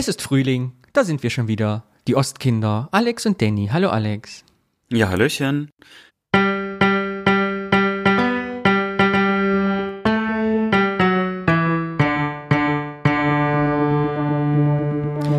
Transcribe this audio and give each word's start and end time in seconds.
Es 0.00 0.08
ist 0.08 0.22
Frühling, 0.22 0.72
da 0.94 1.04
sind 1.04 1.22
wir 1.22 1.28
schon 1.28 1.46
wieder. 1.46 1.84
Die 2.08 2.16
Ostkinder, 2.16 2.88
Alex 2.90 3.26
und 3.26 3.42
Danny. 3.42 3.68
Hallo 3.70 3.90
Alex. 3.90 4.46
Ja, 4.88 5.10
Hallöchen. 5.10 5.68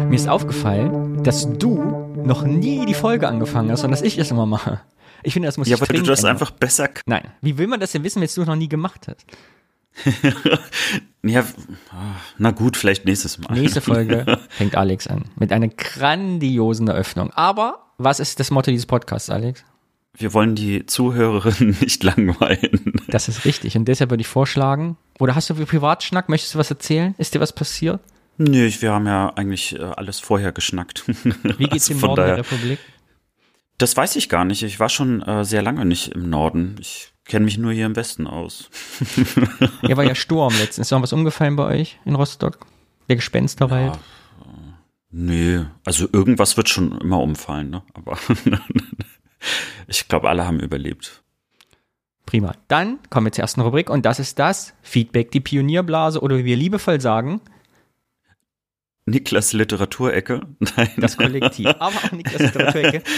Mir 0.09 0.15
ist 0.15 0.27
aufgefallen, 0.27 1.23
dass 1.23 1.47
du 1.57 1.75
noch 2.23 2.43
nie 2.43 2.85
die 2.85 2.93
Folge 2.93 3.27
angefangen 3.27 3.71
hast, 3.71 3.81
sondern 3.81 3.99
dass 3.99 4.05
ich 4.05 4.17
es 4.17 4.29
immer 4.31 4.45
mache. 4.45 4.81
Ich 5.23 5.33
finde, 5.33 5.47
das 5.47 5.57
muss 5.57 5.67
Ja, 5.69 5.75
ich 5.75 5.81
weil 5.81 5.97
du 5.99 6.03
das 6.03 6.19
ändern. 6.19 6.31
einfach 6.35 6.51
besser. 6.51 6.89
Nein. 7.05 7.31
Wie 7.41 7.57
will 7.57 7.67
man 7.67 7.79
das 7.79 7.91
denn 7.93 8.03
wissen, 8.03 8.21
wenn 8.21 8.27
du 8.33 8.41
es 8.41 8.47
noch 8.47 8.55
nie 8.55 8.67
gemacht 8.69 9.07
hast? 9.07 9.25
ja, 11.23 11.45
na 12.37 12.51
gut, 12.51 12.77
vielleicht 12.77 13.05
nächstes 13.05 13.37
Mal. 13.37 13.53
Nächste 13.53 13.81
Folge 13.81 14.39
fängt 14.49 14.75
Alex 14.75 15.07
an. 15.07 15.25
Mit 15.37 15.51
einer 15.51 15.67
grandiosen 15.67 16.87
Eröffnung. 16.87 17.31
Aber 17.31 17.87
was 17.97 18.19
ist 18.19 18.39
das 18.39 18.51
Motto 18.51 18.71
dieses 18.71 18.85
Podcasts, 18.85 19.29
Alex? 19.29 19.63
Wir 20.13 20.33
wollen 20.33 20.55
die 20.55 20.85
Zuhörerinnen 20.85 21.77
nicht 21.81 22.03
langweilen. 22.03 22.93
Das 23.07 23.27
ist 23.27 23.45
richtig. 23.45 23.77
Und 23.77 23.85
deshalb 23.85 24.09
würde 24.09 24.21
ich 24.21 24.27
vorschlagen, 24.27 24.97
oder 25.19 25.35
hast 25.35 25.49
du 25.49 25.55
Privatschnack? 25.55 26.29
Möchtest 26.29 26.55
du 26.55 26.59
was 26.59 26.69
erzählen? 26.69 27.15
Ist 27.17 27.33
dir 27.33 27.39
was 27.39 27.53
passiert? 27.53 28.01
Nö, 28.37 28.69
wir 28.79 28.91
haben 28.91 29.05
ja 29.05 29.33
eigentlich 29.35 29.75
äh, 29.77 29.83
alles 29.83 30.19
vorher 30.19 30.51
geschnackt. 30.51 31.03
Wie 31.57 31.65
geht's 31.65 31.89
Also 31.89 31.93
im 31.93 31.99
Norden 32.01 32.25
der 32.25 32.37
Republik? 32.37 32.79
Das 33.77 33.95
weiß 33.95 34.15
ich 34.15 34.29
gar 34.29 34.45
nicht. 34.45 34.63
Ich 34.63 34.79
war 34.79 34.89
schon 34.89 35.21
äh, 35.21 35.43
sehr 35.43 35.61
lange 35.61 35.85
nicht 35.85 36.09
im 36.09 36.29
Norden. 36.29 36.75
Ich 36.79 37.11
kenne 37.31 37.45
mich 37.45 37.57
nur 37.57 37.71
hier 37.71 37.85
im 37.85 37.95
Westen 37.95 38.27
aus. 38.27 38.69
Ja, 39.81 39.97
war 39.97 40.03
ja 40.03 40.15
Sturm 40.15 40.53
letztens. 40.59 40.87
Ist 40.87 40.91
noch 40.91 41.01
was 41.01 41.13
umgefallen 41.13 41.55
bei 41.55 41.65
euch 41.65 41.97
in 42.05 42.15
Rostock? 42.15 42.59
Der 43.09 43.15
Gespensterwald? 43.15 43.97
Nö, 45.09 45.65
also 45.85 46.07
irgendwas 46.11 46.55
wird 46.55 46.69
schon 46.69 46.97
immer 46.99 47.19
umfallen, 47.19 47.69
ne? 47.69 47.83
Aber 47.93 48.17
ich 49.87 50.07
glaube, 50.07 50.29
alle 50.29 50.45
haben 50.45 50.59
überlebt. 50.59 51.23
Prima. 52.25 52.53
Dann 52.67 52.99
kommen 53.09 53.27
wir 53.27 53.31
zur 53.31 53.41
ersten 53.41 53.61
Rubrik 53.61 53.89
und 53.89 54.05
das 54.05 54.19
ist 54.19 54.39
das 54.39 54.73
Feedback, 54.81 55.31
die 55.31 55.41
Pionierblase 55.41 56.21
oder 56.21 56.37
wie 56.37 56.45
wir 56.45 56.55
liebevoll 56.55 57.01
sagen, 57.01 57.41
Niklas 59.05 59.53
Literaturecke. 59.53 60.41
Nein. 60.77 60.89
das 60.97 61.17
Kollektiv. 61.17 61.67
Aber 61.79 61.95
auch 61.95 62.11
Niklas 62.11 62.41
Literaturecke. 62.41 63.03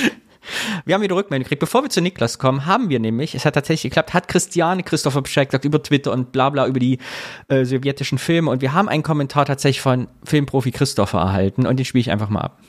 Wir 0.85 0.95
haben 0.95 1.01
wieder 1.01 1.15
Rückmeldung 1.15 1.43
gekriegt. 1.43 1.61
Bevor 1.61 1.83
wir 1.83 1.89
zu 1.89 2.01
Niklas 2.01 2.37
kommen, 2.37 2.65
haben 2.65 2.89
wir 2.89 2.99
nämlich, 2.99 3.33
es 3.33 3.45
hat 3.45 3.53
tatsächlich 3.53 3.91
geklappt, 3.91 4.13
hat 4.13 4.27
Christiane 4.27 4.83
Christopher 4.83 5.21
Bescheid 5.21 5.47
gesagt 5.47 5.63
über 5.63 5.81
Twitter 5.81 6.11
und 6.11 6.33
bla 6.33 6.49
bla 6.49 6.67
über 6.67 6.81
die 6.81 6.97
äh, 7.47 7.63
sowjetischen 7.63 8.17
Filme 8.17 8.51
und 8.51 8.61
wir 8.61 8.73
haben 8.73 8.89
einen 8.89 9.03
Kommentar 9.03 9.45
tatsächlich 9.45 9.79
von 9.79 10.09
Filmprofi 10.25 10.71
Christopher 10.71 11.19
erhalten 11.19 11.65
und 11.65 11.77
den 11.77 11.85
spiele 11.85 12.01
ich 12.01 12.11
einfach 12.11 12.27
mal 12.27 12.41
ab. 12.41 12.59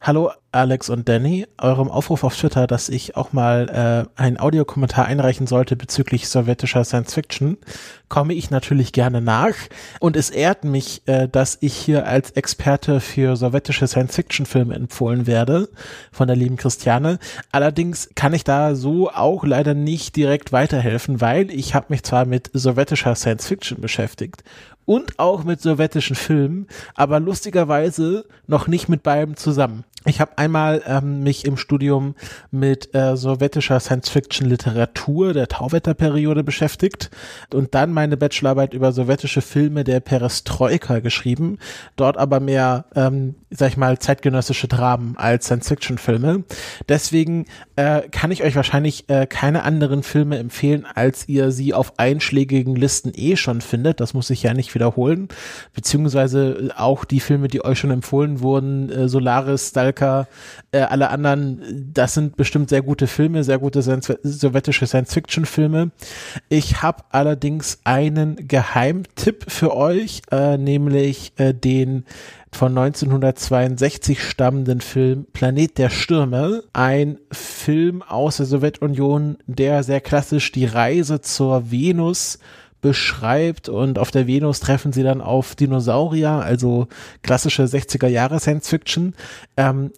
Hallo 0.00 0.30
Alex 0.52 0.90
und 0.90 1.08
Danny, 1.08 1.46
eurem 1.58 1.90
Aufruf 1.90 2.22
auf 2.22 2.36
Twitter, 2.36 2.68
dass 2.68 2.88
ich 2.88 3.16
auch 3.16 3.32
mal 3.32 4.08
äh, 4.16 4.20
einen 4.20 4.38
Audiokommentar 4.38 5.04
einreichen 5.04 5.48
sollte 5.48 5.74
bezüglich 5.74 6.28
sowjetischer 6.28 6.84
Science 6.84 7.12
Fiction, 7.14 7.58
komme 8.08 8.32
ich 8.32 8.48
natürlich 8.50 8.92
gerne 8.92 9.20
nach. 9.20 9.54
Und 9.98 10.16
es 10.16 10.30
ehrt 10.30 10.62
mich, 10.62 11.02
äh, 11.06 11.28
dass 11.28 11.58
ich 11.60 11.74
hier 11.74 12.06
als 12.06 12.30
Experte 12.30 13.00
für 13.00 13.34
sowjetische 13.34 13.88
Science 13.88 14.14
Fiction 14.14 14.46
Filme 14.46 14.76
empfohlen 14.76 15.26
werde 15.26 15.68
von 16.12 16.28
der 16.28 16.36
lieben 16.36 16.56
Christiane. 16.56 17.18
Allerdings 17.50 18.08
kann 18.14 18.32
ich 18.34 18.44
da 18.44 18.76
so 18.76 19.10
auch 19.10 19.44
leider 19.44 19.74
nicht 19.74 20.14
direkt 20.14 20.52
weiterhelfen, 20.52 21.20
weil 21.20 21.50
ich 21.50 21.74
habe 21.74 21.86
mich 21.88 22.04
zwar 22.04 22.24
mit 22.24 22.50
sowjetischer 22.52 23.16
Science 23.16 23.48
Fiction 23.48 23.80
beschäftigt 23.80 24.44
und 24.88 25.18
auch 25.18 25.44
mit 25.44 25.60
sowjetischen 25.60 26.16
Filmen, 26.16 26.66
aber 26.94 27.20
lustigerweise 27.20 28.24
noch 28.46 28.68
nicht 28.68 28.88
mit 28.88 29.02
beiden 29.02 29.36
zusammen. 29.36 29.84
Ich 30.08 30.22
habe 30.22 30.38
einmal 30.38 30.82
ähm, 30.86 31.22
mich 31.22 31.44
im 31.44 31.58
Studium 31.58 32.14
mit 32.50 32.94
äh, 32.94 33.14
sowjetischer 33.14 33.78
Science-Fiction-Literatur 33.78 35.34
der 35.34 35.48
Tauwetterperiode 35.48 36.42
beschäftigt 36.44 37.10
und 37.52 37.74
dann 37.74 37.92
meine 37.92 38.16
Bachelorarbeit 38.16 38.72
über 38.72 38.92
sowjetische 38.92 39.42
Filme 39.42 39.84
der 39.84 40.00
Perestroika 40.00 41.00
geschrieben, 41.00 41.58
dort 41.96 42.16
aber 42.16 42.40
mehr, 42.40 42.86
ähm, 42.94 43.34
sag 43.50 43.68
ich 43.68 43.76
mal, 43.76 43.98
zeitgenössische 43.98 44.66
Dramen 44.66 45.14
als 45.18 45.44
Science-Fiction-Filme. 45.44 46.44
Deswegen 46.88 47.44
äh, 47.76 48.08
kann 48.08 48.30
ich 48.30 48.42
euch 48.42 48.56
wahrscheinlich 48.56 49.10
äh, 49.10 49.26
keine 49.26 49.62
anderen 49.62 50.02
Filme 50.02 50.38
empfehlen, 50.38 50.86
als 50.94 51.28
ihr 51.28 51.50
sie 51.50 51.74
auf 51.74 51.98
einschlägigen 51.98 52.76
Listen 52.76 53.12
eh 53.14 53.36
schon 53.36 53.60
findet. 53.60 54.00
Das 54.00 54.14
muss 54.14 54.30
ich 54.30 54.42
ja 54.42 54.54
nicht 54.54 54.74
wiederholen. 54.74 55.28
Beziehungsweise 55.74 56.70
auch 56.78 57.04
die 57.04 57.20
Filme, 57.20 57.48
die 57.48 57.62
euch 57.62 57.78
schon 57.78 57.90
empfohlen 57.90 58.40
wurden, 58.40 58.90
äh, 58.90 59.06
Solaris, 59.06 59.68
Stalker, 59.68 59.97
äh, 60.00 60.78
alle 60.78 61.10
anderen, 61.10 61.90
das 61.92 62.14
sind 62.14 62.36
bestimmt 62.36 62.68
sehr 62.68 62.82
gute 62.82 63.06
Filme, 63.06 63.44
sehr 63.44 63.58
gute 63.58 63.82
sowjetische 63.82 64.86
Science-Fiction-Filme. 64.86 65.90
Ich 66.48 66.82
habe 66.82 67.04
allerdings 67.10 67.78
einen 67.84 68.48
Geheimtipp 68.48 69.50
für 69.50 69.74
euch, 69.74 70.22
äh, 70.30 70.58
nämlich 70.58 71.32
äh, 71.36 71.54
den 71.54 72.04
von 72.52 72.76
1962 72.76 74.22
stammenden 74.22 74.80
Film 74.80 75.26
Planet 75.32 75.78
der 75.78 75.90
Stürme. 75.90 76.64
Ein 76.72 77.18
Film 77.30 78.02
aus 78.02 78.38
der 78.38 78.46
Sowjetunion, 78.46 79.38
der 79.46 79.82
sehr 79.82 80.00
klassisch 80.00 80.50
die 80.52 80.64
Reise 80.66 81.20
zur 81.20 81.70
Venus 81.70 82.38
beschreibt 82.80 83.68
und 83.68 83.98
auf 83.98 84.10
der 84.10 84.26
Venus 84.26 84.60
treffen 84.60 84.92
sie 84.92 85.02
dann 85.02 85.20
auf 85.20 85.54
Dinosaurier, 85.54 86.30
also 86.30 86.88
klassische 87.22 87.64
60er 87.64 88.08
Jahre 88.08 88.40
Science 88.40 88.68
Fiction. 88.68 89.14
Ähm, 89.56 89.92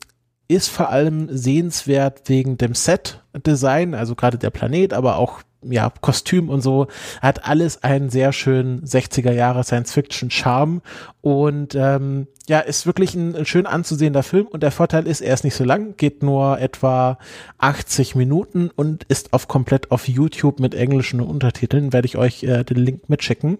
ist 0.49 0.69
vor 0.69 0.91
allem 0.91 1.29
sehenswert 1.31 2.29
wegen 2.29 2.59
dem 2.59 2.75
Set-Design, 2.75 3.95
also 3.95 4.17
gerade 4.17 4.37
der 4.37 4.51
Planet, 4.51 4.93
aber 4.93 5.17
auch 5.17 5.43
ja, 5.63 5.93
Kostüm 6.01 6.49
und 6.49 6.61
so, 6.61 6.87
hat 7.21 7.47
alles 7.47 7.83
einen 7.83 8.11
sehr 8.11 8.33
schönen 8.33 8.83
60er 8.85 9.33
Jahre 9.33 9.65
Science-Fiction-Charme. 9.65 10.83
Und 11.21 11.75
ähm, 11.75 12.27
ja, 12.49 12.61
ist 12.61 12.87
wirklich 12.87 13.15
ein, 13.15 13.37
ein 13.37 13.47
schön 13.47 13.67
anzusehender 13.67 14.23
Film. 14.23 14.47
Und 14.47 14.63
der 14.63 14.71
Vorteil 14.71 15.07
ist, 15.07 15.21
er 15.21 15.35
ist 15.35 15.45
nicht 15.45 15.55
so 15.55 15.65
lang, 15.65 15.97
geht 15.97 16.23
nur 16.23 16.59
etwa 16.59 17.19
80 17.59 18.15
Minuten 18.15 18.71
und 18.75 19.05
ist 19.05 19.33
auf 19.33 19.49
komplett 19.49 19.91
auf 19.91 20.09
YouTube 20.09 20.61
mit 20.61 20.75
englischen 20.75 21.21
Untertiteln, 21.21 21.93
werde 21.93 22.07
ich 22.07 22.17
euch 22.17 22.43
äh, 22.43 22.65
den 22.65 22.79
Link 22.79 23.09
mitschicken. 23.09 23.59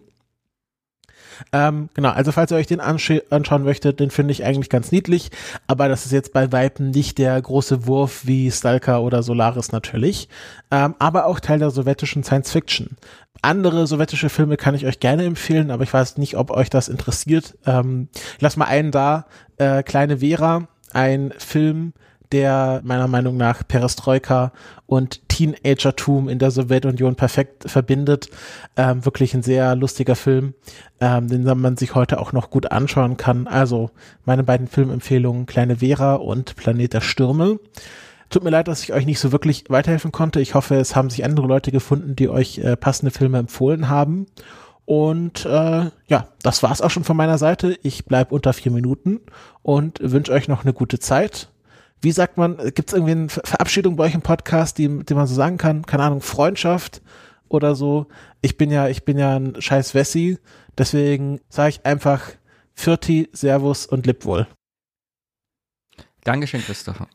Ähm, 1.53 1.89
genau, 1.95 2.11
also 2.11 2.33
falls 2.33 2.51
ihr 2.51 2.57
euch 2.57 2.67
den 2.67 2.81
anscha 2.81 3.15
anschauen 3.31 3.65
möchtet, 3.65 4.01
den 4.01 4.11
finde 4.11 4.33
ich 4.33 4.45
eigentlich 4.45 4.71
ganz 4.71 4.93
niedlich, 4.93 5.31
aber 5.67 5.89
das 5.89 6.07
ist 6.07 6.13
jetzt 6.13 6.33
bei 6.33 6.53
Weitem 6.53 6.91
nicht 6.91 7.19
der 7.19 7.41
große 7.41 7.87
Wurf 7.87 8.27
wie 8.27 8.51
Stalker 8.51 9.03
oder 9.03 9.23
Solaris 9.23 9.73
natürlich, 9.73 10.29
ähm, 10.71 10.95
aber 10.99 11.27
auch 11.27 11.41
Teil 11.41 11.59
der 11.59 11.71
sowjetischen 11.71 12.23
Science 12.25 12.51
Fiction. 12.51 12.97
Andere 13.43 13.87
sowjetische 13.87 14.29
Filme 14.29 14.57
kann 14.57 14.75
ich 14.75 14.87
euch 14.87 15.01
gerne 15.01 15.25
empfehlen, 15.25 15.71
aber 15.71 15.85
ich 15.85 15.93
weiß 15.93 16.19
nicht, 16.19 16.37
ob 16.37 16.51
euch 16.51 16.69
das 16.69 16.89
interessiert. 16.89 17.57
Ähm, 17.67 18.09
ich 18.37 18.43
lass 18.43 18.57
mal 18.57 18.67
einen 18.67 18.91
da, 18.91 19.27
äh, 19.57 19.83
Kleine 19.83 20.19
Vera, 20.19 20.69
ein 20.93 21.33
Film, 21.39 21.95
der 22.33 22.81
meiner 22.85 23.09
Meinung 23.09 23.37
nach 23.37 23.67
Perestroika 23.67 24.53
und 24.87 25.29
Teenagertum 25.29 26.29
in 26.29 26.39
der 26.39 26.51
Sowjetunion 26.51 27.17
perfekt 27.17 27.71
verbindet. 27.71 28.29
Ähm, 28.77 29.05
wirklich 29.05 29.35
ein 29.35 29.43
sehr 29.43 29.75
lustiger 29.75 30.17
Film, 30.17 30.55
ähm, 31.01 31.29
den 31.29 31.45
man 31.45 31.77
sich 31.77 31.95
heute 31.95 32.21
auch 32.21 32.33
noch 32.33 32.51
gut 32.51 32.71
anschauen 32.71 33.17
kann. 33.17 33.47
Also 33.47 33.91
meine 34.25 34.45
beiden 34.45 34.69
Filmempfehlungen 34.69 35.47
Kleine 35.47 35.77
Vera 35.77 36.15
und 36.15 36.57
Planet 36.57 36.95
der 36.95 37.01
Stürme. 37.01 37.59
Tut 38.31 38.45
mir 38.45 38.51
leid, 38.51 38.69
dass 38.69 38.85
ich 38.85 38.93
euch 38.93 39.07
nicht 39.07 39.19
so 39.19 39.33
wirklich 39.33 39.65
weiterhelfen 39.69 40.13
konnte. 40.13 40.41
Ich 40.41 40.55
hoffe, 40.55 40.77
es 40.77 40.95
haben 40.95 41.11
sich 41.11 41.25
andere 41.25 41.49
Leute 41.49 41.73
gefunden, 41.73 42.15
die 42.15 42.29
euch 42.29 42.59
äh, 42.59 42.77
passende 42.77 43.11
Filme 43.11 43.39
empfohlen 43.39 43.89
haben. 43.89 44.27
Und 44.85 45.45
äh, 45.47 45.91
ja, 46.09 46.29
das 46.43 46.63
war's 46.63 46.81
auch 46.81 46.91
schon 46.91 47.05
von 47.05 47.17
meiner 47.17 47.39
Seite. 47.39 47.77
Ich 47.83 48.07
bleib 48.07 48.33
unter 48.33 48.53
vier 48.53 48.73
Minuten 48.73 49.21
und 49.63 49.99
wünsche 50.03 50.33
euch 50.33 50.49
noch 50.49 50.65
eine 50.65 50.73
gute 50.73 50.99
Zeit. 50.99 51.49
Wie 52.03 52.13
sagt 52.13 52.37
man, 52.39 52.57
gibt 52.75 52.89
es 52.89 52.93
irgendwie 52.95 53.13
eine 53.13 53.29
Ver- 53.29 53.43
Verabschiedung 53.45 53.97
bei 53.97 54.05
euch 54.05 54.15
im 54.15 54.23
Podcast, 54.23 54.79
die, 54.79 55.05
die 55.05 55.15
man 55.15 55.27
so 55.27 55.35
sagen 55.35 55.59
kann? 55.59 55.85
Keine 55.85 56.05
Ahnung, 56.05 56.23
Freundschaft 56.23 57.03
oder 57.49 57.75
so. 57.75 58.07
Ich 58.41 58.57
bin 58.57 58.71
ja, 58.71 58.89
ich 58.89 59.05
bin 59.05 59.19
ja 59.19 59.37
ein 59.37 59.61
scheiß 59.61 59.95
Wessi, 59.95 60.39
deswegen 60.79 61.41
sage 61.49 61.71
ich 61.71 61.87
einfach 61.87 62.31
Fürti, 62.73 63.29
Servus 63.33 63.85
und 63.87 64.07
leb 64.07 64.25
wohl. 64.25 64.47
Dankeschön, 66.25 66.63
Christopher. 66.63 67.09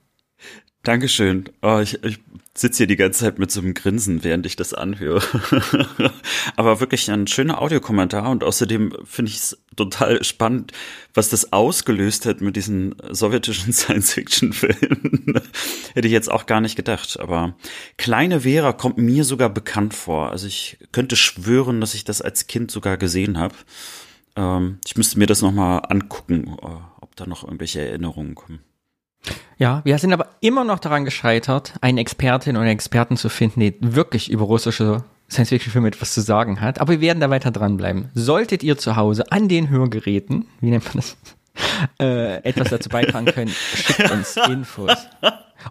Dankeschön. 0.85 1.49
Oh, 1.63 1.79
ich, 1.79 2.03
ich 2.03 2.19
sitze 2.53 2.77
hier 2.77 2.87
die 2.87 2.95
ganze 2.95 3.21
Zeit 3.21 3.39
mit 3.39 3.51
so 3.51 3.59
einem 3.59 3.73
Grinsen, 3.73 4.23
während 4.23 4.45
ich 4.45 4.55
das 4.55 4.75
anhöre. 4.75 5.21
Aber 6.55 6.79
wirklich 6.79 7.09
ein 7.09 7.25
schöner 7.25 7.59
Audiokommentar 7.59 8.29
und 8.29 8.43
außerdem 8.43 8.93
finde 9.03 9.31
ich 9.31 9.37
es 9.37 9.57
total 9.75 10.23
spannend, 10.23 10.73
was 11.15 11.29
das 11.29 11.51
ausgelöst 11.51 12.27
hat 12.27 12.39
mit 12.39 12.55
diesen 12.55 12.95
sowjetischen 13.09 13.73
Science-Fiction-Filmen. 13.73 15.41
Hätte 15.95 16.07
ich 16.07 16.13
jetzt 16.13 16.31
auch 16.31 16.45
gar 16.45 16.61
nicht 16.61 16.75
gedacht. 16.75 17.19
Aber 17.19 17.55
Kleine 17.97 18.41
Vera 18.41 18.71
kommt 18.71 18.99
mir 18.99 19.23
sogar 19.23 19.49
bekannt 19.49 19.95
vor. 19.95 20.29
Also 20.29 20.45
ich 20.45 20.77
könnte 20.91 21.15
schwören, 21.15 21.81
dass 21.81 21.95
ich 21.95 22.03
das 22.03 22.21
als 22.21 22.45
Kind 22.45 22.69
sogar 22.69 22.97
gesehen 22.97 23.39
habe. 23.39 23.55
Ähm, 24.35 24.77
ich 24.85 24.95
müsste 24.95 25.17
mir 25.17 25.27
das 25.27 25.41
nochmal 25.41 25.81
angucken 25.89 26.55
äh, 26.61 26.67
ob 27.01 27.15
da 27.15 27.25
noch 27.25 27.43
irgendwelche 27.43 27.81
Erinnerungen 27.81 28.35
kommen. 28.35 28.59
Ja, 29.57 29.81
wir 29.86 29.98
sind 29.98 30.13
aber 30.13 30.27
immer 30.42 30.63
noch 30.63 30.80
daran 30.80 31.06
gescheitert, 31.06 31.74
eine 31.81 32.01
Expertin 32.01 32.57
oder 32.57 32.68
Experten 32.68 33.18
zu 33.18 33.30
finden, 33.30 33.62
die 33.62 33.75
wirklich 33.80 34.30
über 34.30 34.45
russische 34.45 35.04
Science-Fiction-Filme 35.30 35.88
etwas 35.88 36.13
zu 36.13 36.22
sagen 36.22 36.62
hat. 36.62 36.80
Aber 36.80 36.94
wir 36.94 37.01
werden 37.01 37.19
da 37.19 37.30
weiter 37.30 37.51
dranbleiben. 37.51 38.10
Solltet 38.13 38.63
ihr 38.63 38.77
zu 38.77 38.95
Hause 38.95 39.31
an 39.31 39.48
den 39.48 39.69
Hörgeräten, 39.69 40.45
wie 40.62 40.69
nennt 40.69 40.86
man 40.86 40.95
das, 40.95 41.18
äh, 42.00 42.44
etwas 42.44 42.69
dazu 42.69 42.89
beitragen 42.89 43.25
können, 43.27 43.50
schickt 43.50 44.12
uns 44.12 44.36
Infos. 44.50 44.92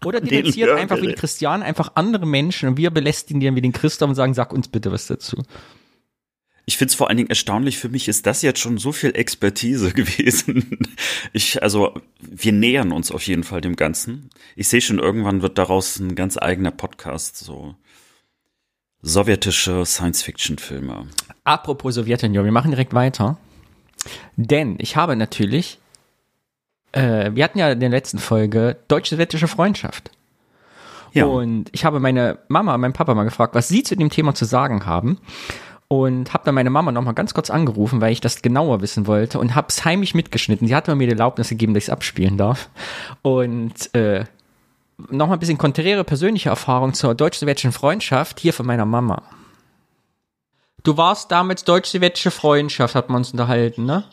Oder 0.05 0.21
denunziert 0.21 0.71
einfach 0.71 1.01
wie 1.01 1.09
die 1.09 1.15
Christianen 1.15 1.63
einfach 1.63 1.93
andere 1.95 2.27
Menschen 2.27 2.71
und 2.71 2.77
wir 2.79 2.91
belästigen 2.91 3.41
die 3.41 3.47
dann 3.47 3.55
wie 3.55 3.61
den 3.61 3.73
Christoph 3.73 4.09
und 4.09 4.15
sagen, 4.15 4.35
sag 4.35 4.53
uns 4.53 4.69
bitte 4.69 4.91
was 4.91 5.07
dazu. 5.07 5.43
Ich 6.67 6.79
finde 6.79 6.91
es 6.91 6.95
vor 6.95 7.09
allen 7.09 7.19
Dingen 7.19 7.29
erstaunlich, 7.29 7.79
für 7.79 7.91
mich 7.91 8.09
ist 8.09 8.27
das 8.27 8.41
jetzt 8.43 8.61
schon 8.61 8.79
so 8.79 8.93
viel 8.93 9.15
Expertise 9.15 9.93
gewesen. 9.95 10.79
Ich, 11.33 11.63
also, 11.63 11.95
wir 12.21 12.53
nähern 12.53 12.93
uns 12.93 13.11
auf 13.11 13.27
jeden 13.27 13.45
Fall 13.45 13.61
dem 13.61 13.77
Ganzen. 13.77 14.31
Ich 14.57 14.69
sehe 14.69 14.81
schon, 14.81 14.99
irgendwann 14.99 15.43
wird 15.43 15.59
daraus 15.59 15.99
ein 15.99 16.15
ganz 16.15 16.39
eigener 16.39 16.71
Podcast, 16.71 17.37
so 17.37 17.75
sowjetische 19.03 19.85
Science-Fiction-Filme. 19.85 21.09
Apropos 21.45 21.95
Sowjetunion, 21.95 22.45
wir 22.47 22.53
machen 22.53 22.71
direkt 22.71 22.95
weiter. 22.95 23.37
Denn 24.37 24.77
ich 24.79 24.97
habe 24.97 25.15
natürlich, 25.15 25.79
äh, 26.93 27.31
wir 27.35 27.45
hatten 27.45 27.59
ja 27.59 27.73
in 27.73 27.81
der 27.81 27.91
letzten 27.91 28.19
Folge 28.19 28.77
deutsch-sowjetische 28.89 29.49
Freundschaft. 29.49 30.11
Ja. 31.13 31.27
Und 31.27 31.69
ich 31.73 31.85
habe 31.85 32.01
meine 32.01 32.39
Mama 32.49 32.75
und 32.75 32.81
meinen 32.81 32.95
Papa 32.95 33.15
mal 33.15 33.25
gefragt, 33.25 33.55
was 33.55 33.69
sie 33.69 33.83
zu 33.83 33.95
dem 33.95 34.09
Thema 34.09 34.35
zu 34.35 34.47
sagen 34.47 34.87
haben 34.87 35.19
und 35.89 36.33
habe 36.33 36.45
dann 36.45 36.55
meine 36.55 36.71
Mama 36.71 36.93
noch 36.93 37.03
mal 37.03 37.13
ganz 37.13 37.35
kurz 37.35 37.51
angerufen, 37.51 38.01
weil 38.01 38.13
ich 38.13 38.21
das 38.21 38.43
genauer 38.43 38.81
wissen 38.81 39.07
wollte 39.07 39.39
und 39.39 39.55
habe 39.55 39.69
es 39.69 39.85
heimlich 39.85 40.15
mitgeschnitten. 40.15 40.67
Sie 40.67 40.75
hat 40.75 40.89
mir 40.89 41.07
die 41.07 41.13
Erlaubnis 41.13 41.49
gegeben, 41.49 41.75
dass 41.75 41.85
ich 41.85 41.89
es 41.89 41.93
abspielen 41.93 42.39
darf. 42.39 42.69
Und 43.23 43.95
äh, 43.95 44.25
noch 44.97 45.29
mal 45.29 45.35
ein 45.35 45.39
bisschen 45.39 45.59
konträre 45.59 46.05
persönliche 46.05 46.49
Erfahrung 46.49 46.95
zur 46.95 47.15
deutsch-sowjetischen 47.15 47.73
Freundschaft 47.73 48.41
hier 48.41 48.53
von 48.53 48.67
meiner 48.67 48.87
Mama. 48.87 49.23
Du 50.83 50.97
warst 50.97 51.31
damals 51.31 51.65
deutsch-sowjetische 51.65 52.31
Freundschaft, 52.31 52.95
hat 52.95 53.09
man 53.09 53.19
uns 53.19 53.33
unterhalten, 53.33 53.85
ne? 53.85 54.05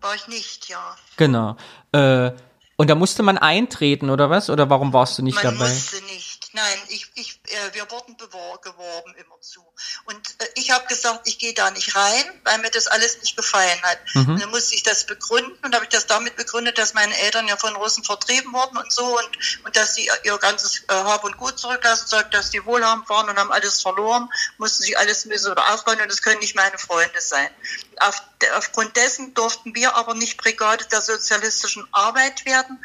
War 0.00 0.14
ich 0.14 0.28
nicht, 0.28 0.68
ja. 0.68 0.96
Genau. 1.16 1.56
Äh, 1.92 2.32
und 2.76 2.88
da 2.88 2.94
musste 2.94 3.22
man 3.22 3.36
eintreten, 3.36 4.08
oder 4.08 4.30
was? 4.30 4.48
Oder 4.48 4.70
warum 4.70 4.92
warst 4.92 5.18
du 5.18 5.22
nicht 5.22 5.42
man 5.42 5.54
dabei? 5.54 5.68
Musste 5.68 6.02
nicht 6.06 6.30
nein, 6.52 6.78
ich, 6.88 7.10
ich, 7.14 7.40
äh, 7.46 7.74
wir 7.74 7.90
wurden 7.90 8.16
geworben 8.16 9.14
immerzu. 9.14 9.60
Und 10.04 10.16
äh, 10.38 10.46
ich 10.54 10.70
habe 10.70 10.86
gesagt, 10.86 11.26
ich 11.26 11.38
gehe 11.38 11.54
da 11.54 11.70
nicht 11.70 11.94
rein, 11.94 12.40
weil 12.44 12.58
mir 12.58 12.70
das 12.70 12.86
alles 12.86 13.18
nicht 13.20 13.36
gefallen 13.36 13.82
hat. 13.82 13.98
Mhm. 14.14 14.28
Und 14.28 14.42
dann 14.42 14.50
musste 14.50 14.74
ich 14.74 14.82
das 14.82 15.06
begründen 15.06 15.56
und 15.64 15.74
habe 15.74 15.84
ich 15.84 15.90
das 15.90 16.06
damit 16.06 16.36
begründet, 16.36 16.78
dass 16.78 16.94
meine 16.94 17.16
Eltern 17.18 17.48
ja 17.48 17.56
von 17.56 17.74
Russen 17.76 18.04
vertrieben 18.04 18.52
wurden 18.52 18.76
und 18.76 18.92
so 18.92 19.18
und, 19.18 19.64
und 19.64 19.76
dass 19.76 19.94
sie 19.94 20.10
ihr 20.24 20.38
ganzes 20.38 20.82
äh, 20.88 20.94
Hab 20.94 21.24
und 21.24 21.36
Gut 21.36 21.58
zurücklassen, 21.58 22.06
sagt, 22.06 22.34
dass 22.34 22.50
die 22.50 22.64
wohlhabend 22.64 23.08
waren 23.08 23.28
und 23.28 23.38
haben 23.38 23.52
alles 23.52 23.82
verloren, 23.82 24.28
mussten 24.58 24.82
sich 24.82 24.98
alles 24.98 25.24
müssen 25.24 25.50
oder 25.50 25.72
aufbauen 25.72 26.00
und 26.00 26.10
das 26.10 26.22
können 26.22 26.40
nicht 26.40 26.54
meine 26.54 26.78
Freunde 26.78 27.20
sein. 27.20 27.50
Auf, 27.98 28.22
aufgrund 28.54 28.96
dessen 28.96 29.34
durften 29.34 29.74
wir 29.74 29.94
aber 29.94 30.14
nicht 30.14 30.38
Brigade 30.38 30.84
der 30.86 31.00
sozialistischen 31.00 31.86
Arbeit 31.92 32.44
werden 32.46 32.82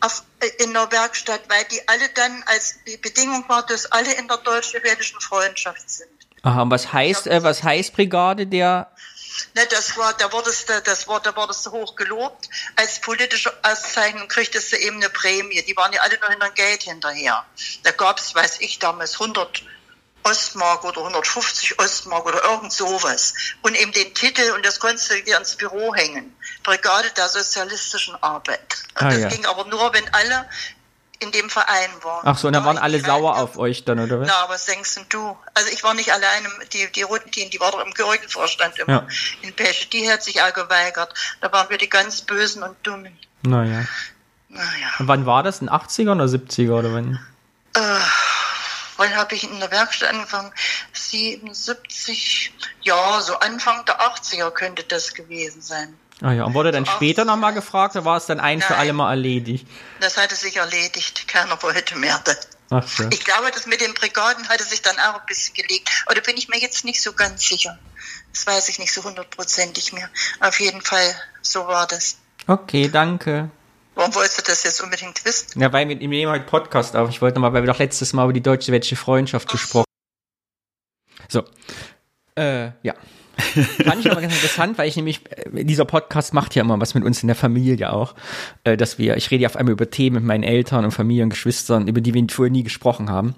auf, 0.00 0.22
äh, 0.40 0.48
in 0.62 0.72
der 0.72 0.90
Werkstatt, 0.92 1.42
weil 1.48 1.64
die 1.64 1.86
alle 1.88 2.08
dann 2.10 2.42
als 2.44 2.76
Bedingung 3.00 3.48
war, 3.48 3.64
dass 3.66 3.86
alle 3.86 4.12
in 4.14 4.28
der 4.28 4.38
deutsch-sowjetischen 4.38 5.20
Freundschaft 5.20 5.88
sind. 5.90 6.17
Aha, 6.42 6.62
und 6.62 6.70
was 6.70 6.92
heißt, 6.92 7.26
äh, 7.26 7.42
was 7.42 7.62
heißt 7.62 7.94
Brigade 7.94 8.46
der? 8.46 8.90
Ne, 9.54 9.66
das 9.70 9.96
war, 9.96 10.14
da 10.14 10.32
wurdest 10.32 10.68
du, 10.68 10.80
das 10.82 11.06
war, 11.06 11.20
da 11.20 11.34
wurdest 11.36 11.64
du 11.66 11.70
hoch 11.70 11.94
gelobt. 11.94 12.48
Als 12.76 13.00
politische 13.00 13.52
Auszeichnung 13.62 14.28
kriegtest 14.28 14.72
du 14.72 14.76
eben 14.76 14.96
eine 14.96 15.10
Prämie. 15.10 15.62
Die 15.62 15.76
waren 15.76 15.92
ja 15.92 16.00
alle 16.02 16.18
nur 16.18 16.30
hinter 16.30 16.50
Geld 16.50 16.82
hinterher. 16.82 17.44
Da 17.84 17.90
gab 17.92 18.18
es, 18.18 18.34
weiß 18.34 18.60
ich, 18.60 18.78
damals 18.78 19.14
100 19.14 19.62
Ostmark 20.24 20.84
oder 20.84 20.98
150 20.98 21.78
Ostmark 21.78 22.26
oder 22.26 22.42
irgend 22.44 22.72
sowas. 22.72 23.34
Und 23.62 23.76
eben 23.76 23.92
den 23.92 24.14
Titel, 24.14 24.50
und 24.52 24.66
das 24.66 24.78
konntest 24.80 25.10
du 25.10 25.22
dir 25.22 25.38
ins 25.38 25.56
Büro 25.56 25.94
hängen. 25.94 26.36
Brigade 26.62 27.10
der 27.16 27.28
sozialistischen 27.28 28.20
Arbeit. 28.22 28.82
Ah, 28.94 29.10
das 29.10 29.18
ja. 29.20 29.28
ging 29.28 29.46
aber 29.46 29.64
nur, 29.66 29.92
wenn 29.92 30.12
alle 30.12 30.48
in 31.20 31.32
dem 31.32 31.50
Verein 31.50 31.90
waren. 32.02 32.26
Ach 32.26 32.38
so, 32.38 32.46
und 32.46 32.54
da 32.54 32.64
waren 32.64 32.78
alle 32.78 33.00
sauer 33.00 33.38
auf 33.38 33.58
euch 33.58 33.84
dann, 33.84 33.98
oder 33.98 34.20
was? 34.20 34.28
Na, 34.28 34.48
was 34.48 34.66
denkst 34.66 35.00
du? 35.08 35.36
Also 35.54 35.70
ich 35.72 35.82
war 35.82 35.94
nicht 35.94 36.12
alleine, 36.12 36.48
die, 36.72 36.90
die 36.92 37.02
Rutin, 37.02 37.50
die 37.50 37.60
war 37.60 37.72
doch 37.72 37.84
im 37.84 37.92
Gerichtsvorstand 37.92 38.78
immer 38.78 38.92
ja. 38.92 39.06
in 39.42 39.52
Pesche, 39.54 39.88
die 39.88 40.10
hat 40.10 40.22
sich 40.22 40.40
auch 40.42 40.52
geweigert. 40.52 41.12
Da 41.40 41.52
waren 41.52 41.68
wir 41.70 41.78
die 41.78 41.88
ganz 41.88 42.22
Bösen 42.22 42.62
und 42.62 42.76
Dummen. 42.86 43.18
Naja. 43.42 43.86
Naja. 44.48 44.88
Und 44.98 45.08
wann 45.08 45.26
war 45.26 45.42
das? 45.42 45.60
In 45.60 45.68
80er 45.68 46.12
oder 46.12 46.24
70er 46.24 46.78
oder 46.78 46.92
wann? 46.94 47.20
Äh, 47.74 48.00
wann 48.96 49.16
habe 49.16 49.34
ich 49.34 49.44
in 49.44 49.60
der 49.60 49.70
Werkstatt 49.70 50.10
angefangen? 50.10 50.52
77, 50.92 52.52
ja, 52.82 53.20
so 53.20 53.38
Anfang 53.40 53.84
der 53.84 54.00
80er 54.00 54.50
könnte 54.50 54.84
das 54.84 55.14
gewesen 55.14 55.62
sein. 55.62 55.98
Ah 56.20 56.32
ja, 56.32 56.44
und 56.44 56.54
wurde 56.54 56.72
dann 56.72 56.84
so 56.84 56.90
später 56.92 57.24
nochmal 57.24 57.54
gefragt 57.54 57.94
oder 57.94 58.04
war 58.04 58.16
es 58.16 58.26
dann 58.26 58.40
ein 58.40 58.58
Nein, 58.58 58.66
für 58.66 58.76
alle 58.76 58.92
Mal 58.92 59.10
erledigt? 59.10 59.66
Das 60.00 60.16
hatte 60.16 60.34
sich 60.34 60.56
erledigt. 60.56 61.28
Keiner 61.28 61.62
wollte 61.62 61.96
mehr. 61.96 62.22
Ach 62.70 62.86
so. 62.86 63.08
Ich 63.10 63.24
glaube, 63.24 63.50
das 63.52 63.66
mit 63.66 63.80
den 63.80 63.94
Brigaden 63.94 64.48
hatte 64.48 64.64
sich 64.64 64.82
dann 64.82 64.96
auch 64.98 65.20
ein 65.20 65.26
bisschen 65.26 65.54
gelegt. 65.54 65.90
Aber 66.06 66.14
da 66.14 66.20
bin 66.20 66.36
ich 66.36 66.48
mir 66.48 66.58
jetzt 66.58 66.84
nicht 66.84 67.00
so 67.00 67.12
ganz 67.12 67.46
sicher. 67.46 67.78
Das 68.32 68.46
weiß 68.46 68.68
ich 68.68 68.78
nicht 68.78 68.92
so 68.92 69.04
hundertprozentig 69.04 69.92
mehr. 69.92 70.08
Auf 70.40 70.58
jeden 70.60 70.82
Fall, 70.82 71.14
so 71.40 71.66
war 71.66 71.86
das. 71.86 72.18
Okay, 72.46 72.88
danke. 72.88 73.50
Warum 73.94 74.14
wolltest 74.14 74.38
du 74.38 74.42
das 74.42 74.62
jetzt 74.62 74.80
unbedingt 74.80 75.24
wissen? 75.24 75.60
Ja, 75.60 75.72
weil 75.72 75.88
wir 75.88 75.96
nehmen 75.96 76.30
heute 76.30 76.44
Podcast 76.44 76.94
auf. 76.94 77.10
Ich 77.10 77.20
wollte 77.20 77.40
mal, 77.40 77.52
weil 77.52 77.62
wir 77.62 77.72
doch 77.72 77.78
letztes 77.78 78.12
Mal 78.12 78.24
über 78.24 78.32
die 78.32 78.42
deutsche-wetsche 78.42 78.96
Freundschaft 78.96 79.48
Ach. 79.48 79.52
gesprochen 79.52 79.86
So. 81.28 81.44
Äh, 82.36 82.70
ja. 82.82 82.94
Fand 83.38 84.00
ich 84.00 84.10
aber 84.10 84.20
ganz 84.20 84.34
interessant, 84.34 84.78
weil 84.78 84.88
ich 84.88 84.96
nämlich, 84.96 85.20
äh, 85.30 85.64
dieser 85.64 85.84
Podcast 85.84 86.34
macht 86.34 86.54
ja 86.54 86.62
immer 86.62 86.80
was 86.80 86.94
mit 86.94 87.04
uns 87.04 87.22
in 87.22 87.28
der 87.28 87.36
Familie 87.36 87.92
auch, 87.92 88.14
äh, 88.64 88.76
dass 88.76 88.98
wir, 88.98 89.16
ich 89.16 89.30
rede 89.30 89.42
ja 89.42 89.48
auf 89.48 89.56
einmal 89.56 89.72
über 89.72 89.90
Themen 89.90 90.16
mit 90.16 90.24
meinen 90.24 90.42
Eltern 90.42 90.84
und 90.84 90.90
Familien 90.90 91.24
und 91.24 91.30
Geschwistern, 91.30 91.86
über 91.88 92.00
die 92.00 92.14
wir 92.14 92.24
vorher 92.28 92.50
nie 92.50 92.64
gesprochen 92.64 93.10
haben. 93.10 93.34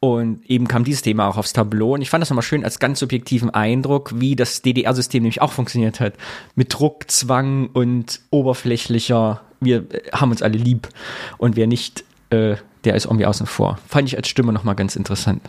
Und 0.00 0.44
eben 0.50 0.66
kam 0.66 0.84
dieses 0.84 1.02
Thema 1.02 1.28
auch 1.28 1.36
aufs 1.36 1.52
Tableau 1.52 1.94
und 1.94 2.02
ich 2.02 2.10
fand 2.10 2.22
das 2.22 2.30
nochmal 2.30 2.42
schön 2.42 2.64
als 2.64 2.78
ganz 2.78 2.98
subjektiven 2.98 3.50
Eindruck, 3.50 4.12
wie 4.16 4.34
das 4.34 4.62
DDR-System 4.62 5.22
nämlich 5.22 5.42
auch 5.42 5.52
funktioniert 5.52 6.00
hat. 6.00 6.14
Mit 6.56 6.72
Druck, 6.72 7.10
Zwang 7.10 7.68
und 7.72 8.20
oberflächlicher, 8.30 9.42
wir 9.60 9.78
äh, 9.92 10.10
haben 10.12 10.30
uns 10.30 10.42
alle 10.42 10.58
lieb 10.58 10.88
und 11.38 11.56
wer 11.56 11.66
nicht, 11.66 12.04
äh, 12.30 12.56
der 12.84 12.94
ist 12.94 13.04
irgendwie 13.04 13.26
außen 13.26 13.46
vor. 13.46 13.78
Fand 13.88 14.08
ich 14.08 14.16
als 14.16 14.28
Stimme 14.28 14.52
nochmal 14.52 14.74
ganz 14.74 14.96
interessant 14.96 15.40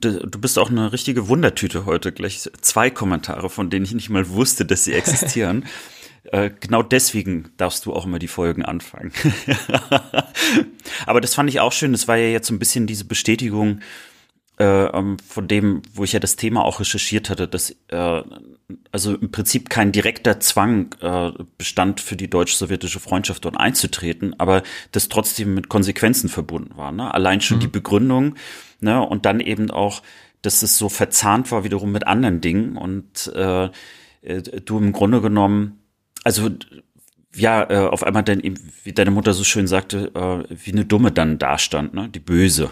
du 0.00 0.38
bist 0.38 0.58
auch 0.58 0.70
eine 0.70 0.92
richtige 0.92 1.28
Wundertüte 1.28 1.86
heute. 1.86 2.12
Gleich 2.12 2.48
zwei 2.60 2.90
Kommentare, 2.90 3.50
von 3.50 3.70
denen 3.70 3.84
ich 3.84 3.94
nicht 3.94 4.10
mal 4.10 4.28
wusste, 4.28 4.64
dass 4.64 4.84
sie 4.84 4.92
existieren. 4.92 5.66
äh, 6.24 6.50
genau 6.60 6.82
deswegen 6.82 7.50
darfst 7.56 7.86
du 7.86 7.92
auch 7.92 8.06
immer 8.06 8.18
die 8.18 8.28
Folgen 8.28 8.64
anfangen. 8.64 9.12
Aber 11.06 11.20
das 11.20 11.34
fand 11.34 11.50
ich 11.50 11.60
auch 11.60 11.72
schön. 11.72 11.92
Das 11.92 12.08
war 12.08 12.16
ja 12.16 12.28
jetzt 12.28 12.48
so 12.48 12.54
ein 12.54 12.58
bisschen 12.58 12.86
diese 12.86 13.04
Bestätigung 13.04 13.80
äh, 14.58 14.64
ähm, 14.64 15.16
von 15.26 15.48
dem, 15.48 15.82
wo 15.94 16.04
ich 16.04 16.12
ja 16.12 16.20
das 16.20 16.36
Thema 16.36 16.64
auch 16.64 16.80
recherchiert 16.80 17.30
hatte, 17.30 17.48
dass 17.48 17.74
äh, 17.88 18.22
also 18.90 19.14
im 19.14 19.30
Prinzip 19.30 19.68
kein 19.68 19.92
direkter 19.92 20.40
Zwang 20.40 20.94
bestand 21.58 22.00
für 22.00 22.16
die 22.16 22.30
deutsch-sowjetische 22.30 23.00
Freundschaft 23.00 23.44
dort 23.44 23.58
einzutreten, 23.58 24.38
aber 24.38 24.62
das 24.92 25.10
trotzdem 25.10 25.52
mit 25.52 25.68
Konsequenzen 25.68 26.30
verbunden 26.30 26.76
war. 26.76 26.90
Ne? 26.90 27.12
Allein 27.12 27.42
schon 27.42 27.58
mhm. 27.58 27.62
die 27.62 27.68
Begründung 27.68 28.34
ne? 28.82 29.02
und 29.02 29.26
dann 29.26 29.40
eben 29.40 29.70
auch, 29.70 30.02
dass 30.42 30.62
es 30.62 30.76
so 30.76 30.88
verzahnt 30.88 31.50
war 31.52 31.64
wiederum 31.64 31.92
mit 31.92 32.06
anderen 32.06 32.40
Dingen 32.40 32.76
und 32.76 33.32
äh, 33.34 33.64
äh 34.22 34.42
du 34.42 34.78
im 34.78 34.92
Grunde 34.92 35.20
genommen, 35.20 35.80
also 36.24 36.50
ja, 37.34 37.70
äh, 37.70 37.88
auf 37.88 38.02
einmal 38.02 38.22
dann 38.22 38.40
eben, 38.40 38.56
wie 38.84 38.92
deine 38.92 39.10
Mutter 39.10 39.32
so 39.32 39.44
schön 39.44 39.66
sagte, 39.66 40.12
äh, 40.14 40.54
wie 40.54 40.72
eine 40.72 40.84
Dumme 40.84 41.12
dann 41.12 41.38
dastand, 41.38 41.94
ne? 41.94 42.08
die 42.08 42.20
Böse. 42.20 42.70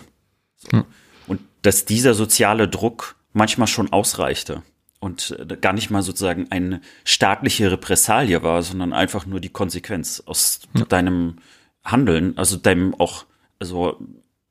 So. 0.57 0.77
Mhm. 0.77 0.85
Und 1.27 1.41
dass 1.63 1.85
dieser 1.85 2.15
soziale 2.15 2.69
Druck 2.69 3.17
manchmal 3.33 3.69
schon 3.69 3.93
ausreichte 3.93 4.63
und 4.99 5.37
äh, 5.39 5.57
gar 5.57 5.73
nicht 5.73 5.91
mal 5.91 6.03
sozusagen 6.03 6.49
eine 6.51 6.81
staatliche 7.05 7.71
Repressalie 7.73 8.43
war, 8.43 8.63
sondern 8.63 8.93
einfach 8.93 9.27
nur 9.27 9.41
die 9.41 9.49
Konsequenz 9.49 10.23
aus 10.27 10.61
ja. 10.75 10.85
deinem 10.85 11.37
Handeln, 11.85 12.37
also 12.37 12.57
deinem 12.57 12.95
auch, 12.95 13.25
also 13.59 13.99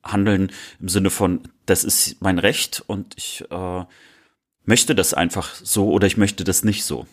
Handeln 0.02 0.52
im 0.80 0.88
Sinne 0.88 1.10
von, 1.10 1.42
das 1.66 1.84
ist 1.84 2.20
mein 2.20 2.38
Recht 2.38 2.82
und 2.86 3.14
ich 3.16 3.44
äh, 3.50 3.84
möchte 4.64 4.94
das 4.94 5.14
einfach 5.14 5.54
so 5.54 5.90
oder 5.90 6.06
ich 6.06 6.16
möchte 6.16 6.44
das 6.44 6.64
nicht 6.64 6.84
so. 6.84 7.06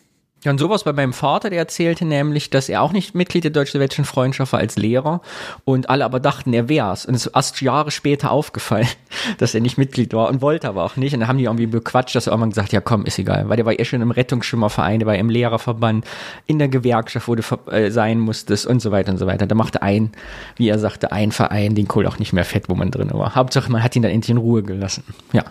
Ja, 0.44 0.52
und 0.52 0.58
sowas 0.58 0.84
bei 0.84 0.92
meinem 0.92 1.12
Vater, 1.12 1.50
der 1.50 1.58
erzählte 1.58 2.04
nämlich, 2.04 2.48
dass 2.48 2.68
er 2.68 2.82
auch 2.82 2.92
nicht 2.92 3.12
Mitglied 3.12 3.42
der 3.42 3.50
deutsch-sowjetischen 3.50 4.04
Freundschaft 4.04 4.52
war 4.52 4.60
als 4.60 4.76
Lehrer 4.76 5.20
und 5.64 5.90
alle 5.90 6.04
aber 6.04 6.20
dachten, 6.20 6.52
er 6.52 6.68
wär's. 6.68 7.06
Und 7.06 7.14
es 7.14 7.26
ist 7.26 7.32
erst 7.34 7.60
Jahre 7.60 7.90
später 7.90 8.30
aufgefallen, 8.30 8.86
dass 9.38 9.54
er 9.54 9.60
nicht 9.60 9.78
Mitglied 9.78 10.14
war 10.14 10.28
und 10.28 10.40
wollte 10.40 10.68
aber 10.68 10.84
auch 10.84 10.94
nicht. 10.94 11.12
Und 11.12 11.20
dann 11.20 11.28
haben 11.28 11.38
die 11.38 11.44
irgendwie 11.44 11.66
bequatscht, 11.66 12.14
dass 12.14 12.28
er 12.28 12.32
irgendwann 12.32 12.50
gesagt, 12.50 12.72
ja 12.72 12.80
komm, 12.80 13.04
ist 13.04 13.18
egal. 13.18 13.48
Weil 13.48 13.56
der 13.56 13.66
war 13.66 13.78
eh 13.78 13.84
schon 13.84 14.00
im 14.00 14.12
Rettungsschwimmerverein, 14.12 15.00
der 15.00 15.08
war 15.08 15.16
im 15.16 15.28
Lehrerverband, 15.28 16.06
in 16.46 16.60
der 16.60 16.68
Gewerkschaft, 16.68 17.26
wo 17.26 17.34
du 17.34 17.42
äh, 17.72 17.90
sein 17.90 18.20
musstest 18.20 18.64
und 18.64 18.80
so 18.80 18.92
weiter 18.92 19.10
und 19.10 19.18
so 19.18 19.26
weiter. 19.26 19.48
Da 19.48 19.56
machte 19.56 19.82
ein, 19.82 20.12
wie 20.56 20.68
er 20.68 20.78
sagte, 20.78 21.10
ein 21.10 21.32
Verein 21.32 21.74
den 21.74 21.88
Kohl 21.88 22.06
auch 22.06 22.20
nicht 22.20 22.32
mehr 22.32 22.44
fett, 22.44 22.68
wo 22.68 22.76
man 22.76 22.92
drin 22.92 23.10
war. 23.12 23.34
Hauptsache, 23.34 23.72
man 23.72 23.82
hat 23.82 23.96
ihn 23.96 24.02
dann 24.02 24.12
endlich 24.12 24.30
in 24.30 24.36
Ruhe 24.36 24.62
gelassen. 24.62 25.02
Ja. 25.32 25.46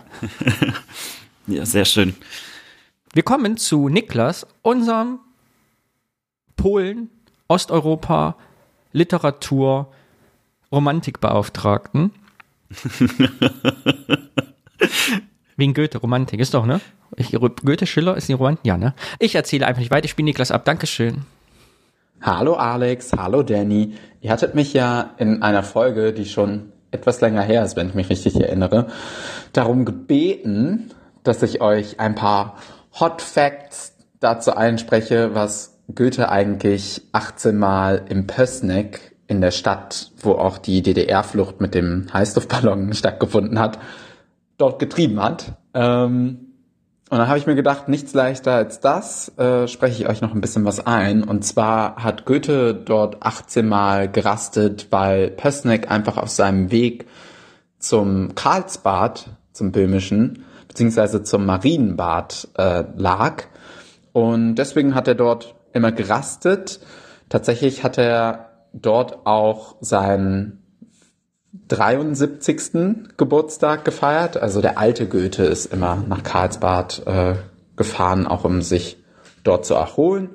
ja, 1.46 1.66
sehr 1.66 1.84
schön. 1.84 2.14
Wir 3.14 3.22
kommen 3.22 3.56
zu 3.56 3.88
Niklas, 3.88 4.46
unserem 4.62 5.20
Polen, 6.56 7.10
Osteuropa, 7.48 8.36
Literatur, 8.92 9.90
Romantikbeauftragten. 10.70 12.12
Wegen 15.56 15.74
Goethe, 15.74 15.98
Romantik, 15.98 16.38
ist 16.40 16.54
doch, 16.54 16.66
ne? 16.66 16.80
Ich, 17.16 17.32
Goethe, 17.32 17.86
Schiller 17.86 18.16
ist 18.16 18.28
die 18.28 18.34
Romantik? 18.34 18.66
Ja, 18.66 18.76
ne? 18.76 18.94
Ich 19.18 19.34
erzähle 19.34 19.66
einfach 19.66 19.80
nicht 19.80 19.90
weiter, 19.90 20.04
ich 20.04 20.10
spiele 20.10 20.26
Niklas 20.26 20.50
ab. 20.50 20.64
Dankeschön. 20.66 21.22
Hallo 22.20 22.54
Alex, 22.54 23.12
hallo 23.12 23.42
Danny. 23.42 23.94
Ihr 24.20 24.30
hattet 24.30 24.54
mich 24.54 24.74
ja 24.74 25.14
in 25.18 25.42
einer 25.42 25.62
Folge, 25.62 26.12
die 26.12 26.26
schon 26.26 26.72
etwas 26.90 27.20
länger 27.20 27.42
her 27.42 27.64
ist, 27.64 27.76
wenn 27.76 27.88
ich 27.88 27.94
mich 27.94 28.10
richtig 28.10 28.36
erinnere, 28.36 28.88
darum 29.52 29.84
gebeten, 29.84 30.90
dass 31.22 31.42
ich 31.42 31.60
euch 31.60 32.00
ein 32.00 32.14
paar 32.14 32.56
Hot 33.00 33.22
Facts 33.22 33.94
dazu 34.20 34.54
einspreche, 34.54 35.34
was 35.34 35.78
Goethe 35.94 36.28
eigentlich 36.28 37.02
18 37.12 37.56
Mal 37.56 38.04
im 38.08 38.26
Pößneck 38.26 39.16
in 39.26 39.40
der 39.40 39.50
Stadt, 39.50 40.10
wo 40.20 40.32
auch 40.32 40.58
die 40.58 40.82
DDR-Flucht 40.82 41.60
mit 41.60 41.74
dem 41.74 42.06
Heißluftballon 42.12 42.92
stattgefunden 42.94 43.58
hat, 43.58 43.78
dort 44.56 44.78
getrieben 44.78 45.22
hat. 45.22 45.52
Ähm, 45.74 46.48
und 47.10 47.16
dann 47.16 47.28
habe 47.28 47.38
ich 47.38 47.46
mir 47.46 47.54
gedacht, 47.54 47.88
nichts 47.88 48.12
leichter 48.12 48.52
als 48.52 48.80
das, 48.80 49.32
äh, 49.38 49.66
spreche 49.66 50.02
ich 50.02 50.08
euch 50.08 50.20
noch 50.20 50.34
ein 50.34 50.42
bisschen 50.42 50.66
was 50.66 50.86
ein. 50.86 51.24
Und 51.24 51.42
zwar 51.42 52.02
hat 52.02 52.26
Goethe 52.26 52.74
dort 52.74 53.22
18 53.22 53.66
Mal 53.66 54.10
gerastet, 54.10 54.88
weil 54.90 55.30
Pößneck 55.30 55.90
einfach 55.90 56.18
auf 56.18 56.28
seinem 56.28 56.70
Weg 56.70 57.06
zum 57.78 58.34
Karlsbad, 58.34 59.30
zum 59.52 59.72
Böhmischen, 59.72 60.44
beziehungsweise 60.68 61.22
zum 61.22 61.46
Marienbad 61.46 62.48
äh, 62.56 62.84
lag. 62.96 63.44
Und 64.12 64.56
deswegen 64.56 64.94
hat 64.94 65.08
er 65.08 65.14
dort 65.14 65.54
immer 65.72 65.92
gerastet. 65.92 66.80
Tatsächlich 67.28 67.82
hat 67.82 67.98
er 67.98 68.50
dort 68.72 69.26
auch 69.26 69.76
seinen 69.80 70.62
73. 71.68 73.16
Geburtstag 73.16 73.84
gefeiert. 73.84 74.36
Also 74.36 74.60
der 74.60 74.78
alte 74.78 75.06
Goethe 75.06 75.44
ist 75.44 75.72
immer 75.72 76.02
nach 76.08 76.22
Karlsbad 76.22 77.02
äh, 77.06 77.34
gefahren, 77.76 78.26
auch 78.26 78.44
um 78.44 78.62
sich 78.62 79.02
dort 79.44 79.64
zu 79.64 79.74
erholen. 79.74 80.30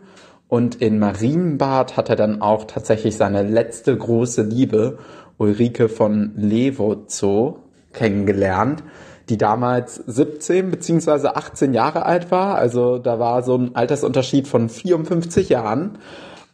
Und 0.48 0.76
in 0.76 1.00
Marienbad 1.00 1.98
hat 1.98 2.10
er 2.10 2.16
dann 2.16 2.42
auch 2.42 2.66
tatsächlich 2.66 3.18
seine 3.18 3.44
letzte 3.44 3.96
große 3.96 4.44
Liebe, 4.44 5.00
Ulrike 5.38 5.90
von 5.90 6.34
Lewozow, 6.36 7.58
kennengelernt 7.92 8.84
die 9.30 9.38
damals 9.38 9.96
17 9.96 10.72
beziehungsweise 10.72 11.36
18 11.36 11.74
Jahre 11.74 12.06
alt 12.06 12.32
war. 12.32 12.56
Also 12.56 12.98
da 12.98 13.20
war 13.20 13.44
so 13.44 13.56
ein 13.58 13.76
Altersunterschied 13.76 14.48
von 14.48 14.70
54 14.70 15.50
Jahren. 15.50 15.98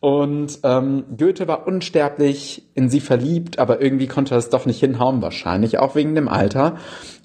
Und 0.01 0.59
ähm, 0.63 1.03
Goethe 1.17 1.47
war 1.47 1.67
unsterblich 1.67 2.69
in 2.73 2.89
sie 2.89 3.01
verliebt, 3.01 3.59
aber 3.59 3.81
irgendwie 3.81 4.07
konnte 4.07 4.35
er 4.35 4.37
es 4.37 4.49
doch 4.49 4.65
nicht 4.65 4.79
hinhauen, 4.79 5.21
wahrscheinlich 5.21 5.77
auch 5.77 5.95
wegen 5.95 6.15
dem 6.15 6.29
Alter. 6.29 6.77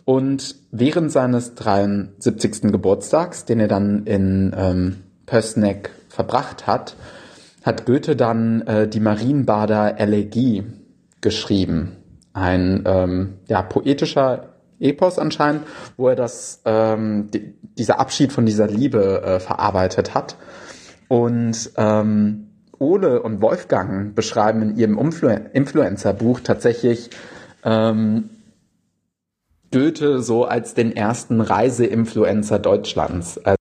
Und 0.04 0.56
während 0.72 1.12
seines 1.12 1.54
73. 1.54 2.72
Geburtstags, 2.72 3.44
den 3.44 3.60
er 3.60 3.68
dann 3.68 4.04
in 4.06 4.52
ähm, 4.56 4.96
Pößneck 5.26 5.90
verbracht 6.08 6.66
hat, 6.66 6.96
hat 7.62 7.86
Goethe 7.86 8.16
dann 8.16 8.62
äh, 8.62 8.88
die 8.88 9.00
Marienbader 9.00 9.98
Elegie 9.98 10.64
geschrieben. 11.20 11.92
Ein 12.32 12.82
ähm, 12.86 13.34
ja, 13.48 13.62
poetischer 13.62 14.53
Epos 14.80 15.18
anscheinend, 15.18 15.64
wo 15.96 16.08
er 16.08 16.16
das, 16.16 16.62
ähm, 16.64 17.30
die, 17.32 17.54
dieser 17.78 18.00
Abschied 18.00 18.32
von 18.32 18.46
dieser 18.46 18.66
Liebe 18.66 19.22
äh, 19.22 19.40
verarbeitet 19.40 20.14
hat. 20.14 20.36
Und 21.08 21.70
ähm, 21.76 22.48
Ole 22.78 23.22
und 23.22 23.40
Wolfgang 23.40 24.14
beschreiben 24.14 24.62
in 24.62 24.76
ihrem 24.76 24.98
Influ 24.98 25.28
Influencer-Buch 25.28 26.40
tatsächlich 26.40 27.10
ähm, 27.64 28.30
Goethe 29.70 30.22
so 30.22 30.44
als 30.44 30.74
den 30.74 30.94
ersten 30.94 31.40
Reiseinfluencer 31.40 32.58
Deutschlands. 32.58 33.38
Also 33.38 33.56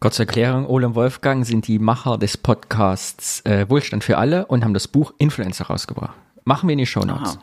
Kurz 0.00 0.16
zur 0.16 0.26
Erklärung, 0.26 0.66
Ole 0.66 0.86
und 0.86 0.94
Wolfgang 0.94 1.44
sind 1.44 1.66
die 1.66 1.78
Macher 1.78 2.16
des 2.16 2.38
Podcasts 2.38 3.44
äh, 3.44 3.68
Wohlstand 3.68 4.02
für 4.02 4.16
alle 4.16 4.46
und 4.46 4.64
haben 4.64 4.72
das 4.72 4.88
Buch 4.88 5.12
Influencer 5.18 5.66
rausgebracht. 5.66 6.16
Machen 6.44 6.68
wir 6.68 6.72
in 6.72 6.78
die 6.78 6.86
Show 6.86 7.04
Notes. 7.04 7.36
Aha. 7.36 7.42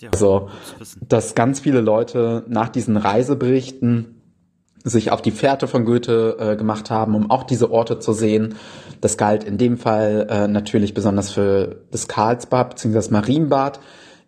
Ja, 0.00 0.10
also, 0.12 0.48
dass 1.06 1.34
ganz 1.34 1.60
viele 1.60 1.80
Leute 1.80 2.44
nach 2.48 2.68
diesen 2.68 2.96
Reiseberichten 2.96 4.20
sich 4.82 5.10
auf 5.10 5.20
die 5.20 5.30
Fährte 5.30 5.68
von 5.68 5.84
Goethe 5.84 6.36
äh, 6.38 6.56
gemacht 6.56 6.90
haben, 6.90 7.14
um 7.14 7.30
auch 7.30 7.44
diese 7.44 7.70
Orte 7.70 7.98
zu 7.98 8.12
sehen. 8.12 8.54
Das 9.00 9.18
galt 9.18 9.44
in 9.44 9.58
dem 9.58 9.76
Fall 9.76 10.26
äh, 10.30 10.48
natürlich 10.48 10.94
besonders 10.94 11.30
für 11.30 11.82
das 11.90 12.08
Karlsbad 12.08 12.70
bzw. 12.70 12.94
das 12.94 13.10
Marienbad. 13.10 13.80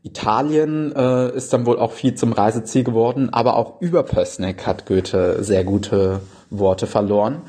Italien 0.03 0.93
äh, 0.95 1.35
ist 1.35 1.53
dann 1.53 1.65
wohl 1.65 1.79
auch 1.79 1.93
viel 1.93 2.15
zum 2.15 2.33
Reiseziel 2.33 2.85
geworden, 2.85 3.31
aber 3.33 3.57
auch 3.57 3.81
über 3.81 4.03
Pößneck 4.03 4.67
hat 4.67 4.85
Goethe 4.85 5.43
sehr 5.43 5.65
gute 5.65 6.21
Worte 6.51 6.87
verloren. 6.87 7.43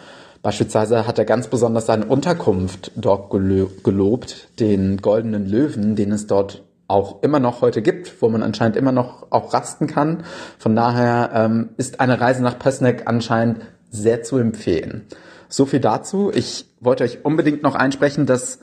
Beispielsweise 0.44 1.08
hat 1.08 1.18
er 1.18 1.26
ganz 1.26 1.48
besonders 1.48 1.88
seine 1.88 2.06
Unterkunft 2.06 2.92
dort 2.96 3.32
gelobt, 3.32 4.50
den 4.60 4.98
Goldenen 4.98 5.48
Löwen, 5.48 5.96
den 5.96 6.12
es 6.12 6.28
dort 6.28 6.64
auch 6.88 7.24
immer 7.24 7.40
noch 7.40 7.62
heute 7.62 7.82
gibt, 7.82 8.22
wo 8.22 8.30
man 8.30 8.44
anscheinend 8.44 8.76
immer 8.76 8.92
noch 8.92 9.32
auch 9.32 9.54
rasten 9.54 9.88
kann. 9.88 10.24
Von 10.58 10.76
daher 10.76 11.32
ähm, 11.34 11.70
ist 11.78 12.00
eine 12.00 12.20
Reise 12.20 12.44
nach 12.44 12.60
Pößneck 12.60 13.04
anscheinend 13.06 13.62
sehr 13.90 14.24
zu 14.24 14.38
empfehlen. 14.38 15.06
So 15.48 15.66
viel 15.66 15.80
dazu. 15.80 16.32
Ich 16.34 16.68
wollte 16.80 17.04
euch 17.04 17.24
unbedingt 17.24 17.64
noch 17.64 17.76
einsprechen, 17.76 18.26
dass 18.26 18.60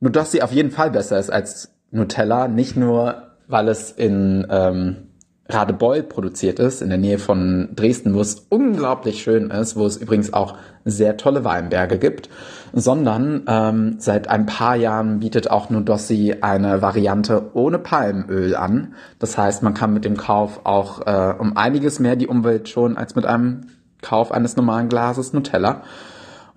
Nudossi 0.00 0.42
auf 0.42 0.52
jeden 0.52 0.70
Fall 0.70 0.90
besser 0.90 1.18
ist 1.18 1.30
als 1.30 1.72
Nutella. 1.90 2.48
Nicht 2.48 2.76
nur, 2.76 3.30
weil 3.46 3.68
es 3.68 3.90
in 3.90 4.46
ähm, 4.50 5.13
Radebeul 5.48 6.02
produziert 6.02 6.58
ist, 6.58 6.80
in 6.80 6.88
der 6.88 6.98
Nähe 6.98 7.18
von 7.18 7.68
Dresden, 7.76 8.14
wo 8.14 8.20
es 8.20 8.46
unglaublich 8.48 9.22
schön 9.22 9.50
ist, 9.50 9.76
wo 9.76 9.84
es 9.84 9.98
übrigens 9.98 10.32
auch 10.32 10.56
sehr 10.86 11.18
tolle 11.18 11.44
Weinberge 11.44 11.98
gibt, 11.98 12.30
sondern 12.72 13.42
ähm, 13.46 13.96
seit 13.98 14.28
ein 14.28 14.46
paar 14.46 14.74
Jahren 14.76 15.20
bietet 15.20 15.50
auch 15.50 15.68
Nudossi 15.68 16.36
eine 16.40 16.80
Variante 16.80 17.50
ohne 17.52 17.78
Palmöl 17.78 18.56
an. 18.56 18.94
Das 19.18 19.36
heißt, 19.36 19.62
man 19.62 19.74
kann 19.74 19.92
mit 19.92 20.06
dem 20.06 20.16
Kauf 20.16 20.62
auch 20.64 21.06
äh, 21.06 21.34
um 21.38 21.56
einiges 21.56 21.98
mehr 22.00 22.16
die 22.16 22.26
Umwelt 22.26 22.68
schonen 22.70 22.96
als 22.96 23.14
mit 23.14 23.26
einem 23.26 23.66
Kauf 24.00 24.32
eines 24.32 24.56
normalen 24.56 24.88
Glases 24.88 25.34
Nutella. 25.34 25.82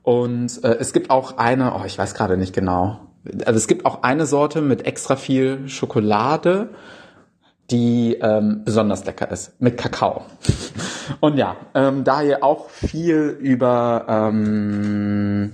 Und 0.01 0.63
äh, 0.63 0.77
es 0.79 0.93
gibt 0.93 1.09
auch 1.09 1.37
eine, 1.37 1.73
oh, 1.73 1.83
ich 1.85 1.97
weiß 1.97 2.13
gerade 2.13 2.37
nicht 2.37 2.53
genau, 2.53 2.99
also 3.45 3.57
es 3.57 3.67
gibt 3.67 3.85
auch 3.85 4.03
eine 4.03 4.25
Sorte 4.25 4.61
mit 4.61 4.85
extra 4.85 5.17
viel 5.17 5.67
Schokolade 5.67 6.69
die 7.69 8.17
ähm, 8.21 8.61
besonders 8.63 9.03
lecker 9.05 9.29
ist, 9.31 9.59
mit 9.61 9.77
Kakao. 9.77 10.25
Und 11.19 11.37
ja, 11.37 11.57
ähm, 11.73 12.03
da 12.03 12.21
ihr 12.21 12.43
auch 12.43 12.69
viel 12.69 13.37
über 13.39 14.05
ähm, 14.07 15.53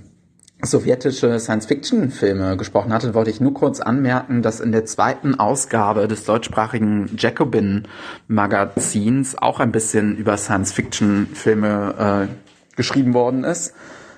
sowjetische 0.62 1.38
Science-Fiction-Filme 1.38 2.56
gesprochen 2.56 2.92
hattet, 2.92 3.14
wollte 3.14 3.30
ich 3.30 3.40
nur 3.40 3.54
kurz 3.54 3.80
anmerken, 3.80 4.42
dass 4.42 4.58
in 4.60 4.72
der 4.72 4.84
zweiten 4.84 5.38
Ausgabe 5.38 6.08
des 6.08 6.24
deutschsprachigen 6.24 7.16
Jacobin-Magazins 7.16 9.38
auch 9.38 9.60
ein 9.60 9.70
bisschen 9.72 10.16
über 10.16 10.36
Science-Fiction-Filme 10.36 12.28
äh, 12.28 12.32
geschrieben 12.76 13.14
worden 13.14 13.44
ist. 13.44 13.72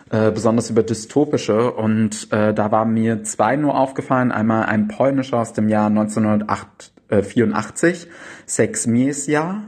Äh, 0.09 0.31
besonders 0.31 0.71
über 0.71 0.85
dystopische 0.85 1.73
und 1.73 2.31
äh, 2.31 2.55
da 2.55 2.71
war 2.71 2.85
mir 2.85 3.25
zwei 3.25 3.57
nur 3.57 3.77
aufgefallen. 3.77 4.31
Einmal 4.31 4.67
ein 4.67 4.87
polnischer 4.87 5.39
aus 5.39 5.53
dem 5.53 5.69
Jahr 5.69 5.89
1908 5.89 6.93
84, 7.11 8.09
Sex 8.47 8.87
Miesia 8.87 9.63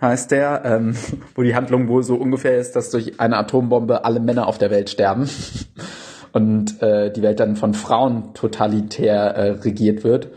heißt 0.00 0.30
der, 0.30 0.62
ähm, 0.64 0.94
wo 1.34 1.42
die 1.42 1.54
Handlung 1.54 1.88
wohl 1.88 2.02
so 2.02 2.16
ungefähr 2.16 2.58
ist, 2.58 2.76
dass 2.76 2.90
durch 2.90 3.20
eine 3.20 3.36
Atombombe 3.36 4.04
alle 4.04 4.20
Männer 4.20 4.46
auf 4.46 4.58
der 4.58 4.70
Welt 4.70 4.90
sterben 4.90 5.28
und 6.32 6.80
äh, 6.82 7.12
die 7.12 7.22
Welt 7.22 7.40
dann 7.40 7.56
von 7.56 7.74
Frauen 7.74 8.34
totalitär 8.34 9.34
äh, 9.34 9.50
regiert 9.50 10.04
wird. 10.04 10.28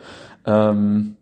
Ähm, 0.45 1.17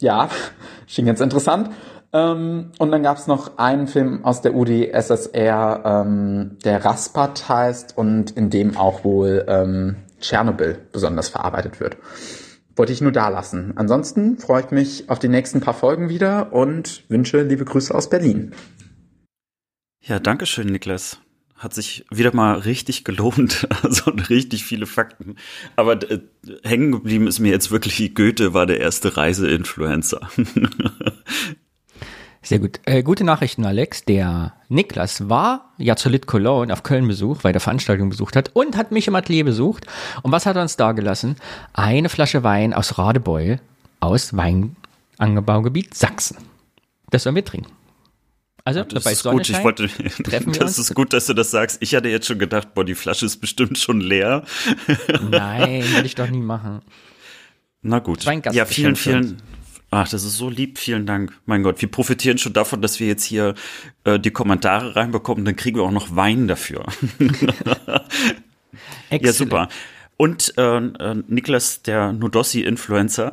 ja, 0.00 0.28
schien 0.86 1.06
ganz 1.06 1.20
interessant. 1.20 1.70
Ähm, 2.14 2.72
und 2.78 2.90
dann 2.90 3.02
gab 3.02 3.16
es 3.16 3.26
noch 3.26 3.56
einen 3.56 3.86
Film 3.86 4.24
aus 4.24 4.42
der 4.42 4.54
UdSSR, 4.54 5.82
ähm, 5.84 6.58
der 6.62 6.84
Raspat 6.84 7.48
heißt 7.48 7.96
und 7.96 8.32
in 8.32 8.50
dem 8.50 8.76
auch 8.76 9.02
wohl 9.02 9.46
ähm, 9.48 9.96
Tschernobyl 10.20 10.78
besonders 10.92 11.30
verarbeitet 11.30 11.80
wird. 11.80 11.96
Wollte 12.76 12.92
ich 12.92 13.00
nur 13.00 13.12
da 13.12 13.28
lassen. 13.28 13.72
Ansonsten 13.76 14.38
freue 14.38 14.62
ich 14.62 14.70
mich 14.70 15.10
auf 15.10 15.18
die 15.18 15.28
nächsten 15.28 15.60
paar 15.60 15.74
Folgen 15.74 16.08
wieder 16.08 16.52
und 16.52 17.04
wünsche 17.08 17.42
liebe 17.42 17.64
Grüße 17.64 17.94
aus 17.94 18.08
Berlin. 18.08 18.54
Ja, 20.00 20.18
danke 20.18 20.46
schön, 20.46 20.68
Niklas. 20.68 21.18
Hat 21.54 21.74
sich 21.74 22.04
wieder 22.10 22.34
mal 22.34 22.58
richtig 22.58 23.04
gelohnt. 23.04 23.68
Also 23.82 24.10
richtig 24.10 24.64
viele 24.64 24.86
Fakten. 24.86 25.36
Aber 25.76 26.00
äh, 26.10 26.20
hängen 26.62 26.92
geblieben 26.92 27.26
ist 27.26 27.40
mir 27.40 27.50
jetzt 27.50 27.70
wirklich, 27.70 28.14
Goethe 28.14 28.54
war 28.54 28.66
der 28.66 28.80
erste 28.80 29.16
Reiseinfluencer. 29.16 30.28
Sehr 32.42 32.58
gut. 32.58 32.80
Äh, 32.84 33.02
gute 33.02 33.24
Nachrichten, 33.24 33.64
Alex. 33.64 34.04
Der 34.04 34.52
Niklas 34.68 35.28
war 35.28 35.72
ja 35.78 35.94
zur 35.94 36.10
Lit 36.10 36.26
Cologne 36.26 36.72
auf 36.72 36.82
Köln 36.82 37.06
Besuch, 37.06 37.44
weil 37.44 37.52
der 37.52 37.60
Veranstaltung 37.60 38.10
besucht 38.10 38.34
hat 38.34 38.50
und 38.54 38.76
hat 38.76 38.90
mich 38.90 39.06
im 39.06 39.14
Atelier 39.14 39.44
besucht. 39.44 39.86
Und 40.22 40.32
was 40.32 40.44
hat 40.44 40.56
er 40.56 40.62
uns 40.62 40.76
da 40.76 40.92
gelassen? 40.92 41.36
Eine 41.72 42.08
Flasche 42.08 42.42
Wein 42.42 42.74
aus 42.74 42.98
Radebeul 42.98 43.60
aus 44.00 44.36
Weinangebaugebiet 44.36 45.94
Sachsen. 45.94 46.36
Das 47.10 47.22
sollen 47.22 47.36
wir 47.36 47.44
trinken. 47.44 47.70
Also, 48.64 48.84
das 48.84 49.06
ist 49.06 49.24
gut. 49.24 49.48
Ich 49.48 49.62
wollte, 49.62 49.88
das 50.58 50.78
ist 50.78 50.94
gut, 50.94 51.12
dass 51.12 51.26
du 51.26 51.34
das 51.34 51.50
sagst. 51.50 51.78
Ich 51.80 51.94
hatte 51.94 52.08
jetzt 52.08 52.26
schon 52.26 52.38
gedacht, 52.38 52.74
boah, 52.74 52.84
die 52.84 52.94
Flasche 52.94 53.26
ist 53.26 53.38
bestimmt 53.38 53.78
schon 53.78 54.00
leer. 54.00 54.44
Nein, 55.30 55.84
würde 55.92 56.06
ich 56.06 56.14
doch 56.14 56.28
nie 56.28 56.40
machen. 56.40 56.80
Na 57.82 57.98
gut. 57.98 58.24
Ja, 58.52 58.64
vielen, 58.64 58.94
vielen, 58.94 59.42
Ach, 59.94 60.08
das 60.08 60.24
ist 60.24 60.38
so 60.38 60.48
lieb, 60.48 60.78
vielen 60.78 61.04
Dank. 61.04 61.38
Mein 61.44 61.62
Gott, 61.62 61.82
wir 61.82 61.90
profitieren 61.90 62.38
schon 62.38 62.54
davon, 62.54 62.80
dass 62.80 62.98
wir 62.98 63.06
jetzt 63.06 63.24
hier 63.24 63.54
äh, 64.04 64.18
die 64.18 64.30
Kommentare 64.30 64.96
reinbekommen, 64.96 65.44
dann 65.44 65.54
kriegen 65.54 65.76
wir 65.76 65.82
auch 65.82 65.90
noch 65.90 66.16
Wein 66.16 66.48
dafür. 66.48 66.86
ja, 69.10 69.32
super. 69.34 69.68
Und 70.16 70.54
äh, 70.56 70.78
äh, 70.78 71.22
Niklas, 71.28 71.82
der 71.82 72.14
Nudossi-Influencer, 72.14 73.32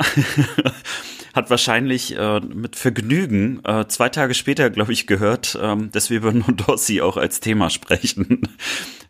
hat 1.34 1.50
wahrscheinlich 1.50 2.18
äh, 2.18 2.42
mit 2.42 2.76
Vergnügen 2.76 3.64
äh, 3.64 3.88
zwei 3.88 4.10
Tage 4.10 4.34
später, 4.34 4.70
glaube 4.70 4.92
ich, 4.92 5.08
gehört, 5.08 5.56
äh, 5.56 5.78
dass 5.94 6.10
wir 6.10 6.18
über 6.18 6.34
Nudossi 6.34 7.00
auch 7.00 7.16
als 7.16 7.40
Thema 7.40 7.70
sprechen. 7.70 8.42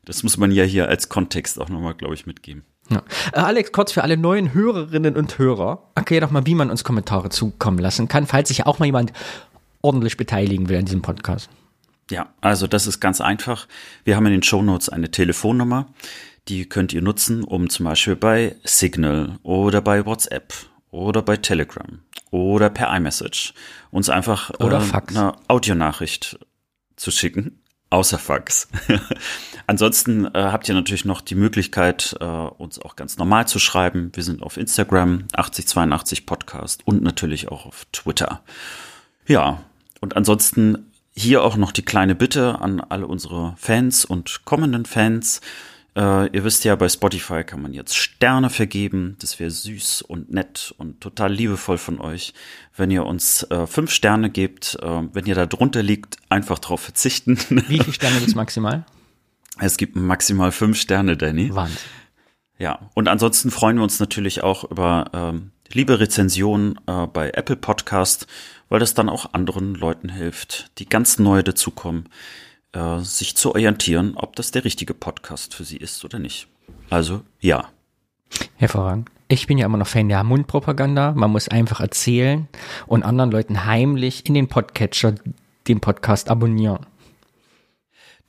Das 0.05 0.21
muss 0.21 0.37
man 0.37 0.51
ja 0.51 0.65
hier 0.65 0.87
als 0.87 1.09
Kontext 1.09 1.59
auch 1.59 1.69
nochmal, 1.69 1.95
glaube 1.95 2.13
ich, 2.13 2.27
mitgeben. 2.27 2.63
Ja. 2.89 3.03
Äh, 3.33 3.39
Alex, 3.39 3.71
kurz 3.71 3.91
für 3.91 4.03
alle 4.03 4.17
neuen 4.17 4.53
Hörerinnen 4.53 5.15
und 5.15 5.37
Hörer, 5.37 5.91
erklär 5.95 6.21
doch 6.21 6.31
mal, 6.31 6.45
wie 6.45 6.55
man 6.55 6.69
uns 6.69 6.83
Kommentare 6.83 7.29
zukommen 7.29 7.79
lassen 7.79 8.07
kann, 8.07 8.25
falls 8.25 8.49
sich 8.49 8.65
auch 8.65 8.79
mal 8.79 8.85
jemand 8.85 9.13
ordentlich 9.81 10.17
beteiligen 10.17 10.69
will 10.69 10.77
an 10.77 10.85
diesem 10.85 11.01
Podcast. 11.01 11.49
Ja, 12.09 12.33
also 12.41 12.65
das 12.67 12.87
ist 12.87 12.99
ganz 12.99 13.21
einfach. 13.21 13.67
Wir 14.03 14.15
haben 14.15 14.25
in 14.25 14.31
den 14.31 14.43
Show 14.43 14.61
Notes 14.63 14.89
eine 14.89 15.11
Telefonnummer, 15.11 15.87
die 16.47 16.67
könnt 16.67 16.93
ihr 16.93 17.01
nutzen, 17.01 17.43
um 17.43 17.69
zum 17.69 17.85
Beispiel 17.85 18.15
bei 18.15 18.55
Signal 18.63 19.37
oder 19.43 19.81
bei 19.81 20.05
WhatsApp 20.05 20.53
oder 20.89 21.21
bei 21.21 21.37
Telegram 21.37 21.99
oder 22.31 22.71
per 22.71 22.95
iMessage 22.95 23.53
uns 23.91 24.09
einfach 24.09 24.49
oder 24.59 24.81
äh, 24.81 25.01
eine 25.09 25.33
Audionachricht 25.47 26.39
zu 26.95 27.11
schicken 27.11 27.59
Außer 27.91 28.19
Fax. 28.19 28.67
Ansonsten 29.69 30.25
äh, 30.25 30.31
habt 30.33 30.67
ihr 30.67 30.73
natürlich 30.73 31.05
noch 31.05 31.21
die 31.21 31.35
Möglichkeit, 31.35 32.15
äh, 32.19 32.25
uns 32.25 32.79
auch 32.79 32.95
ganz 32.95 33.19
normal 33.19 33.47
zu 33.47 33.59
schreiben. 33.59 34.09
Wir 34.15 34.23
sind 34.23 34.41
auf 34.41 34.57
Instagram 34.57 35.25
8082 35.33 36.25
Podcast 36.25 36.81
und 36.87 37.03
natürlich 37.03 37.49
auch 37.49 37.67
auf 37.67 37.85
Twitter. 37.91 38.41
Ja, 39.27 39.61
und 40.01 40.17
ansonsten 40.17 40.91
hier 41.15 41.43
auch 41.43 41.55
noch 41.55 41.71
die 41.71 41.83
kleine 41.83 42.15
Bitte 42.15 42.59
an 42.59 42.81
alle 42.81 43.05
unsere 43.05 43.53
Fans 43.57 44.05
und 44.05 44.43
kommenden 44.43 44.85
Fans. 44.85 45.39
Äh, 45.95 46.35
ihr 46.35 46.43
wisst 46.43 46.63
ja, 46.63 46.75
bei 46.75 46.89
Spotify 46.89 47.43
kann 47.43 47.61
man 47.61 47.75
jetzt 47.75 47.95
Sterne 47.95 48.49
vergeben. 48.49 49.17
Das 49.21 49.39
wäre 49.39 49.51
süß 49.51 50.01
und 50.01 50.33
nett 50.33 50.73
und 50.79 50.99
total 50.99 51.31
liebevoll 51.31 51.77
von 51.77 52.01
euch, 52.01 52.33
wenn 52.75 52.89
ihr 52.89 53.05
uns 53.05 53.43
äh, 53.51 53.67
fünf 53.67 53.91
Sterne 53.91 54.31
gebt. 54.31 54.79
Äh, 54.81 55.03
wenn 55.13 55.27
ihr 55.27 55.35
da 55.35 55.45
drunter 55.45 55.83
liegt, 55.83 56.17
einfach 56.27 56.57
drauf 56.57 56.81
verzichten. 56.81 57.37
Wie 57.67 57.77
viele 57.77 57.93
Sterne 57.93 58.15
gibt 58.15 58.29
es 58.29 58.35
maximal? 58.35 58.83
Es 59.59 59.77
gibt 59.77 59.95
maximal 59.95 60.51
fünf 60.51 60.79
Sterne, 60.79 61.17
Danny. 61.17 61.53
Wahnsinn. 61.53 61.77
Ja, 62.57 62.89
und 62.93 63.07
ansonsten 63.07 63.51
freuen 63.51 63.77
wir 63.77 63.83
uns 63.83 63.99
natürlich 63.99 64.43
auch 64.43 64.69
über 64.69 65.09
ähm, 65.13 65.51
liebe 65.71 65.99
Rezensionen 65.99 66.79
äh, 66.87 67.07
bei 67.07 67.31
Apple 67.31 67.55
Podcast, 67.55 68.27
weil 68.67 68.79
das 68.79 68.93
dann 68.93 69.09
auch 69.09 69.33
anderen 69.33 69.75
Leuten 69.75 70.09
hilft, 70.09 70.71
die 70.77 70.87
ganz 70.87 71.19
neu 71.19 71.41
dazukommen 71.41 72.09
äh, 72.73 72.99
sich 72.99 73.37
zu 73.37 73.51
orientieren, 73.51 74.13
ob 74.15 74.35
das 74.35 74.51
der 74.51 74.65
richtige 74.65 74.93
Podcast 74.93 75.55
für 75.55 75.63
sie 75.63 75.77
ist 75.77 76.03
oder 76.03 76.19
nicht. 76.19 76.47
Also 76.89 77.21
ja. 77.39 77.69
Hervorragend. 78.57 79.09
Ich 79.29 79.47
bin 79.47 79.57
ja 79.57 79.65
immer 79.65 79.77
noch 79.77 79.87
Fan 79.87 80.09
der 80.09 80.23
Mundpropaganda. 80.23 81.13
Man 81.13 81.31
muss 81.31 81.47
einfach 81.47 81.79
erzählen 81.79 82.47
und 82.87 83.03
anderen 83.03 83.31
Leuten 83.31 83.65
heimlich 83.65 84.25
in 84.25 84.33
den 84.33 84.47
Podcatcher 84.47 85.15
den 85.67 85.79
Podcast 85.79 86.29
abonnieren. 86.29 86.85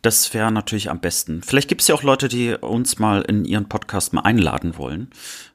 Das 0.02 0.32
wäre 0.32 0.50
natürlich 0.50 0.90
am 0.90 1.00
besten. 1.00 1.42
Vielleicht 1.42 1.68
gibt 1.68 1.82
es 1.82 1.88
ja 1.88 1.94
auch 1.94 2.02
Leute, 2.02 2.28
die 2.28 2.54
uns 2.54 2.98
mal 2.98 3.22
in 3.22 3.44
ihren 3.44 3.68
Podcast 3.68 4.12
mal 4.12 4.22
einladen 4.22 4.78
wollen. 4.78 5.10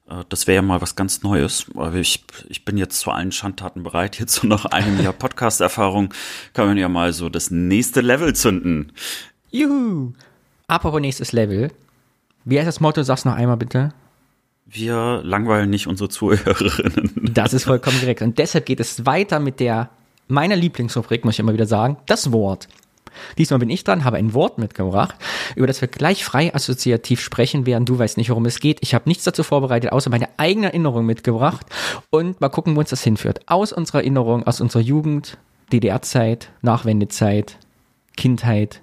Äh, 0.10 0.24
das 0.30 0.48
wäre 0.48 0.58
ja 0.58 0.62
mal 0.62 0.82
was 0.82 0.96
ganz 0.96 1.24
Neues. 1.24 1.66
Aber 1.74 1.96
ich, 1.96 2.24
ich 2.48 2.64
bin 2.64 2.78
jetzt 2.78 3.00
zu 3.00 3.12
allen 3.12 3.32
Schandtaten 3.32 3.84
bereit. 3.84 4.20
Jetzt 4.20 4.36
so 4.36 4.48
nach 4.48 4.66
einem 4.66 5.02
Jahr 5.02 5.14
Podcast-Erfahrung 5.14 6.14
kann 6.54 6.68
man 6.68 6.78
ja 6.78 6.90
mal 6.90 7.14
so 7.14 7.30
das 7.30 7.52
nächste 7.52 8.02
Level 8.02 8.36
zünden. 8.36 8.92
Juhu! 9.52 10.14
Apropos 10.68 11.02
nächstes 11.02 11.32
Level. 11.32 11.72
Wie 12.44 12.58
heißt 12.58 12.68
das 12.68 12.80
Motto? 12.80 13.04
Sag's 13.04 13.26
noch 13.26 13.36
einmal 13.36 13.58
bitte. 13.58 13.94
Wir 14.66 15.22
langweilen 15.24 15.70
nicht 15.70 15.88
unsere 15.88 16.10
Zuhörerinnen. 16.10 17.12
Das 17.36 17.54
ist 17.54 17.66
vollkommen 17.66 18.00
korrekt. 18.00 18.22
Und 18.22 18.38
deshalb 18.40 18.66
geht 18.66 18.80
es 18.80 19.06
weiter 19.06 19.40
mit 19.40 19.60
der 19.60 19.90
meiner 20.28 20.56
Lieblingsrubrik, 20.56 21.24
muss 21.24 21.36
ich 21.36 21.40
immer 21.40 21.54
wieder 21.54 21.66
sagen, 21.68 21.98
das 22.08 22.32
Wort. 22.32 22.68
Diesmal 23.38 23.60
bin 23.60 23.70
ich 23.70 23.84
dran, 23.84 24.04
habe 24.04 24.18
ein 24.18 24.34
Wort 24.34 24.58
mitgebracht, 24.58 25.16
über 25.56 25.68
das 25.68 25.82
wir 25.82 25.88
gleich 25.88 26.24
frei 26.24 26.54
assoziativ 26.54 27.22
sprechen 27.22 27.66
werden. 27.66 27.86
Du 27.86 27.98
weißt 27.98 28.18
nicht, 28.18 28.30
worum 28.30 28.46
es 28.46 28.60
geht. 28.60 28.80
Ich 28.82 28.94
habe 28.94 29.08
nichts 29.10 29.24
dazu 29.24 29.44
vorbereitet, 29.44 29.92
außer 29.92 30.10
meine 30.10 30.30
eigene 30.38 30.68
Erinnerung 30.68 31.06
mitgebracht. 31.06 31.66
Und 32.10 32.42
mal 32.42 32.50
gucken, 32.50 32.76
wo 32.76 32.80
uns 32.80 32.90
das 32.90 33.04
hinführt. 33.04 33.42
Aus 33.48 33.74
unserer 33.74 34.00
Erinnerung, 34.00 34.46
aus 34.46 34.62
unserer 34.62 34.82
Jugend, 34.82 35.38
DDR-Zeit, 35.72 36.52
Nachwendezeit, 36.62 37.58
Kindheit. 38.16 38.82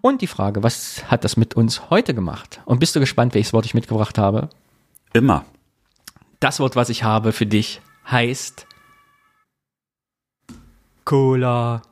Und 0.00 0.22
die 0.22 0.26
Frage, 0.26 0.62
was 0.62 1.10
hat 1.10 1.24
das 1.24 1.36
mit 1.36 1.54
uns 1.54 1.90
heute 1.90 2.14
gemacht? 2.14 2.60
Und 2.64 2.78
bist 2.78 2.94
du 2.94 3.00
gespannt, 3.00 3.34
welches 3.34 3.52
Wort 3.52 3.66
ich 3.66 3.74
mitgebracht 3.74 4.18
habe? 4.18 4.48
Immer. 5.12 5.44
Das 6.40 6.60
Wort, 6.60 6.76
was 6.76 6.88
ich 6.88 7.02
habe 7.02 7.32
für 7.32 7.46
dich, 7.46 7.80
heißt 8.10 8.66
Cola. 11.04 11.82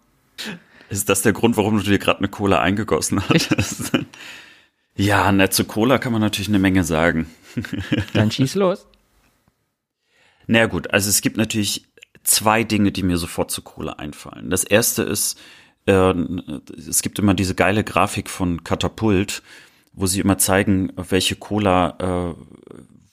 Ist 0.94 1.09
das 1.09 1.22
der 1.22 1.33
Grund, 1.33 1.57
warum 1.57 1.78
du 1.78 1.83
dir 1.83 1.98
gerade 1.98 2.20
eine 2.20 2.28
Cola 2.28 2.61
eingegossen 2.61 3.20
hast? 3.28 3.90
ja, 4.94 5.33
nett 5.33 5.52
zu 5.52 5.64
Cola 5.64 5.98
kann 5.98 6.12
man 6.12 6.20
natürlich 6.20 6.46
eine 6.46 6.61
Menge 6.61 6.85
sagen. 6.85 7.26
Dann 8.12 8.30
schieß 8.30 8.54
los. 8.54 8.87
Na 10.46 10.59
naja, 10.59 10.66
gut, 10.66 10.92
also 10.92 11.11
es 11.11 11.20
gibt 11.20 11.37
natürlich 11.37 11.88
zwei 12.22 12.62
Dinge, 12.62 12.92
die 12.92 13.02
mir 13.02 13.16
sofort 13.16 13.50
zu 13.50 13.62
Cola 13.62 13.94
einfallen. 13.94 14.50
Das 14.50 14.62
erste 14.62 15.02
ist, 15.02 15.37
äh, 15.87 16.14
es 16.78 17.02
gibt 17.02 17.18
immer 17.18 17.35
diese 17.35 17.57
geile 17.57 17.83
Grafik 17.83 18.30
von 18.30 18.62
Katapult, 18.62 19.42
wo 19.94 20.07
sie 20.07 20.20
immer 20.20 20.38
zeigen, 20.38 20.92
welche 20.94 21.35
Cola 21.35 22.35
äh, 22.35 22.35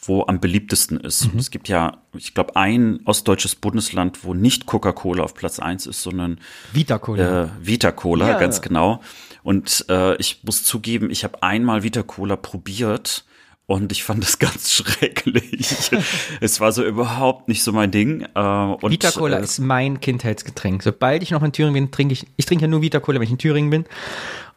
wo 0.04 0.26
am 0.26 0.40
beliebtesten 0.40 1.00
ist. 1.00 1.32
Mhm. 1.32 1.40
Es 1.40 1.52
gibt 1.52 1.68
ja, 1.68 1.98
ich 2.16 2.34
glaube, 2.34 2.56
ein 2.56 3.02
ostdeutsches 3.06 3.56
Bundesland, 3.56 4.24
wo 4.24 4.34
nicht 4.34 4.66
Coca-Cola 4.66 5.24
auf 5.24 5.36
Platz 5.36 5.60
eins 5.60 5.86
ist, 5.86 6.02
sondern 6.02 6.40
Vita-Cola. 6.74 7.44
Äh, 7.44 7.48
Vita-Cola, 7.62 8.30
ja. 8.30 8.40
ganz 8.40 8.62
genau. 8.62 9.02
Und 9.44 9.86
äh, 9.90 10.16
ich 10.18 10.42
muss 10.44 10.64
zugeben, 10.64 11.12
ich 11.12 11.24
habe 11.24 11.44
einmal 11.44 11.84
Vita-Cola 11.84 12.36
probiert 12.36 13.26
und 13.68 13.92
ich 13.92 14.04
fand 14.04 14.24
es 14.24 14.40
ganz 14.40 14.72
schrecklich. 14.74 15.92
es 16.42 16.60
war 16.60 16.72
so 16.72 16.84
überhaupt 16.84 17.48
nicht 17.48 17.62
so 17.62 17.72
mein 17.72 17.92
Ding. 17.92 18.26
Äh, 18.34 18.40
und, 18.40 18.92
Vita-Cola 18.92 19.38
äh, 19.38 19.44
ist 19.44 19.60
mein 19.60 20.00
Kindheitsgetränk. 20.00 20.82
Sobald 20.82 21.22
ich 21.22 21.30
noch 21.30 21.44
in 21.44 21.52
Thüringen 21.52 21.76
bin, 21.76 21.92
trinke 21.92 22.14
ich, 22.14 22.26
ich 22.38 22.48
trinke 22.48 22.64
ja 22.64 22.68
nur 22.68 22.82
Vita-Cola, 22.82 23.20
wenn 23.20 23.26
ich 23.26 23.32
in 23.32 23.38
Thüringen 23.38 23.70
bin. 23.70 23.86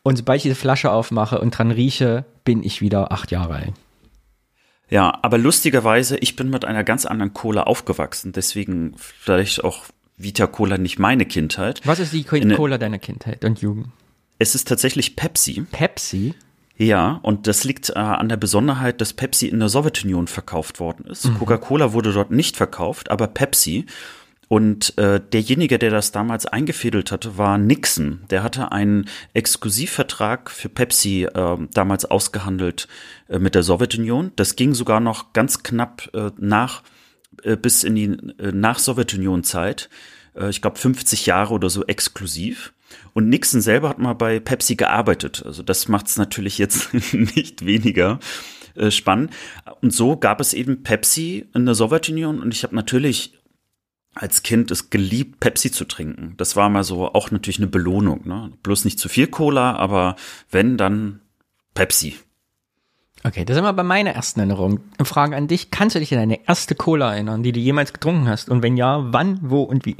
Und 0.02 0.16
sobald 0.16 0.38
ich 0.38 0.42
diese 0.44 0.54
Flasche 0.54 0.90
aufmache 0.90 1.38
und 1.38 1.56
dran 1.56 1.70
rieche, 1.70 2.24
bin 2.44 2.62
ich 2.62 2.80
wieder 2.80 3.12
acht 3.12 3.30
Jahre 3.30 3.54
alt. 3.54 3.72
Ja, 4.90 5.18
aber 5.22 5.38
lustigerweise, 5.38 6.16
ich 6.18 6.36
bin 6.36 6.50
mit 6.50 6.64
einer 6.64 6.84
ganz 6.84 7.06
anderen 7.06 7.32
Cola 7.32 7.62
aufgewachsen, 7.64 8.32
deswegen 8.32 8.94
vielleicht 8.96 9.64
auch 9.64 9.84
Vita 10.16 10.46
Cola 10.46 10.78
nicht 10.78 10.98
meine 10.98 11.26
Kindheit. 11.26 11.80
Was 11.84 11.98
ist 11.98 12.12
die 12.12 12.24
Cola 12.24 12.78
deiner 12.78 12.98
Kindheit 12.98 13.44
und 13.44 13.60
Jugend? 13.60 13.88
Es 14.38 14.54
ist 14.54 14.68
tatsächlich 14.68 15.16
Pepsi. 15.16 15.64
Pepsi? 15.70 16.34
Ja, 16.76 17.20
und 17.22 17.46
das 17.46 17.64
liegt 17.64 17.90
äh, 17.90 17.94
an 17.94 18.28
der 18.28 18.36
Besonderheit, 18.36 19.00
dass 19.00 19.12
Pepsi 19.12 19.46
in 19.46 19.60
der 19.60 19.68
Sowjetunion 19.68 20.26
verkauft 20.26 20.80
worden 20.80 21.06
ist. 21.06 21.26
Mhm. 21.26 21.38
Coca-Cola 21.38 21.92
wurde 21.92 22.12
dort 22.12 22.30
nicht 22.30 22.56
verkauft, 22.56 23.10
aber 23.10 23.28
Pepsi. 23.28 23.86
Und 24.48 24.96
äh, 24.98 25.20
derjenige, 25.20 25.78
der 25.78 25.90
das 25.90 26.12
damals 26.12 26.46
eingefädelt 26.46 27.10
hatte, 27.12 27.38
war 27.38 27.58
Nixon. 27.58 28.24
Der 28.30 28.42
hatte 28.42 28.72
einen 28.72 29.06
Exklusivvertrag 29.32 30.50
für 30.50 30.68
Pepsi 30.68 31.24
äh, 31.24 31.56
damals 31.72 32.04
ausgehandelt 32.04 32.88
äh, 33.28 33.38
mit 33.38 33.54
der 33.54 33.62
Sowjetunion. 33.62 34.32
Das 34.36 34.56
ging 34.56 34.74
sogar 34.74 35.00
noch 35.00 35.32
ganz 35.32 35.62
knapp 35.62 36.10
äh, 36.14 36.30
nach 36.38 36.82
äh, 37.42 37.56
bis 37.56 37.84
in 37.84 37.94
die 37.94 38.04
äh, 38.38 38.52
nach 38.52 38.78
Sowjetunion-Zeit. 38.78 39.88
Äh, 40.34 40.50
ich 40.50 40.60
glaube 40.62 40.78
50 40.78 41.26
Jahre 41.26 41.54
oder 41.54 41.70
so 41.70 41.84
exklusiv. 41.84 42.72
Und 43.12 43.28
Nixon 43.28 43.60
selber 43.60 43.88
hat 43.88 43.98
mal 43.98 44.14
bei 44.14 44.40
Pepsi 44.40 44.76
gearbeitet. 44.76 45.42
Also 45.44 45.62
das 45.62 45.88
macht 45.88 46.06
es 46.06 46.16
natürlich 46.16 46.58
jetzt 46.58 46.92
nicht 47.12 47.64
weniger 47.64 48.20
äh, 48.74 48.90
spannend. 48.90 49.32
Und 49.80 49.92
so 49.92 50.16
gab 50.16 50.40
es 50.40 50.52
eben 50.52 50.82
Pepsi 50.82 51.46
in 51.54 51.64
der 51.64 51.74
Sowjetunion. 51.74 52.40
Und 52.40 52.52
ich 52.52 52.62
habe 52.62 52.74
natürlich 52.74 53.34
als 54.14 54.42
Kind 54.42 54.70
es 54.70 54.90
geliebt, 54.90 55.40
Pepsi 55.40 55.70
zu 55.70 55.84
trinken. 55.84 56.34
Das 56.36 56.56
war 56.56 56.68
mal 56.68 56.84
so 56.84 57.12
auch 57.12 57.30
natürlich 57.30 57.58
eine 57.58 57.66
Belohnung. 57.66 58.26
Ne? 58.26 58.52
Bloß 58.62 58.84
nicht 58.84 58.98
zu 58.98 59.08
viel 59.08 59.26
Cola, 59.26 59.76
aber 59.76 60.16
wenn, 60.50 60.76
dann 60.76 61.20
Pepsi. 61.74 62.16
Okay, 63.24 63.44
das 63.44 63.54
sind 63.54 63.64
wir 63.64 63.72
bei 63.72 63.82
meiner 63.82 64.10
ersten 64.10 64.40
Erinnerung. 64.40 64.80
Frage 65.02 65.34
an 65.34 65.48
dich, 65.48 65.70
kannst 65.70 65.96
du 65.96 66.00
dich 66.00 66.12
an 66.12 66.20
deine 66.20 66.46
erste 66.46 66.74
Cola 66.74 67.14
erinnern, 67.14 67.42
die 67.42 67.52
du 67.52 67.60
jemals 67.60 67.92
getrunken 67.92 68.28
hast? 68.28 68.50
Und 68.50 68.62
wenn 68.62 68.76
ja, 68.76 69.12
wann, 69.12 69.38
wo 69.42 69.62
und 69.62 69.86
wie? 69.86 69.96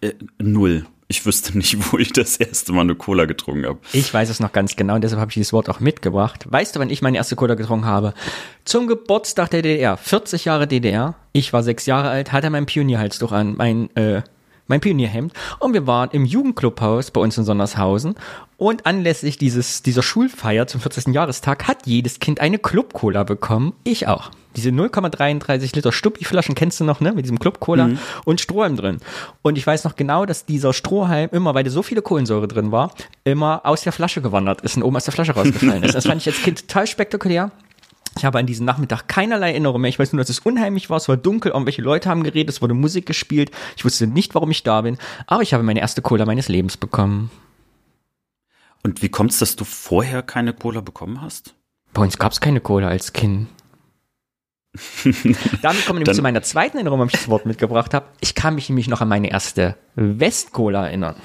Äh, 0.00 0.14
null. 0.38 0.86
Ich 1.12 1.26
wüsste 1.26 1.58
nicht, 1.58 1.92
wo 1.92 1.98
ich 1.98 2.10
das 2.14 2.38
erste 2.38 2.72
Mal 2.72 2.80
eine 2.80 2.94
Cola 2.94 3.26
getrunken 3.26 3.66
habe. 3.66 3.78
Ich 3.92 4.14
weiß 4.14 4.30
es 4.30 4.40
noch 4.40 4.50
ganz 4.50 4.76
genau 4.76 4.94
und 4.94 5.04
deshalb 5.04 5.20
habe 5.20 5.28
ich 5.28 5.34
dieses 5.34 5.52
Wort 5.52 5.68
auch 5.68 5.78
mitgebracht. 5.78 6.46
Weißt 6.50 6.74
du, 6.74 6.80
wann 6.80 6.88
ich 6.88 7.02
meine 7.02 7.18
erste 7.18 7.36
Cola 7.36 7.54
getrunken 7.54 7.84
habe? 7.84 8.14
Zum 8.64 8.86
Geburtstag 8.86 9.50
der 9.50 9.60
DDR. 9.60 9.98
40 9.98 10.46
Jahre 10.46 10.66
DDR. 10.66 11.14
Ich 11.32 11.52
war 11.52 11.62
sechs 11.62 11.84
Jahre 11.84 12.08
alt, 12.08 12.32
hatte 12.32 12.48
mein 12.48 12.64
Pionierhalstuch 12.64 13.30
an, 13.30 13.56
mein, 13.58 13.94
äh, 13.94 14.22
mein 14.72 14.80
Pionierhemd 14.80 15.34
und 15.58 15.74
wir 15.74 15.86
waren 15.86 16.08
im 16.12 16.24
Jugendclubhaus 16.24 17.10
bei 17.10 17.20
uns 17.20 17.36
in 17.36 17.44
Sondershausen 17.44 18.14
und 18.56 18.86
anlässlich 18.86 19.36
dieses, 19.36 19.82
dieser 19.82 20.02
Schulfeier 20.02 20.66
zum 20.66 20.80
40. 20.80 21.08
Jahrestag 21.08 21.68
hat 21.68 21.86
jedes 21.86 22.20
Kind 22.20 22.40
eine 22.40 22.58
Club-Cola 22.58 23.24
bekommen. 23.24 23.74
Ich 23.84 24.08
auch. 24.08 24.30
Diese 24.56 24.70
0,33 24.70 25.74
Liter 25.74 25.92
Stuppi-Flaschen 25.92 26.54
kennst 26.54 26.80
du 26.80 26.84
noch, 26.84 27.00
ne? 27.00 27.12
Mit 27.12 27.26
diesem 27.26 27.38
Club-Cola 27.38 27.88
mhm. 27.88 27.98
und 28.24 28.40
Strohhalm 28.40 28.76
drin. 28.76 28.98
Und 29.42 29.58
ich 29.58 29.66
weiß 29.66 29.84
noch 29.84 29.94
genau, 29.94 30.24
dass 30.24 30.46
dieser 30.46 30.72
Strohhalm 30.72 31.28
immer, 31.32 31.54
weil 31.54 31.64
da 31.64 31.70
so 31.70 31.82
viele 31.82 32.00
Kohlensäure 32.00 32.48
drin 32.48 32.72
war, 32.72 32.94
immer 33.24 33.60
aus 33.64 33.82
der 33.82 33.92
Flasche 33.92 34.22
gewandert 34.22 34.62
ist 34.62 34.76
und 34.78 34.84
oben 34.84 34.96
aus 34.96 35.04
der 35.04 35.12
Flasche 35.12 35.32
rausgefallen 35.32 35.82
ist. 35.82 35.94
Das 35.94 36.06
fand 36.06 36.22
ich 36.22 36.28
als 36.28 36.42
Kind 36.42 36.66
total 36.66 36.86
spektakulär. 36.86 37.50
Ich 38.16 38.24
habe 38.24 38.38
an 38.38 38.46
diesem 38.46 38.66
Nachmittag 38.66 39.08
keinerlei 39.08 39.50
Erinnerung 39.50 39.80
mehr. 39.80 39.88
Ich 39.88 39.98
weiß 39.98 40.12
nur, 40.12 40.20
dass 40.20 40.28
es 40.28 40.40
unheimlich 40.40 40.90
war. 40.90 40.98
Es 40.98 41.08
war 41.08 41.16
dunkel, 41.16 41.52
irgendwelche 41.52 41.82
Leute 41.82 42.08
haben 42.08 42.22
geredet, 42.22 42.54
es 42.54 42.62
wurde 42.62 42.74
Musik 42.74 43.06
gespielt. 43.06 43.50
Ich 43.76 43.84
wusste 43.84 44.06
nicht, 44.06 44.34
warum 44.34 44.50
ich 44.50 44.62
da 44.62 44.82
bin. 44.82 44.98
Aber 45.26 45.42
ich 45.42 45.54
habe 45.54 45.62
meine 45.62 45.80
erste 45.80 46.02
Cola 46.02 46.26
meines 46.26 46.48
Lebens 46.48 46.76
bekommen. 46.76 47.30
Und 48.82 49.02
wie 49.02 49.08
kommt 49.08 49.30
es, 49.30 49.38
dass 49.38 49.56
du 49.56 49.64
vorher 49.64 50.22
keine 50.22 50.52
Cola 50.52 50.80
bekommen 50.80 51.22
hast? 51.22 51.54
Bei 51.92 52.02
uns 52.02 52.18
gab 52.18 52.32
es 52.32 52.40
keine 52.40 52.60
Cola 52.60 52.88
als 52.88 53.12
Kind. 53.12 53.48
Damit 55.62 55.84
kommen 55.84 56.04
wir 56.04 56.12
zu 56.12 56.22
meiner 56.22 56.42
zweiten 56.42 56.78
Erinnerung, 56.78 56.98
warum 56.98 57.08
ich 57.08 57.18
das 57.18 57.28
Wort 57.28 57.44
mitgebracht 57.44 57.92
habe. 57.92 58.06
Ich 58.20 58.34
kann 58.34 58.54
mich 58.54 58.68
nämlich 58.68 58.88
noch 58.88 59.02
an 59.02 59.08
meine 59.08 59.30
erste 59.30 59.76
West-Cola 59.96 60.86
erinnern. 60.86 61.16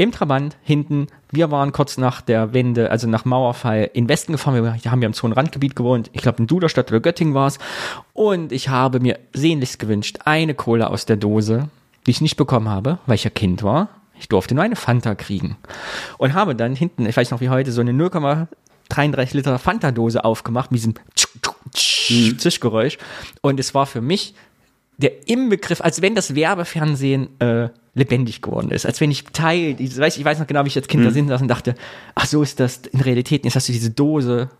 Im 0.00 0.12
Trabant 0.12 0.56
hinten, 0.62 1.08
wir 1.30 1.50
waren 1.50 1.72
kurz 1.72 1.98
nach 1.98 2.22
der 2.22 2.54
Wende, 2.54 2.90
also 2.90 3.06
nach 3.06 3.26
Mauerfall, 3.26 3.90
in 3.92 4.08
Westen 4.08 4.32
gefahren. 4.32 4.54
Wir 4.54 4.90
haben 4.90 5.02
ja 5.02 5.06
im 5.06 5.12
Zonenrandgebiet 5.12 5.76
gewohnt. 5.76 6.08
Ich 6.14 6.22
glaube, 6.22 6.38
in 6.38 6.46
Duderstadt 6.46 6.90
oder 6.90 7.00
Göttingen 7.00 7.34
war 7.34 7.48
es. 7.48 7.58
Und 8.14 8.50
ich 8.50 8.70
habe 8.70 8.98
mir 8.98 9.18
sehnlichst 9.34 9.78
gewünscht, 9.78 10.20
eine 10.24 10.54
Cola 10.54 10.86
aus 10.86 11.04
der 11.04 11.18
Dose, 11.18 11.68
die 12.06 12.12
ich 12.12 12.22
nicht 12.22 12.38
bekommen 12.38 12.70
habe, 12.70 12.98
weil 13.04 13.16
ich 13.16 13.24
ja 13.24 13.28
Kind 13.28 13.62
war. 13.62 13.90
Ich 14.18 14.26
durfte 14.30 14.54
nur 14.54 14.64
eine 14.64 14.74
Fanta 14.74 15.14
kriegen. 15.14 15.58
Und 16.16 16.32
habe 16.32 16.54
dann 16.54 16.74
hinten, 16.74 17.04
ich 17.04 17.18
weiß 17.18 17.30
noch 17.30 17.42
wie 17.42 17.50
heute, 17.50 17.70
so 17.70 17.82
eine 17.82 17.92
0,33 17.92 19.36
Liter 19.36 19.58
Fanta-Dose 19.58 20.24
aufgemacht 20.24 20.72
mit 20.72 20.80
diesem 20.80 20.94
mhm. 22.08 22.38
Zischgeräusch. 22.38 22.96
Und 23.42 23.60
es 23.60 23.74
war 23.74 23.84
für 23.84 24.00
mich 24.00 24.34
der 24.96 25.28
Inbegriff, 25.28 25.82
als 25.82 26.00
wenn 26.00 26.14
das 26.14 26.34
Werbefernsehen 26.34 27.38
äh, 27.38 27.68
lebendig 27.94 28.42
geworden 28.42 28.70
ist, 28.70 28.86
als 28.86 29.00
wenn 29.00 29.10
ich 29.10 29.24
Teil, 29.24 29.76
ich 29.78 29.98
weiß, 29.98 30.16
ich 30.16 30.24
weiß 30.24 30.38
noch 30.38 30.46
genau, 30.46 30.64
wie 30.64 30.68
ich 30.68 30.76
als 30.76 30.88
Kind 30.88 31.02
mhm. 31.02 31.06
da 31.08 31.12
sitzen 31.12 31.28
saß 31.28 31.42
und 31.42 31.48
dachte, 31.48 31.74
ach 32.14 32.26
so 32.26 32.42
ist 32.42 32.60
das 32.60 32.82
in 32.92 33.00
Realität, 33.00 33.44
jetzt 33.44 33.56
hast 33.56 33.68
du 33.68 33.72
diese 33.72 33.90
Dose. 33.90 34.50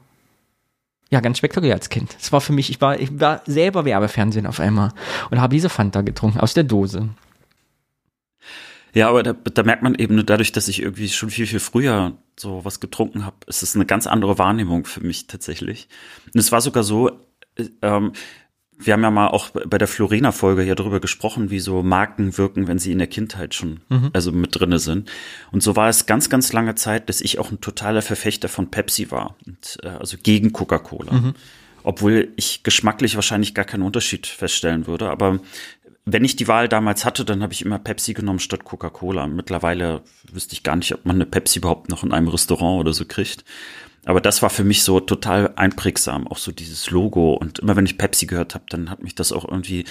Ja, 1.10 1.20
ganz 1.20 1.38
spektakulär 1.38 1.74
als 1.74 1.88
Kind. 1.88 2.16
Es 2.20 2.30
war 2.30 2.40
für 2.40 2.52
mich, 2.52 2.70
ich 2.70 2.80
war, 2.80 2.98
ich 2.98 3.18
war 3.18 3.42
selber 3.44 3.84
Werbefernsehen 3.84 4.46
auf 4.46 4.60
einmal 4.60 4.92
und 5.30 5.40
habe 5.40 5.54
diese 5.54 5.68
Fanta 5.68 6.02
getrunken 6.02 6.38
aus 6.38 6.54
der 6.54 6.64
Dose. 6.64 7.08
Ja, 8.92 9.08
aber 9.08 9.22
da, 9.22 9.32
da 9.32 9.62
merkt 9.62 9.82
man 9.82 9.94
eben 9.94 10.16
nur 10.16 10.24
dadurch, 10.24 10.52
dass 10.52 10.68
ich 10.68 10.82
irgendwie 10.82 11.08
schon 11.08 11.30
viel, 11.30 11.46
viel 11.46 11.60
früher 11.60 12.16
so 12.36 12.64
was 12.64 12.80
getrunken 12.80 13.24
habe, 13.24 13.36
ist 13.46 13.62
es 13.62 13.74
eine 13.74 13.86
ganz 13.86 14.06
andere 14.06 14.38
Wahrnehmung 14.38 14.84
für 14.84 15.00
mich 15.00 15.26
tatsächlich. 15.26 15.88
Und 16.34 16.40
es 16.40 16.50
war 16.50 16.60
sogar 16.60 16.82
so, 16.82 17.10
äh, 17.56 17.66
ähm, 17.82 18.12
wir 18.82 18.94
haben 18.94 19.02
ja 19.02 19.10
mal 19.10 19.28
auch 19.28 19.50
bei 19.50 19.78
der 19.78 19.88
Florena-Folge 19.88 20.62
ja 20.62 20.74
darüber 20.74 21.00
gesprochen, 21.00 21.50
wie 21.50 21.60
so 21.60 21.82
Marken 21.82 22.36
wirken, 22.38 22.66
wenn 22.66 22.78
sie 22.78 22.92
in 22.92 22.98
der 22.98 23.06
Kindheit 23.06 23.54
schon 23.54 23.80
mhm. 23.88 24.10
also 24.12 24.32
mit 24.32 24.58
drinne 24.58 24.78
sind. 24.78 25.10
Und 25.52 25.62
so 25.62 25.76
war 25.76 25.88
es 25.88 26.06
ganz, 26.06 26.30
ganz 26.30 26.52
lange 26.52 26.74
Zeit, 26.74 27.08
dass 27.08 27.20
ich 27.20 27.38
auch 27.38 27.50
ein 27.50 27.60
totaler 27.60 28.02
Verfechter 28.02 28.48
von 28.48 28.70
Pepsi 28.70 29.10
war, 29.10 29.36
und, 29.46 29.78
äh, 29.82 29.88
also 29.88 30.16
gegen 30.22 30.52
Coca-Cola. 30.52 31.12
Mhm. 31.12 31.34
Obwohl 31.82 32.28
ich 32.36 32.62
geschmacklich 32.62 33.14
wahrscheinlich 33.14 33.54
gar 33.54 33.64
keinen 33.64 33.82
Unterschied 33.82 34.26
feststellen 34.26 34.86
würde. 34.86 35.10
Aber 35.10 35.40
wenn 36.04 36.24
ich 36.24 36.36
die 36.36 36.48
Wahl 36.48 36.68
damals 36.68 37.04
hatte, 37.04 37.24
dann 37.24 37.42
habe 37.42 37.52
ich 37.52 37.64
immer 37.64 37.78
Pepsi 37.78 38.14
genommen 38.14 38.38
statt 38.38 38.64
Coca-Cola. 38.64 39.26
Mittlerweile 39.26 40.02
wüsste 40.30 40.54
ich 40.54 40.62
gar 40.62 40.76
nicht, 40.76 40.92
ob 40.94 41.06
man 41.06 41.16
eine 41.16 41.26
Pepsi 41.26 41.58
überhaupt 41.58 41.88
noch 41.88 42.02
in 42.02 42.12
einem 42.12 42.28
Restaurant 42.28 42.80
oder 42.80 42.92
so 42.92 43.04
kriegt. 43.04 43.44
Aber 44.04 44.20
das 44.20 44.42
war 44.42 44.50
für 44.50 44.64
mich 44.64 44.82
so 44.82 45.00
total 45.00 45.52
einprägsam, 45.56 46.26
auch 46.26 46.38
so 46.38 46.52
dieses 46.52 46.90
Logo. 46.90 47.34
Und 47.34 47.58
immer 47.58 47.76
wenn 47.76 47.86
ich 47.86 47.98
Pepsi 47.98 48.26
gehört 48.26 48.54
habe, 48.54 48.64
dann 48.68 48.90
hat 48.90 49.02
mich 49.02 49.14
das 49.14 49.32
auch 49.32 49.46
irgendwie 49.46 49.84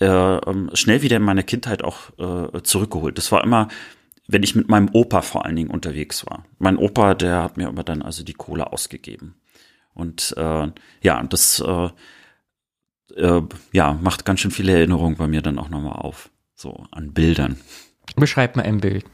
äh, 0.00 0.06
ähm, 0.06 0.70
schnell 0.74 1.02
wieder 1.02 1.16
in 1.16 1.22
meine 1.22 1.42
Kindheit 1.42 1.82
auch 1.82 2.10
äh, 2.18 2.62
zurückgeholt. 2.62 3.16
Das 3.16 3.32
war 3.32 3.42
immer, 3.42 3.68
wenn 4.28 4.42
ich 4.42 4.54
mit 4.54 4.68
meinem 4.68 4.90
Opa 4.92 5.22
vor 5.22 5.46
allen 5.46 5.56
Dingen 5.56 5.70
unterwegs 5.70 6.26
war. 6.26 6.44
Mein 6.58 6.76
Opa, 6.76 7.14
der 7.14 7.42
hat 7.42 7.56
mir 7.56 7.68
immer 7.68 7.84
dann 7.84 8.02
also 8.02 8.22
die 8.22 8.34
Kohle 8.34 8.72
ausgegeben. 8.72 9.36
Und 9.94 10.34
äh, 10.36 10.68
ja, 11.00 11.22
das 11.22 11.60
äh, 11.60 11.88
äh, 13.14 13.42
ja, 13.72 13.94
macht 13.94 14.26
ganz 14.26 14.40
schön 14.40 14.50
viele 14.50 14.72
Erinnerungen 14.72 15.16
bei 15.16 15.26
mir 15.26 15.40
dann 15.40 15.58
auch 15.58 15.70
nochmal 15.70 15.96
auf. 15.96 16.30
So 16.54 16.86
an 16.90 17.12
Bildern. 17.12 17.56
Beschreib 18.16 18.56
mal 18.56 18.62
ein 18.64 18.80
Bild. 18.80 19.04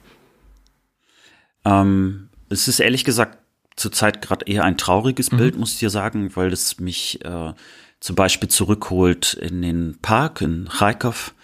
Ähm, 1.65 2.29
es 2.49 2.69
ist 2.69 2.81
ehrlich 2.81 3.05
gesagt 3.05 3.39
zurzeit 3.77 4.23
gerade 4.23 4.47
eher 4.47 4.65
ein 4.65 4.77
trauriges 4.77 5.33
mhm. 5.33 5.37
Bild, 5.39 5.57
muss 5.57 5.75
ich 5.75 5.79
dir 5.79 5.91
sagen, 5.91 6.35
weil 6.35 6.53
es 6.53 6.81
mich 6.81 7.25
äh, 7.25 7.53
zum 8.01 8.17
Beispiel 8.17 8.49
zurückholt 8.49 9.35
in 9.35 9.63
den 9.63 9.99
Park 10.03 10.41
in 10.41 10.69
Kharkov 10.69 11.35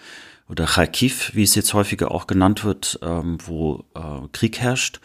oder 0.49 0.65
Kharkiv, 0.65 1.31
wie 1.33 1.43
es 1.43 1.55
jetzt 1.55 1.73
häufiger 1.73 2.11
auch 2.11 2.27
genannt 2.27 2.63
wird, 2.63 2.99
ähm, 3.01 3.37
wo 3.45 3.85
äh, 3.95 4.27
Krieg 4.31 4.59
herrscht. 4.59 4.99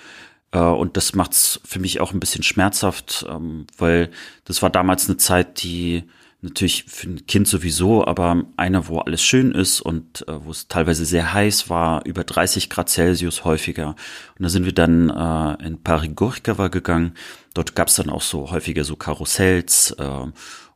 Äh, 0.53 0.59
und 0.59 0.97
das 0.97 1.15
macht 1.15 1.33
es 1.33 1.61
für 1.65 1.79
mich 1.79 2.01
auch 2.01 2.13
ein 2.13 2.21
bisschen 2.21 2.43
schmerzhaft, 2.43 3.27
ähm, 3.29 3.67
weil 3.77 4.11
das 4.45 4.63
war 4.63 4.71
damals 4.71 5.09
eine 5.09 5.19
Zeit, 5.19 5.63
die 5.63 6.05
natürlich 6.45 6.85
für 6.85 7.09
ein 7.09 7.27
Kind 7.27 7.49
sowieso, 7.49 8.07
aber 8.07 8.45
einer, 8.57 8.87
wo 8.87 8.99
alles 8.99 9.23
schön 9.23 9.53
ist 9.53 9.81
und 9.81 10.27
äh, 10.29 10.45
wo 10.45 10.51
es 10.51 10.69
teilweise 10.69 11.05
sehr 11.05 11.33
heiß 11.33 11.71
war, 11.71 12.05
über 12.05 12.23
30 12.23 12.71
Grad 12.71 12.89
Celsius 12.89 13.45
häufiger. 13.45 13.97
Und 14.39 14.43
da 14.43 14.49
sind 14.49 14.65
wir 14.65 14.75
dann 14.75 15.11
äh, 15.11 15.67
in 15.67 15.83
Parigorkava 15.83 16.69
gegangen. 16.69 17.15
Dort 17.55 17.75
gab 17.75 17.89
es 17.89 17.97
dann 17.97 18.11
auch 18.11 18.23
so 18.23 18.51
häufiger 18.51 18.85
so 18.85 18.95
Karussells. 18.97 19.93
Äh, 19.99 20.27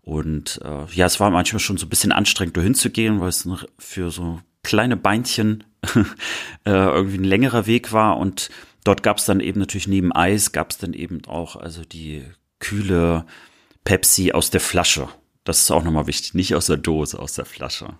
und 0.02 0.60
äh, 0.64 0.86
ja, 0.94 1.06
es 1.06 1.20
war 1.20 1.30
manchmal 1.30 1.60
schon 1.60 1.76
so 1.76 1.86
ein 1.86 1.90
bisschen 1.90 2.12
anstrengend, 2.12 2.56
da 2.56 2.62
hinzugehen, 2.62 3.20
weil 3.20 3.28
es 3.28 3.48
für 3.78 4.10
so 4.10 4.40
kleine 4.62 4.96
Beinchen 4.96 5.64
äh, 6.64 6.70
irgendwie 6.70 7.18
ein 7.18 7.24
längerer 7.24 7.66
Weg 7.66 7.92
war. 7.92 8.16
Und 8.16 8.48
dort 8.84 9.02
gab 9.02 9.18
es 9.18 9.26
dann 9.26 9.40
eben 9.40 9.60
natürlich 9.60 9.86
neben 9.86 10.12
Eis, 10.12 10.52
gab 10.52 10.70
es 10.70 10.78
dann 10.78 10.94
eben 10.94 11.24
auch 11.26 11.56
also 11.56 11.84
die 11.84 12.24
kühle 12.58 13.26
Pepsi 13.84 14.32
aus 14.32 14.50
der 14.50 14.60
Flasche. 14.60 15.08
Das 15.48 15.62
ist 15.62 15.70
auch 15.70 15.82
nochmal 15.82 16.06
wichtig. 16.06 16.34
Nicht 16.34 16.54
aus 16.54 16.66
der 16.66 16.76
Dose, 16.76 17.18
aus 17.18 17.32
der 17.32 17.46
Flasche. 17.46 17.98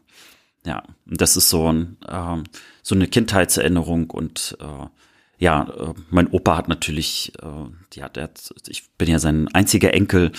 Ja, 0.67 0.83
das 1.07 1.35
ist 1.35 1.49
so, 1.49 1.73
ein, 1.73 1.97
ähm, 2.07 2.45
so 2.83 2.95
eine 2.95 3.09
Kindheitserinnerung 3.09 4.11
und 4.11 4.59
äh, 4.61 4.87
ja, 5.39 5.63
äh, 5.63 5.95
mein 6.11 6.27
Opa 6.29 6.59
hat 6.59 6.69
natürlich, 6.69 7.33
äh, 7.41 7.71
die 7.95 8.03
hat, 8.03 8.19
hat, 8.19 8.53
ich 8.67 8.91
bin 8.99 9.09
ja 9.09 9.19
sein 9.19 9.49
einziger 9.55 9.95
Enkel 9.95 10.33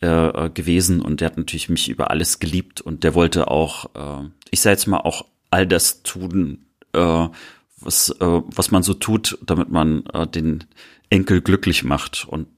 äh, 0.00 0.50
gewesen 0.50 1.00
und 1.00 1.20
der 1.20 1.26
hat 1.26 1.36
natürlich 1.36 1.68
mich 1.68 1.88
über 1.88 2.10
alles 2.10 2.40
geliebt 2.40 2.80
und 2.80 3.04
der 3.04 3.14
wollte 3.14 3.46
auch, 3.46 3.84
äh, 3.94 4.28
ich 4.50 4.60
sage 4.60 4.72
jetzt 4.72 4.88
mal 4.88 4.98
auch 4.98 5.26
all 5.50 5.68
das 5.68 6.02
tun, 6.02 6.66
äh, 6.94 7.28
was, 7.78 8.10
äh, 8.10 8.42
was 8.46 8.72
man 8.72 8.82
so 8.82 8.94
tut, 8.94 9.38
damit 9.46 9.70
man 9.70 10.04
äh, 10.06 10.26
den 10.26 10.64
Enkel 11.10 11.42
glücklich 11.42 11.84
macht 11.84 12.26
und 12.28 12.48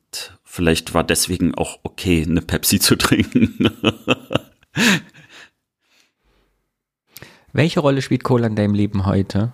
vielleicht 0.52 0.92
war 0.92 1.02
deswegen 1.02 1.54
auch 1.54 1.78
okay, 1.82 2.22
eine 2.28 2.42
Pepsi 2.42 2.78
zu 2.78 2.96
trinken. 2.96 3.56
Welche 7.54 7.80
Rolle 7.80 8.02
spielt 8.02 8.22
Cola 8.22 8.48
in 8.48 8.56
deinem 8.56 8.74
Leben 8.74 9.06
heute? 9.06 9.52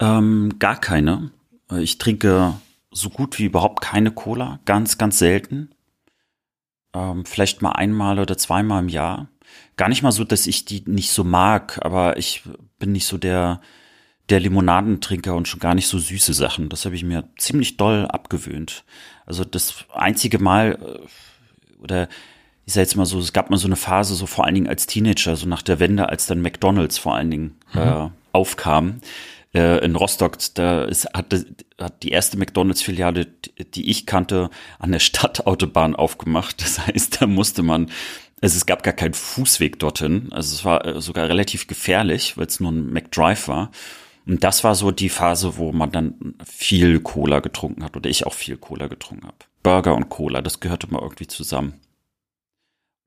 Ähm, 0.00 0.54
gar 0.58 0.80
keine. 0.80 1.32
Ich 1.70 1.98
trinke 1.98 2.54
so 2.90 3.10
gut 3.10 3.38
wie 3.38 3.44
überhaupt 3.44 3.82
keine 3.82 4.10
Cola, 4.10 4.58
ganz, 4.64 4.96
ganz 4.96 5.18
selten. 5.18 5.74
Ähm, 6.94 7.26
vielleicht 7.26 7.60
mal 7.60 7.72
einmal 7.72 8.18
oder 8.18 8.38
zweimal 8.38 8.82
im 8.82 8.88
Jahr. 8.88 9.28
Gar 9.76 9.90
nicht 9.90 10.02
mal 10.02 10.12
so, 10.12 10.24
dass 10.24 10.46
ich 10.46 10.64
die 10.64 10.82
nicht 10.86 11.10
so 11.10 11.24
mag, 11.24 11.78
aber 11.84 12.16
ich 12.16 12.44
bin 12.78 12.92
nicht 12.92 13.06
so 13.06 13.18
der, 13.18 13.60
der 14.30 14.40
Limonadentrinker 14.40 15.34
und 15.34 15.48
schon 15.48 15.60
gar 15.60 15.74
nicht 15.74 15.88
so 15.88 15.98
süße 15.98 16.32
Sachen. 16.32 16.68
Das 16.68 16.84
habe 16.84 16.94
ich 16.94 17.04
mir 17.04 17.24
ziemlich 17.36 17.76
doll 17.76 18.06
abgewöhnt. 18.06 18.84
Also 19.26 19.44
das 19.44 19.84
einzige 19.92 20.38
Mal, 20.38 20.78
äh, 20.80 21.82
oder 21.82 22.08
ich 22.66 22.74
sag 22.74 22.82
jetzt 22.82 22.96
mal 22.96 23.06
so, 23.06 23.18
es 23.18 23.32
gab 23.32 23.50
mal 23.50 23.56
so 23.56 23.66
eine 23.66 23.76
Phase, 23.76 24.14
so 24.14 24.26
vor 24.26 24.44
allen 24.44 24.54
Dingen 24.54 24.68
als 24.68 24.86
Teenager, 24.86 25.36
so 25.36 25.48
nach 25.48 25.62
der 25.62 25.80
Wende, 25.80 26.08
als 26.08 26.26
dann 26.26 26.42
McDonalds 26.42 26.98
vor 26.98 27.16
allen 27.16 27.30
Dingen 27.30 27.56
mhm. 27.72 27.80
äh, 27.80 28.08
aufkam 28.32 29.00
äh, 29.54 29.84
in 29.84 29.96
Rostock, 29.96 30.38
da 30.54 30.84
ist, 30.84 31.08
hatte, 31.14 31.46
hat 31.78 32.02
die 32.02 32.10
erste 32.10 32.38
McDonalds-Filiale, 32.38 33.26
die 33.74 33.90
ich 33.90 34.06
kannte, 34.06 34.50
an 34.78 34.92
der 34.92 35.00
Stadtautobahn 35.00 35.96
aufgemacht. 35.96 36.62
Das 36.62 36.86
heißt, 36.86 37.20
da 37.20 37.26
musste 37.26 37.62
man, 37.62 37.90
also 38.40 38.56
es 38.56 38.66
gab 38.66 38.82
gar 38.82 38.94
keinen 38.94 39.14
Fußweg 39.14 39.78
dorthin. 39.78 40.28
Also 40.30 40.54
es 40.54 40.64
war 40.64 40.84
äh, 40.86 41.00
sogar 41.00 41.28
relativ 41.28 41.66
gefährlich, 41.66 42.36
weil 42.36 42.46
es 42.46 42.60
nur 42.60 42.70
ein 42.70 42.92
McDrive 42.92 43.48
war. 43.48 43.70
Und 44.26 44.44
das 44.44 44.64
war 44.64 44.74
so 44.74 44.90
die 44.90 45.08
Phase, 45.08 45.56
wo 45.56 45.72
man 45.72 45.90
dann 45.90 46.34
viel 46.44 47.00
Cola 47.00 47.40
getrunken 47.40 47.84
hat 47.84 47.96
oder 47.96 48.08
ich 48.08 48.26
auch 48.26 48.34
viel 48.34 48.56
Cola 48.56 48.86
getrunken 48.86 49.26
habe. 49.26 49.36
Burger 49.62 49.94
und 49.94 50.08
Cola, 50.08 50.42
das 50.42 50.60
gehörte 50.60 50.90
mal 50.90 51.02
irgendwie 51.02 51.26
zusammen. 51.26 51.74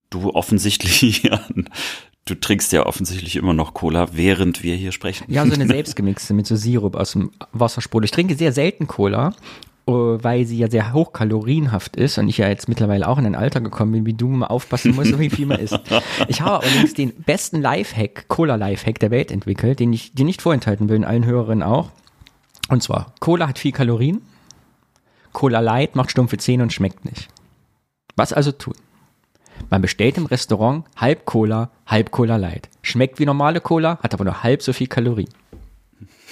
Du 0.10 0.32
offensichtlich 0.32 1.30
Du 2.26 2.36
trinkst 2.36 2.72
ja 2.72 2.86
offensichtlich 2.86 3.36
immer 3.36 3.54
noch 3.54 3.74
Cola, 3.74 4.10
während 4.14 4.64
wir 4.64 4.76
hier 4.76 4.94
sprechen. 4.94 5.26
Ja, 5.28 5.46
so 5.46 5.54
eine 5.54 5.68
selbstgemixte 5.68 6.34
mit 6.34 6.48
so 6.48 6.56
Sirup 6.56 6.96
aus 6.96 7.12
dem 7.12 7.32
Wassersprudel. 7.52 8.06
Ich 8.06 8.12
trinke 8.12 8.36
sehr 8.36 8.54
selten 8.54 8.88
Cola, 8.88 9.36
weil 9.86 10.46
sie 10.46 10.58
ja 10.58 10.70
sehr 10.70 10.94
hochkalorienhaft 10.94 11.96
ist 11.96 12.18
und 12.18 12.30
ich 12.30 12.38
ja 12.38 12.48
jetzt 12.48 12.70
mittlerweile 12.70 13.08
auch 13.08 13.18
in 13.18 13.26
ein 13.26 13.36
Alter 13.36 13.60
gekommen 13.60 13.92
bin, 13.92 14.06
wie 14.06 14.14
du 14.14 14.28
mal 14.28 14.48
aufpassen 14.48 14.96
musst, 14.96 15.20
wie 15.20 15.30
viel 15.30 15.46
man 15.46 15.60
isst. 15.60 15.80
Ich 16.28 16.42
habe 16.42 16.64
allerdings 16.66 16.94
den 16.94 17.14
besten 17.14 17.62
Lifehack, 17.62 18.28
Cola-Lifehack 18.28 19.00
der 19.00 19.12
Welt 19.12 19.32
entwickelt, 19.32 19.80
den 19.80 19.92
ich 19.92 20.14
dir 20.14 20.26
nicht 20.26 20.42
vorenthalten 20.42 20.90
will, 20.90 20.96
in 20.96 21.04
allen 21.04 21.26
Hörerinnen 21.26 21.64
auch. 21.64 21.90
Und 22.70 22.82
zwar, 22.82 23.14
Cola 23.20 23.48
hat 23.48 23.60
viel 23.60 23.74
Kalorien, 23.74 24.22
Cola 25.34 25.60
Light 25.60 25.96
macht 25.96 26.12
stumpfe 26.12 26.38
Zähne 26.38 26.64
und 26.64 26.72
schmeckt 26.72 27.04
nicht. 27.06 27.28
Was 28.16 28.32
also 28.32 28.52
tun? 28.52 28.76
Man 29.70 29.82
bestellt 29.82 30.18
im 30.18 30.28
Restaurant 30.28 30.86
halb 30.96 31.26
Cola, 31.26 31.72
halb 31.86 32.12
Cola 32.12 32.38
Light. 32.38 32.70
Schmeckt 32.82 33.20
wie 33.20 33.26
normale 33.26 33.60
Cola, 33.60 33.98
hat 34.02 34.14
aber 34.14 34.24
nur 34.24 34.44
halb 34.44 34.62
so 34.62 34.72
viel 34.72 34.88
Kalorien. 34.88 35.30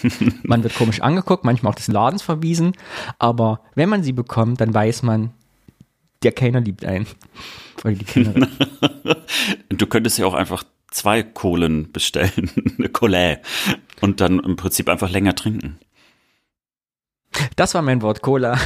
Man 0.43 0.63
wird 0.63 0.75
komisch 0.75 1.01
angeguckt, 1.01 1.43
manchmal 1.43 1.71
auch 1.71 1.75
des 1.75 1.87
Ladens 1.87 2.21
verwiesen, 2.21 2.73
aber 3.19 3.61
wenn 3.75 3.89
man 3.89 4.03
sie 4.03 4.13
bekommt, 4.13 4.61
dann 4.61 4.73
weiß 4.73 5.03
man, 5.03 5.31
der 6.23 6.31
Kellner 6.31 6.61
liebt 6.61 6.85
einen. 6.85 7.07
Oder 7.83 7.93
die 7.93 8.05
Kellnerin. 8.05 8.47
du 9.69 9.87
könntest 9.87 10.17
ja 10.17 10.25
auch 10.25 10.33
einfach 10.33 10.63
zwei 10.91 11.23
Kohlen 11.23 11.91
bestellen, 11.91 12.51
eine 12.77 12.89
Cola, 12.89 13.37
und 14.01 14.21
dann 14.21 14.39
im 14.39 14.55
Prinzip 14.55 14.89
einfach 14.89 15.09
länger 15.09 15.35
trinken. 15.35 15.79
Das 17.55 17.73
war 17.73 17.81
mein 17.81 18.01
Wort 18.01 18.21
Cola. 18.21 18.59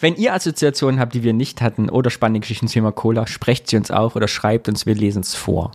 Wenn 0.00 0.16
ihr 0.16 0.32
Assoziationen 0.32 1.00
habt, 1.00 1.14
die 1.14 1.22
wir 1.22 1.32
nicht 1.32 1.60
hatten 1.60 1.90
oder 1.90 2.10
spannende 2.10 2.40
Geschichten 2.40 2.66
zum 2.66 2.74
Thema 2.74 2.92
Cola, 2.92 3.26
sprecht 3.26 3.68
sie 3.68 3.76
uns 3.76 3.90
auch 3.90 4.14
oder 4.14 4.28
schreibt 4.28 4.68
uns, 4.68 4.86
wir 4.86 4.94
lesen 4.94 5.20
es 5.20 5.34
vor. 5.34 5.72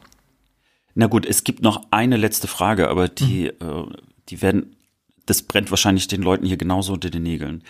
Na 0.95 1.07
gut, 1.07 1.25
es 1.25 1.43
gibt 1.43 1.61
noch 1.61 1.87
eine 1.91 2.17
letzte 2.17 2.47
Frage, 2.47 2.89
aber 2.89 3.07
die, 3.07 3.51
mhm. 3.59 3.67
äh, 3.67 3.97
die 4.33 4.41
werden, 4.41 4.75
das 5.25 5.43
brennt 5.43 5.69
wahrscheinlich 5.69 6.07
den 6.07 6.21
Leuten 6.21 6.45
hier 6.45 6.57
genauso 6.57 6.93
unter 6.93 7.09
den 7.09 7.23
Nägeln. 7.23 7.63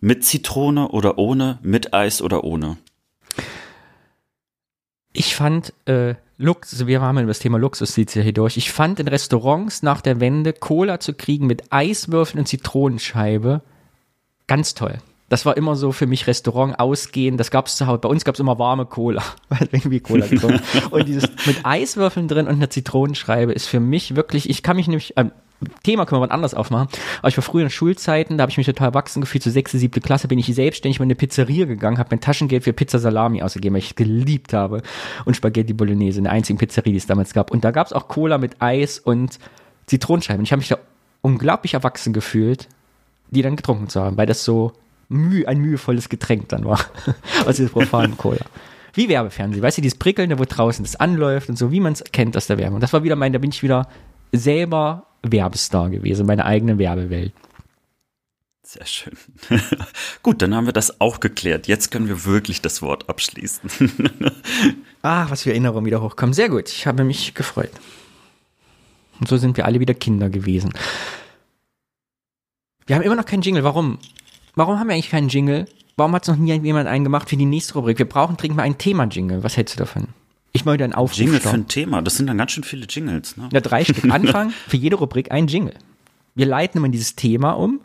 Mit 0.00 0.24
Zitrone 0.24 0.88
oder 0.88 1.18
ohne, 1.18 1.58
mit 1.62 1.92
Eis 1.92 2.22
oder 2.22 2.44
ohne? 2.44 2.78
Ich 5.12 5.34
fand, 5.34 5.74
äh, 5.86 6.14
Lux, 6.38 6.86
wir 6.86 7.00
haben 7.00 7.18
über 7.18 7.26
das 7.26 7.40
Thema 7.40 7.58
Luxus 7.58 7.92
zieht 7.92 8.14
ja 8.14 8.22
hier 8.22 8.32
durch. 8.32 8.56
Ich 8.56 8.70
fand 8.70 9.00
in 9.00 9.08
Restaurants 9.08 9.82
nach 9.82 10.00
der 10.00 10.20
Wende 10.20 10.52
Cola 10.52 11.00
zu 11.00 11.12
kriegen 11.12 11.46
mit 11.46 11.72
Eiswürfeln 11.72 12.40
und 12.40 12.46
Zitronenscheibe 12.46 13.60
ganz 14.46 14.74
toll. 14.74 14.98
Das 15.28 15.44
war 15.44 15.58
immer 15.58 15.76
so 15.76 15.92
für 15.92 16.06
mich 16.06 16.26
Restaurant 16.26 16.78
ausgehen. 16.78 17.36
Das 17.36 17.50
gab's 17.50 17.76
zu 17.76 17.86
Hause. 17.86 17.98
Bei 17.98 18.08
uns 18.08 18.24
gab's 18.24 18.38
immer 18.38 18.58
warme 18.58 18.86
Cola, 18.86 19.22
weil 19.50 19.68
irgendwie 19.72 20.00
Cola 20.00 20.26
getrunken. 20.26 20.62
und 20.90 21.06
dieses 21.06 21.28
mit 21.44 21.64
Eiswürfeln 21.64 22.28
drin 22.28 22.46
und 22.46 22.54
einer 22.54 22.70
Zitronenschreibe 22.70 23.52
ist 23.52 23.66
für 23.66 23.80
mich 23.80 24.16
wirklich. 24.16 24.48
Ich 24.48 24.62
kann 24.62 24.76
mich 24.76 24.88
nämlich. 24.88 25.14
Ähm, 25.16 25.32
Thema 25.82 26.06
können 26.06 26.20
wir 26.20 26.26
mal 26.26 26.32
anders 26.32 26.54
aufmachen. 26.54 26.88
Aber 27.18 27.28
ich 27.28 27.36
war 27.36 27.42
früher 27.42 27.64
in 27.64 27.70
Schulzeiten, 27.70 28.38
da 28.38 28.42
habe 28.42 28.50
ich 28.50 28.56
mich 28.56 28.66
total 28.66 28.88
erwachsen 28.88 29.20
gefühlt. 29.20 29.42
Zur 29.42 29.52
sechste, 29.52 29.78
siebte 29.78 30.00
Klasse 30.00 30.28
bin 30.28 30.38
ich 30.38 30.46
selbstständig 30.46 31.00
mal 31.00 31.04
in 31.04 31.08
eine 31.08 31.16
Pizzeria 31.16 31.64
gegangen, 31.64 31.98
habe 31.98 32.10
mein 32.12 32.20
Taschengeld 32.20 32.64
für 32.64 32.72
Pizza 32.72 32.98
Salami 32.98 33.42
ausgegeben, 33.42 33.74
weil 33.74 33.80
ich 33.80 33.90
es 33.90 33.96
geliebt 33.96 34.52
habe. 34.52 34.82
Und 35.24 35.34
Spaghetti 35.34 35.72
Bolognese, 35.72 36.18
in 36.18 36.24
der 36.24 36.32
einzigen 36.32 36.58
Pizzeria, 36.58 36.92
die 36.92 36.98
es 36.98 37.06
damals 37.06 37.32
gab. 37.32 37.50
Und 37.50 37.64
da 37.64 37.72
gab's 37.72 37.92
auch 37.92 38.08
Cola 38.08 38.38
mit 38.38 38.62
Eis 38.62 38.98
und 38.98 39.38
Zitronenscheiben. 39.86 40.40
Und 40.40 40.44
ich 40.44 40.52
habe 40.52 40.60
mich 40.60 40.68
da 40.68 40.78
unglaublich 41.22 41.74
erwachsen 41.74 42.12
gefühlt, 42.12 42.68
die 43.30 43.42
dann 43.42 43.56
getrunken 43.56 43.88
zu 43.88 44.00
haben, 44.00 44.16
weil 44.16 44.26
das 44.26 44.44
so 44.44 44.72
müh, 45.08 45.44
ein 45.46 45.58
mühevolles 45.58 46.08
Getränk 46.08 46.48
dann 46.50 46.64
war. 46.64 46.80
aus 47.46 47.56
dieser 47.56 47.70
profanen 47.70 48.16
Cola. 48.16 48.44
Wie 48.94 49.08
Werbefernsehen, 49.08 49.62
weißt 49.62 49.78
du, 49.78 49.82
dieses 49.82 49.98
Prickelnde, 49.98 50.38
wo 50.38 50.44
draußen 50.44 50.84
das 50.84 50.96
anläuft 50.96 51.48
und 51.48 51.58
so, 51.58 51.70
wie 51.70 51.80
man 51.80 51.92
es 51.92 52.04
kennt 52.04 52.36
aus 52.36 52.46
der 52.46 52.58
Werbung. 52.58 52.80
Das 52.80 52.92
war 52.92 53.02
wieder 53.02 53.16
mein, 53.16 53.32
da 53.32 53.38
bin 53.38 53.50
ich 53.50 53.62
wieder 53.62 53.88
selber 54.32 55.07
Werbestar 55.22 55.90
gewesen, 55.90 56.26
meine 56.26 56.44
eigene 56.44 56.78
Werbewelt. 56.78 57.32
Sehr 58.62 58.84
schön. 58.84 59.16
Gut, 60.22 60.42
dann 60.42 60.54
haben 60.54 60.66
wir 60.66 60.74
das 60.74 61.00
auch 61.00 61.20
geklärt. 61.20 61.68
Jetzt 61.68 61.90
können 61.90 62.06
wir 62.06 62.26
wirklich 62.26 62.60
das 62.60 62.82
Wort 62.82 63.08
abschließen. 63.08 63.70
Ach, 65.00 65.30
was 65.30 65.44
für 65.44 65.50
Erinnerungen 65.50 65.86
wieder 65.86 66.02
hochkommen. 66.02 66.34
Sehr 66.34 66.50
gut, 66.50 66.68
ich 66.68 66.86
habe 66.86 67.02
mich 67.02 67.32
gefreut. 67.32 67.70
Und 69.18 69.26
so 69.26 69.38
sind 69.38 69.56
wir 69.56 69.64
alle 69.64 69.80
wieder 69.80 69.94
Kinder 69.94 70.28
gewesen. 70.28 70.74
Wir 72.86 72.96
haben 72.96 73.02
immer 73.02 73.16
noch 73.16 73.24
keinen 73.24 73.40
Jingle. 73.40 73.64
Warum? 73.64 73.98
Warum 74.54 74.78
haben 74.78 74.88
wir 74.88 74.94
eigentlich 74.94 75.10
keinen 75.10 75.30
Jingle? 75.30 75.66
Warum 75.96 76.14
hat 76.14 76.24
es 76.24 76.28
noch 76.28 76.36
nie 76.36 76.52
jemand 76.52 76.88
einen 76.88 77.04
gemacht 77.04 77.30
für 77.30 77.38
die 77.38 77.46
nächste 77.46 77.72
Rubrik? 77.72 77.98
Wir 77.98 78.08
brauchen 78.08 78.36
dringend 78.36 78.58
mal 78.58 78.64
ein 78.64 78.76
Thema-Jingle. 78.76 79.42
Was 79.42 79.56
hältst 79.56 79.76
du 79.76 79.78
davon? 79.78 80.08
Ich 80.52 80.64
möchte 80.64 80.84
einen 80.84 80.94
Aufruf 80.94 81.18
Jingle 81.18 81.40
für 81.40 81.50
ein 81.50 81.68
Thema. 81.68 82.02
Das 82.02 82.16
sind 82.16 82.26
dann 82.26 82.38
ganz 82.38 82.52
schön 82.52 82.64
viele 82.64 82.86
Jingles. 82.86 83.36
Ne? 83.36 83.48
Ja, 83.52 83.60
drei 83.60 83.84
Stück. 83.84 84.04
Anfang 84.10 84.50
für 84.50 84.76
jede 84.76 84.96
Rubrik 84.96 85.30
ein 85.30 85.46
Jingle. 85.46 85.74
Wir 86.34 86.46
leiten 86.46 86.78
immer 86.78 86.88
dieses 86.88 87.16
Thema 87.16 87.52
um 87.52 87.80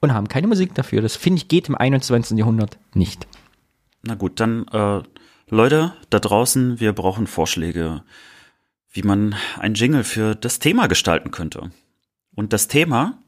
und 0.00 0.12
haben 0.12 0.28
keine 0.28 0.46
Musik 0.46 0.74
dafür. 0.74 1.02
Das 1.02 1.16
finde 1.16 1.38
ich 1.38 1.48
geht 1.48 1.68
im 1.68 1.74
21. 1.74 2.36
Jahrhundert 2.38 2.78
nicht. 2.94 3.26
Na 4.02 4.14
gut, 4.14 4.40
dann 4.40 4.66
äh, 4.68 5.02
Leute 5.48 5.94
da 6.10 6.18
draußen, 6.18 6.80
wir 6.80 6.92
brauchen 6.92 7.26
Vorschläge, 7.26 8.02
wie 8.90 9.02
man 9.02 9.34
ein 9.58 9.74
Jingle 9.74 10.04
für 10.04 10.34
das 10.34 10.58
Thema 10.58 10.86
gestalten 10.86 11.30
könnte. 11.30 11.70
Und 12.34 12.52
das 12.52 12.68
Thema, 12.68 13.18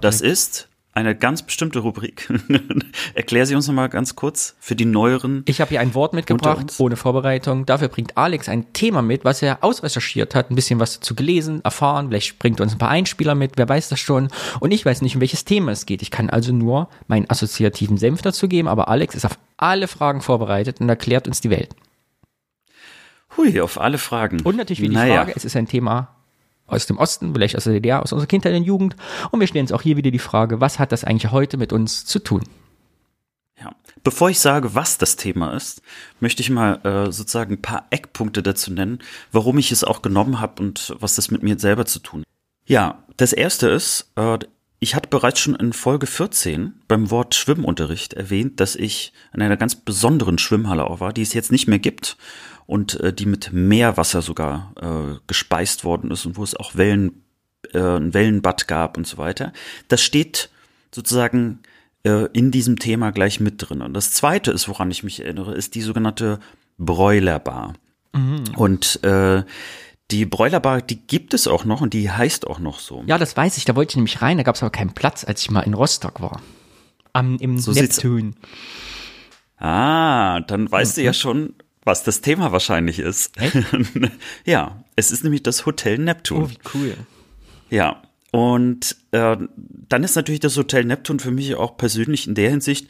das 0.00 0.20
ist 0.20 0.68
eine 0.94 1.16
ganz 1.16 1.42
bestimmte 1.42 1.80
Rubrik. 1.80 2.32
Erklär 3.14 3.46
sie 3.46 3.56
uns 3.56 3.66
nochmal 3.66 3.88
ganz 3.88 4.14
kurz 4.14 4.54
für 4.60 4.76
die 4.76 4.84
neueren. 4.84 5.42
Ich 5.46 5.60
habe 5.60 5.70
hier 5.70 5.80
ein 5.80 5.94
Wort 5.94 6.12
mitgebracht, 6.12 6.74
ohne 6.78 6.96
Vorbereitung. 6.96 7.66
Dafür 7.66 7.88
bringt 7.88 8.16
Alex 8.16 8.48
ein 8.48 8.72
Thema 8.72 9.02
mit, 9.02 9.24
was 9.24 9.42
er 9.42 9.64
ausrecherchiert 9.64 10.36
hat, 10.36 10.50
ein 10.50 10.54
bisschen 10.54 10.78
was 10.78 11.00
dazu 11.00 11.16
gelesen, 11.16 11.60
erfahren. 11.64 12.08
Vielleicht 12.08 12.38
bringt 12.38 12.60
uns 12.60 12.72
ein 12.72 12.78
paar 12.78 12.90
Einspieler 12.90 13.34
mit, 13.34 13.52
wer 13.56 13.68
weiß 13.68 13.88
das 13.88 13.98
schon. 13.98 14.28
Und 14.60 14.70
ich 14.70 14.86
weiß 14.86 15.02
nicht, 15.02 15.16
um 15.16 15.20
welches 15.20 15.44
Thema 15.44 15.72
es 15.72 15.84
geht. 15.84 16.00
Ich 16.00 16.12
kann 16.12 16.30
also 16.30 16.52
nur 16.52 16.88
meinen 17.08 17.28
assoziativen 17.28 17.96
Senf 17.96 18.22
dazu 18.22 18.46
geben, 18.46 18.68
aber 18.68 18.88
Alex 18.88 19.16
ist 19.16 19.24
auf 19.24 19.38
alle 19.56 19.88
Fragen 19.88 20.20
vorbereitet 20.20 20.80
und 20.80 20.88
erklärt 20.88 21.26
uns 21.26 21.40
die 21.40 21.50
Welt. 21.50 21.74
Hui, 23.36 23.60
auf 23.60 23.80
alle 23.80 23.98
Fragen. 23.98 24.42
Und 24.42 24.56
natürlich 24.56 24.80
wie 24.80 24.88
die 24.88 24.94
naja. 24.94 25.16
Frage, 25.16 25.32
es 25.34 25.44
ist 25.44 25.56
ein 25.56 25.66
Thema 25.66 26.13
aus 26.66 26.86
dem 26.86 26.98
Osten, 26.98 27.32
vielleicht 27.34 27.56
aus 27.56 27.64
der 27.64 27.74
DDR, 27.74 28.02
aus 28.02 28.12
unserer 28.12 28.26
Kindheit 28.26 28.54
und 28.54 28.64
Jugend. 28.64 28.96
Und 29.30 29.40
wir 29.40 29.46
stellen 29.46 29.64
uns 29.64 29.72
auch 29.72 29.82
hier 29.82 29.96
wieder 29.96 30.10
die 30.10 30.18
Frage, 30.18 30.60
was 30.60 30.78
hat 30.78 30.92
das 30.92 31.04
eigentlich 31.04 31.30
heute 31.32 31.56
mit 31.56 31.72
uns 31.72 32.04
zu 32.04 32.18
tun? 32.18 32.42
Ja, 33.60 33.74
bevor 34.02 34.30
ich 34.30 34.40
sage, 34.40 34.74
was 34.74 34.98
das 34.98 35.16
Thema 35.16 35.54
ist, 35.54 35.82
möchte 36.20 36.42
ich 36.42 36.50
mal 36.50 36.80
äh, 36.84 37.12
sozusagen 37.12 37.54
ein 37.54 37.62
paar 37.62 37.86
Eckpunkte 37.90 38.42
dazu 38.42 38.72
nennen, 38.72 38.98
warum 39.30 39.58
ich 39.58 39.70
es 39.72 39.84
auch 39.84 40.02
genommen 40.02 40.40
habe 40.40 40.62
und 40.62 40.94
was 40.98 41.16
das 41.16 41.30
mit 41.30 41.42
mir 41.42 41.58
selber 41.58 41.86
zu 41.86 42.00
tun. 42.00 42.24
Ja, 42.66 43.04
das 43.16 43.32
erste 43.32 43.68
ist, 43.68 44.10
äh, 44.16 44.38
ich 44.80 44.94
hatte 44.94 45.08
bereits 45.08 45.40
schon 45.40 45.54
in 45.54 45.72
Folge 45.72 46.06
14 46.06 46.74
beim 46.88 47.10
Wort 47.10 47.34
Schwimmunterricht 47.34 48.12
erwähnt, 48.14 48.60
dass 48.60 48.74
ich 48.76 49.12
in 49.32 49.40
einer 49.40 49.56
ganz 49.56 49.76
besonderen 49.76 50.36
Schwimmhalle 50.36 50.84
auch 50.84 51.00
war, 51.00 51.12
die 51.12 51.22
es 51.22 51.32
jetzt 51.32 51.52
nicht 51.52 51.68
mehr 51.68 51.78
gibt 51.78 52.18
und 52.66 52.98
äh, 53.00 53.12
die 53.12 53.26
mit 53.26 53.52
Meerwasser 53.52 54.22
sogar 54.22 54.72
äh, 54.80 55.18
gespeist 55.26 55.84
worden 55.84 56.10
ist 56.10 56.26
und 56.26 56.36
wo 56.36 56.42
es 56.44 56.56
auch 56.56 56.74
Wellen, 56.76 57.22
äh, 57.72 57.78
ein 57.78 58.14
Wellenbad 58.14 58.68
gab 58.68 58.96
und 58.96 59.06
so 59.06 59.18
weiter. 59.18 59.52
Das 59.88 60.02
steht 60.02 60.50
sozusagen 60.94 61.60
äh, 62.04 62.26
in 62.32 62.50
diesem 62.50 62.78
Thema 62.78 63.12
gleich 63.12 63.40
mit 63.40 63.54
drin. 63.58 63.82
Und 63.82 63.94
das 63.94 64.12
zweite 64.12 64.50
ist, 64.50 64.68
woran 64.68 64.90
ich 64.90 65.02
mich 65.02 65.20
erinnere, 65.20 65.54
ist 65.54 65.74
die 65.74 65.82
sogenannte 65.82 66.40
Bräulerbar. 66.78 67.74
Mhm. 68.12 68.44
Und 68.56 69.02
äh, 69.04 69.42
Die 70.10 70.26
Bräulerbar, 70.26 70.82
die 70.82 71.00
gibt 71.00 71.32
es 71.32 71.46
auch 71.46 71.64
noch 71.64 71.80
und 71.80 71.94
die 71.94 72.10
heißt 72.10 72.46
auch 72.46 72.58
noch 72.58 72.78
so. 72.78 73.02
Ja, 73.06 73.16
das 73.16 73.36
weiß 73.36 73.56
ich. 73.56 73.64
Da 73.64 73.74
wollte 73.74 73.92
ich 73.92 73.96
nämlich 73.96 74.20
rein. 74.20 74.36
Da 74.36 74.42
gab 74.42 74.54
es 74.54 74.62
aber 74.62 74.70
keinen 74.70 74.92
Platz, 74.92 75.24
als 75.24 75.40
ich 75.40 75.50
mal 75.50 75.60
in 75.62 75.72
Rostock 75.72 76.20
war. 76.20 76.42
Am, 77.14 77.38
Im 77.38 77.58
So 77.58 77.72
Neptun. 77.72 78.36
Ah, 79.56 80.40
dann 80.40 80.70
weißt 80.70 80.98
du 80.98 81.02
ja 81.02 81.14
schon, 81.14 81.54
was 81.84 82.02
das 82.02 82.20
Thema 82.20 82.52
wahrscheinlich 82.52 82.98
ist. 82.98 83.36
Echt? 83.38 83.56
ja, 84.44 84.84
es 84.96 85.10
ist 85.10 85.22
nämlich 85.24 85.42
das 85.42 85.66
Hotel 85.66 85.98
Neptun. 85.98 86.44
Oh, 86.44 86.50
wie 86.50 86.58
cool. 86.74 86.96
Ja, 87.70 88.02
und 88.32 88.96
äh, 89.12 89.36
dann 89.56 90.02
ist 90.02 90.16
natürlich 90.16 90.40
das 90.40 90.56
Hotel 90.56 90.84
Neptun 90.84 91.20
für 91.20 91.30
mich 91.30 91.54
auch 91.54 91.76
persönlich 91.76 92.26
in 92.26 92.34
der 92.34 92.50
Hinsicht, 92.50 92.88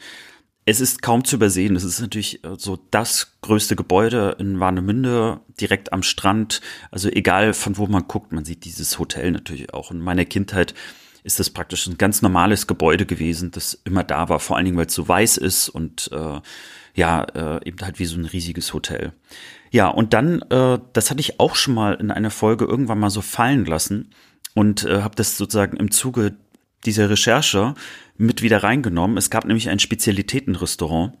es 0.65 0.81
ist 0.81 1.03
kaum 1.03 1.23
zu 1.23 1.35
übersehen. 1.35 1.75
Es 1.75 1.83
ist 1.83 2.01
natürlich 2.01 2.43
äh, 2.43 2.55
so 2.57 2.79
das 2.89 3.37
größte 3.41 3.75
Gebäude 3.75 4.35
in 4.39 4.59
Warnemünde, 4.59 5.39
direkt 5.61 5.93
am 5.93 6.01
Strand. 6.01 6.61
Also 6.89 7.09
egal 7.09 7.53
von 7.53 7.77
wo 7.77 7.85
man 7.85 8.07
guckt, 8.07 8.31
man 8.31 8.45
sieht 8.45 8.65
dieses 8.65 8.97
Hotel 8.97 9.31
natürlich 9.31 9.73
auch. 9.73 9.91
In 9.91 9.99
meiner 9.99 10.25
Kindheit 10.25 10.73
ist 11.23 11.39
das 11.39 11.51
praktisch 11.51 11.87
ein 11.87 11.97
ganz 11.97 12.21
normales 12.21 12.67
Gebäude 12.67 13.05
gewesen, 13.05 13.51
das 13.51 13.79
immer 13.83 14.03
da 14.03 14.29
war, 14.29 14.39
vor 14.39 14.57
allen 14.57 14.65
Dingen, 14.65 14.77
weil 14.77 14.85
es 14.87 14.93
so 14.93 15.07
weiß 15.07 15.37
ist 15.37 15.69
und 15.69 16.09
äh, 16.11 16.39
ja, 16.95 17.23
äh, 17.23 17.67
eben 17.67 17.77
halt 17.81 17.99
wie 17.99 18.05
so 18.05 18.17
ein 18.17 18.25
riesiges 18.25 18.73
Hotel. 18.73 19.11
Ja, 19.69 19.89
und 19.89 20.13
dann, 20.13 20.41
äh, 20.49 20.79
das 20.93 21.11
hatte 21.11 21.19
ich 21.19 21.39
auch 21.39 21.55
schon 21.55 21.73
mal 21.73 21.95
in 21.95 22.09
einer 22.09 22.31
Folge 22.31 22.65
irgendwann 22.65 22.99
mal 22.99 23.09
so 23.09 23.21
fallen 23.21 23.65
lassen 23.65 24.11
und 24.53 24.85
äh, 24.85 25.01
habe 25.01 25.15
das 25.15 25.37
sozusagen 25.37 25.77
im 25.77 25.91
Zuge 25.91 26.37
dieser 26.85 27.09
Recherche 27.09 27.75
mit 28.17 28.41
wieder 28.41 28.63
reingenommen. 28.63 29.17
Es 29.17 29.29
gab 29.29 29.45
nämlich 29.45 29.69
ein 29.69 29.79
Spezialitätenrestaurant 29.79 31.13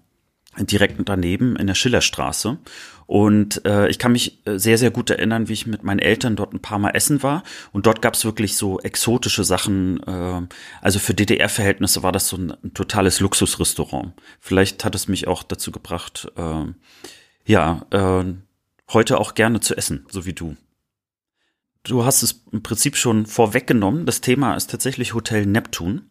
direkt 0.59 0.99
daneben 1.05 1.55
in 1.55 1.67
der 1.67 1.75
Schillerstraße. 1.75 2.57
Und 3.07 3.63
äh, 3.65 3.87
ich 3.89 3.99
kann 3.99 4.13
mich 4.13 4.45
äh, 4.45 4.57
sehr, 4.57 4.77
sehr 4.77 4.89
gut 4.89 5.09
erinnern, 5.09 5.47
wie 5.47 5.53
ich 5.53 5.67
mit 5.67 5.83
meinen 5.83 5.99
Eltern 5.99 6.35
dort 6.35 6.53
ein 6.53 6.61
paar 6.61 6.79
Mal 6.79 6.91
essen 6.91 7.21
war. 7.21 7.43
Und 7.71 7.85
dort 7.85 8.01
gab 8.01 8.15
es 8.15 8.25
wirklich 8.25 8.55
so 8.55 8.79
exotische 8.79 9.43
Sachen. 9.43 10.01
Äh, 10.03 10.47
also 10.81 10.99
für 10.99 11.13
DDR-Verhältnisse 11.13 12.01
war 12.01 12.11
das 12.11 12.27
so 12.27 12.37
ein, 12.37 12.51
ein, 12.51 12.73
totales 12.73 13.19
Luxusrestaurant. 13.19 14.13
Vielleicht 14.39 14.83
hat 14.83 14.95
es 14.95 15.07
mich 15.07 15.27
auch 15.27 15.43
dazu 15.43 15.71
gebracht, 15.71 16.31
äh, 16.35 16.65
ja, 17.45 17.85
äh, 17.91 18.23
heute 18.91 19.19
auch 19.19 19.35
gerne 19.35 19.59
zu 19.59 19.77
essen, 19.77 20.05
so 20.09 20.25
wie 20.25 20.33
du. 20.33 20.55
Du 21.83 22.03
hast 22.03 22.23
es 22.23 22.43
im 22.51 22.63
Prinzip 22.63 22.97
schon 22.97 23.27
vorweggenommen. 23.27 24.07
Das 24.07 24.19
Thema 24.21 24.55
ist 24.55 24.71
tatsächlich 24.71 25.13
Hotel 25.13 25.45
Neptun. 25.45 26.09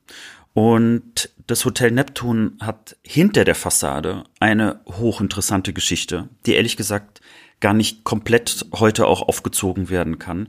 Und 0.55 1.31
das 1.49 1.65
Hotel 1.65 1.91
Neptun 1.91 2.57
hat 2.61 2.97
hinter 3.03 3.45
der 3.45 3.57
Fassade 3.57 4.25
eine 4.41 4.81
hochinteressante 4.87 5.73
Geschichte, 5.73 6.29
die 6.47 6.55
ehrlich 6.55 6.77
gesagt 6.77 7.21
gar 7.61 7.75
nicht 7.75 8.05
komplett 8.05 8.67
heute 8.73 9.07
auch 9.07 9.23
aufgezogen 9.23 9.91
werden 9.91 10.19
kann. 10.19 10.49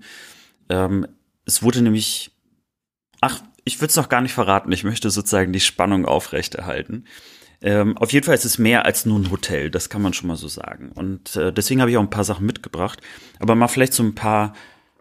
Ähm, 0.69 1.07
es 1.45 1.63
wurde 1.63 1.81
nämlich, 1.81 2.31
ach, 3.19 3.41
ich 3.63 3.81
würde 3.81 3.89
es 3.89 3.95
noch 3.95 4.09
gar 4.09 4.21
nicht 4.21 4.33
verraten, 4.33 4.71
ich 4.71 4.83
möchte 4.83 5.09
sozusagen 5.09 5.53
die 5.53 5.59
Spannung 5.59 6.05
aufrechterhalten. 6.05 7.05
Ähm, 7.61 7.97
auf 7.97 8.13
jeden 8.13 8.25
Fall 8.25 8.35
ist 8.35 8.45
es 8.45 8.59
mehr 8.59 8.85
als 8.85 9.05
nur 9.05 9.17
ein 9.17 9.31
Hotel, 9.31 9.71
das 9.71 9.89
kann 9.89 10.01
man 10.01 10.13
schon 10.13 10.27
mal 10.27 10.35
so 10.35 10.47
sagen. 10.47 10.91
Und 10.91 11.35
äh, 11.35 11.51
deswegen 11.51 11.81
habe 11.81 11.89
ich 11.89 11.97
auch 11.97 12.01
ein 12.01 12.09
paar 12.11 12.23
Sachen 12.23 12.45
mitgebracht, 12.45 13.01
aber 13.39 13.55
mal 13.55 13.69
vielleicht 13.69 13.93
so 13.93 14.03
ein 14.03 14.13
paar 14.13 14.53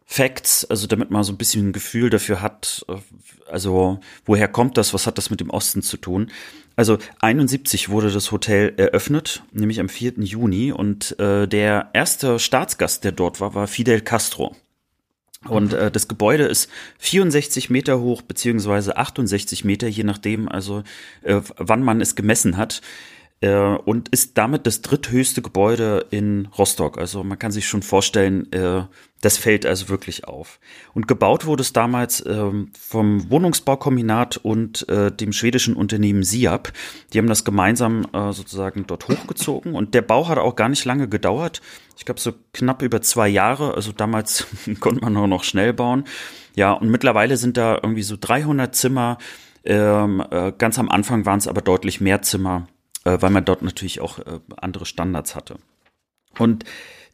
Facts, 0.07 0.65
also 0.67 0.87
damit 0.87 1.11
man 1.11 1.25
so 1.25 1.33
ein 1.33 1.39
bisschen 1.39 1.69
ein 1.69 1.73
Gefühl 1.73 2.11
dafür 2.11 2.43
hat, 2.43 2.85
äh, 2.89 2.97
also 3.51 4.01
woher 4.25 4.49
kommt 4.49 4.77
das, 4.77 4.95
was 4.95 5.07
hat 5.07 5.19
das 5.19 5.31
mit 5.31 5.41
dem 5.41 5.51
Osten 5.51 5.83
zu 5.83 5.97
tun. 5.97 6.31
Also 6.77 6.99
71 7.21 7.89
wurde 7.89 8.11
das 8.11 8.33
Hotel 8.33 8.75
eröffnet, 8.77 9.43
nämlich 9.53 9.81
am 9.81 9.89
4. 9.89 10.15
Juni 10.19 10.73
und 10.73 11.19
äh, 11.21 11.47
der 11.47 11.91
erste 11.93 12.39
Staatsgast, 12.39 13.05
der 13.05 13.13
dort 13.13 13.41
war, 13.41 13.55
war 13.55 13.67
Fidel 13.67 14.01
Castro. 14.01 14.55
Und 15.49 15.73
äh, 15.73 15.91
das 15.91 16.09
Gebäude 16.09 16.45
ist 16.45 16.71
64 16.99 17.71
Meter 17.71 18.01
hoch, 18.01 18.23
beziehungsweise 18.23 18.97
68 18.97 19.65
Meter, 19.65 19.89
je 19.89 20.05
nachdem, 20.05 20.49
also 20.49 20.83
äh, 21.23 21.41
wann 21.57 21.83
man 21.83 22.01
es 22.01 22.15
gemessen 22.15 22.57
hat 22.57 22.81
und 23.49 24.09
ist 24.11 24.39
damit 24.39 24.67
das 24.67 24.81
dritthöchste 24.81 25.43
Gebäude 25.43 26.07
in 26.11 26.47
Rostock. 26.57 26.99
Also 26.99 27.25
man 27.25 27.39
kann 27.39 27.53
sich 27.53 27.67
schon 27.67 27.83
vorstellen, 27.83 28.51
äh, 28.53 28.85
das 29.25 29.39
fällt 29.39 29.65
also 29.65 29.89
wirklich 29.89 30.27
auf. 30.27 30.61
Und 30.93 31.09
gebaut 31.09 31.47
wurde 31.47 31.63
es 31.63 31.73
damals 31.73 32.25
ähm, 32.27 32.71
vom 32.79 33.31
Wohnungsbaukombinat 33.31 34.37
und 34.37 34.87
äh, 34.89 35.11
dem 35.11 35.33
schwedischen 35.33 35.77
Unternehmen 35.77 36.23
Siab. 36.23 36.73
Die 37.13 37.19
haben 37.19 37.27
das 37.27 37.45
gemeinsam 37.45 38.07
äh, 38.13 38.33
sozusagen 38.33 38.87
dort 38.87 39.09
hochgezogen 39.09 39.75
und 39.75 39.95
der 39.95 40.03
Bau 40.03 40.29
hat 40.29 40.39
auch 40.39 40.57
gar 40.57 40.69
nicht 40.69 40.85
lange 40.85 41.09
gedauert. 41.09 41.63
Ich 41.97 42.05
glaube 42.05 42.21
so 42.21 42.33
knapp 42.53 42.83
über 42.83 43.01
zwei 43.01 43.29
Jahre. 43.29 43.75
Also 43.75 43.93
damals 43.93 44.47
konnte 44.81 45.01
man 45.03 45.15
nur 45.15 45.27
noch 45.27 45.45
schnell 45.45 45.73
bauen. 45.73 46.05
Ja, 46.55 46.73
und 46.73 46.91
mittlerweile 46.91 47.37
sind 47.37 47.57
da 47.57 47.77
irgendwie 47.77 48.03
so 48.03 48.17
300 48.21 48.75
Zimmer. 48.75 49.19
Ähm, 49.65 50.23
äh, 50.31 50.53
ganz 50.57 50.79
am 50.79 50.91
Anfang 50.91 51.25
waren 51.25 51.39
es 51.39 51.49
aber 51.49 51.63
deutlich 51.63 52.01
mehr 52.03 52.21
Zimmer 52.21 52.69
äh, 53.05 53.19
weil 53.21 53.31
man 53.31 53.45
dort 53.45 53.63
natürlich 53.63 54.01
auch 54.01 54.19
äh, 54.19 54.41
andere 54.57 54.87
Standards 54.87 55.35
hatte. 55.35 55.57
Und 56.39 56.65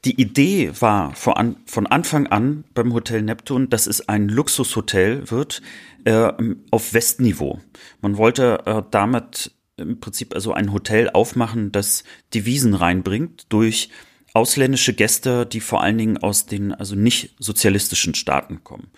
die 0.05 0.19
Idee 0.19 0.73
war 0.81 1.15
von, 1.15 1.57
von 1.67 1.87
Anfang 1.87 2.27
an 2.27 2.65
beim 2.73 2.95
Hotel 2.95 3.23
Neptun, 3.23 3.69
dass 3.69 3.87
es 3.87 4.09
ein 4.09 4.29
Luxushotel 4.29 5.31
wird 5.31 5.61
äh, 6.05 6.33
auf 6.71 6.95
Westniveau. 6.95 7.61
Man 8.01 8.17
wollte 8.17 8.63
äh, 8.65 8.83
damit 8.91 9.53
im 9.77 10.01
Prinzip 10.01 10.35
also 10.35 10.53
ein 10.53 10.73
Hotel 10.73 11.11
aufmachen, 11.11 11.73
das 11.73 12.05
Devisen 12.33 12.75
reinbringt 12.75 13.47
durch 13.51 13.91
ausländische 14.33 14.95
Gäste, 14.95 15.45
die 15.47 15.61
vor 15.61 15.83
allen 15.83 15.99
Dingen 15.99 16.19
aus 16.19 16.47
den 16.47 16.73
also 16.73 16.95
nicht 16.95 17.35
sozialistischen 17.39 18.15
Staaten 18.15 18.63
kommen. 18.63 18.91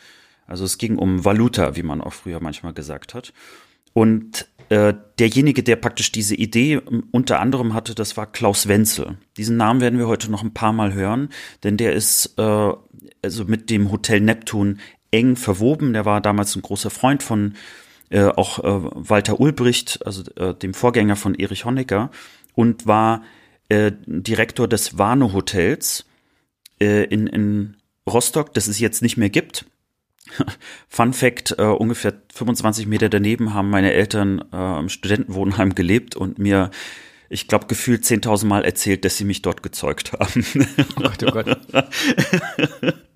Also 0.46 0.64
es 0.64 0.78
ging 0.78 0.98
um 0.98 1.24
Valuta, 1.24 1.76
wie 1.76 1.82
man 1.82 2.00
auch 2.00 2.12
früher 2.12 2.40
manchmal 2.40 2.74
gesagt 2.74 3.14
hat. 3.14 3.32
Und 3.94 4.48
äh, 4.72 4.94
derjenige, 5.18 5.62
der 5.62 5.76
praktisch 5.76 6.12
diese 6.12 6.34
Idee 6.34 6.80
ähm, 6.90 7.04
unter 7.10 7.40
anderem 7.40 7.74
hatte, 7.74 7.94
das 7.94 8.16
war 8.16 8.24
Klaus 8.24 8.68
Wenzel. 8.68 9.18
Diesen 9.36 9.58
Namen 9.58 9.82
werden 9.82 9.98
wir 9.98 10.08
heute 10.08 10.30
noch 10.30 10.42
ein 10.42 10.54
paar 10.54 10.72
Mal 10.72 10.94
hören, 10.94 11.28
denn 11.62 11.76
der 11.76 11.92
ist 11.92 12.38
äh, 12.38 12.72
also 13.20 13.44
mit 13.44 13.68
dem 13.68 13.92
Hotel 13.92 14.20
Neptun 14.20 14.80
eng 15.10 15.36
verwoben. 15.36 15.92
Der 15.92 16.06
war 16.06 16.22
damals 16.22 16.56
ein 16.56 16.62
großer 16.62 16.88
Freund 16.88 17.22
von 17.22 17.52
äh, 18.08 18.24
auch 18.24 18.60
äh, 18.60 19.08
Walter 19.10 19.40
Ulbricht, 19.40 20.06
also 20.06 20.22
äh, 20.36 20.54
dem 20.54 20.72
Vorgänger 20.72 21.16
von 21.16 21.34
Erich 21.34 21.66
Honecker, 21.66 22.10
und 22.54 22.86
war 22.86 23.24
äh, 23.68 23.92
Direktor 24.06 24.68
des 24.68 24.96
Warnow 24.96 25.34
Hotels 25.34 26.06
äh, 26.80 27.04
in, 27.04 27.26
in 27.26 27.76
Rostock, 28.08 28.54
das 28.54 28.68
es 28.68 28.80
jetzt 28.80 29.02
nicht 29.02 29.18
mehr 29.18 29.28
gibt. 29.28 29.66
Fun 30.88 31.12
Fact, 31.12 31.56
äh, 31.58 31.62
ungefähr 31.62 32.14
25 32.34 32.86
Meter 32.86 33.08
daneben 33.08 33.54
haben 33.54 33.70
meine 33.70 33.92
Eltern 33.92 34.44
äh, 34.52 34.78
im 34.78 34.88
Studentenwohnheim 34.88 35.74
gelebt 35.74 36.16
und 36.16 36.38
mir, 36.38 36.70
ich 37.28 37.48
glaube, 37.48 37.66
gefühlt 37.66 38.04
10.000 38.04 38.46
Mal 38.46 38.64
erzählt, 38.64 39.04
dass 39.04 39.16
sie 39.16 39.24
mich 39.24 39.42
dort 39.42 39.62
gezeugt 39.62 40.12
haben. 40.12 40.44
Oh 40.96 41.02
Gott, 41.02 41.22
oh 41.24 41.30
Gott. 41.30 41.58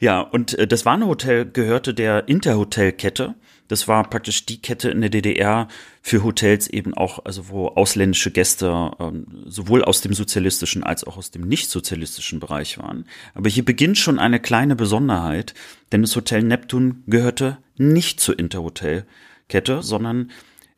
ja, 0.00 0.20
und 0.20 0.58
äh, 0.58 0.66
das 0.66 0.84
Warne-Hotel 0.84 1.50
gehörte 1.50 1.94
der 1.94 2.28
Interhotel-Kette 2.28 3.34
das 3.68 3.86
war 3.86 4.08
praktisch 4.08 4.46
die 4.46 4.60
Kette 4.60 4.90
in 4.90 5.02
der 5.02 5.10
DDR 5.10 5.68
für 6.02 6.24
Hotels 6.24 6.66
eben 6.68 6.94
auch, 6.94 7.24
also 7.24 7.50
wo 7.50 7.68
ausländische 7.68 8.30
Gäste 8.30 8.90
ähm, 8.98 9.26
sowohl 9.46 9.84
aus 9.84 10.00
dem 10.00 10.14
sozialistischen 10.14 10.82
als 10.82 11.04
auch 11.04 11.18
aus 11.18 11.30
dem 11.30 11.42
nicht-sozialistischen 11.42 12.40
Bereich 12.40 12.78
waren. 12.78 13.04
Aber 13.34 13.48
hier 13.50 13.64
beginnt 13.64 13.98
schon 13.98 14.18
eine 14.18 14.40
kleine 14.40 14.74
Besonderheit, 14.74 15.54
denn 15.92 16.00
das 16.02 16.16
Hotel 16.16 16.42
Neptun 16.42 17.04
gehörte 17.06 17.58
nicht 17.76 18.20
zur 18.20 18.38
Interhotel-Kette, 18.38 19.82
sondern 19.82 20.30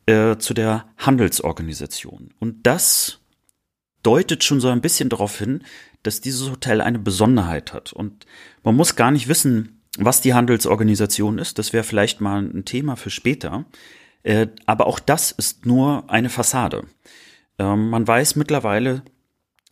äh, 0.05 0.37
zu 0.37 0.53
der 0.53 0.85
Handelsorganisation. 0.97 2.33
Und 2.39 2.67
das 2.67 3.19
deutet 4.03 4.43
schon 4.43 4.59
so 4.59 4.67
ein 4.67 4.81
bisschen 4.81 5.09
darauf 5.09 5.37
hin, 5.37 5.63
dass 6.03 6.21
dieses 6.21 6.49
Hotel 6.49 6.81
eine 6.81 6.99
Besonderheit 6.99 7.73
hat. 7.73 7.93
Und 7.93 8.25
man 8.63 8.75
muss 8.75 8.95
gar 8.95 9.11
nicht 9.11 9.27
wissen, 9.27 9.81
was 9.97 10.21
die 10.21 10.33
Handelsorganisation 10.33 11.37
ist, 11.37 11.59
das 11.59 11.73
wäre 11.73 11.83
vielleicht 11.83 12.21
mal 12.21 12.41
ein 12.41 12.65
Thema 12.65 12.95
für 12.95 13.09
später. 13.09 13.65
Äh, 14.23 14.47
aber 14.65 14.87
auch 14.87 14.99
das 14.99 15.31
ist 15.31 15.65
nur 15.65 16.09
eine 16.09 16.29
Fassade. 16.29 16.85
Ähm, 17.59 17.89
man 17.89 18.07
weiß 18.07 18.35
mittlerweile, 18.35 19.03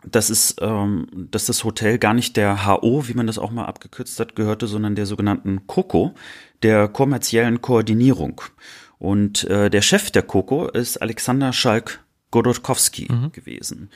dass, 0.06 0.30
es, 0.30 0.56
ähm, 0.62 1.08
dass 1.32 1.46
das 1.46 1.64
Hotel 1.64 1.98
gar 1.98 2.14
nicht 2.14 2.38
der 2.38 2.66
HO, 2.66 3.08
wie 3.08 3.14
man 3.14 3.28
das 3.28 3.38
auch 3.38 3.52
mal 3.52 3.66
abgekürzt 3.66 4.20
hat, 4.20 4.36
gehörte, 4.36 4.68
sondern 4.68 4.96
der 4.96 5.06
sogenannten 5.06 5.68
COCO, 5.68 6.14
der 6.64 6.88
kommerziellen 6.88 7.62
Koordinierung. 7.62 8.42
Und 8.98 9.46
äh, 9.46 9.70
der 9.70 9.82
Chef 9.82 10.12
der 10.12 10.24
COCO 10.24 10.68
ist 10.68 10.98
Alexander 10.98 11.54
Schalk 11.54 12.04
Godorkowski 12.32 13.08
mhm. 13.10 13.32
gewesen. 13.32 13.90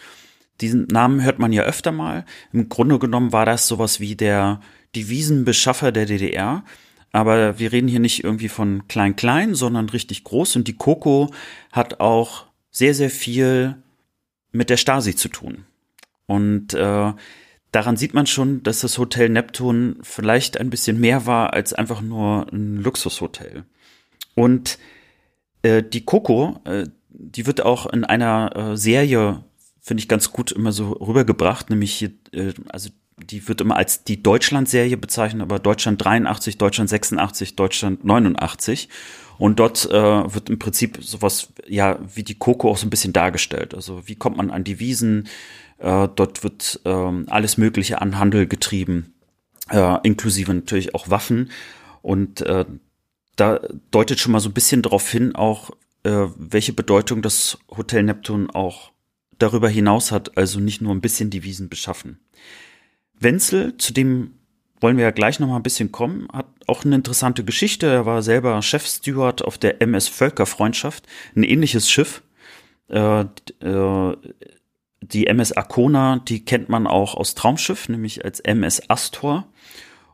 Diesen 0.62 0.86
Namen 0.86 1.24
hört 1.24 1.40
man 1.40 1.52
ja 1.52 1.64
öfter 1.64 1.92
mal. 1.92 2.26
Im 2.52 2.70
Grunde 2.70 3.00
genommen 3.00 3.32
war 3.32 3.46
das 3.46 3.68
sowas 3.68 4.00
wie 4.00 4.16
der 4.16 4.62
Devisenbeschaffer 4.96 5.92
der 5.92 6.06
DDR. 6.06 6.64
Aber 7.12 7.60
wir 7.60 7.72
reden 7.72 7.88
hier 7.88 8.00
nicht 8.00 8.24
irgendwie 8.24 8.50
von 8.50 8.88
klein-klein, 8.88 9.56
sondern 9.56 9.90
richtig 9.90 10.24
groß. 10.24 10.56
Und 10.56 10.68
die 10.68 10.76
Coco 10.76 11.32
hat 11.72 12.00
auch 12.00 12.46
sehr, 12.72 12.96
sehr 12.96 13.12
viel 13.12 13.76
mit 14.52 14.70
der 14.70 14.78
Stasi 14.78 15.16
zu 15.16 15.30
tun. 15.30 15.66
Und 16.26 16.74
äh, 16.74 17.14
daran 17.72 17.98
sieht 17.98 18.14
man 18.14 18.26
schon, 18.26 18.64
dass 18.64 18.82
das 18.82 18.98
Hotel 18.98 19.30
Neptun 19.30 19.98
vielleicht 20.02 20.60
ein 20.60 20.70
bisschen 20.70 21.00
mehr 21.00 21.26
war 21.26 21.54
als 21.54 21.74
einfach 21.74 22.02
nur 22.02 22.48
ein 22.52 22.78
Luxushotel. 22.78 23.66
Und 24.36 24.80
äh, 25.62 25.84
die 25.84 26.06
Coco, 26.06 26.62
äh, 26.66 26.88
die 27.10 27.46
wird 27.46 27.62
auch 27.62 27.86
in 27.86 28.06
einer 28.06 28.56
äh, 28.56 28.78
Serie, 28.78 29.44
finde 29.84 30.02
ich 30.02 30.08
ganz 30.08 30.32
gut 30.32 30.52
immer 30.52 30.72
so 30.72 30.94
rübergebracht, 30.94 31.70
nämlich 31.70 31.94
hier, 31.94 32.12
äh, 32.32 32.54
also 32.70 32.90
die 33.18 33.48
wird 33.48 33.62
immer 33.62 33.76
als 33.76 34.04
die 34.04 34.24
Deutschland-Serie 34.24 34.98
bezeichnet, 34.98 35.44
aber 35.44 35.60
Deutschland 35.60 36.04
83, 36.04 36.58
Deutschland 36.58 36.90
86, 36.90 37.56
Deutschland 37.56 38.04
89. 38.04 38.90
Und 39.38 39.60
dort 39.60 39.86
äh, 39.86 39.92
wird 40.34 40.50
im 40.50 40.58
Prinzip 40.58 41.00
sowas, 41.02 41.50
ja, 41.68 42.00
wie 42.16 42.24
die 42.24 42.38
Coco 42.38 42.72
auch 42.72 42.78
so 42.78 42.88
ein 42.88 42.90
bisschen 42.90 43.14
dargestellt. 43.14 43.76
Also 43.76 44.08
wie 44.08 44.16
kommt 44.16 44.38
man 44.38 44.52
an 44.52 44.64
die 44.64 44.80
Wiesen? 44.80 45.28
Äh, 45.80 46.08
dort 46.16 46.44
wird 46.44 46.80
äh, 46.86 46.90
alles 46.90 47.58
Mögliche 47.58 48.02
an 48.02 48.18
Handel 48.18 48.48
getrieben, 48.48 49.14
äh, 49.70 49.98
inklusive 50.04 50.54
natürlich 50.54 50.96
auch 50.96 51.10
Waffen. 51.10 51.52
Und 52.02 52.42
äh, 52.42 52.66
da 53.36 53.60
deutet 53.92 54.20
schon 54.20 54.32
mal 54.32 54.40
so 54.40 54.50
ein 54.50 54.54
bisschen 54.54 54.82
darauf 54.82 55.10
hin, 55.10 55.36
auch 55.36 55.72
äh, 56.04 56.28
welche 56.38 56.74
Bedeutung 56.74 57.22
das 57.22 57.58
Hotel 57.76 58.04
Neptun 58.04 58.50
auch 58.50 58.93
darüber 59.44 59.70
hinaus 59.70 60.12
hat, 60.12 60.38
also 60.38 60.60
nicht 60.60 60.82
nur 60.82 60.94
ein 60.94 61.02
bisschen 61.02 61.30
die 61.30 61.44
Wiesen 61.44 61.70
beschaffen. 61.70 62.20
Wenzel, 63.20 63.78
zu 63.78 63.94
dem 63.94 64.32
wollen 64.80 64.98
wir 64.98 65.06
ja 65.06 65.12
gleich 65.12 65.40
noch 65.40 65.48
mal 65.48 65.58
ein 65.58 65.64
bisschen 65.64 65.92
kommen, 65.92 66.28
hat 66.32 66.48
auch 66.68 66.84
eine 66.84 66.96
interessante 66.96 67.44
Geschichte. 67.44 67.88
Er 67.88 68.06
war 68.06 68.22
selber 68.22 68.62
Chefsteward 68.62 69.44
auf 69.44 69.58
der 69.58 69.82
MS 69.82 70.08
Völkerfreundschaft, 70.08 71.08
ein 71.36 71.44
ähnliches 71.44 71.90
Schiff. 71.90 72.22
Äh, 72.90 73.22
äh, 73.22 74.18
die 75.02 75.28
MS 75.28 75.52
Arcona, 75.54 76.20
die 76.20 76.46
kennt 76.46 76.70
man 76.70 76.88
auch 76.88 77.16
aus 77.16 77.36
Traumschiff, 77.36 77.90
nämlich 77.90 78.24
als 78.24 78.40
MS 78.40 78.90
Astor. 78.90 79.48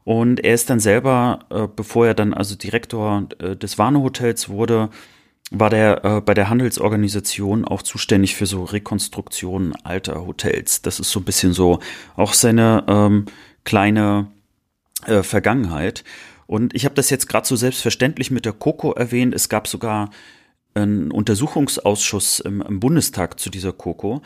Und 0.04 0.40
er 0.44 0.56
ist 0.56 0.70
dann 0.70 0.80
selber, 0.80 1.46
äh, 1.50 1.68
bevor 1.68 2.08
er 2.08 2.14
dann 2.14 2.34
also 2.34 2.56
Direktor 2.56 3.28
des 3.40 3.78
Warne 3.78 4.02
Hotels 4.02 4.50
wurde, 4.50 4.90
war 5.52 5.70
der 5.70 6.06
äh, 6.06 6.22
bei 6.22 6.34
der 6.34 6.50
Handelsorganisation 6.50 7.66
auch 7.66 7.82
zuständig 7.82 8.36
für 8.36 8.46
so 8.46 8.64
Rekonstruktionen 8.64 9.76
alter 9.84 10.26
Hotels. 10.26 10.82
Das 10.82 11.00
ist 11.00 11.12
so 11.12 11.20
ein 11.20 11.26
bisschen 11.26 11.54
so 11.54 11.80
auch 12.16 12.34
seine 12.34 12.84
ähm, 12.88 13.26
kleine 13.64 14.28
äh, 15.06 15.24
Vergangenheit. 15.24 16.04
Und 16.46 16.76
ich 16.76 16.86
habe 16.86 16.96
das 16.96 17.10
jetzt 17.10 17.28
gerade 17.28 17.48
so 17.48 17.56
selbstverständlich 17.56 18.32
mit 18.32 18.46
der 18.46 18.54
Coco 18.54 18.92
erwähnt. 18.94 19.34
Es 19.36 19.50
gab 19.50 19.68
sogar 19.68 20.10
einen 20.74 21.12
Untersuchungsausschuss 21.12 22.40
im, 22.40 22.62
im 22.62 22.80
Bundestag 22.80 23.40
zu 23.40 23.50
dieser 23.50 23.74
Coco. 23.74 24.22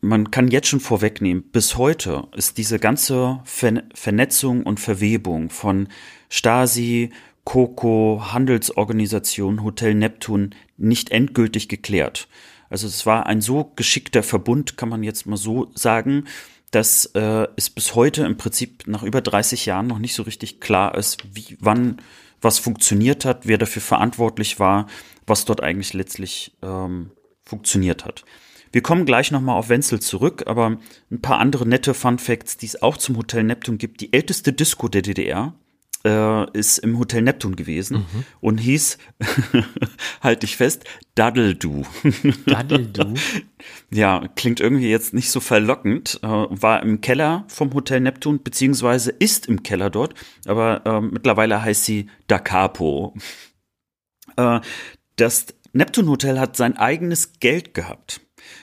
Man 0.00 0.30
kann 0.30 0.48
jetzt 0.48 0.68
schon 0.68 0.80
vorwegnehmen, 0.80 1.42
bis 1.50 1.76
heute 1.76 2.28
ist 2.36 2.58
diese 2.58 2.78
ganze 2.78 3.40
Ver 3.44 3.82
Vernetzung 3.94 4.62
und 4.62 4.78
Verwebung 4.78 5.50
von 5.50 5.88
Stasi, 6.28 7.10
Coco, 7.46 8.32
Handelsorganisation, 8.32 9.62
Hotel 9.62 9.94
Neptun 9.94 10.52
nicht 10.76 11.10
endgültig 11.12 11.68
geklärt. 11.68 12.26
Also 12.68 12.88
es 12.88 13.06
war 13.06 13.26
ein 13.26 13.40
so 13.40 13.72
geschickter 13.76 14.24
Verbund, 14.24 14.76
kann 14.76 14.88
man 14.88 15.04
jetzt 15.04 15.26
mal 15.26 15.36
so 15.36 15.70
sagen, 15.72 16.24
dass 16.72 17.06
äh, 17.14 17.46
es 17.54 17.70
bis 17.70 17.94
heute 17.94 18.24
im 18.24 18.36
Prinzip 18.36 18.88
nach 18.88 19.04
über 19.04 19.20
30 19.20 19.64
Jahren 19.64 19.86
noch 19.86 20.00
nicht 20.00 20.14
so 20.14 20.24
richtig 20.24 20.60
klar 20.60 20.96
ist, 20.96 21.22
wie, 21.34 21.56
wann 21.60 21.98
was 22.42 22.58
funktioniert 22.58 23.24
hat, 23.24 23.46
wer 23.46 23.58
dafür 23.58 23.80
verantwortlich 23.80 24.58
war, 24.58 24.88
was 25.24 25.44
dort 25.44 25.62
eigentlich 25.62 25.94
letztlich 25.94 26.56
ähm, 26.62 27.12
funktioniert 27.44 28.04
hat. 28.04 28.24
Wir 28.72 28.82
kommen 28.82 29.06
gleich 29.06 29.30
nochmal 29.30 29.56
auf 29.56 29.68
Wenzel 29.68 30.00
zurück, 30.00 30.42
aber 30.48 30.78
ein 31.12 31.22
paar 31.22 31.38
andere 31.38 31.64
nette 31.64 31.94
Fun 31.94 32.18
Facts, 32.18 32.56
die 32.56 32.66
es 32.66 32.82
auch 32.82 32.96
zum 32.96 33.16
Hotel 33.16 33.44
Neptun 33.44 33.78
gibt. 33.78 34.00
Die 34.00 34.12
älteste 34.12 34.52
Disco 34.52 34.88
der 34.88 35.02
DDR 35.02 35.54
äh, 36.04 36.50
ist 36.52 36.78
im 36.78 36.98
Hotel 36.98 37.22
Neptun 37.22 37.56
gewesen 37.56 37.98
mhm. 37.98 38.24
und 38.40 38.58
hieß, 38.58 38.98
halte 40.22 40.46
ich 40.46 40.56
fest, 40.56 40.84
Daddledu. 41.14 41.84
Daddledu? 42.46 43.14
ja, 43.90 44.28
klingt 44.36 44.60
irgendwie 44.60 44.90
jetzt 44.90 45.14
nicht 45.14 45.30
so 45.30 45.40
verlockend. 45.40 46.20
Äh, 46.22 46.26
war 46.26 46.82
im 46.82 47.00
Keller 47.00 47.44
vom 47.48 47.72
Hotel 47.74 48.00
Neptun, 48.00 48.42
beziehungsweise 48.42 49.10
ist 49.10 49.46
im 49.46 49.62
Keller 49.62 49.90
dort, 49.90 50.14
aber 50.46 50.82
äh, 50.84 51.00
mittlerweile 51.00 51.62
heißt 51.62 51.84
sie 51.84 52.08
Da 52.26 52.38
Capo. 52.38 53.14
Äh, 54.36 54.60
das 55.16 55.46
Neptun 55.72 56.08
Hotel 56.08 56.38
hat 56.38 56.56
sein 56.56 56.76
eigenes 56.76 57.40
Geld 57.40 57.74
gehabt 57.74 58.20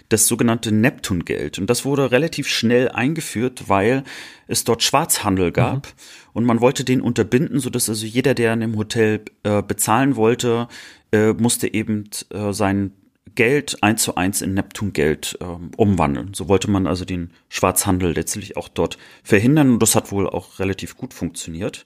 das 0.09 0.27
sogenannte 0.27 0.71
Neptun-Geld. 0.71 1.59
Und 1.59 1.69
das 1.69 1.85
wurde 1.85 2.11
relativ 2.11 2.47
schnell 2.47 2.89
eingeführt, 2.89 3.63
weil 3.67 4.03
es 4.47 4.63
dort 4.63 4.83
Schwarzhandel 4.83 5.51
gab. 5.51 5.87
Mhm. 5.87 5.91
Und 6.33 6.45
man 6.45 6.61
wollte 6.61 6.83
den 6.83 7.01
unterbinden, 7.01 7.59
sodass 7.59 7.89
also 7.89 8.05
jeder, 8.05 8.33
der 8.33 8.53
in 8.53 8.61
dem 8.61 8.75
Hotel 8.75 9.21
äh, 9.43 9.61
bezahlen 9.61 10.15
wollte, 10.15 10.67
äh, 11.11 11.33
musste 11.33 11.73
eben 11.73 12.09
äh, 12.31 12.51
sein 12.53 12.91
Geld 13.35 13.81
eins 13.81 14.03
zu 14.03 14.15
eins 14.15 14.41
in 14.41 14.53
Neptun-Geld 14.53 15.37
äh, 15.41 15.45
umwandeln. 15.77 16.33
So 16.33 16.49
wollte 16.49 16.69
man 16.69 16.87
also 16.87 17.05
den 17.05 17.31
Schwarzhandel 17.49 18.13
letztlich 18.13 18.57
auch 18.57 18.67
dort 18.67 18.97
verhindern. 19.23 19.71
Und 19.71 19.79
das 19.79 19.95
hat 19.95 20.11
wohl 20.11 20.29
auch 20.29 20.59
relativ 20.59 20.97
gut 20.97 21.13
funktioniert. 21.13 21.85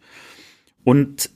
Und 0.83 1.29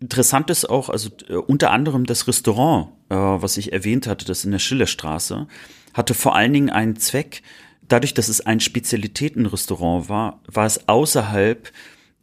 interessant 0.00 0.50
ist 0.50 0.68
auch, 0.68 0.88
also 0.88 1.10
äh, 1.28 1.34
unter 1.34 1.70
anderem 1.70 2.06
das 2.06 2.28
Restaurant, 2.28 2.88
äh, 3.08 3.14
was 3.14 3.56
ich 3.56 3.72
erwähnt 3.72 4.06
hatte, 4.06 4.24
das 4.24 4.44
in 4.44 4.52
der 4.52 4.58
Schillerstraße, 4.58 5.46
hatte 5.94 6.14
vor 6.14 6.34
allen 6.34 6.52
Dingen 6.52 6.70
einen 6.70 6.96
Zweck. 6.96 7.42
Dadurch, 7.88 8.14
dass 8.14 8.28
es 8.28 8.40
ein 8.40 8.60
Spezialitätenrestaurant 8.60 10.08
war, 10.08 10.40
war 10.46 10.66
es 10.66 10.88
außerhalb 10.88 11.70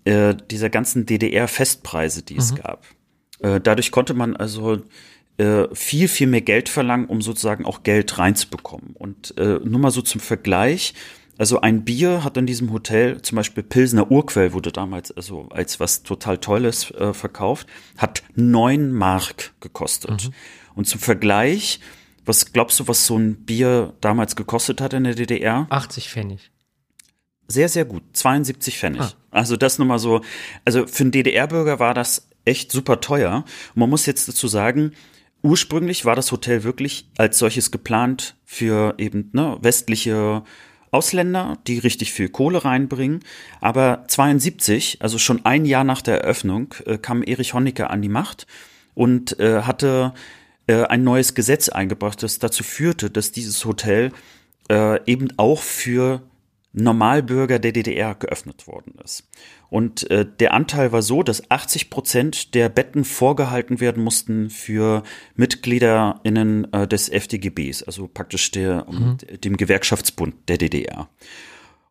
äh, 0.10 0.36
dieser 0.50 0.70
ganzen 0.70 1.06
DDR-Festpreise, 1.06 2.24
die 2.24 2.34
mhm. 2.34 2.40
es 2.40 2.56
gab. 2.56 2.84
Äh, 3.40 3.62
dadurch 3.62 3.92
konnte 3.92 4.14
man 4.14 4.36
also 4.36 4.82
äh, 5.38 5.68
viel, 5.74 6.08
viel 6.08 6.28
mehr 6.28 6.42
Geld 6.42 6.68
verlangen, 6.68 7.06
um 7.06 7.22
sozusagen 7.22 7.66
auch 7.66 7.84
Geld 7.84 8.18
reinzubekommen. 8.18 8.96
Und 8.96 9.38
äh, 9.38 9.60
nur 9.64 9.80
mal 9.80 9.92
so 9.92 10.02
zum 10.02 10.20
Vergleich, 10.20 10.96
also 11.38 11.62
ein 11.62 11.86
Bier 11.86 12.24
hat 12.24 12.36
in 12.38 12.48
diesem 12.48 12.74
Hotel, 12.74 13.22
zum 13.22 13.36
Beispiel 13.38 13.64
Pilsner 13.64 14.12
Urquell 14.12 14.52
wurde 14.52 14.72
damals 14.72 15.12
also 15.12 15.48
als 15.52 15.80
was 15.80 16.04
total 16.04 16.40
Tolles 16.40 16.92
äh, 16.92 17.14
verkauft, 17.14 17.68
hat 17.98 18.24
neun 18.36 18.92
Mark 18.92 19.54
gekostet. 19.62 20.26
Mhm. 20.26 20.34
Und 20.76 20.86
zum 20.88 21.00
Vergleich, 21.00 21.80
was 22.26 22.52
glaubst 22.52 22.80
du, 22.80 22.88
was 22.88 23.06
so 23.06 23.16
ein 23.18 23.46
Bier 23.46 23.94
damals 24.02 24.36
gekostet 24.36 24.82
hat 24.82 24.94
in 24.94 25.04
der 25.04 25.16
DDR? 25.16 25.68
80 25.70 26.10
Pfennig. 26.10 26.52
Sehr, 27.52 27.68
sehr 27.68 27.86
gut. 27.86 28.04
72 28.14 28.78
Pfennig. 28.78 29.02
Ah. 29.02 29.14
Also 29.32 29.58
das 29.58 29.80
nur 29.80 29.88
mal 29.88 30.00
so, 30.00 30.22
also 30.66 30.86
für 30.88 31.04
einen 31.04 31.12
DDR-Bürger 31.12 31.80
war 31.80 31.94
das 31.94 32.28
echt 32.46 32.72
super 32.72 33.02
teuer. 33.02 33.44
Und 33.74 33.80
man 33.80 33.90
muss 33.90 34.06
jetzt 34.06 34.28
dazu 34.28 34.48
sagen, 34.48 34.92
ursprünglich 35.42 36.06
war 36.06 36.16
das 36.16 36.32
Hotel 36.32 36.64
wirklich 36.64 37.10
als 37.18 37.40
solches 37.40 37.72
geplant 37.72 38.36
für 38.46 38.96
eben 38.98 39.30
ne, 39.34 39.58
westliche 39.62 40.44
Ausländer, 40.92 41.58
die 41.68 41.80
richtig 41.80 42.14
viel 42.14 42.30
Kohle 42.30 42.64
reinbringen. 42.66 43.22
Aber 43.62 44.04
72, 44.08 44.98
also 45.02 45.18
schon 45.18 45.46
ein 45.46 45.66
Jahr 45.66 45.84
nach 45.84 46.02
der 46.02 46.22
Eröffnung, 46.22 46.76
äh, 46.86 46.98
kam 46.98 47.24
Erich 47.24 47.54
Honecker 47.54 47.90
an 47.90 48.02
die 48.02 48.10
Macht 48.10 48.48
und 48.96 49.40
äh, 49.40 49.64
hatte 49.64 50.14
äh, 50.68 50.84
ein 50.84 51.04
neues 51.04 51.34
Gesetz 51.34 51.70
eingebracht, 51.70 52.22
das 52.22 52.40
dazu 52.40 52.64
führte, 52.64 53.10
dass 53.10 53.32
dieses 53.32 53.66
Hotel 53.66 54.12
äh, 54.70 55.00
eben 55.06 55.30
auch 55.38 55.62
für 55.62 56.22
Normalbürger 56.72 57.58
der 57.58 57.72
DDR 57.72 58.14
geöffnet 58.16 58.68
worden 58.68 58.94
ist. 59.04 59.28
Und 59.70 60.10
äh, 60.12 60.26
der 60.40 60.54
Anteil 60.54 60.92
war 60.92 61.02
so, 61.02 61.24
dass 61.24 61.50
80 61.50 61.90
Prozent 61.90 62.56
der 62.56 62.70
Betten 62.70 63.04
vorgehalten 63.04 63.80
werden 63.80 64.04
mussten 64.04 64.50
für 64.50 65.04
MitgliederInnen 65.36 66.72
äh, 66.72 66.88
des 66.88 67.10
FDGBs, 67.10 67.84
also 67.84 68.08
praktisch 68.08 68.52
der, 68.52 68.86
mhm. 68.90 69.18
dem 69.44 69.58
Gewerkschaftsbund 69.58 70.36
der 70.48 70.58
DDR. 70.58 71.10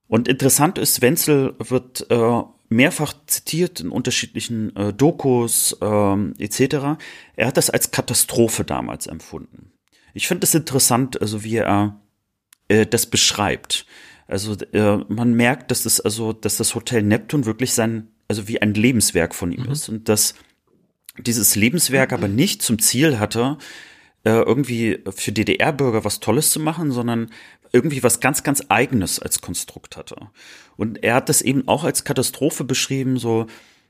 Und 0.07 0.29
interessant 0.29 0.79
ist, 0.79 1.03
Wenzel 1.03 1.55
wird 1.59 2.11
äh, 2.11 2.43
mehrfach 2.69 3.15
zitiert 3.27 3.81
in 3.81 3.91
unterschiedlichen 3.91 4.75
äh, 4.77 4.93
Dokus 4.93 5.77
äh, 5.81 6.15
etc. 6.39 6.99
Er 7.37 7.47
hat 7.47 7.57
das 7.57 7.71
als 7.71 7.91
Katastrophe 7.91 8.65
damals 8.65 9.07
empfunden. 9.07 9.73
Ich 10.15 10.29
finde 10.29 10.45
es 10.45 10.55
interessant, 10.55 11.21
also 11.21 11.45
wie 11.45 11.57
er 11.57 12.01
äh, 12.69 12.87
das 12.87 13.07
beschreibt. 13.07 13.87
Also 14.29 14.55
äh, 14.73 14.99
man 15.09 15.33
merkt, 15.33 15.71
dass 15.71 15.83
das 15.83 16.01
also, 16.01 16.33
dass 16.33 16.59
das 16.59 16.75
Hotel 16.75 17.03
Neptun 17.03 17.47
wirklich 17.47 17.73
sein, 17.73 18.09
also 18.29 18.47
wie 18.47 18.61
ein 18.61 18.75
Lebenswerk 18.75 19.35
von 19.35 19.51
ihm 19.51 19.65
mhm. 19.65 19.73
ist 19.73 19.89
und 19.89 20.09
dass 20.09 20.35
dieses 21.19 21.57
Lebenswerk 21.57 22.13
aber 22.13 22.29
nicht 22.29 22.63
zum 22.63 22.79
Ziel 22.79 23.19
hatte, 23.19 23.59
äh, 24.25 24.31
irgendwie 24.31 25.03
für 25.11 25.33
DDR-Bürger 25.33 26.05
was 26.05 26.21
Tolles 26.21 26.51
zu 26.51 26.61
machen, 26.61 26.93
sondern 26.93 27.31
irgendwie 27.73 28.03
was 28.03 28.21
ganz, 28.21 28.43
ganz 28.43 28.65
Eigenes 28.69 29.19
als 29.19 29.41
Konstrukt 29.41 29.97
hatte. 29.97 30.29
Und 30.77 31.03
er 31.03 31.15
hat 31.15 31.29
das 31.29 31.43
eben 31.43 31.67
auch 31.67 31.85
als 31.85 32.05
Katastrophe 32.05 32.65
beschrieben, 32.65 33.19
so 33.19 33.47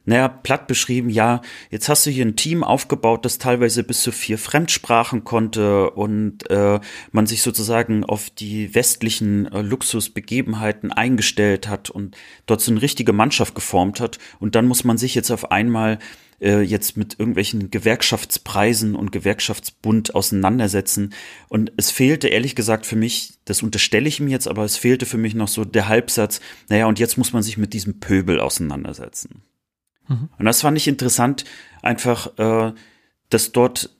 naja, 0.08 0.28
platt 0.28 0.66
beschrieben, 0.66 1.10
ja, 1.10 1.42
jetzt 1.70 1.90
hast 1.90 2.06
du 2.06 2.10
hier 2.10 2.24
ein 2.24 2.34
Team 2.34 2.64
aufgebaut, 2.64 3.26
das 3.26 3.36
teilweise 3.36 3.84
bis 3.84 4.00
zu 4.00 4.10
vier 4.10 4.38
Fremdsprachen 4.38 5.22
konnte 5.22 5.90
und 5.90 6.50
äh, 6.50 6.80
man 7.12 7.26
sich 7.26 7.42
sozusagen 7.42 8.04
auf 8.04 8.30
die 8.30 8.74
westlichen 8.74 9.52
äh, 9.52 9.60
Luxusbegebenheiten 9.60 10.92
eingestellt 10.92 11.68
hat 11.68 11.90
und 11.90 12.16
dort 12.46 12.62
so 12.62 12.70
eine 12.70 12.80
richtige 12.80 13.12
Mannschaft 13.12 13.54
geformt 13.54 14.00
hat. 14.00 14.18
Und 14.40 14.54
dann 14.54 14.66
muss 14.66 14.82
man 14.82 14.96
sich 14.96 15.14
jetzt 15.14 15.30
auf 15.30 15.50
einmal 15.50 15.98
äh, 16.40 16.62
jetzt 16.62 16.96
mit 16.96 17.18
irgendwelchen 17.18 17.70
Gewerkschaftspreisen 17.70 18.94
und 18.96 19.12
Gewerkschaftsbund 19.12 20.14
auseinandersetzen. 20.14 21.12
Und 21.50 21.70
es 21.76 21.90
fehlte 21.90 22.28
ehrlich 22.28 22.54
gesagt 22.54 22.86
für 22.86 22.96
mich, 22.96 23.34
das 23.44 23.62
unterstelle 23.62 24.08
ich 24.08 24.20
mir 24.20 24.30
jetzt, 24.30 24.48
aber 24.48 24.64
es 24.64 24.78
fehlte 24.78 25.04
für 25.04 25.18
mich 25.18 25.34
noch 25.34 25.48
so 25.48 25.66
der 25.66 25.86
Halbsatz, 25.86 26.40
naja, 26.70 26.86
und 26.86 26.98
jetzt 26.98 27.18
muss 27.18 27.34
man 27.34 27.42
sich 27.42 27.58
mit 27.58 27.74
diesem 27.74 28.00
Pöbel 28.00 28.40
auseinandersetzen. 28.40 29.42
Mhm. 30.08 30.28
Und 30.38 30.44
das 30.44 30.60
fand 30.62 30.76
ich 30.76 30.88
interessant, 30.88 31.44
einfach, 31.82 32.38
äh, 32.38 32.72
dass 33.30 33.52
dort 33.52 33.90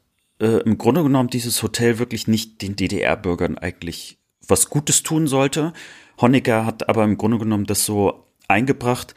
äh, 0.40 0.62
im 0.62 0.78
Grunde 0.78 1.02
genommen 1.02 1.30
dieses 1.30 1.62
Hotel 1.62 1.98
wirklich 1.98 2.26
nicht 2.26 2.62
den 2.62 2.76
DDR-Bürgern 2.76 3.58
eigentlich 3.58 4.18
was 4.46 4.70
Gutes 4.70 5.02
tun 5.02 5.26
sollte. 5.26 5.72
Honecker 6.20 6.64
hat 6.64 6.88
aber 6.88 7.04
im 7.04 7.18
Grunde 7.18 7.38
genommen 7.38 7.66
das 7.66 7.84
so 7.84 8.24
eingebracht, 8.48 9.14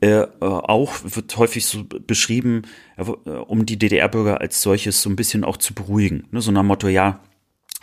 äh, 0.00 0.26
auch 0.40 0.94
wird 1.04 1.36
häufig 1.36 1.66
so 1.66 1.84
beschrieben, 1.84 2.62
äh, 2.96 3.02
um 3.02 3.66
die 3.66 3.78
DDR-Bürger 3.78 4.40
als 4.40 4.62
solches 4.62 5.02
so 5.02 5.10
ein 5.10 5.16
bisschen 5.16 5.44
auch 5.44 5.58
zu 5.58 5.74
beruhigen. 5.74 6.26
Ne? 6.30 6.40
So 6.40 6.50
nach 6.52 6.62
Motto, 6.62 6.88
ja, 6.88 7.20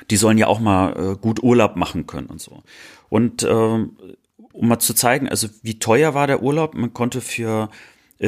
die 0.10 0.18
sollen 0.18 0.40
ja 0.40 0.48
auch 0.48 0.60
mal 0.60 1.14
äh, 1.14 1.16
gut 1.16 1.44
Urlaub 1.44 1.76
machen 1.76 2.08
können 2.08 2.28
und 2.28 2.42
so. 2.42 2.64
Und 3.10 3.44
äh, 3.44 3.48
um 3.48 4.68
mal 4.68 4.80
zu 4.80 4.96
zeigen, 4.96 5.30
also 5.30 5.48
wie 5.62 5.78
teuer 5.78 6.16
war 6.16 6.26
der 6.26 6.42
Urlaub, 6.42 6.74
man 6.74 6.94
konnte 6.94 7.22
für 7.22 7.70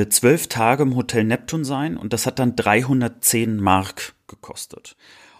zwölf 0.09 0.47
Tage 0.47 0.83
im 0.83 0.95
Hotel 0.95 1.23
Neptun 1.23 1.65
sein 1.65 1.97
und 1.97 2.13
das 2.13 2.25
hat 2.25 2.39
dann 2.39 2.55
310 2.55 3.57
Mark 3.57 4.13
gekostet. 4.27 4.95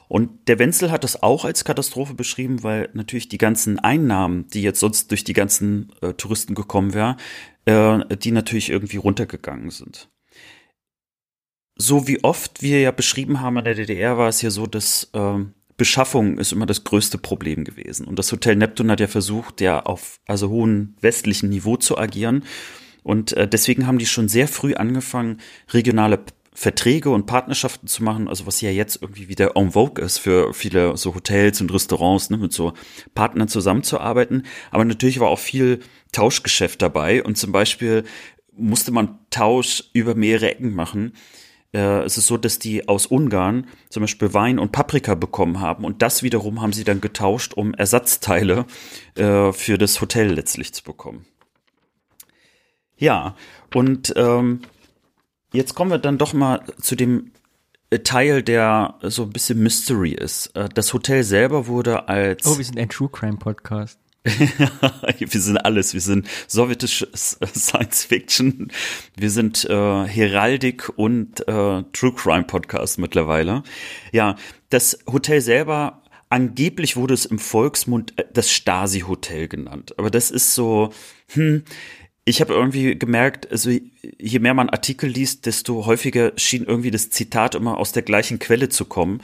Und 0.10 0.48
der 0.48 0.58
Wenzel 0.58 0.90
hat 0.90 1.04
das 1.04 1.22
auch 1.22 1.46
als 1.46 1.64
Katastrophe 1.64 2.16
beschrieben, 2.16 2.64
weil 2.64 2.90
natürlich 2.94 3.30
die 3.30 3.38
ganzen 3.38 3.78
Einnahmen, 3.78 4.48
die 4.48 4.64
jetzt 4.64 4.80
sonst 4.80 5.12
durch 5.12 5.24
die 5.24 5.34
ganzen 5.34 5.92
äh, 6.02 6.14
Touristen 6.14 6.56
gekommen 6.56 6.96
wären, 6.96 7.16
äh, 7.66 8.18
die 8.18 8.32
natürlich 8.32 8.72
irgendwie 8.72 8.98
runtergegangen 8.98 9.70
sind. 9.70 10.10
So 11.76 12.08
wie 12.08 12.24
oft 12.24 12.64
wir 12.64 12.82
ja 12.82 12.90
beschrieben 12.90 13.40
haben 13.40 13.58
in 13.58 13.66
der 13.66 13.76
DDR, 13.76 14.18
war 14.18 14.28
es 14.28 14.42
ja 14.42 14.50
so, 14.50 14.66
dass 14.66 15.12
äh, 15.14 15.46
Beschaffung 15.78 16.40
ist 16.40 16.52
immer 16.52 16.66
das 16.66 16.84
größte 16.84 17.20
Problem 17.20 17.64
gewesen. 17.64 18.08
Und 18.08 18.18
das 18.18 18.32
Hotel 18.32 18.56
Neptun 18.56 18.90
hat 18.90 19.00
ja 19.00 19.08
versucht, 19.08 19.62
ja 19.62 19.80
auf 19.80 20.20
also 20.26 20.50
hohen 20.50 20.98
westlichen 21.02 21.50
Niveau 21.50 21.78
zu 21.78 22.00
agieren 22.00 22.44
und 23.04 23.34
äh, 23.34 23.48
deswegen 23.48 23.88
haben 23.88 23.98
die 23.98 24.06
schon 24.06 24.30
sehr 24.30 24.48
früh 24.48 24.74
angefangen, 24.74 25.40
regionale 25.74 26.20
Verträge 26.60 27.10
und 27.10 27.26
Partnerschaften 27.26 27.88
zu 27.88 28.04
machen, 28.04 28.28
also 28.28 28.46
was 28.46 28.60
ja 28.60 28.70
jetzt 28.70 29.02
irgendwie 29.02 29.30
wieder 29.30 29.56
en 29.56 29.72
vogue 29.72 30.04
ist 30.04 30.18
für 30.18 30.54
viele 30.54 30.98
so 30.98 31.16
Hotels 31.16 31.62
und 31.62 31.74
Restaurants, 31.74 32.30
ne, 32.30 32.38
mit 32.38 32.52
so 32.52 32.74
Partnern 33.16 33.48
zusammenzuarbeiten. 33.48 34.46
Aber 34.70 34.84
natürlich 34.84 35.22
war 35.22 35.30
auch 35.30 35.40
viel 35.40 35.80
Tauschgeschäft 36.12 36.82
dabei 36.82 37.24
und 37.24 37.38
zum 37.38 37.54
Beispiel 37.54 38.04
musste 38.52 38.92
man 38.92 39.20
Tausch 39.30 39.86
über 39.94 40.16
mehrere 40.16 40.52
Ecken 40.52 40.74
machen. 40.74 41.14
Äh, 41.74 42.02
es 42.02 42.18
ist 42.18 42.28
so, 42.28 42.36
dass 42.36 42.60
die 42.60 42.90
aus 42.90 43.06
Ungarn 43.06 43.68
zum 43.90 44.02
Beispiel 44.02 44.34
Wein 44.34 44.60
und 44.60 44.74
Paprika 44.74 45.16
bekommen 45.16 45.62
haben 45.62 45.86
und 45.86 46.02
das 46.02 46.24
wiederum 46.24 46.62
haben 46.62 46.74
sie 46.74 46.84
dann 46.84 47.00
getauscht, 47.00 47.54
um 47.54 47.74
Ersatzteile 47.74 48.66
äh, 49.16 49.54
für 49.54 49.78
das 49.78 50.02
Hotel 50.02 50.34
letztlich 50.34 50.74
zu 50.74 50.84
bekommen. 50.84 51.26
Ja, 53.00 53.36
und 53.74 54.14
ähm, 54.18 54.62
jetzt 55.54 55.74
kommen 55.74 55.90
wir 55.90 55.98
dann 55.98 56.18
doch 56.18 56.34
mal 56.34 56.62
zu 56.82 56.96
dem 56.96 57.32
äh, 57.90 58.00
Teil, 58.00 58.44
der 58.44 58.96
so 59.04 59.24
ein 59.24 59.30
bisschen 59.30 59.60
Mystery 59.64 60.12
ist. 60.12 60.48
Äh, 60.56 60.68
das 60.74 60.94
Hotel 60.94 61.24
selber 61.24 61.68
wurde 61.68 62.10
als. 62.10 62.46
Oh, 62.46 62.58
wir 62.58 62.66
sind 62.66 62.78
ein 62.78 62.90
True 62.90 63.10
Crime 63.10 63.38
Podcast. 63.38 63.98
wir 64.26 65.42
sind 65.42 65.58
alles. 65.58 65.94
Wir 65.94 66.02
sind 66.02 66.28
sowjetische 66.48 67.08
Science 67.16 68.04
Fiction. 68.04 68.70
Wir 69.16 69.32
sind 69.32 69.64
äh, 69.64 70.06
Heraldik 70.06 70.90
und 70.98 71.48
äh, 71.48 71.84
True 71.94 72.14
Crime 72.14 72.44
Podcast 72.44 73.00
mittlerweile. 73.00 73.64
Ja, 74.12 74.36
das 74.70 75.00
Hotel 75.08 75.40
selber 75.40 76.04
angeblich 76.30 76.96
wurde 76.96 77.14
es 77.14 77.26
im 77.26 77.40
Volksmund 77.40 78.14
äh, 78.18 78.26
das 78.34 78.52
Stasi 78.52 79.02
Hotel 79.02 79.48
genannt. 79.48 79.98
Aber 79.98 80.10
das 80.10 80.32
ist 80.32 80.54
so, 80.54 80.92
hm, 81.30 81.64
ich 82.30 82.42
habe 82.42 82.54
irgendwie 82.54 82.98
gemerkt, 82.98 83.52
also 83.52 83.72
je 83.72 84.40
mehr 84.40 84.54
man 84.54 84.70
Artikel 84.70 85.10
liest, 85.10 85.48
desto 85.48 85.88
häufiger 85.88 86.34
schien 86.36 86.64
irgendwie 86.64 86.92
das 86.92 87.10
Zitat 87.10 87.56
immer 87.56 87.78
aus 87.78 87.92
der 87.92 88.04
gleichen 88.04 88.38
Quelle 88.38 88.70
zu 88.70 88.86
kommen. 88.86 89.22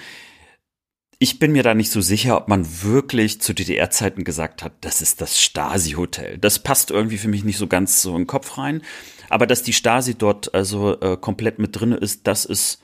Ich 1.20 1.38
bin 1.38 1.51
mir 1.51 1.62
da 1.62 1.76
nicht 1.76 1.91
so 1.91 2.01
sicher, 2.01 2.36
ob 2.36 2.47
man 2.47 2.66
wirklich 2.82 3.41
zu 3.41 3.53
DDR-Zeiten 3.53 4.24
gesagt 4.24 4.64
hat, 4.64 4.74
das 4.82 5.03
ist 5.03 5.22
das 5.22 5.39
Stasi-Hotel. 5.39 6.39
Das 6.39 6.58
passt 6.58 6.89
irgendwie 6.89 7.20
für 7.20 7.28
mich 7.28 7.43
nicht 7.43 7.60
so 7.60 7.68
ganz 7.68 8.01
so 8.01 8.14
in 8.14 8.24
den 8.24 8.28
Kopf 8.28 8.58
rein. 8.58 8.82
Aber 9.30 9.45
dass 9.45 9.62
die 9.62 9.74
Stasi 9.74 10.16
dort 10.16 10.56
also 10.56 10.99
äh, 10.99 11.16
komplett 11.16 11.60
mit 11.60 11.80
drin 11.80 11.91
ist, 11.91 12.26
das 12.26 12.43
ist 12.43 12.82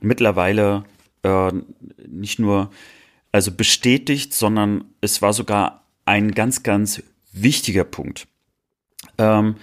mittlerweile 0.00 0.84
äh, 1.24 1.52
nicht 2.08 2.38
nur 2.38 2.70
also 3.32 3.52
bestätigt, 3.52 4.32
sondern 4.32 4.84
es 5.02 5.20
war 5.20 5.34
sogar 5.34 5.84
ein 6.06 6.32
ganz, 6.32 6.62
ganz 6.62 7.02
wichtiger 7.32 7.84
Punkt. 7.84 8.26
Ähm, 9.18 9.56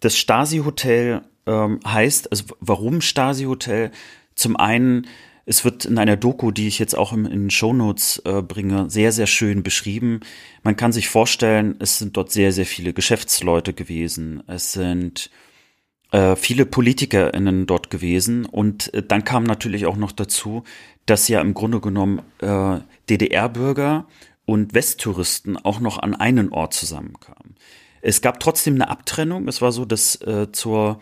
das 0.00 0.16
Stasi-Hotel 0.16 1.22
ähm, 1.46 1.80
heißt, 1.86 2.30
also 2.30 2.44
warum 2.60 3.00
Stasi-Hotel? 3.00 3.90
Zum 4.34 4.56
einen, 4.56 5.06
es 5.44 5.64
wird 5.64 5.84
in 5.84 5.98
einer 5.98 6.16
Doku, 6.16 6.50
die 6.50 6.68
ich 6.68 6.78
jetzt 6.78 6.96
auch 6.96 7.12
in, 7.12 7.26
in 7.26 7.50
Shownotes 7.50 8.22
äh, 8.24 8.42
bringe, 8.42 8.88
sehr, 8.88 9.12
sehr 9.12 9.26
schön 9.26 9.62
beschrieben. 9.62 10.20
Man 10.62 10.76
kann 10.76 10.92
sich 10.92 11.08
vorstellen, 11.08 11.76
es 11.78 11.98
sind 11.98 12.16
dort 12.16 12.32
sehr, 12.32 12.52
sehr 12.52 12.66
viele 12.66 12.92
Geschäftsleute 12.92 13.74
gewesen. 13.74 14.42
Es 14.46 14.72
sind 14.72 15.30
äh, 16.12 16.36
viele 16.36 16.66
PolitikerInnen 16.66 17.66
dort 17.66 17.90
gewesen. 17.90 18.46
Und 18.46 18.92
äh, 18.94 19.02
dann 19.02 19.24
kam 19.24 19.44
natürlich 19.44 19.86
auch 19.86 19.96
noch 19.96 20.12
dazu, 20.12 20.64
dass 21.06 21.28
ja 21.28 21.40
im 21.40 21.54
Grunde 21.54 21.80
genommen 21.80 22.22
äh, 22.38 22.78
DDR-Bürger 23.08 24.06
und 24.50 24.74
Westtouristen 24.74 25.56
auch 25.56 25.78
noch 25.78 26.00
an 26.00 26.16
einen 26.16 26.52
Ort 26.52 26.74
zusammenkamen. 26.74 27.54
Es 28.02 28.20
gab 28.20 28.40
trotzdem 28.40 28.74
eine 28.74 28.88
Abtrennung. 28.88 29.46
Es 29.46 29.62
war 29.62 29.70
so, 29.70 29.84
dass 29.84 30.16
äh, 30.22 30.50
zur, 30.50 30.98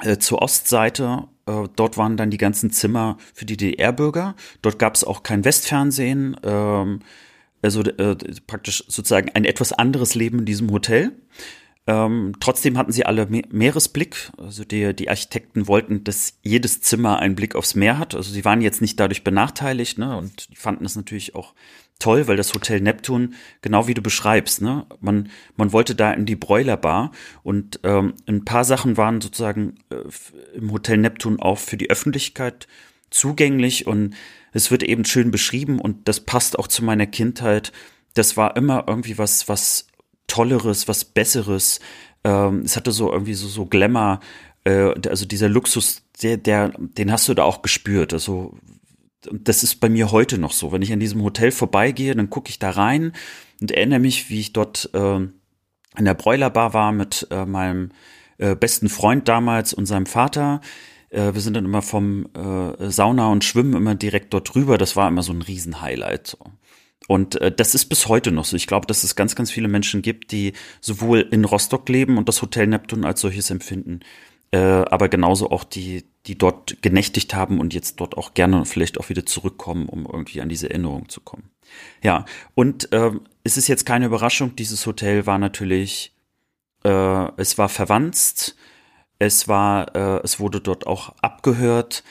äh, 0.00 0.18
zur 0.18 0.42
Ostseite, 0.42 1.28
äh, 1.46 1.64
dort 1.76 1.96
waren 1.96 2.18
dann 2.18 2.28
die 2.28 2.36
ganzen 2.36 2.70
Zimmer 2.70 3.16
für 3.32 3.46
die 3.46 3.56
DDR-Bürger. 3.56 4.34
Dort 4.60 4.78
gab 4.78 4.96
es 4.96 5.02
auch 5.02 5.22
kein 5.22 5.46
Westfernsehen. 5.46 6.36
Ähm, 6.42 7.00
also 7.62 7.80
äh, 7.80 8.16
praktisch 8.46 8.84
sozusagen 8.86 9.30
ein 9.30 9.46
etwas 9.46 9.72
anderes 9.72 10.14
Leben 10.14 10.40
in 10.40 10.44
diesem 10.44 10.70
Hotel. 10.70 11.12
Ähm, 11.88 12.34
trotzdem 12.38 12.76
hatten 12.76 12.92
sie 12.92 13.06
alle 13.06 13.26
Me 13.26 13.42
Meeresblick. 13.50 14.30
Also 14.36 14.62
die, 14.62 14.94
die 14.94 15.08
Architekten 15.08 15.66
wollten, 15.68 16.04
dass 16.04 16.38
jedes 16.42 16.82
Zimmer 16.82 17.18
einen 17.18 17.34
Blick 17.34 17.54
aufs 17.54 17.74
Meer 17.74 17.98
hat. 17.98 18.14
Also 18.14 18.30
sie 18.30 18.44
waren 18.44 18.60
jetzt 18.60 18.82
nicht 18.82 19.00
dadurch 19.00 19.24
benachteiligt 19.24 19.96
ne? 19.96 20.14
und 20.18 20.50
die 20.50 20.56
fanden 20.56 20.84
es 20.84 20.96
natürlich 20.96 21.34
auch 21.34 21.54
toll, 21.98 22.28
weil 22.28 22.36
das 22.36 22.52
Hotel 22.52 22.82
Neptun, 22.82 23.34
genau 23.62 23.88
wie 23.88 23.94
du 23.94 24.02
beschreibst, 24.02 24.62
ne, 24.62 24.86
man, 25.00 25.30
man 25.56 25.72
wollte 25.72 25.96
da 25.96 26.12
in 26.12 26.26
die 26.26 26.36
Bräulerbar 26.36 27.10
und 27.42 27.80
ähm, 27.82 28.14
ein 28.26 28.44
paar 28.44 28.64
Sachen 28.64 28.96
waren 28.96 29.20
sozusagen 29.20 29.76
äh, 29.90 30.04
im 30.54 30.70
Hotel 30.70 30.98
Neptun 30.98 31.40
auch 31.40 31.58
für 31.58 31.76
die 31.76 31.90
Öffentlichkeit 31.90 32.68
zugänglich 33.10 33.88
und 33.88 34.14
es 34.52 34.70
wird 34.70 34.84
eben 34.84 35.04
schön 35.04 35.32
beschrieben 35.32 35.80
und 35.80 36.06
das 36.06 36.20
passt 36.20 36.56
auch 36.58 36.68
zu 36.68 36.84
meiner 36.84 37.06
Kindheit. 37.06 37.72
Das 38.14 38.36
war 38.36 38.56
immer 38.56 38.84
irgendwie 38.86 39.18
was, 39.18 39.48
was 39.48 39.88
Tolleres, 40.28 40.86
was 40.86 41.04
Besseres. 41.04 41.80
Ähm, 42.22 42.62
es 42.64 42.76
hatte 42.76 42.92
so 42.92 43.12
irgendwie 43.12 43.34
so, 43.34 43.48
so 43.48 43.66
Glamour, 43.66 44.20
äh, 44.64 44.94
also 45.08 45.26
dieser 45.26 45.48
Luxus, 45.48 46.02
der, 46.22 46.36
der, 46.36 46.72
den 46.78 47.10
hast 47.10 47.28
du 47.28 47.34
da 47.34 47.42
auch 47.42 47.62
gespürt. 47.62 48.12
Also 48.12 48.54
das 49.32 49.62
ist 49.62 49.76
bei 49.80 49.88
mir 49.88 50.12
heute 50.12 50.38
noch 50.38 50.52
so. 50.52 50.70
Wenn 50.72 50.82
ich 50.82 50.92
an 50.92 51.00
diesem 51.00 51.22
Hotel 51.22 51.50
vorbeigehe, 51.50 52.14
dann 52.14 52.30
gucke 52.30 52.50
ich 52.50 52.58
da 52.58 52.70
rein 52.70 53.12
und 53.60 53.72
erinnere 53.72 53.98
mich, 53.98 54.30
wie 54.30 54.40
ich 54.40 54.52
dort 54.52 54.90
äh, 54.94 55.16
in 55.16 56.04
der 56.04 56.14
Bräulerbar 56.14 56.74
war 56.74 56.92
mit 56.92 57.26
äh, 57.30 57.44
meinem 57.44 57.90
äh, 58.38 58.54
besten 58.54 58.88
Freund 58.88 59.26
damals 59.28 59.74
und 59.74 59.86
seinem 59.86 60.06
Vater. 60.06 60.60
Äh, 61.10 61.34
wir 61.34 61.40
sind 61.40 61.54
dann 61.54 61.64
immer 61.64 61.82
vom 61.82 62.28
äh, 62.34 62.90
Sauna 62.90 63.28
und 63.30 63.44
Schwimmen 63.44 63.74
immer 63.74 63.94
direkt 63.94 64.32
dort 64.32 64.54
rüber. 64.54 64.78
Das 64.78 64.94
war 64.94 65.08
immer 65.08 65.22
so 65.22 65.32
ein 65.32 65.42
Riesenhighlight. 65.42 66.28
So. 66.28 66.38
Und 67.08 67.40
äh, 67.40 67.50
das 67.50 67.74
ist 67.74 67.86
bis 67.86 68.06
heute 68.06 68.30
noch 68.30 68.44
so. 68.44 68.54
Ich 68.54 68.68
glaube, 68.68 68.86
dass 68.86 69.02
es 69.02 69.16
ganz, 69.16 69.34
ganz 69.34 69.50
viele 69.50 69.66
Menschen 69.66 70.02
gibt, 70.02 70.30
die 70.30 70.52
sowohl 70.80 71.20
in 71.20 71.44
Rostock 71.44 71.88
leben 71.88 72.18
und 72.18 72.28
das 72.28 72.42
Hotel 72.42 72.68
Neptun 72.68 73.04
als 73.04 73.20
solches 73.22 73.50
empfinden, 73.50 74.00
äh, 74.52 74.58
aber 74.58 75.08
genauso 75.08 75.50
auch 75.50 75.64
die, 75.64 76.04
die 76.26 76.38
dort 76.38 76.80
genächtigt 76.82 77.34
haben 77.34 77.58
und 77.58 77.74
jetzt 77.74 77.96
dort 77.96 78.16
auch 78.16 78.34
gerne 78.34 78.64
vielleicht 78.66 79.00
auch 79.00 79.08
wieder 79.08 79.26
zurückkommen, 79.26 79.88
um 79.88 80.06
irgendwie 80.06 80.42
an 80.42 80.50
diese 80.50 80.68
Erinnerung 80.70 81.08
zu 81.08 81.20
kommen. 81.20 81.50
Ja, 82.02 82.26
und 82.54 82.92
äh, 82.92 83.10
es 83.42 83.56
ist 83.56 83.68
jetzt 83.68 83.86
keine 83.86 84.06
Überraschung, 84.06 84.54
dieses 84.54 84.86
Hotel 84.86 85.26
war 85.26 85.38
natürlich 85.38 86.12
äh, 86.84 87.40
es 87.40 87.58
war 87.58 87.68
verwandt, 87.68 88.54
es 89.18 89.48
war, 89.48 89.94
äh, 89.96 90.20
es 90.22 90.38
wurde 90.38 90.60
dort 90.60 90.86
auch 90.86 91.14
abgehört 91.22 92.04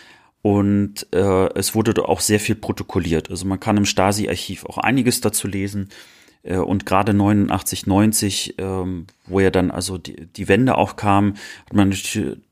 und 0.48 1.08
äh, 1.12 1.54
es 1.56 1.76
wurde 1.76 2.08
auch 2.08 2.22
sehr 2.22 2.40
viel 2.40 2.56
protokolliert. 2.56 3.30
Also 3.30 3.46
man 3.46 3.60
kann 3.60 3.76
im 3.76 3.84
Stasi-Archiv 3.84 4.66
auch 4.66 4.78
einiges 4.78 5.20
dazu 5.20 5.46
lesen. 5.46 5.90
Äh, 6.44 6.56
und 6.56 6.86
gerade 6.86 7.14
89, 7.14 7.86
90, 7.86 8.56
ähm, 8.58 9.08
wo 9.26 9.42
ja 9.42 9.52
dann 9.52 9.72
also 9.72 9.98
die, 9.98 10.26
die 10.26 10.48
Wende 10.48 10.78
auch 10.78 10.96
kam, 10.96 11.34
hat 11.66 11.74
man 11.74 11.94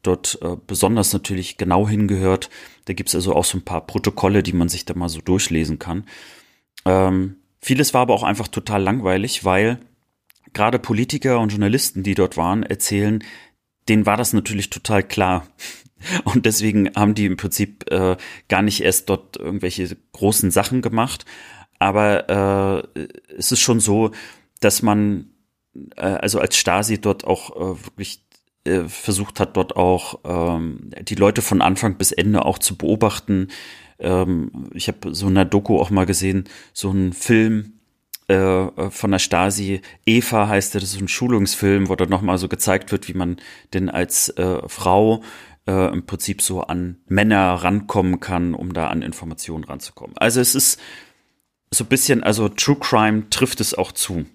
dort 0.04 0.38
äh, 0.42 0.58
besonders 0.68 1.14
natürlich 1.14 1.56
genau 1.56 1.88
hingehört. 1.88 2.50
Da 2.84 2.92
gibt's 2.92 3.16
also 3.16 3.34
auch 3.34 3.46
so 3.46 3.60
ein 3.60 3.64
paar 3.64 3.88
Protokolle, 3.88 4.44
die 4.44 4.52
man 4.52 4.68
sich 4.68 4.84
da 4.84 4.94
mal 4.94 5.08
so 5.08 5.22
durchlesen 5.22 5.80
kann. 5.80 6.04
Ähm, 6.84 7.38
vieles 7.62 7.94
war 7.94 8.02
aber 8.02 8.14
auch 8.14 8.24
einfach 8.24 8.50
total 8.50 8.84
langweilig, 8.84 9.46
weil 9.46 9.80
gerade 10.52 10.80
Politiker 10.80 11.40
und 11.40 11.54
Journalisten, 11.54 12.04
die 12.04 12.16
dort 12.16 12.36
waren, 12.36 12.64
erzählen, 12.64 13.24
denen 13.88 14.06
war 14.06 14.18
das 14.18 14.34
natürlich 14.34 14.70
total 14.70 15.02
klar. 15.02 15.48
Und 16.24 16.46
deswegen 16.46 16.94
haben 16.96 17.16
die 17.16 17.26
im 17.26 17.38
Prinzip 17.38 17.92
äh, 17.92 18.18
gar 18.48 18.62
nicht 18.62 18.82
erst 18.82 19.10
dort 19.10 19.38
irgendwelche 19.38 19.96
großen 20.14 20.52
Sachen 20.52 20.82
gemacht. 20.82 21.26
Aber 21.80 22.84
äh, 22.96 23.08
es 23.38 23.52
ist 23.52 23.60
schon 23.60 23.80
so, 23.80 24.12
dass 24.60 24.82
man 24.82 25.30
äh, 25.96 26.02
also 26.02 26.40
als 26.40 26.58
Stasi 26.58 27.00
dort 27.00 27.26
auch 27.26 27.56
äh, 27.56 27.86
wirklich 27.86 28.22
äh, 28.64 28.84
versucht 28.84 29.40
hat, 29.40 29.58
dort 29.58 29.76
auch 29.76 30.20
ähm, 30.24 30.90
die 31.04 31.16
Leute 31.16 31.42
von 31.42 31.62
Anfang 31.62 31.98
bis 31.98 32.12
Ende 32.12 32.46
auch 32.46 32.60
zu 32.60 32.78
beobachten. 32.78 33.50
Ähm, 34.00 34.70
ich 34.74 34.88
habe 34.88 35.14
so 35.14 35.28
in 35.28 35.36
der 35.36 35.46
Doku 35.46 35.80
auch 35.80 35.90
mal 35.90 36.06
gesehen, 36.06 36.46
so 36.74 36.90
einen 36.90 37.14
Film, 37.14 37.76
äh, 38.28 38.90
von 38.90 39.12
der 39.12 39.20
Stasi. 39.20 39.82
Eva 40.06 40.48
heißt 40.48 40.74
der, 40.74 40.82
das 40.82 40.94
ist 40.94 41.02
ein 41.02 41.08
Schulungsfilm, 41.08 41.90
wo 41.90 41.96
dann 41.96 42.10
nochmal 42.10 42.40
so 42.40 42.48
gezeigt 42.48 42.92
wird, 42.92 43.08
wie 43.08 43.14
man 43.14 43.38
denn 43.74 43.88
als 43.88 44.30
äh, 44.30 44.68
Frau 44.68 45.22
äh, 45.68 45.92
im 45.92 46.06
Prinzip 46.06 46.42
so 46.42 46.62
an 46.62 46.98
Männer 47.08 47.54
rankommen 47.54 48.20
kann, 48.20 48.54
um 48.54 48.74
da 48.74 48.88
an 48.88 49.02
Informationen 49.02 49.64
ranzukommen. 49.64 50.18
Also 50.18 50.40
es 50.40 50.56
ist 50.56 50.80
so 51.72 51.84
ein 51.84 51.88
bisschen, 51.88 52.24
also 52.24 52.50
True 52.50 52.78
Crime 52.80 53.30
trifft 53.30 53.60
es 53.62 53.74
auch 53.74 53.92
zu. 53.92 54.26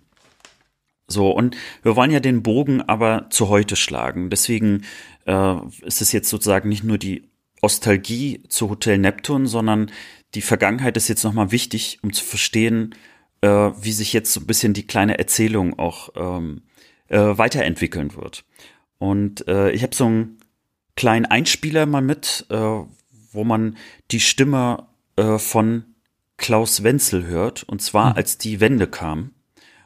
So, 1.07 1.31
und 1.31 1.57
wir 1.83 1.97
wollen 1.97 2.13
ja 2.13 2.21
den 2.21 2.43
Bogen 2.43 2.83
aber 2.83 3.29
zu 3.31 3.49
heute 3.49 3.77
schlagen. 3.77 4.31
Deswegen 4.31 4.85
äh, 5.27 5.57
ist 5.83 6.01
es 6.01 6.13
jetzt 6.13 6.29
sozusagen 6.29 6.69
nicht 6.69 6.85
nur 6.85 6.99
die 6.99 7.29
Ostalgie 7.63 8.43
zu 8.49 8.71
Hotel 8.71 8.99
Neptun, 8.99 9.47
sondern 9.47 9.91
die 10.35 10.43
Vergangenheit 10.43 10.97
ist 10.97 11.09
jetzt 11.09 11.25
nochmal 11.25 11.51
wichtig, 11.51 11.99
um 12.03 12.13
zu 12.13 12.25
verstehen, 12.25 12.95
äh, 13.41 13.49
wie 13.49 13.93
sich 13.93 14.13
jetzt 14.13 14.33
so 14.33 14.41
ein 14.41 14.47
bisschen 14.47 14.73
die 14.73 14.87
kleine 14.87 15.19
Erzählung 15.19 15.79
auch 15.79 16.11
ähm, 16.17 16.63
äh, 17.09 17.19
weiterentwickeln 17.19 18.15
wird. 18.15 18.45
Und 18.99 19.49
äh, 19.49 19.71
ich 19.73 19.83
habe 19.83 19.95
so 19.95 20.07
einen 20.07 20.40
kleinen 21.01 21.25
Einspieler 21.25 21.87
mal 21.87 22.03
mit, 22.03 22.45
äh, 22.51 22.57
wo 22.57 23.45
man 23.45 23.79
die 24.11 24.21
Stimme 24.21 24.87
äh, 25.17 25.39
von 25.39 25.85
Klaus 26.37 26.83
Wenzel 26.83 27.25
hört, 27.25 27.63
und 27.63 27.81
zwar 27.81 28.11
mhm. 28.11 28.17
als 28.17 28.37
die 28.37 28.61
Wende 28.61 28.87
kam. 28.87 29.31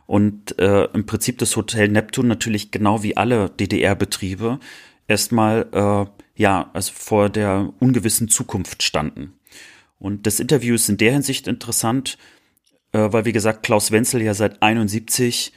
Und 0.06 0.58
äh, 0.58 0.86
im 0.86 1.06
Prinzip 1.06 1.38
das 1.38 1.54
Hotel 1.54 1.86
Neptun 1.86 2.26
natürlich 2.26 2.72
genau 2.72 3.04
wie 3.04 3.16
alle 3.16 3.48
DDR-Betriebe 3.48 4.58
erstmal 5.06 5.68
äh, 5.70 6.22
ja, 6.34 6.70
also 6.72 6.92
vor 6.92 7.30
der 7.30 7.72
ungewissen 7.78 8.28
Zukunft 8.28 8.82
standen. 8.82 9.34
Und 10.00 10.26
das 10.26 10.40
Interview 10.40 10.74
ist 10.74 10.88
in 10.88 10.96
der 10.96 11.12
Hinsicht 11.12 11.46
interessant, 11.46 12.18
äh, 12.90 12.98
weil 12.98 13.24
wie 13.24 13.32
gesagt 13.32 13.62
Klaus 13.62 13.92
Wenzel 13.92 14.20
ja 14.20 14.34
seit 14.34 14.62
71 14.62 15.52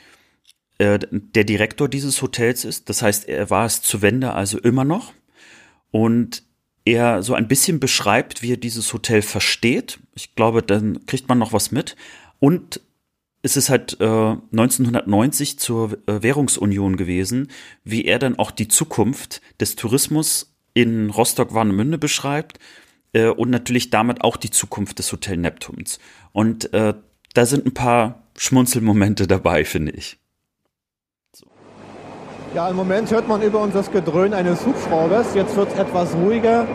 äh, 0.77 0.99
der 1.09 1.45
Direktor 1.45 1.89
dieses 1.89 2.21
Hotels 2.21 2.63
ist. 2.63 2.89
Das 2.89 3.01
heißt, 3.01 3.27
er 3.27 3.49
war 3.49 3.65
es 3.65 3.81
zur 3.81 4.03
Wende 4.03 4.33
also 4.33 4.59
immer 4.59 4.83
noch 4.85 5.13
und 5.91 6.43
er 6.85 7.21
so 7.21 7.33
ein 7.33 7.47
bisschen 7.47 7.79
beschreibt, 7.79 8.41
wie 8.41 8.53
er 8.53 8.57
dieses 8.57 8.93
Hotel 8.93 9.21
versteht. 9.21 9.99
Ich 10.15 10.35
glaube, 10.35 10.63
dann 10.63 11.05
kriegt 11.05 11.27
man 11.27 11.37
noch 11.37 11.53
was 11.53 11.71
mit. 11.71 11.95
Und 12.39 12.81
es 13.41 13.57
ist 13.57 13.69
halt 13.69 13.97
äh, 13.99 14.05
1990 14.05 15.59
zur 15.59 15.97
äh, 16.07 16.21
Währungsunion 16.23 16.97
gewesen, 16.97 17.49
wie 17.83 18.05
er 18.05 18.19
dann 18.19 18.39
auch 18.39 18.51
die 18.51 18.67
Zukunft 18.67 19.41
des 19.59 19.75
Tourismus 19.75 20.55
in 20.73 21.09
Rostock-Warnemünde 21.09 21.97
beschreibt 21.97 22.59
äh, 23.13 23.27
und 23.27 23.49
natürlich 23.49 23.89
damit 23.89 24.21
auch 24.21 24.37
die 24.37 24.51
Zukunft 24.51 24.99
des 24.99 25.11
Hotel 25.11 25.37
Neptuns. 25.37 25.99
Und 26.31 26.73
äh, 26.73 26.93
da 27.33 27.45
sind 27.45 27.65
ein 27.65 27.73
paar 27.73 28.23
Schmunzelmomente 28.37 29.27
dabei, 29.27 29.65
finde 29.65 29.91
ich. 29.91 30.17
Ja, 32.53 32.69
im 32.69 32.77
Moment 32.77 33.11
hört 33.11 33.27
man 33.27 33.41
über 33.41 33.59
uns 33.59 33.73
das 33.73 33.91
Gedröhn 33.91 34.33
eines 34.33 34.65
Hubschraubers. 34.65 35.35
Jetzt 35.35 35.55
wird 35.57 35.69
es 35.73 35.79
etwas 35.79 36.15
ruhiger. 36.15 36.65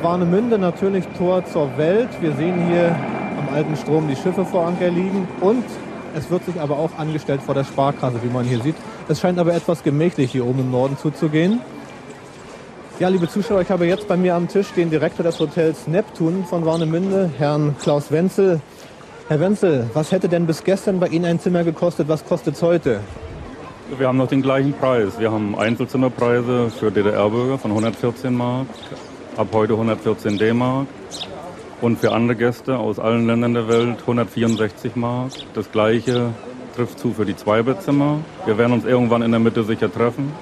Warnemünde 0.00 0.58
natürlich 0.58 1.04
Tor 1.18 1.44
zur 1.44 1.76
Welt. 1.76 2.08
Wir 2.20 2.32
sehen 2.32 2.66
hier 2.68 2.96
am 3.38 3.54
alten 3.54 3.76
Strom 3.76 4.08
die 4.08 4.16
Schiffe 4.16 4.44
vor 4.44 4.66
Anker 4.66 4.88
liegen. 4.88 5.28
Und 5.40 5.64
es 6.16 6.30
wird 6.30 6.44
sich 6.46 6.58
aber 6.58 6.78
auch 6.78 6.90
angestellt 6.96 7.42
vor 7.42 7.54
der 7.54 7.64
Sparkasse, 7.64 8.22
wie 8.22 8.32
man 8.32 8.46
hier 8.46 8.60
sieht. 8.60 8.76
Es 9.08 9.20
scheint 9.20 9.38
aber 9.38 9.54
etwas 9.54 9.82
gemächlich 9.82 10.32
hier 10.32 10.46
oben 10.46 10.60
im 10.60 10.70
Norden 10.70 10.96
zuzugehen. 10.96 11.60
Ja, 12.98 13.08
liebe 13.08 13.28
Zuschauer, 13.28 13.60
ich 13.60 13.70
habe 13.70 13.86
jetzt 13.86 14.08
bei 14.08 14.16
mir 14.16 14.34
am 14.34 14.48
Tisch 14.48 14.72
den 14.72 14.88
Direktor 14.88 15.24
des 15.24 15.38
Hotels 15.38 15.86
Neptun 15.86 16.46
von 16.46 16.64
Warnemünde, 16.64 17.30
Herrn 17.38 17.76
Klaus 17.80 18.10
Wenzel. 18.10 18.60
Herr 19.28 19.40
Wenzel, 19.40 19.90
was 19.92 20.10
hätte 20.10 20.28
denn 20.28 20.46
bis 20.46 20.64
gestern 20.64 20.98
bei 20.98 21.08
Ihnen 21.08 21.26
ein 21.26 21.38
Zimmer 21.38 21.64
gekostet? 21.64 22.08
Was 22.08 22.24
kostet 22.24 22.54
es 22.54 22.62
heute? 22.62 23.00
Wir 23.96 24.06
haben 24.06 24.18
noch 24.18 24.28
den 24.28 24.42
gleichen 24.42 24.74
Preis. 24.74 25.18
Wir 25.18 25.32
haben 25.32 25.58
Einzelzimmerpreise 25.58 26.70
für 26.70 26.90
DDR-Bürger 26.90 27.56
von 27.56 27.70
114 27.70 28.34
Mark, 28.34 28.66
ab 29.36 29.48
heute 29.52 29.72
114 29.72 30.36
D-Mark 30.36 30.86
und 31.80 31.98
für 31.98 32.12
andere 32.12 32.36
Gäste 32.36 32.76
aus 32.76 32.98
allen 32.98 33.26
Ländern 33.26 33.54
der 33.54 33.66
Welt 33.66 34.00
164 34.02 34.94
Mark. 34.94 35.30
Das 35.54 35.72
gleiche 35.72 36.34
trifft 36.76 36.98
zu 36.98 37.14
für 37.14 37.24
die 37.24 37.34
Zweibettzimmer. 37.34 38.18
Wir 38.44 38.58
werden 38.58 38.74
uns 38.74 38.84
irgendwann 38.84 39.22
in 39.22 39.30
der 39.30 39.40
Mitte 39.40 39.64
sicher 39.64 39.90
treffen. 39.90 40.32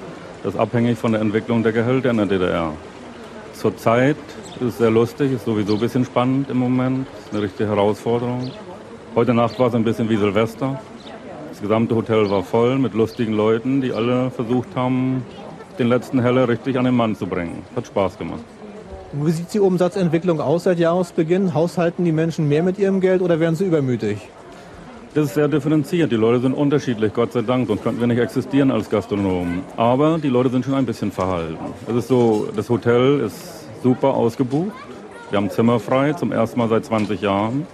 Das 0.43 0.55
ist 0.55 0.61
abhängig 0.61 0.99
von 0.99 1.13
der 1.13 1.21
Entwicklung 1.21 1.63
der 1.63 1.73
Gehälter 1.73 2.11
in 2.11 2.17
der 2.17 2.27
DDR. 2.27 2.73
Zurzeit 3.53 4.17
ist 4.57 4.63
es 4.63 4.79
sehr 4.79 4.91
lustig, 4.91 5.33
ist 5.33 5.45
sowieso 5.45 5.75
ein 5.75 5.81
bisschen 5.81 6.05
spannend 6.05 6.51
im 6.51 6.57
Moment, 6.57 7.07
ist 7.25 7.33
eine 7.33 7.43
richtige 7.43 7.69
Herausforderung. 7.69 8.51
Heute 9.15 9.33
Nacht 9.35 9.57
war 9.61 9.69
es 9.69 9.75
ein 9.75 9.85
bisschen 9.85 10.09
wie 10.09 10.17
Silvester. 10.17 10.81
Das 11.57 11.63
gesamte 11.63 11.97
Hotel 11.97 12.29
war 12.29 12.43
voll 12.43 12.79
mit 12.79 12.93
lustigen 12.93 13.33
Leuten, 13.33 13.81
die 13.81 13.91
alle 13.91 14.31
versucht 14.31 14.77
haben, 14.77 15.25
den 15.79 15.89
letzten 15.89 16.21
Heller 16.21 16.51
richtig 16.51 16.79
an 16.79 16.85
den 16.85 16.95
Mann 16.95 17.17
zu 17.17 17.27
bringen. 17.27 17.63
Hat 17.75 17.87
Spaß 17.87 18.19
gemacht. 18.19 18.45
Wie 19.15 19.31
sieht 19.31 19.55
die 19.55 19.61
Umsatzentwicklung 19.61 20.43
aus 20.43 20.65
seit 20.65 20.79
Jahresbeginn? 20.79 21.55
Haushalten 21.55 22.05
die 22.05 22.13
Menschen 22.13 22.47
mehr 22.47 22.63
mit 22.63 22.79
ihrem 22.79 23.01
Geld 23.01 23.23
oder 23.23 23.41
werden 23.41 23.55
sie 23.55 23.65
übermütig? 23.65 24.19
Das 25.15 25.29
ist 25.29 25.35
sehr 25.35 25.49
differenziert. 25.49 26.13
Die 26.13 26.17
Leute 26.17 26.41
sind 26.41 26.53
unterschiedlich, 26.53 27.15
Gott 27.15 27.33
sei 27.33 27.41
Dank, 27.41 27.69
sonst 27.69 27.83
könnten 27.83 28.01
wir 28.01 28.07
nicht 28.07 28.21
existieren 28.21 28.71
als 28.71 28.91
Gastronomen. 28.91 29.63
Aber 29.79 30.19
die 30.19 30.29
Leute 30.29 30.51
sind 30.51 30.63
schon 30.63 30.75
ein 30.75 30.85
bisschen 30.85 31.11
verhalten. 31.11 31.57
Es 31.89 31.95
ist 31.95 32.09
so, 32.09 32.49
das 32.55 32.69
Hotel 32.69 33.21
ist 33.21 33.65
super 33.83 34.09
ausgebucht. 34.09 34.77
Wir 35.31 35.39
haben 35.39 35.49
Zimmer 35.49 35.81
frei, 35.81 36.13
zum 36.13 36.33
ersten 36.33 36.59
Mal 36.59 36.69
seit 36.69 36.85
20 36.85 37.23
Jahren. 37.23 37.67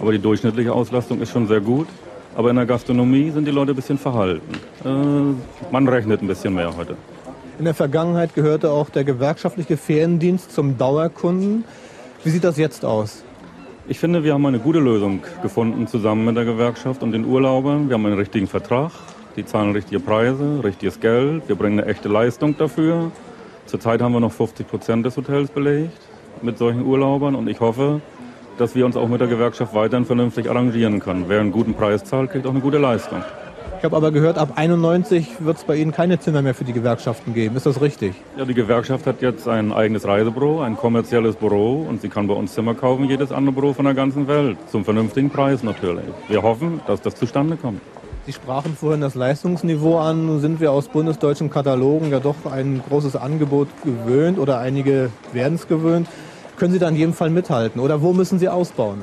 Aber 0.00 0.12
die 0.12 0.18
durchschnittliche 0.18 0.72
Auslastung 0.72 1.20
ist 1.20 1.30
schon 1.30 1.46
sehr 1.46 1.60
gut. 1.60 1.88
Aber 2.38 2.50
in 2.50 2.56
der 2.56 2.66
Gastronomie 2.66 3.32
sind 3.32 3.48
die 3.48 3.50
Leute 3.50 3.72
ein 3.72 3.74
bisschen 3.74 3.98
verhalten. 3.98 4.52
Äh, 4.84 5.72
man 5.72 5.88
rechnet 5.88 6.22
ein 6.22 6.28
bisschen 6.28 6.54
mehr 6.54 6.76
heute. 6.76 6.94
In 7.58 7.64
der 7.64 7.74
Vergangenheit 7.74 8.32
gehörte 8.32 8.70
auch 8.70 8.90
der 8.90 9.02
gewerkschaftliche 9.02 9.76
Feriendienst 9.76 10.52
zum 10.52 10.78
Dauerkunden. 10.78 11.64
Wie 12.22 12.30
sieht 12.30 12.44
das 12.44 12.56
jetzt 12.56 12.84
aus? 12.84 13.24
Ich 13.88 13.98
finde, 13.98 14.22
wir 14.22 14.34
haben 14.34 14.46
eine 14.46 14.60
gute 14.60 14.78
Lösung 14.78 15.20
gefunden 15.42 15.88
zusammen 15.88 16.26
mit 16.26 16.36
der 16.36 16.44
Gewerkschaft 16.44 17.02
und 17.02 17.10
den 17.10 17.24
Urlaubern. 17.24 17.88
Wir 17.88 17.94
haben 17.94 18.06
einen 18.06 18.16
richtigen 18.16 18.46
Vertrag. 18.46 18.92
Die 19.34 19.44
zahlen 19.44 19.72
richtige 19.72 19.98
Preise, 19.98 20.60
richtiges 20.62 21.00
Geld. 21.00 21.42
Wir 21.48 21.56
bringen 21.56 21.80
eine 21.80 21.90
echte 21.90 22.08
Leistung 22.08 22.56
dafür. 22.56 23.10
Zurzeit 23.66 24.00
haben 24.00 24.12
wir 24.12 24.20
noch 24.20 24.32
50 24.32 24.68
Prozent 24.68 25.04
des 25.04 25.16
Hotels 25.16 25.50
belegt 25.50 25.98
mit 26.40 26.56
solchen 26.56 26.86
Urlaubern 26.86 27.34
und 27.34 27.48
ich 27.48 27.58
hoffe, 27.58 28.00
dass 28.60 28.74
wir 28.74 28.84
uns 28.84 28.96
auch 28.96 29.08
mit 29.08 29.20
der 29.20 29.28
Gewerkschaft 29.28 29.74
weiterhin 29.74 30.04
vernünftig 30.04 30.50
arrangieren 30.50 31.00
können. 31.00 31.24
Wer 31.28 31.40
einen 31.40 31.52
guten 31.52 31.74
Preis 31.74 32.04
zahlt, 32.04 32.30
kriegt 32.30 32.46
auch 32.46 32.50
eine 32.50 32.60
gute 32.60 32.78
Leistung. 32.78 33.22
Ich 33.78 33.84
habe 33.84 33.96
aber 33.96 34.10
gehört, 34.10 34.38
ab 34.38 34.54
91 34.56 35.36
wird 35.38 35.58
es 35.58 35.62
bei 35.62 35.76
Ihnen 35.76 35.92
keine 35.92 36.18
Zimmer 36.18 36.42
mehr 36.42 36.54
für 36.54 36.64
die 36.64 36.72
Gewerkschaften 36.72 37.32
geben. 37.32 37.54
Ist 37.54 37.64
das 37.64 37.80
richtig? 37.80 38.12
Ja, 38.36 38.44
die 38.44 38.54
Gewerkschaft 38.54 39.06
hat 39.06 39.22
jetzt 39.22 39.46
ein 39.46 39.72
eigenes 39.72 40.04
Reisebüro, 40.04 40.60
ein 40.62 40.76
kommerzielles 40.76 41.36
Büro 41.36 41.86
und 41.88 42.02
sie 42.02 42.08
kann 42.08 42.26
bei 42.26 42.34
uns 42.34 42.54
Zimmer 42.54 42.74
kaufen, 42.74 43.04
jedes 43.04 43.30
andere 43.30 43.54
Büro 43.54 43.74
von 43.74 43.84
der 43.84 43.94
ganzen 43.94 44.26
Welt. 44.26 44.58
Zum 44.68 44.84
vernünftigen 44.84 45.30
Preis 45.30 45.62
natürlich. 45.62 46.06
Wir 46.26 46.42
hoffen, 46.42 46.80
dass 46.88 47.00
das 47.02 47.14
zustande 47.14 47.56
kommt. 47.56 47.80
Sie 48.26 48.32
sprachen 48.32 48.76
vorhin 48.76 49.00
das 49.00 49.14
Leistungsniveau 49.14 49.98
an. 49.98 50.26
Nun 50.26 50.40
sind 50.40 50.60
wir 50.60 50.72
aus 50.72 50.88
bundesdeutschen 50.88 51.48
Katalogen 51.48 52.10
ja 52.10 52.18
doch 52.18 52.46
ein 52.50 52.82
großes 52.88 53.14
Angebot 53.14 53.68
gewöhnt 53.84 54.40
oder 54.40 54.58
einige 54.58 55.10
werden 55.32 55.54
es 55.54 55.68
gewöhnt. 55.68 56.08
Können 56.58 56.72
Sie 56.72 56.80
da 56.80 56.88
in 56.88 56.96
jedem 56.96 57.14
Fall 57.14 57.30
mithalten 57.30 57.80
oder 57.80 58.02
wo 58.02 58.12
müssen 58.12 58.40
Sie 58.40 58.48
ausbauen? 58.48 59.02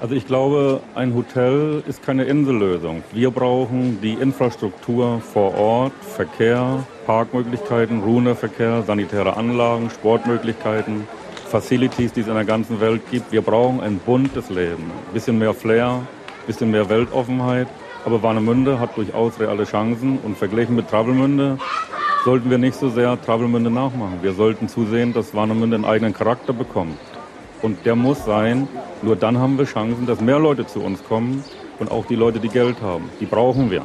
Also 0.00 0.14
ich 0.14 0.26
glaube, 0.26 0.80
ein 0.94 1.14
Hotel 1.14 1.82
ist 1.86 2.02
keine 2.02 2.24
Insellösung. 2.24 3.02
Wir 3.12 3.30
brauchen 3.30 4.00
die 4.00 4.14
Infrastruktur 4.14 5.20
vor 5.20 5.54
Ort, 5.58 5.92
Verkehr, 6.00 6.82
Parkmöglichkeiten, 7.04 8.02
Ruderverkehr, 8.02 8.82
sanitäre 8.86 9.36
Anlagen, 9.36 9.90
Sportmöglichkeiten, 9.90 11.06
Facilities, 11.50 12.14
die 12.14 12.20
es 12.20 12.28
in 12.28 12.34
der 12.34 12.46
ganzen 12.46 12.80
Welt 12.80 13.02
gibt. 13.10 13.30
Wir 13.30 13.42
brauchen 13.42 13.82
ein 13.82 13.98
buntes 13.98 14.48
Leben, 14.48 14.84
ein 14.84 15.12
bisschen 15.12 15.38
mehr 15.38 15.52
Flair, 15.52 15.88
ein 15.88 16.06
bisschen 16.46 16.70
mehr 16.70 16.88
Weltoffenheit. 16.88 17.68
Aber 18.06 18.22
Warnemünde 18.22 18.80
hat 18.80 18.96
durchaus 18.96 19.38
reale 19.38 19.64
Chancen 19.64 20.18
und 20.24 20.38
verglichen 20.38 20.76
mit 20.76 20.88
Travemünde 20.88 21.58
sollten 22.24 22.50
wir 22.50 22.58
nicht 22.58 22.74
so 22.78 22.90
sehr 22.90 23.20
Travemünde 23.20 23.70
nachmachen. 23.70 24.18
Wir 24.22 24.32
sollten 24.32 24.68
zusehen, 24.68 25.12
dass 25.12 25.34
Warnemünde 25.34 25.76
einen 25.76 25.84
eigenen 25.84 26.12
Charakter 26.12 26.52
bekommt. 26.52 26.98
Und 27.62 27.84
der 27.84 27.96
muss 27.96 28.24
sein, 28.24 28.68
nur 29.02 29.16
dann 29.16 29.38
haben 29.38 29.58
wir 29.58 29.64
Chancen, 29.64 30.06
dass 30.06 30.20
mehr 30.20 30.38
Leute 30.38 30.66
zu 30.66 30.80
uns 30.80 31.02
kommen 31.04 31.44
und 31.78 31.90
auch 31.90 32.06
die 32.06 32.14
Leute, 32.16 32.40
die 32.40 32.48
Geld 32.48 32.80
haben. 32.82 33.10
Die 33.20 33.26
brauchen 33.26 33.70
wir. 33.70 33.82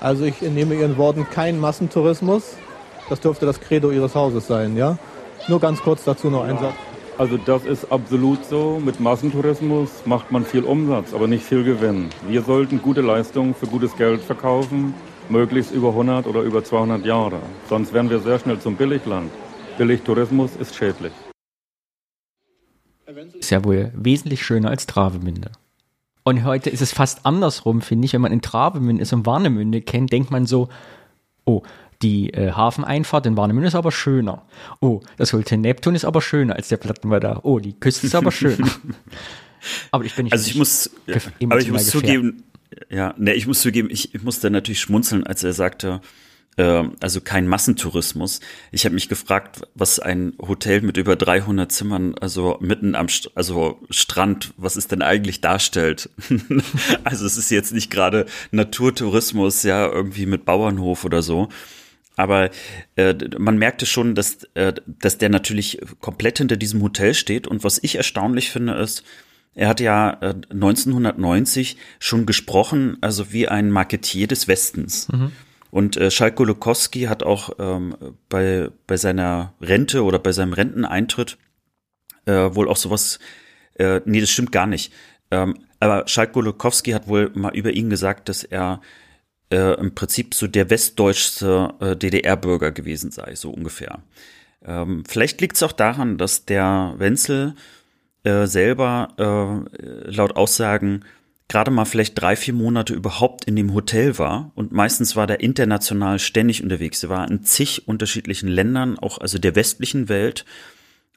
Also 0.00 0.24
ich 0.24 0.42
entnehme 0.42 0.74
Ihren 0.74 0.96
Worten 0.96 1.26
kein 1.28 1.58
Massentourismus. 1.58 2.56
Das 3.08 3.20
dürfte 3.20 3.46
das 3.46 3.60
Credo 3.60 3.90
Ihres 3.90 4.14
Hauses 4.14 4.46
sein, 4.46 4.76
ja? 4.76 4.98
Nur 5.48 5.60
ganz 5.60 5.80
kurz 5.80 6.04
dazu 6.04 6.30
noch 6.30 6.44
ein 6.44 6.58
Satz. 6.58 6.74
Also 7.16 7.36
das 7.36 7.64
ist 7.64 7.90
absolut 7.90 8.44
so. 8.44 8.80
Mit 8.84 9.00
Massentourismus 9.00 9.90
macht 10.04 10.30
man 10.30 10.44
viel 10.44 10.62
Umsatz, 10.62 11.12
aber 11.12 11.26
nicht 11.26 11.44
viel 11.44 11.64
Gewinn. 11.64 12.10
Wir 12.28 12.42
sollten 12.42 12.80
gute 12.80 13.00
Leistungen 13.00 13.54
für 13.54 13.66
gutes 13.66 13.96
Geld 13.96 14.20
verkaufen, 14.20 14.94
möglichst 15.30 15.72
über 15.72 15.88
100 15.88 16.26
oder 16.26 16.42
über 16.42 16.64
200 16.64 17.04
Jahre. 17.04 17.40
Sonst 17.68 17.92
werden 17.92 18.10
wir 18.10 18.20
sehr 18.20 18.38
schnell 18.38 18.58
zum 18.58 18.76
Billigland. 18.76 19.30
Billigtourismus 19.76 20.56
ist 20.56 20.74
schädlich. 20.74 21.12
Ist 23.38 23.50
ja 23.50 23.64
wohl 23.64 23.92
wesentlich 23.94 24.44
schöner 24.44 24.70
als 24.70 24.86
Travemünde. 24.86 25.52
Und 26.24 26.44
heute 26.44 26.68
ist 26.68 26.82
es 26.82 26.92
fast 26.92 27.24
andersrum, 27.24 27.80
finde 27.80 28.04
ich. 28.04 28.12
Wenn 28.12 28.20
man 28.20 28.32
in 28.32 28.42
Travemünde 28.42 29.02
ist 29.02 29.12
und 29.12 29.24
Warnemünde 29.24 29.80
kennt, 29.80 30.12
denkt 30.12 30.30
man 30.30 30.44
so, 30.44 30.68
oh, 31.46 31.62
die 32.02 32.30
äh, 32.34 32.52
Hafeneinfahrt 32.52 33.26
in 33.26 33.36
Warnemünde 33.36 33.68
ist 33.68 33.74
aber 33.74 33.92
schöner. 33.92 34.42
Oh, 34.80 35.00
das 35.16 35.32
Hotel 35.32 35.58
Neptun 35.58 35.94
ist 35.94 36.04
aber 36.04 36.20
schöner 36.20 36.56
als 36.56 36.68
der 36.68 36.76
Plattenwetter. 36.76 37.44
Oh, 37.44 37.58
die 37.58 37.72
Küste 37.78 38.06
ist 38.06 38.14
aber 38.14 38.30
schön. 38.30 38.58
aber 39.90 40.04
ich 40.04 40.14
bin 40.14 40.24
nicht. 40.24 40.32
Also 40.32 40.48
ich 40.48 40.56
muss, 40.56 40.90
ja, 41.06 41.16
aber 41.44 41.58
ich 41.60 41.70
muss 41.70 41.86
zugeben, 41.86 42.44
ja, 42.90 43.14
ne, 43.18 43.34
ich 43.34 43.46
muss 43.46 43.60
zugeben, 43.60 43.88
ich, 43.90 44.14
ich 44.14 44.22
musste 44.22 44.50
natürlich 44.50 44.80
schmunzeln, 44.80 45.26
als 45.26 45.42
er 45.44 45.52
sagte, 45.52 46.00
ähm, 46.58 46.96
also 47.00 47.20
kein 47.20 47.46
Massentourismus. 47.46 48.40
Ich 48.72 48.84
habe 48.84 48.94
mich 48.94 49.08
gefragt, 49.08 49.62
was 49.74 50.00
ein 50.00 50.34
Hotel 50.40 50.82
mit 50.82 50.96
über 50.96 51.16
300 51.16 51.70
Zimmern, 51.70 52.16
also 52.16 52.58
mitten 52.60 52.94
am 52.94 53.08
St 53.08 53.30
also 53.34 53.80
Strand, 53.90 54.52
was 54.56 54.76
es 54.76 54.88
denn 54.88 55.00
eigentlich 55.00 55.40
darstellt. 55.40 56.10
also 57.04 57.24
es 57.24 57.36
ist 57.38 57.50
jetzt 57.50 57.72
nicht 57.72 57.90
gerade 57.90 58.26
Naturtourismus, 58.50 59.62
ja, 59.62 59.86
irgendwie 59.86 60.26
mit 60.26 60.44
Bauernhof 60.44 61.04
oder 61.04 61.22
so. 61.22 61.48
Aber 62.16 62.50
äh, 62.96 63.14
man 63.38 63.58
merkte 63.58 63.86
schon, 63.86 64.16
dass, 64.16 64.42
äh, 64.54 64.72
dass 64.86 65.18
der 65.18 65.28
natürlich 65.28 65.80
komplett 66.00 66.38
hinter 66.38 66.56
diesem 66.56 66.82
Hotel 66.82 67.14
steht. 67.14 67.46
Und 67.46 67.62
was 67.62 67.78
ich 67.80 67.94
erstaunlich 67.94 68.50
finde, 68.50 68.74
ist, 68.74 69.04
er 69.54 69.68
hat 69.68 69.80
ja 69.80 70.10
äh, 70.20 70.34
1990 70.50 71.76
schon 71.98 72.26
gesprochen, 72.26 72.98
also 73.00 73.32
wie 73.32 73.48
ein 73.48 73.70
Marketier 73.70 74.26
des 74.26 74.48
Westens. 74.48 75.08
Mhm. 75.08 75.32
Und 75.70 75.96
äh, 75.96 76.10
Schalk 76.10 76.36
Golokowski 76.36 77.02
hat 77.02 77.22
auch 77.22 77.50
ähm, 77.58 77.94
bei, 78.28 78.70
bei 78.86 78.96
seiner 78.96 79.54
Rente 79.60 80.04
oder 80.04 80.18
bei 80.18 80.32
seinem 80.32 80.52
Renteneintritt 80.52 81.38
äh, 82.24 82.54
wohl 82.54 82.68
auch 82.68 82.76
sowas, 82.76 83.18
äh, 83.74 84.00
nee, 84.04 84.20
das 84.20 84.30
stimmt 84.30 84.52
gar 84.52 84.66
nicht. 84.66 84.92
Ähm, 85.30 85.58
aber 85.80 86.08
Schalk 86.08 86.32
Golokowski 86.32 86.92
hat 86.92 87.08
wohl 87.08 87.30
mal 87.34 87.54
über 87.54 87.70
ihn 87.70 87.90
gesagt, 87.90 88.28
dass 88.28 88.44
er 88.44 88.80
äh, 89.50 89.78
im 89.78 89.94
Prinzip 89.94 90.34
so 90.34 90.46
der 90.46 90.70
westdeutschste 90.70 91.74
äh, 91.80 91.96
DDR-Bürger 91.96 92.72
gewesen 92.72 93.10
sei, 93.10 93.34
so 93.34 93.50
ungefähr. 93.50 94.02
Ähm, 94.64 95.04
vielleicht 95.06 95.40
liegt 95.40 95.56
es 95.56 95.62
auch 95.62 95.72
daran, 95.72 96.18
dass 96.18 96.44
der 96.44 96.94
Wenzel 96.98 97.54
äh, 98.24 98.46
selber 98.46 99.66
äh, 99.76 100.10
laut 100.10 100.36
Aussagen 100.36 101.04
gerade 101.48 101.70
mal 101.70 101.86
vielleicht 101.86 102.20
drei, 102.20 102.36
vier 102.36 102.54
Monate 102.54 102.94
überhaupt 102.94 103.46
in 103.46 103.56
dem 103.56 103.72
Hotel 103.72 104.18
war. 104.18 104.52
Und 104.54 104.70
meistens 104.70 105.16
war 105.16 105.26
der 105.26 105.40
international 105.40 106.18
ständig 106.18 106.62
unterwegs. 106.62 107.02
Er 107.02 107.08
war 107.08 107.28
in 107.28 107.42
zig 107.42 107.88
unterschiedlichen 107.88 108.48
Ländern, 108.48 108.98
auch 108.98 109.18
also 109.18 109.38
der 109.38 109.56
westlichen 109.56 110.08
Welt. 110.10 110.44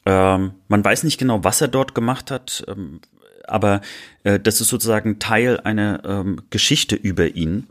Ähm, 0.05 0.53
man 0.69 0.83
weiß 0.83 1.03
nicht 1.03 1.17
genau, 1.17 1.43
was 1.43 1.61
er 1.61 1.67
dort 1.67 1.93
gemacht 1.93 2.31
hat, 2.31 2.63
ähm, 2.67 3.01
aber 3.45 3.81
äh, 4.23 4.39
das 4.39 4.61
ist 4.61 4.69
sozusagen 4.69 5.19
Teil 5.19 5.59
einer 5.59 6.01
ähm, 6.05 6.41
Geschichte 6.49 6.95
über 6.95 7.35
ihn. 7.35 7.67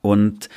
Und 0.00 0.48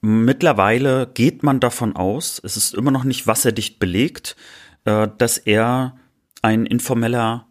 mittlerweile 0.00 1.10
geht 1.12 1.42
man 1.42 1.58
davon 1.58 1.96
aus, 1.96 2.40
es 2.44 2.56
ist 2.56 2.74
immer 2.74 2.90
noch 2.90 3.04
nicht 3.04 3.26
wasserdicht 3.26 3.80
belegt, 3.80 4.36
äh, 4.84 5.08
dass 5.18 5.36
er 5.36 5.96
ein 6.42 6.66
informeller 6.66 7.46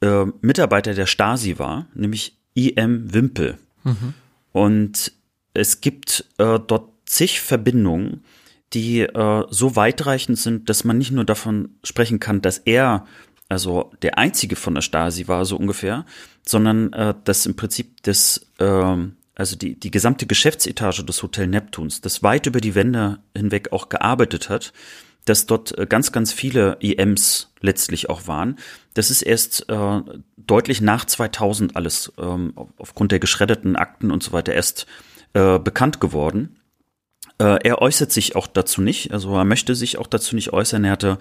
äh, 0.00 0.24
Mitarbeiter 0.40 0.94
der 0.94 1.06
Stasi 1.06 1.58
war, 1.58 1.86
nämlich 1.94 2.38
I.M. 2.56 3.12
Wimpel. 3.12 3.58
Mhm. 3.84 4.14
Und 4.52 5.12
es 5.54 5.80
gibt 5.80 6.24
äh, 6.38 6.58
dort 6.58 6.90
zig 7.04 7.40
Verbindungen, 7.40 8.24
die 8.72 9.00
äh, 9.00 9.44
so 9.50 9.76
weitreichend 9.76 10.38
sind, 10.38 10.68
dass 10.68 10.84
man 10.84 10.96
nicht 10.96 11.10
nur 11.10 11.24
davon 11.24 11.76
sprechen 11.84 12.20
kann, 12.20 12.40
dass 12.40 12.58
er 12.58 13.06
also 13.48 13.92
der 14.00 14.16
einzige 14.16 14.56
von 14.56 14.74
der 14.74 14.80
Stasi 14.80 15.28
war, 15.28 15.44
so 15.44 15.56
ungefähr, 15.56 16.06
sondern 16.46 16.92
äh, 16.94 17.14
dass 17.24 17.44
im 17.44 17.54
Prinzip 17.54 18.02
das, 18.02 18.46
äh, 18.58 18.96
also 19.34 19.56
die, 19.56 19.78
die 19.78 19.90
gesamte 19.90 20.26
Geschäftsetage 20.26 21.04
des 21.04 21.22
Hotel 21.22 21.48
Neptuns, 21.48 22.00
das 22.00 22.22
weit 22.22 22.46
über 22.46 22.62
die 22.62 22.74
Wände 22.74 23.18
hinweg 23.36 23.72
auch 23.72 23.90
gearbeitet 23.90 24.48
hat 24.48 24.72
dass 25.24 25.46
dort 25.46 25.76
äh, 25.78 25.86
ganz, 25.86 26.12
ganz 26.12 26.32
viele 26.32 26.76
EMs 26.80 27.52
letztlich 27.60 28.10
auch 28.10 28.26
waren. 28.26 28.58
Das 28.94 29.10
ist 29.10 29.22
erst 29.22 29.68
äh, 29.68 30.00
deutlich 30.36 30.80
nach 30.80 31.04
2000 31.04 31.76
alles 31.76 32.12
ähm, 32.18 32.54
aufgrund 32.78 33.12
der 33.12 33.20
geschreddeten 33.20 33.76
Akten 33.76 34.10
und 34.10 34.22
so 34.22 34.32
weiter 34.32 34.52
erst 34.52 34.86
äh, 35.34 35.58
bekannt 35.58 36.00
geworden. 36.00 36.56
Äh, 37.38 37.58
er 37.64 37.80
äußert 37.80 38.12
sich 38.12 38.36
auch 38.36 38.46
dazu 38.46 38.82
nicht, 38.82 39.12
also 39.12 39.34
er 39.36 39.44
möchte 39.44 39.74
sich 39.74 39.98
auch 39.98 40.06
dazu 40.06 40.34
nicht 40.34 40.52
äußern. 40.52 40.84
Er 40.84 40.92
hatte 40.92 41.18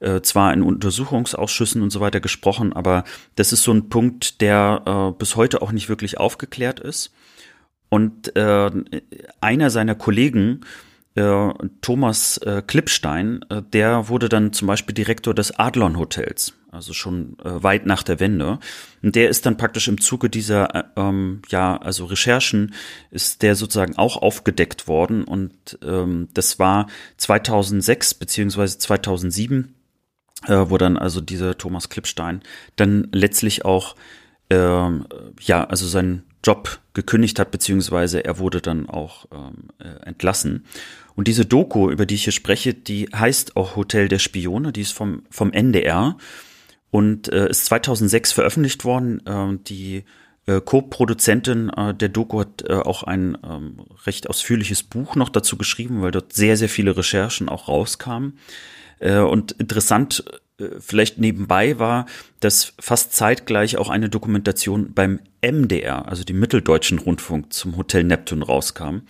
äh, 0.00 0.20
zwar 0.22 0.52
in 0.52 0.62
Untersuchungsausschüssen 0.62 1.82
und 1.82 1.90
so 1.90 2.00
weiter 2.00 2.20
gesprochen, 2.20 2.72
aber 2.72 3.04
das 3.36 3.52
ist 3.52 3.62
so 3.62 3.72
ein 3.72 3.88
Punkt, 3.88 4.40
der 4.40 4.82
äh, 4.86 5.18
bis 5.18 5.36
heute 5.36 5.62
auch 5.62 5.72
nicht 5.72 5.88
wirklich 5.88 6.18
aufgeklärt 6.18 6.80
ist. 6.80 7.12
Und 7.88 8.34
äh, 8.36 8.70
einer 9.40 9.70
seiner 9.70 9.96
Kollegen 9.96 10.60
äh, 11.20 11.68
Thomas 11.82 12.38
äh, 12.38 12.62
Klippstein, 12.66 13.44
äh, 13.50 13.62
der 13.62 14.08
wurde 14.08 14.28
dann 14.28 14.52
zum 14.52 14.66
Beispiel 14.66 14.94
Direktor 14.94 15.34
des 15.34 15.58
Adlon 15.58 15.98
Hotels, 15.98 16.54
also 16.70 16.92
schon 16.92 17.36
äh, 17.44 17.62
weit 17.62 17.86
nach 17.86 18.02
der 18.02 18.20
Wende. 18.20 18.58
Und 19.02 19.14
der 19.16 19.28
ist 19.28 19.44
dann 19.46 19.56
praktisch 19.56 19.88
im 19.88 20.00
Zuge 20.00 20.30
dieser, 20.30 20.74
äh, 20.74 20.84
ähm, 20.96 21.42
ja, 21.48 21.76
also 21.76 22.06
Recherchen, 22.06 22.74
ist 23.10 23.42
der 23.42 23.54
sozusagen 23.54 23.96
auch 23.96 24.16
aufgedeckt 24.16 24.88
worden. 24.88 25.24
Und 25.24 25.78
ähm, 25.82 26.28
das 26.34 26.58
war 26.58 26.86
2006 27.18 28.14
beziehungsweise 28.14 28.78
2007, 28.78 29.74
äh, 30.46 30.64
wo 30.68 30.78
dann 30.78 30.96
also 30.96 31.20
dieser 31.20 31.58
Thomas 31.58 31.88
Klippstein 31.90 32.40
dann 32.76 33.08
letztlich 33.12 33.64
auch, 33.64 33.96
ähm, 34.48 35.06
ja, 35.40 35.64
also 35.64 35.86
sein 35.86 36.24
Job 36.42 36.80
gekündigt 36.94 37.38
hat, 37.38 37.50
beziehungsweise 37.50 38.24
er 38.24 38.38
wurde 38.38 38.60
dann 38.60 38.88
auch 38.88 39.26
ähm, 39.32 39.68
äh, 39.78 40.06
entlassen. 40.06 40.64
Und 41.20 41.28
diese 41.28 41.44
Doku, 41.44 41.90
über 41.90 42.06
die 42.06 42.14
ich 42.14 42.24
hier 42.24 42.32
spreche, 42.32 42.72
die 42.72 43.10
heißt 43.14 43.54
auch 43.54 43.76
Hotel 43.76 44.08
der 44.08 44.18
Spione, 44.18 44.72
die 44.72 44.80
ist 44.80 44.92
vom, 44.92 45.24
vom 45.28 45.52
NDR 45.52 46.16
und 46.90 47.30
äh, 47.30 47.50
ist 47.50 47.66
2006 47.66 48.32
veröffentlicht 48.32 48.86
worden. 48.86 49.20
Äh, 49.26 49.58
die 49.66 50.04
äh, 50.46 50.62
Co-Produzentin 50.62 51.68
äh, 51.76 51.92
der 51.92 52.08
Doku 52.08 52.40
hat 52.40 52.64
äh, 52.66 52.72
auch 52.72 53.02
ein 53.02 53.36
ähm, 53.44 53.80
recht 54.06 54.30
ausführliches 54.30 54.82
Buch 54.82 55.14
noch 55.14 55.28
dazu 55.28 55.58
geschrieben, 55.58 56.00
weil 56.00 56.10
dort 56.10 56.32
sehr, 56.32 56.56
sehr 56.56 56.70
viele 56.70 56.96
Recherchen 56.96 57.50
auch 57.50 57.68
rauskamen. 57.68 58.38
Äh, 58.98 59.18
und 59.18 59.52
interessant 59.52 60.24
vielleicht 60.80 61.18
nebenbei 61.18 61.78
war, 61.78 62.06
dass 62.40 62.72
fast 62.78 63.12
zeitgleich 63.12 63.76
auch 63.76 63.90
eine 63.90 64.08
Dokumentation 64.08 64.92
beim 64.92 65.20
MDR, 65.42 66.08
also 66.08 66.24
dem 66.24 66.38
Mitteldeutschen 66.38 66.98
Rundfunk, 66.98 67.52
zum 67.52 67.76
Hotel 67.76 68.04
Neptun 68.04 68.42
rauskam. 68.42 69.00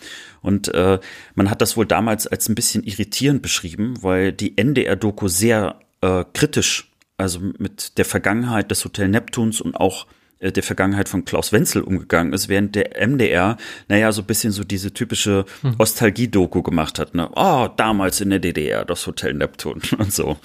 Und 0.42 0.72
äh, 0.74 0.98
man 1.34 1.50
hat 1.50 1.60
das 1.60 1.76
wohl 1.76 1.86
damals 1.86 2.26
als 2.26 2.48
ein 2.48 2.54
bisschen 2.54 2.84
irritierend 2.84 3.42
beschrieben, 3.42 3.94
weil 4.02 4.32
die 4.32 4.56
NDR-Doku 4.56 5.28
sehr 5.28 5.80
äh, 6.00 6.24
kritisch, 6.32 6.90
also 7.16 7.40
mit 7.58 7.98
der 7.98 8.04
Vergangenheit 8.04 8.70
des 8.70 8.84
Hotel 8.84 9.08
Neptuns 9.08 9.60
und 9.60 9.74
auch 9.76 10.06
äh, 10.40 10.50
der 10.50 10.62
Vergangenheit 10.62 11.08
von 11.08 11.24
Klaus 11.24 11.52
Wenzel 11.52 11.82
umgegangen 11.82 12.32
ist, 12.32 12.48
während 12.48 12.74
der 12.74 13.06
MDR, 13.06 13.56
naja, 13.88 14.10
so 14.10 14.22
ein 14.22 14.26
bisschen 14.26 14.52
so 14.52 14.64
diese 14.64 14.92
typische 14.92 15.44
hm. 15.60 15.76
Ostalgie-Doku 15.78 16.62
gemacht 16.62 16.98
hat, 16.98 17.14
ne? 17.14 17.30
Oh, 17.36 17.68
damals 17.76 18.20
in 18.20 18.30
der 18.30 18.40
DDR, 18.40 18.84
das 18.84 19.06
Hotel 19.06 19.34
Neptun 19.34 19.82
und 19.98 20.12
so. 20.12 20.38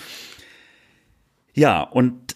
Ja, 1.55 1.81
und 1.81 2.35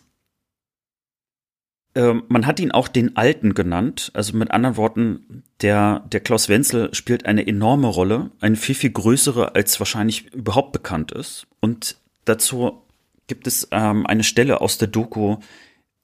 ähm, 1.95 2.23
man 2.29 2.45
hat 2.45 2.59
ihn 2.59 2.71
auch 2.71 2.87
den 2.87 3.17
Alten 3.17 3.53
genannt. 3.53 4.11
Also 4.13 4.35
mit 4.37 4.51
anderen 4.51 4.77
Worten, 4.77 5.43
der, 5.61 6.05
der 6.11 6.21
Klaus 6.21 6.47
Wenzel 6.47 6.93
spielt 6.93 7.25
eine 7.25 7.45
enorme 7.45 7.87
Rolle, 7.87 8.31
eine 8.39 8.55
viel, 8.55 8.75
viel 8.75 8.91
größere, 8.91 9.55
als 9.55 9.79
wahrscheinlich 9.79 10.33
überhaupt 10.33 10.71
bekannt 10.71 11.11
ist. 11.11 11.47
Und 11.59 11.97
dazu 12.25 12.81
gibt 13.27 13.47
es 13.47 13.67
ähm, 13.71 14.07
eine 14.07 14.23
Stelle 14.23 14.61
aus 14.61 14.77
der 14.77 14.87
Doku, 14.87 15.37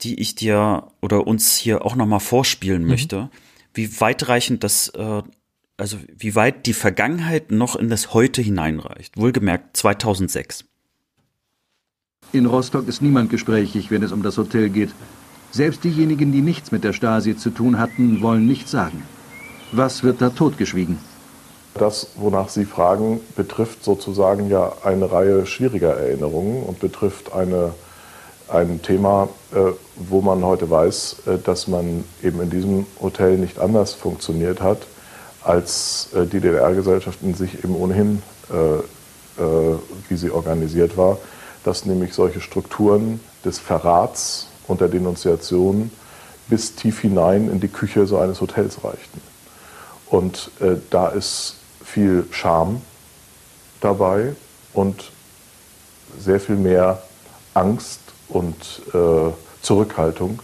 die 0.01 0.19
ich 0.19 0.35
dir 0.35 0.87
oder 1.01 1.25
uns 1.25 1.55
hier 1.55 1.85
auch 1.85 1.95
nochmal 1.95 2.19
vorspielen 2.19 2.83
mhm. 2.83 2.89
möchte, 2.89 3.29
wie 3.73 4.01
weitreichend 4.01 4.63
das, 4.63 4.89
äh, 4.89 5.23
also 5.77 5.97
wie 6.17 6.35
weit 6.35 6.65
die 6.65 6.73
Vergangenheit 6.73 7.51
noch 7.51 7.77
in 7.77 7.89
das 7.89 8.13
Heute 8.13 8.41
hineinreicht. 8.41 9.17
Wohlgemerkt 9.17 9.77
2006. 9.77 10.65
In 12.31 12.45
Rostock 12.45 12.87
ist 12.87 13.01
niemand 13.01 13.29
gesprächig, 13.29 13.91
wenn 13.91 14.03
es 14.03 14.11
um 14.11 14.23
das 14.23 14.37
Hotel 14.37 14.69
geht. 14.69 14.93
Selbst 15.51 15.83
diejenigen, 15.83 16.31
die 16.31 16.41
nichts 16.41 16.71
mit 16.71 16.83
der 16.83 16.91
Stasi 16.91 17.37
zu 17.37 17.49
tun 17.49 17.79
hatten, 17.79 18.21
wollen 18.21 18.45
nichts 18.45 18.71
sagen. 18.71 19.03
Was 19.71 20.03
wird 20.03 20.21
da 20.21 20.29
totgeschwiegen? 20.29 20.97
Das, 21.75 22.07
wonach 22.15 22.49
Sie 22.49 22.65
fragen, 22.65 23.19
betrifft 23.35 23.83
sozusagen 23.83 24.49
ja 24.49 24.71
eine 24.83 25.11
Reihe 25.11 25.45
schwieriger 25.45 25.93
Erinnerungen 25.95 26.63
und 26.63 26.79
betrifft 26.79 27.33
eine, 27.33 27.73
ein 28.47 28.81
Thema, 28.81 29.29
äh, 29.53 29.71
wo 29.95 30.21
man 30.21 30.43
heute 30.43 30.69
weiß, 30.69 31.17
äh, 31.25 31.37
dass 31.37 31.67
man 31.67 32.03
eben 32.23 32.41
in 32.41 32.49
diesem 32.49 32.85
Hotel 33.01 33.37
nicht 33.37 33.59
anders 33.59 33.93
funktioniert 33.93 34.61
hat, 34.61 34.79
als 35.43 36.09
äh, 36.13 36.25
die 36.25 36.39
DDR-Gesellschaft 36.39 37.19
in 37.21 37.33
sich 37.33 37.63
eben 37.63 37.75
ohnehin, 37.75 38.21
äh, 38.51 39.41
äh, 39.41 39.77
wie 40.07 40.15
sie 40.15 40.31
organisiert 40.31 40.97
war, 40.97 41.17
dass 41.65 41.85
nämlich 41.85 42.13
solche 42.13 42.41
Strukturen 42.41 43.19
des 43.43 43.59
Verrats 43.59 44.47
und 44.67 44.81
der 44.81 44.87
Denunziation 44.87 45.91
bis 46.47 46.75
tief 46.75 46.99
hinein 46.99 47.49
in 47.49 47.59
die 47.59 47.67
Küche 47.67 48.05
so 48.05 48.17
eines 48.17 48.39
Hotels 48.39 48.83
reichten. 48.83 49.21
Und 50.07 50.51
äh, 50.59 50.75
da 50.91 51.07
ist 51.09 51.55
viel 51.83 52.27
Scham 52.31 52.81
dabei 53.81 54.35
und 54.73 55.11
sehr 56.19 56.39
viel 56.39 56.55
mehr 56.55 57.01
Angst 57.53 57.99
und 58.29 58.55
äh, 58.93 59.31
Zurückhaltung 59.61 60.39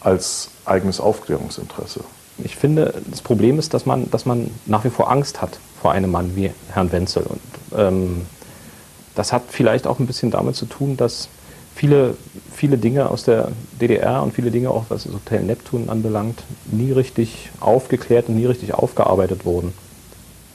als 0.00 0.48
eigenes 0.64 1.00
Aufklärungsinteresse. 1.00 2.00
Ich 2.38 2.56
finde, 2.56 3.02
das 3.06 3.22
Problem 3.22 3.58
ist, 3.58 3.74
dass 3.74 3.86
man, 3.86 4.10
dass 4.10 4.26
man 4.26 4.50
nach 4.66 4.84
wie 4.84 4.90
vor 4.90 5.10
Angst 5.10 5.40
hat 5.40 5.58
vor 5.80 5.92
einem 5.92 6.10
Mann 6.10 6.34
wie 6.34 6.50
Herrn 6.72 6.90
Wenzel. 6.90 7.24
Und 7.24 7.40
ähm, 7.76 8.26
das 9.14 9.32
hat 9.32 9.44
vielleicht 9.48 9.86
auch 9.86 9.98
ein 9.98 10.06
bisschen 10.06 10.30
damit 10.30 10.56
zu 10.56 10.66
tun, 10.66 10.96
dass 10.96 11.28
viele, 11.74 12.16
viele 12.52 12.78
Dinge 12.78 13.10
aus 13.10 13.24
der 13.24 13.52
DDR 13.80 14.22
und 14.22 14.34
viele 14.34 14.50
Dinge 14.50 14.70
auch, 14.70 14.86
was 14.88 15.04
das 15.04 15.12
Hotel 15.12 15.42
Neptun 15.42 15.88
anbelangt, 15.88 16.42
nie 16.70 16.92
richtig 16.92 17.50
aufgeklärt 17.60 18.28
und 18.28 18.36
nie 18.36 18.46
richtig 18.46 18.74
aufgearbeitet 18.74 19.44
wurden. 19.44 19.72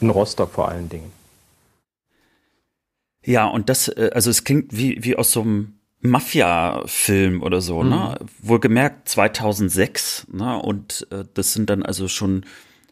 In 0.02 0.10
Rostock 0.10 0.52
vor 0.52 0.70
allen 0.70 0.88
Dingen. 0.90 1.12
Ja, 3.26 3.48
und 3.48 3.70
das, 3.70 3.90
äh, 3.90 4.12
also 4.14 4.30
es 4.30 4.44
klingt 4.44 4.76
wie, 4.76 5.04
wie 5.04 5.16
aus 5.16 5.32
so 5.32 5.42
einem 5.42 5.80
Mafia-Film 6.02 7.44
oder 7.44 7.60
so, 7.60 7.84
ne? 7.84 7.90
mhm. 7.90 7.92
ne? 7.92 8.18
Wohlgemerkt 8.42 9.10
2006, 9.10 10.28
ne? 10.32 10.58
Und 10.62 11.08
äh, 11.12 11.26
das 11.34 11.54
sind 11.54 11.70
dann 11.70 11.84
also 11.84 12.08
schon 12.08 12.46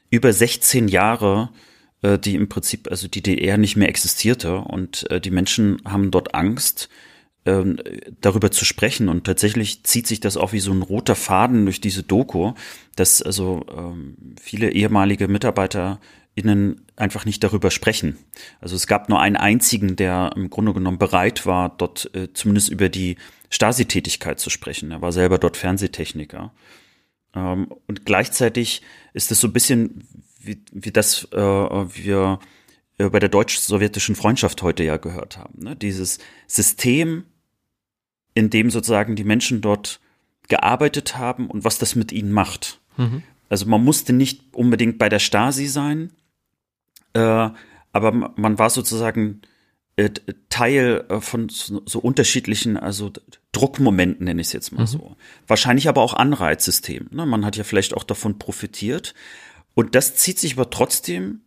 über 0.10 0.34
16 0.34 0.90
Jahre, 0.90 1.50
äh, 2.02 2.20
die 2.20 2.36
im 2.36 2.50
Prinzip, 2.50 2.90
also 2.90 3.08
die 3.08 3.22
DDR 3.22 3.58
nicht 3.58 3.76
mehr 3.76 3.90
existierte 3.90 4.58
und 4.58 5.10
äh, 5.10 5.20
die 5.20 5.32
Menschen 5.32 5.82
haben 5.86 6.12
dort 6.12 6.36
Angst, 6.36 6.90
ähm, 7.48 7.78
darüber 8.22 8.52
zu 8.52 8.66
sprechen. 8.66 9.10
Und 9.10 9.24
tatsächlich 9.24 9.84
zieht 9.84 10.06
sich 10.06 10.20
das 10.20 10.38
auch 10.38 10.52
wie 10.52 10.60
so 10.60 10.72
ein 10.72 10.82
roter 10.82 11.16
Faden 11.16 11.66
durch 11.66 11.82
diese 11.82 12.04
Doku, 12.04 12.54
dass 12.96 13.22
also 13.22 13.66
ähm, 13.76 14.36
viele 14.40 14.72
ehemalige 14.72 15.28
MitarbeiterInnen 15.28 16.86
einfach 16.98 17.26
nicht 17.26 17.44
darüber 17.44 17.72
sprechen. 17.72 18.18
Also 18.60 18.76
es 18.76 18.86
gab 18.86 19.08
nur 19.08 19.22
einen 19.22 19.38
einzigen, 19.38 19.96
der 19.96 20.32
im 20.36 20.50
Grunde 20.50 20.74
genommen 20.74 20.98
bereit 20.98 21.46
war, 21.46 21.70
dort 21.70 22.14
äh, 22.14 22.34
zumindest 22.34 22.70
über 22.70 22.90
die 22.90 23.16
Stasi-Tätigkeit 23.50 24.40
zu 24.40 24.50
sprechen. 24.50 24.92
Er 24.92 25.02
war 25.02 25.14
selber 25.14 25.38
dort 25.38 25.56
Fernsehtechniker. 25.56 26.52
Ähm, 27.34 27.72
und 27.88 28.06
gleichzeitig 28.06 28.82
ist 29.14 29.32
es 29.32 29.40
so 29.40 29.48
ein 29.48 29.54
bisschen 29.54 30.27
wie, 30.40 30.64
wie 30.72 30.92
das 30.92 31.28
äh, 31.32 31.38
wir 31.38 32.40
äh, 32.98 33.10
bei 33.10 33.20
der 33.20 33.30
deutsch-sowjetischen 33.30 34.16
Freundschaft 34.16 34.62
heute 34.62 34.84
ja 34.84 34.98
gehört 34.98 35.38
haben. 35.38 35.64
Ne? 35.64 35.76
Dieses 35.76 36.20
System 36.48 37.26
in 38.34 38.50
dem 38.50 38.70
sozusagen 38.70 39.16
die 39.16 39.24
Menschen 39.24 39.62
dort 39.62 40.00
gearbeitet 40.48 41.18
haben 41.18 41.48
und 41.48 41.64
was 41.64 41.80
das 41.80 41.96
mit 41.96 42.12
ihnen 42.12 42.32
macht. 42.32 42.80
Mhm. 42.98 43.24
Also 43.50 43.66
man 43.66 43.84
musste 43.84 44.14
nicht 44.14 44.54
unbedingt 44.54 44.98
bei 44.98 45.10
der 45.10 45.20
Stasi 45.20 45.68
sein, 45.68 46.12
äh, 47.14 47.50
aber 47.92 48.12
man 48.12 48.60
war 48.60 48.70
sozusagen 48.70 49.42
äh, 49.96 50.12
Teil 50.50 51.06
äh, 51.10 51.20
von 51.20 51.50
so, 51.50 51.82
so, 51.86 52.00
unterschiedlichen, 52.00 52.78
also 52.78 53.12
Druckmomenten 53.52 54.26
nenne 54.26 54.42
ich 54.42 54.48
es 54.48 54.54
jetzt 54.54 54.72
mal 54.72 54.82
mhm. 54.82 54.88
so. 54.88 55.16
Wahrscheinlich 55.48 55.90
aber 55.90 56.02
auch 56.02 56.14
Anreizsystem. 56.14 57.08
Ne? 57.12 57.26
Man 57.26 57.44
hat 57.44 57.56
ja 57.56 57.64
vielleicht 57.64 57.96
auch 57.96 58.04
davon 58.04 58.38
profitiert. 58.38 59.16
Und 59.78 59.94
das 59.94 60.16
zieht 60.16 60.40
sich 60.40 60.54
aber 60.54 60.72
trotzdem 60.72 61.42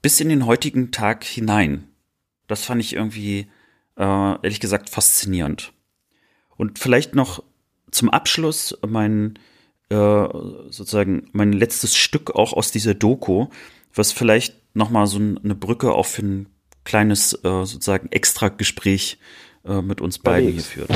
bis 0.00 0.20
in 0.20 0.28
den 0.28 0.46
heutigen 0.46 0.92
Tag 0.92 1.24
hinein. 1.24 1.88
Das 2.46 2.64
fand 2.64 2.80
ich 2.80 2.92
irgendwie, 2.92 3.48
äh, 3.96 4.04
ehrlich 4.04 4.60
gesagt, 4.60 4.88
faszinierend. 4.88 5.72
Und 6.56 6.78
vielleicht 6.78 7.16
noch 7.16 7.42
zum 7.90 8.08
Abschluss 8.08 8.78
mein 8.86 9.40
äh, 9.88 9.96
sozusagen 10.70 11.28
mein 11.32 11.52
letztes 11.52 11.96
Stück 11.96 12.36
auch 12.36 12.52
aus 12.52 12.70
dieser 12.70 12.94
Doku, 12.94 13.48
was 13.92 14.12
vielleicht 14.12 14.54
noch 14.76 14.90
mal 14.90 15.08
so 15.08 15.18
eine 15.18 15.56
Brücke 15.56 15.90
auch 15.92 16.06
für 16.06 16.22
ein 16.22 16.48
kleines 16.84 17.32
äh, 17.32 17.64
sozusagen 17.64 18.12
Extra-Gespräch 18.12 19.18
äh, 19.64 19.82
mit 19.82 20.00
uns 20.00 20.20
beiden 20.20 20.52
hier 20.52 20.62
führt. 20.62 20.90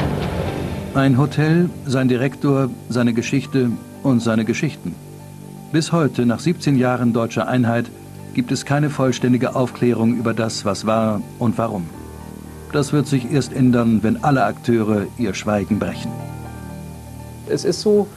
Ein 0.94 1.18
Hotel, 1.18 1.68
sein 1.84 2.06
Direktor, 2.06 2.70
seine 2.88 3.12
Geschichte 3.12 3.72
und 4.04 4.20
seine 4.20 4.44
Geschichten. 4.44 4.94
Bis 5.72 5.92
heute, 5.92 6.26
nach 6.26 6.40
17 6.40 6.76
Jahren 6.76 7.12
deutscher 7.12 7.46
Einheit, 7.46 7.86
gibt 8.34 8.50
es 8.50 8.64
keine 8.64 8.90
vollständige 8.90 9.54
Aufklärung 9.54 10.16
über 10.16 10.34
das, 10.34 10.64
was 10.64 10.84
war 10.84 11.22
und 11.38 11.58
warum. 11.58 11.88
Das 12.72 12.92
wird 12.92 13.06
sich 13.06 13.30
erst 13.30 13.52
ändern, 13.52 14.02
wenn 14.02 14.24
alle 14.24 14.42
Akteure 14.42 15.06
ihr 15.16 15.32
Schweigen 15.32 15.78
brechen. 15.78 16.10
Es 17.48 17.64
ist 17.64 17.82
so, 17.82 18.08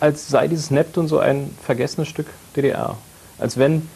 als 0.00 0.28
sei 0.28 0.48
dieses 0.48 0.70
Neptun 0.70 1.08
so 1.08 1.18
ein 1.18 1.50
vergessenes 1.62 2.08
Stück 2.08 2.28
DDR. 2.56 2.96
Als 3.38 3.58
wenn 3.58 3.86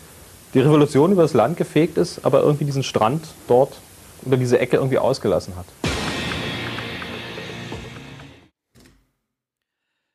die 0.53 0.61
Revolution 0.61 1.12
über 1.12 1.22
das 1.22 1.32
Land 1.32 1.57
gefegt 1.57 1.97
ist, 1.97 2.26
aber 2.26 2.43
irgendwie 2.43 2.66
diesen 2.66 2.82
Strand 2.82 3.24
dort 3.49 3.80
oder 4.26 4.36
diese 4.36 4.59
Ecke 4.59 4.76
irgendwie 4.76 4.99
ausgelassen 4.99 5.55
hat. 5.57 5.64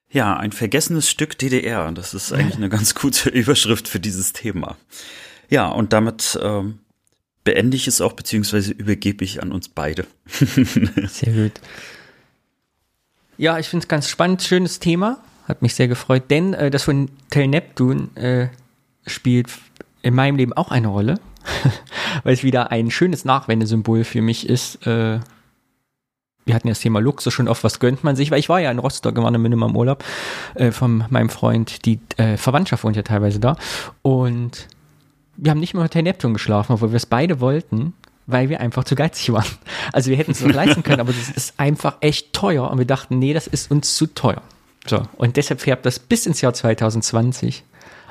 Ja, 0.09 0.37
ein 0.37 0.51
vergessenes 0.51 1.09
Stück 1.09 1.37
DDR. 1.37 1.91
Das 1.91 2.13
ist 2.13 2.31
eigentlich 2.31 2.55
eine 2.55 2.69
ganz 2.69 2.95
gute 2.95 3.29
Überschrift 3.29 3.87
für 3.87 3.99
dieses 3.99 4.33
Thema. 4.33 4.77
Ja, 5.49 5.67
und 5.67 5.93
damit 5.93 6.39
ähm, 6.41 6.79
beende 7.43 7.77
ich 7.77 7.87
es 7.87 8.01
auch, 8.01 8.13
beziehungsweise 8.13 8.71
übergebe 8.71 9.23
ich 9.23 9.41
an 9.41 9.51
uns 9.51 9.69
beide. 9.69 10.05
sehr 10.27 11.33
gut. 11.33 11.61
Ja, 13.37 13.59
ich 13.59 13.67
finde 13.67 13.83
es 13.83 13.87
ganz 13.87 14.09
spannend, 14.09 14.41
schönes 14.41 14.79
Thema. 14.79 15.23
Hat 15.47 15.61
mich 15.61 15.75
sehr 15.75 15.87
gefreut, 15.87 16.23
denn 16.29 16.53
äh, 16.53 16.69
das 16.69 16.83
von 16.83 17.09
Tel 17.29 17.47
Neptun 17.47 18.15
äh, 18.17 18.49
spielt 19.05 19.49
in 20.01 20.13
meinem 20.13 20.35
Leben 20.35 20.53
auch 20.53 20.71
eine 20.71 20.87
Rolle, 20.87 21.19
weil 22.23 22.33
es 22.33 22.43
wieder 22.43 22.71
ein 22.71 22.91
schönes 22.91 23.25
Nachwendesymbol 23.25 24.03
für 24.03 24.21
mich 24.21 24.49
ist. 24.49 24.85
Äh, 24.87 25.19
wir 26.47 26.55
hatten 26.55 26.67
ja 26.67 26.71
das 26.71 26.79
Thema 26.79 26.99
Luxus 26.99 27.33
schon 27.33 27.47
oft, 27.47 27.63
was 27.63 27.79
gönnt 27.79 28.03
man 28.03 28.15
sich, 28.15 28.31
weil 28.31 28.39
ich 28.39 28.49
war 28.49 28.59
ja 28.59 28.71
in 28.71 28.79
Rostock, 28.79 29.15
war 29.17 29.27
eine 29.27 29.37
Minimum 29.37 29.75
Urlaub 29.75 30.03
äh, 30.55 30.71
von 30.71 31.03
meinem 31.09 31.29
Freund, 31.29 31.85
die 31.85 31.99
äh, 32.17 32.37
Verwandtschaft 32.37 32.83
wohnt 32.83 32.95
ja 32.95 33.03
teilweise 33.03 33.39
da 33.39 33.57
und 34.01 34.67
wir 35.35 35.51
haben 35.51 35.59
nicht 35.59 35.73
mehr 35.73 35.83
Hotel 35.83 36.03
Neptun 36.03 36.33
geschlafen, 36.33 36.73
obwohl 36.73 36.91
wir 36.91 36.97
es 36.97 37.05
beide 37.05 37.39
wollten, 37.39 37.93
weil 38.25 38.49
wir 38.49 38.59
einfach 38.59 38.83
zu 38.83 38.95
geizig 38.95 39.31
waren. 39.31 39.45
Also 39.93 40.09
wir 40.09 40.17
hätten 40.17 40.31
es 40.31 40.41
noch 40.41 40.53
leisten 40.53 40.83
können, 40.83 40.99
aber 40.99 41.13
das 41.13 41.29
ist 41.29 41.59
einfach 41.59 41.97
echt 42.01 42.33
teuer 42.33 42.69
und 42.69 42.77
wir 42.77 42.85
dachten, 42.85 43.19
nee, 43.19 43.33
das 43.33 43.47
ist 43.47 43.71
uns 43.71 43.95
zu 43.95 44.07
teuer. 44.07 44.41
So, 44.85 45.03
und 45.17 45.37
deshalb 45.37 45.61
färbt 45.61 45.85
das 45.85 45.99
bis 45.99 46.25
ins 46.25 46.41
Jahr 46.41 46.53
2020 46.53 47.63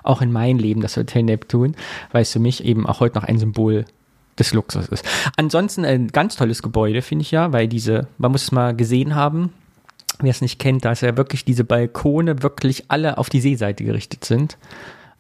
auch 0.03 0.23
in 0.23 0.33
mein 0.33 0.59
Leben 0.59 0.81
das 0.81 0.97
Hotel 0.97 1.25
Neptun, 1.25 1.75
weil 2.13 2.23
es 2.23 2.33
für 2.33 2.39
mich 2.39 2.65
eben 2.65 2.87
auch 2.87 3.01
heute 3.01 3.17
noch 3.17 3.25
ein 3.25 3.39
Symbol 3.39 3.85
des 4.39 4.53
Luxus 4.53 4.89
ist. 4.89 5.05
Ansonsten 5.37 5.85
ein 5.85 6.09
ganz 6.09 6.37
tolles 6.37 6.63
Gebäude, 6.63 7.03
finde 7.03 7.23
ich 7.23 7.31
ja, 7.31 7.53
weil 7.53 7.69
diese, 7.69 8.07
man 8.19 8.33
muss 8.33 8.45
es 8.45 8.53
mal 8.53 8.75
gesehen 8.75 9.15
haben, 9.15 9.53
wer 10.21 10.31
es 10.31 10.41
nicht 10.41 10.59
kennt, 10.59 10.85
da 10.85 10.93
ist 10.93 11.03
ja 11.03 11.17
wirklich 11.17 11.45
diese 11.45 11.65
Balkone 11.65 12.43
wirklich 12.43 12.85
alle 12.89 13.19
auf 13.19 13.29
die 13.29 13.41
Seeseite 13.41 13.85
gerichtet 13.85 14.25
sind 14.25 14.57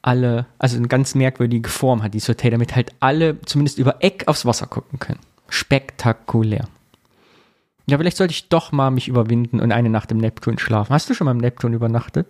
alle, 0.06 0.46
also 0.58 0.76
eine 0.76 0.86
ganz 0.86 1.16
merkwürdige 1.16 1.68
Form 1.68 2.02
hat 2.02 2.14
dieses 2.14 2.28
Hotel, 2.28 2.52
damit 2.52 2.76
halt 2.76 2.92
alle 3.00 3.40
zumindest 3.42 3.78
über 3.78 3.96
Eck 4.00 4.28
aufs 4.28 4.46
Wasser 4.46 4.66
gucken 4.66 5.00
können. 5.00 5.18
Spektakulär. 5.48 6.68
Ja, 7.86 7.98
vielleicht 7.98 8.16
sollte 8.16 8.32
ich 8.32 8.48
doch 8.48 8.70
mal 8.70 8.90
mich 8.90 9.08
überwinden 9.08 9.60
und 9.60 9.72
eine 9.72 9.90
Nacht 9.90 10.12
im 10.12 10.18
Neptun 10.18 10.58
schlafen. 10.58 10.92
Hast 10.92 11.10
du 11.10 11.14
schon 11.14 11.24
mal 11.24 11.32
im 11.32 11.38
Neptun 11.38 11.72
übernachtet? 11.72 12.28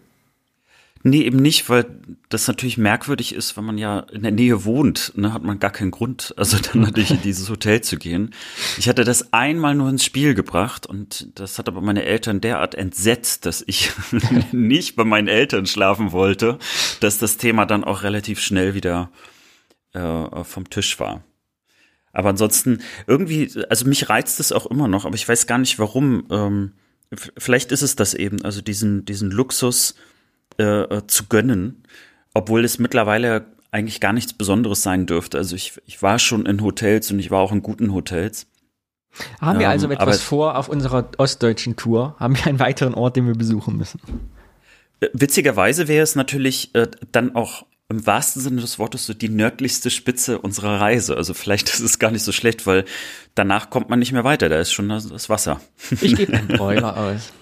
Nee, 1.09 1.23
eben 1.23 1.37
nicht, 1.37 1.69
weil 1.71 1.87
das 2.31 2.49
natürlich 2.49 2.79
merkwürdig 2.79 3.33
ist, 3.33 3.57
wenn 3.57 3.65
man 3.65 3.79
ja 3.79 4.01
in 4.01 4.25
der 4.25 4.33
Nähe 4.33 4.65
wohnt, 4.65 5.13
ne, 5.15 5.33
hat 5.33 5.45
man 5.45 5.61
gar 5.61 5.71
keinen 5.71 5.93
Grund, 5.93 6.35
also 6.37 6.59
dann 6.59 6.81
natürlich 6.81 7.13
in 7.13 7.23
dieses 7.23 7.49
Hotel 7.49 7.81
zu 7.81 7.97
gehen. 7.97 8.35
Ich 8.77 8.89
hatte 8.89 9.05
das 9.05 9.33
einmal 9.33 9.77
nur 9.77 9.89
ins 9.89 10.05
Spiel 10.05 10.35
gebracht 10.35 10.85
und 10.85 11.29
das 11.39 11.61
hat 11.61 11.69
aber 11.69 11.81
meine 11.81 12.03
Eltern 12.03 12.41
derart 12.41 12.75
entsetzt, 12.75 13.47
dass 13.47 13.63
ich 13.69 13.93
nicht 14.51 14.97
bei 14.97 15.05
meinen 15.05 15.29
Eltern 15.29 15.67
schlafen 15.67 16.11
wollte, 16.11 16.59
dass 16.99 17.19
das 17.19 17.37
Thema 17.37 17.67
dann 17.67 17.85
auch 17.85 18.03
relativ 18.03 18.41
schnell 18.41 18.75
wieder 18.75 19.13
äh, 19.93 20.43
vom 20.43 20.69
Tisch 20.71 20.99
war. 20.99 21.23
Aber 22.13 22.31
ansonsten 22.31 22.81
irgendwie, 23.07 23.49
also 23.71 23.87
mich 23.87 24.09
reizt 24.09 24.41
es 24.41 24.51
auch 24.51 24.67
immer 24.67 24.89
noch, 24.89 25.05
aber 25.05 25.15
ich 25.15 25.29
weiß 25.29 25.47
gar 25.47 25.59
nicht 25.59 25.79
warum. 25.79 26.27
Ähm, 26.33 26.73
vielleicht 27.39 27.71
ist 27.71 27.83
es 27.83 27.95
das 27.95 28.13
eben, 28.13 28.45
also 28.45 28.61
diesen, 28.61 29.05
diesen 29.05 29.31
Luxus, 29.31 29.95
äh, 30.59 30.83
äh, 30.83 31.07
zu 31.07 31.27
gönnen, 31.27 31.83
obwohl 32.35 32.65
es 32.65 32.79
mittlerweile 32.79 33.47
eigentlich 33.71 34.01
gar 34.01 34.13
nichts 34.13 34.33
Besonderes 34.33 34.83
sein 34.83 35.07
dürfte. 35.07 35.39
Also 35.39 35.55
ich, 35.55 35.75
ich 35.85 36.03
war 36.03 36.19
schon 36.19 36.47
in 36.47 36.63
Hotels 36.63 37.11
und 37.11 37.19
ich 37.19 37.31
war 37.31 37.41
auch 37.41 37.53
in 37.53 37.63
guten 37.63 37.93
Hotels. 37.93 38.47
Haben 39.41 39.59
wir 39.59 39.69
also 39.69 39.87
ähm, 39.87 39.93
etwas 39.93 40.23
vor 40.23 40.57
auf 40.57 40.69
unserer 40.69 41.09
ostdeutschen 41.19 41.77
Tour? 41.77 42.17
Haben 42.19 42.37
wir 42.37 42.47
einen 42.47 42.59
weiteren 42.59 42.95
Ort, 42.95 43.17
den 43.17 43.27
wir 43.27 43.35
besuchen 43.35 43.77
müssen? 43.77 44.01
Äh, 45.01 45.09
witzigerweise 45.13 45.89
wäre 45.89 46.03
es 46.03 46.15
natürlich 46.15 46.75
äh, 46.75 46.89
dann 47.13 47.35
auch 47.35 47.67
im 47.89 48.05
wahrsten 48.07 48.43
Sinne 48.43 48.61
des 48.61 48.79
Wortes 48.79 49.07
so 49.07 49.15
die 49.15 49.29
nördlichste 49.29 49.91
Spitze 49.91 50.39
unserer 50.39 50.81
Reise. 50.81 51.17
Also 51.17 51.35
vielleicht 51.35 51.69
ist 51.73 51.81
es 51.81 51.99
gar 51.99 52.11
nicht 52.11 52.23
so 52.23 52.33
schlecht, 52.33 52.67
weil 52.67 52.85
danach 53.35 53.71
kommt 53.71 53.89
man 53.89 53.99
nicht 53.99 54.13
mehr 54.13 54.25
weiter. 54.25 54.49
Da 54.49 54.59
ist 54.59 54.73
schon 54.73 54.89
das, 54.89 55.29
Wasser. 55.29 55.61
Ich 56.01 56.17
gebe 56.17 56.33
einen 56.37 56.49
Broiler 56.49 56.97
aus. 56.97 57.33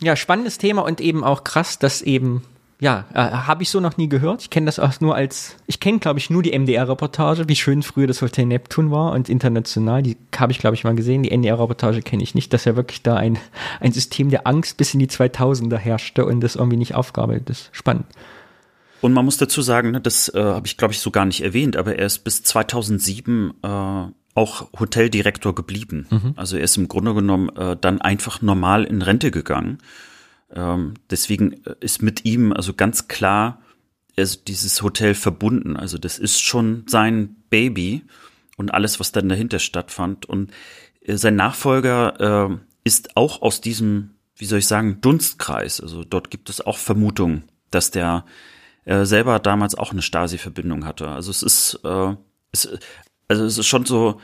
Ja, 0.00 0.16
spannendes 0.16 0.58
Thema 0.58 0.82
und 0.82 1.00
eben 1.00 1.22
auch 1.22 1.44
krass, 1.44 1.78
dass 1.78 2.00
eben, 2.00 2.42
ja, 2.80 3.04
äh, 3.12 3.18
habe 3.18 3.62
ich 3.62 3.70
so 3.70 3.80
noch 3.80 3.98
nie 3.98 4.08
gehört. 4.08 4.40
Ich 4.42 4.50
kenne 4.50 4.66
das 4.66 4.78
auch 4.78 4.98
nur 5.00 5.14
als, 5.14 5.56
ich 5.66 5.78
kenne, 5.78 5.98
glaube 5.98 6.18
ich, 6.18 6.30
nur 6.30 6.42
die 6.42 6.58
MDR-Reportage, 6.58 7.48
wie 7.48 7.56
schön 7.56 7.82
früher 7.82 8.06
das 8.06 8.22
Hotel 8.22 8.46
Neptun 8.46 8.90
war 8.90 9.12
und 9.12 9.28
international. 9.28 10.02
Die 10.02 10.16
habe 10.34 10.52
ich, 10.52 10.58
glaube 10.58 10.74
ich, 10.74 10.84
mal 10.84 10.94
gesehen. 10.94 11.22
Die 11.22 11.30
NDR-Reportage 11.30 12.00
kenne 12.00 12.22
ich 12.22 12.34
nicht, 12.34 12.52
dass 12.54 12.64
ja 12.64 12.76
wirklich 12.76 13.02
da 13.02 13.16
ein, 13.16 13.38
ein 13.80 13.92
System 13.92 14.30
der 14.30 14.46
Angst 14.46 14.78
bis 14.78 14.94
in 14.94 15.00
die 15.00 15.08
2000er 15.08 15.76
herrschte 15.76 16.24
und 16.24 16.40
das 16.40 16.56
irgendwie 16.56 16.78
nicht 16.78 16.94
aufgearbeitet 16.94 17.50
ist. 17.50 17.68
Spannend. 17.72 18.06
Und 19.02 19.12
man 19.12 19.24
muss 19.24 19.36
dazu 19.36 19.62
sagen, 19.62 19.90
ne, 19.90 20.00
das 20.00 20.28
äh, 20.34 20.42
habe 20.42 20.66
ich, 20.66 20.76
glaube 20.76 20.92
ich, 20.92 21.00
so 21.00 21.10
gar 21.10 21.24
nicht 21.24 21.42
erwähnt, 21.42 21.76
aber 21.76 21.96
er 21.96 22.06
ist 22.06 22.18
bis 22.20 22.42
2007 22.42 23.54
äh, 23.62 24.04
auch 24.34 24.72
Hoteldirektor 24.78 25.54
geblieben. 25.54 26.06
Mhm. 26.10 26.34
Also 26.36 26.56
er 26.56 26.64
ist 26.64 26.76
im 26.76 26.88
Grunde 26.88 27.14
genommen 27.14 27.48
äh, 27.56 27.76
dann 27.80 28.00
einfach 28.00 28.42
normal 28.42 28.84
in 28.84 29.02
Rente 29.02 29.30
gegangen. 29.30 29.78
Ähm, 30.52 30.94
deswegen 31.10 31.64
äh, 31.64 31.74
ist 31.80 32.02
mit 32.02 32.24
ihm 32.24 32.52
also 32.52 32.74
ganz 32.74 33.08
klar 33.08 33.60
also 34.16 34.38
dieses 34.46 34.82
Hotel 34.82 35.14
verbunden. 35.14 35.76
Also 35.76 35.98
das 35.98 36.18
ist 36.18 36.40
schon 36.40 36.84
sein 36.86 37.36
Baby 37.48 38.02
und 38.56 38.72
alles, 38.72 39.00
was 39.00 39.12
dann 39.12 39.28
dahinter 39.28 39.58
stattfand. 39.58 40.26
Und 40.26 40.52
äh, 41.02 41.16
sein 41.16 41.36
Nachfolger 41.36 42.50
äh, 42.50 42.56
ist 42.84 43.16
auch 43.16 43.42
aus 43.42 43.60
diesem, 43.60 44.14
wie 44.36 44.46
soll 44.46 44.60
ich 44.60 44.66
sagen, 44.66 45.00
Dunstkreis. 45.00 45.80
Also 45.80 46.04
dort 46.04 46.30
gibt 46.30 46.50
es 46.50 46.60
auch 46.60 46.78
Vermutungen, 46.78 47.44
dass 47.70 47.90
der 47.90 48.24
äh, 48.84 49.04
selber 49.04 49.38
damals 49.38 49.74
auch 49.74 49.92
eine 49.92 50.02
Stasi-Verbindung 50.02 50.84
hatte. 50.86 51.08
Also 51.08 51.30
es 51.30 51.42
ist, 51.42 51.80
äh, 51.84 52.14
es, 52.52 52.68
also 53.30 53.44
es 53.44 53.58
ist 53.58 53.68
schon 53.68 53.86
so, 53.86 54.20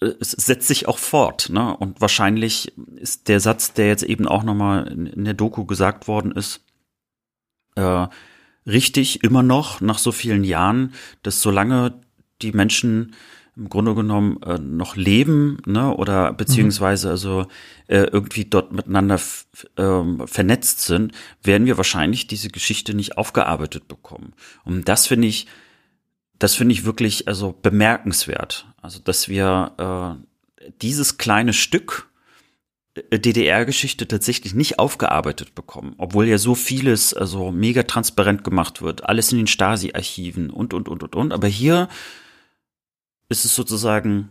äh, 0.00 0.12
es 0.20 0.30
setzt 0.30 0.68
sich 0.68 0.86
auch 0.86 0.98
fort, 0.98 1.50
ne? 1.50 1.76
Und 1.76 2.00
wahrscheinlich 2.00 2.72
ist 2.96 3.28
der 3.28 3.40
Satz, 3.40 3.74
der 3.74 3.88
jetzt 3.88 4.04
eben 4.04 4.28
auch 4.28 4.44
nochmal 4.44 4.86
in, 4.86 5.06
in 5.06 5.24
der 5.24 5.34
Doku 5.34 5.64
gesagt 5.64 6.06
worden 6.06 6.30
ist, 6.32 6.60
äh, 7.74 8.06
richtig 8.64 9.24
immer 9.24 9.42
noch 9.42 9.80
nach 9.80 9.98
so 9.98 10.12
vielen 10.12 10.44
Jahren, 10.44 10.94
dass 11.22 11.42
solange 11.42 12.00
die 12.42 12.52
Menschen 12.52 13.16
im 13.56 13.68
Grunde 13.68 13.94
genommen 13.94 14.40
äh, 14.42 14.58
noch 14.58 14.96
leben, 14.96 15.58
ne, 15.66 15.94
oder 15.94 16.32
beziehungsweise 16.32 17.10
also 17.10 17.46
äh, 17.88 18.04
irgendwie 18.04 18.44
dort 18.44 18.72
miteinander 18.72 19.20
äh, 19.76 20.26
vernetzt 20.26 20.80
sind, 20.80 21.12
werden 21.42 21.66
wir 21.66 21.76
wahrscheinlich 21.76 22.26
diese 22.28 22.50
Geschichte 22.50 22.94
nicht 22.94 23.18
aufgearbeitet 23.18 23.88
bekommen. 23.88 24.32
Und 24.64 24.88
das 24.88 25.06
finde 25.06 25.28
ich 25.28 25.46
das 26.38 26.54
finde 26.54 26.72
ich 26.72 26.84
wirklich 26.84 27.28
also 27.28 27.54
bemerkenswert. 27.60 28.66
Also, 28.82 29.00
dass 29.00 29.28
wir 29.28 30.18
äh, 30.60 30.68
dieses 30.82 31.18
kleine 31.18 31.52
Stück 31.52 32.10
äh, 32.94 33.18
DDR-Geschichte 33.18 34.06
tatsächlich 34.08 34.54
nicht 34.54 34.78
aufgearbeitet 34.78 35.54
bekommen, 35.54 35.94
obwohl 35.98 36.26
ja 36.26 36.38
so 36.38 36.54
vieles 36.54 37.14
also 37.14 37.50
mega 37.50 37.82
transparent 37.84 38.44
gemacht 38.44 38.82
wird, 38.82 39.04
alles 39.04 39.32
in 39.32 39.38
den 39.38 39.46
Stasi-Archiven 39.46 40.50
und 40.50 40.74
und 40.74 40.88
und 40.88 41.02
und 41.02 41.14
und. 41.14 41.32
Aber 41.32 41.48
hier 41.48 41.88
ist 43.28 43.44
es 43.44 43.54
sozusagen 43.54 44.30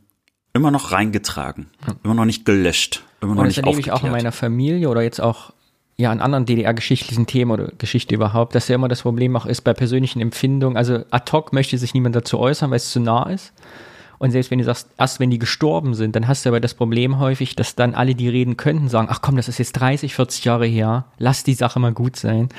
immer 0.54 0.72
noch 0.72 0.92
reingetragen, 0.92 1.68
immer 2.04 2.14
noch 2.14 2.26
nicht 2.26 2.46
gelöscht, 2.46 3.04
immer 3.22 3.36
noch 3.36 3.42
und 3.42 3.48
das 3.48 3.58
nicht 3.58 3.66
erlebe 3.66 3.82
ich 3.82 3.92
auch 3.92 4.04
in 4.04 4.12
meiner 4.12 4.32
Familie 4.32 4.90
oder 4.90 5.02
jetzt 5.02 5.20
auch 5.20 5.52
ja 5.98 6.12
an 6.12 6.22
anderen 6.22 6.46
DDR-geschichtlichen 6.46 7.28
Themen 7.28 7.52
oder 7.52 7.72
Geschichte 7.78 8.16
überhaupt, 8.16 8.56
dass 8.56 8.68
ja 8.68 8.76
immer 8.76 8.88
das 8.88 9.04
Problem 9.04 9.36
auch 9.36 9.46
ist 9.46 9.62
bei 9.62 9.74
persönlichen 9.74 10.22
Empfindungen. 10.22 10.78
Also 10.78 11.04
ad 11.12 11.32
hoc 11.32 11.54
möchte 11.54 11.78
sich 11.78 11.94
niemand 11.94 12.16
dazu 12.16 12.40
äußern, 12.40 12.72
weil 12.72 12.78
es 12.78 12.92
zu 12.92 13.00
nah 13.00 13.30
ist. 13.30 13.54
Und 14.20 14.32
selbst 14.32 14.52
wenn 14.52 14.60
du 14.60 14.64
sagst, 14.64 14.88
erst 14.98 15.20
wenn 15.20 15.32
die 15.32 15.40
gestorben 15.40 15.94
sind, 15.96 16.16
dann 16.16 16.28
hast 16.28 16.46
du 16.46 16.50
aber 16.50 16.60
das 16.60 16.74
Problem 16.74 17.20
häufig, 17.20 17.56
dass 17.56 17.76
dann 17.76 17.94
alle, 17.94 18.16
die 18.16 18.30
reden 18.30 18.56
könnten, 18.58 18.88
sagen, 18.88 19.10
ach 19.12 19.22
komm, 19.22 19.36
das 19.36 19.50
ist 19.50 19.58
jetzt 19.58 19.74
30, 19.74 20.16
40 20.16 20.46
Jahre 20.46 20.66
her, 20.66 21.06
lass 21.18 21.44
die 21.44 21.54
Sache 21.54 21.80
mal 21.80 21.92
gut 21.92 22.16
sein. 22.16 22.50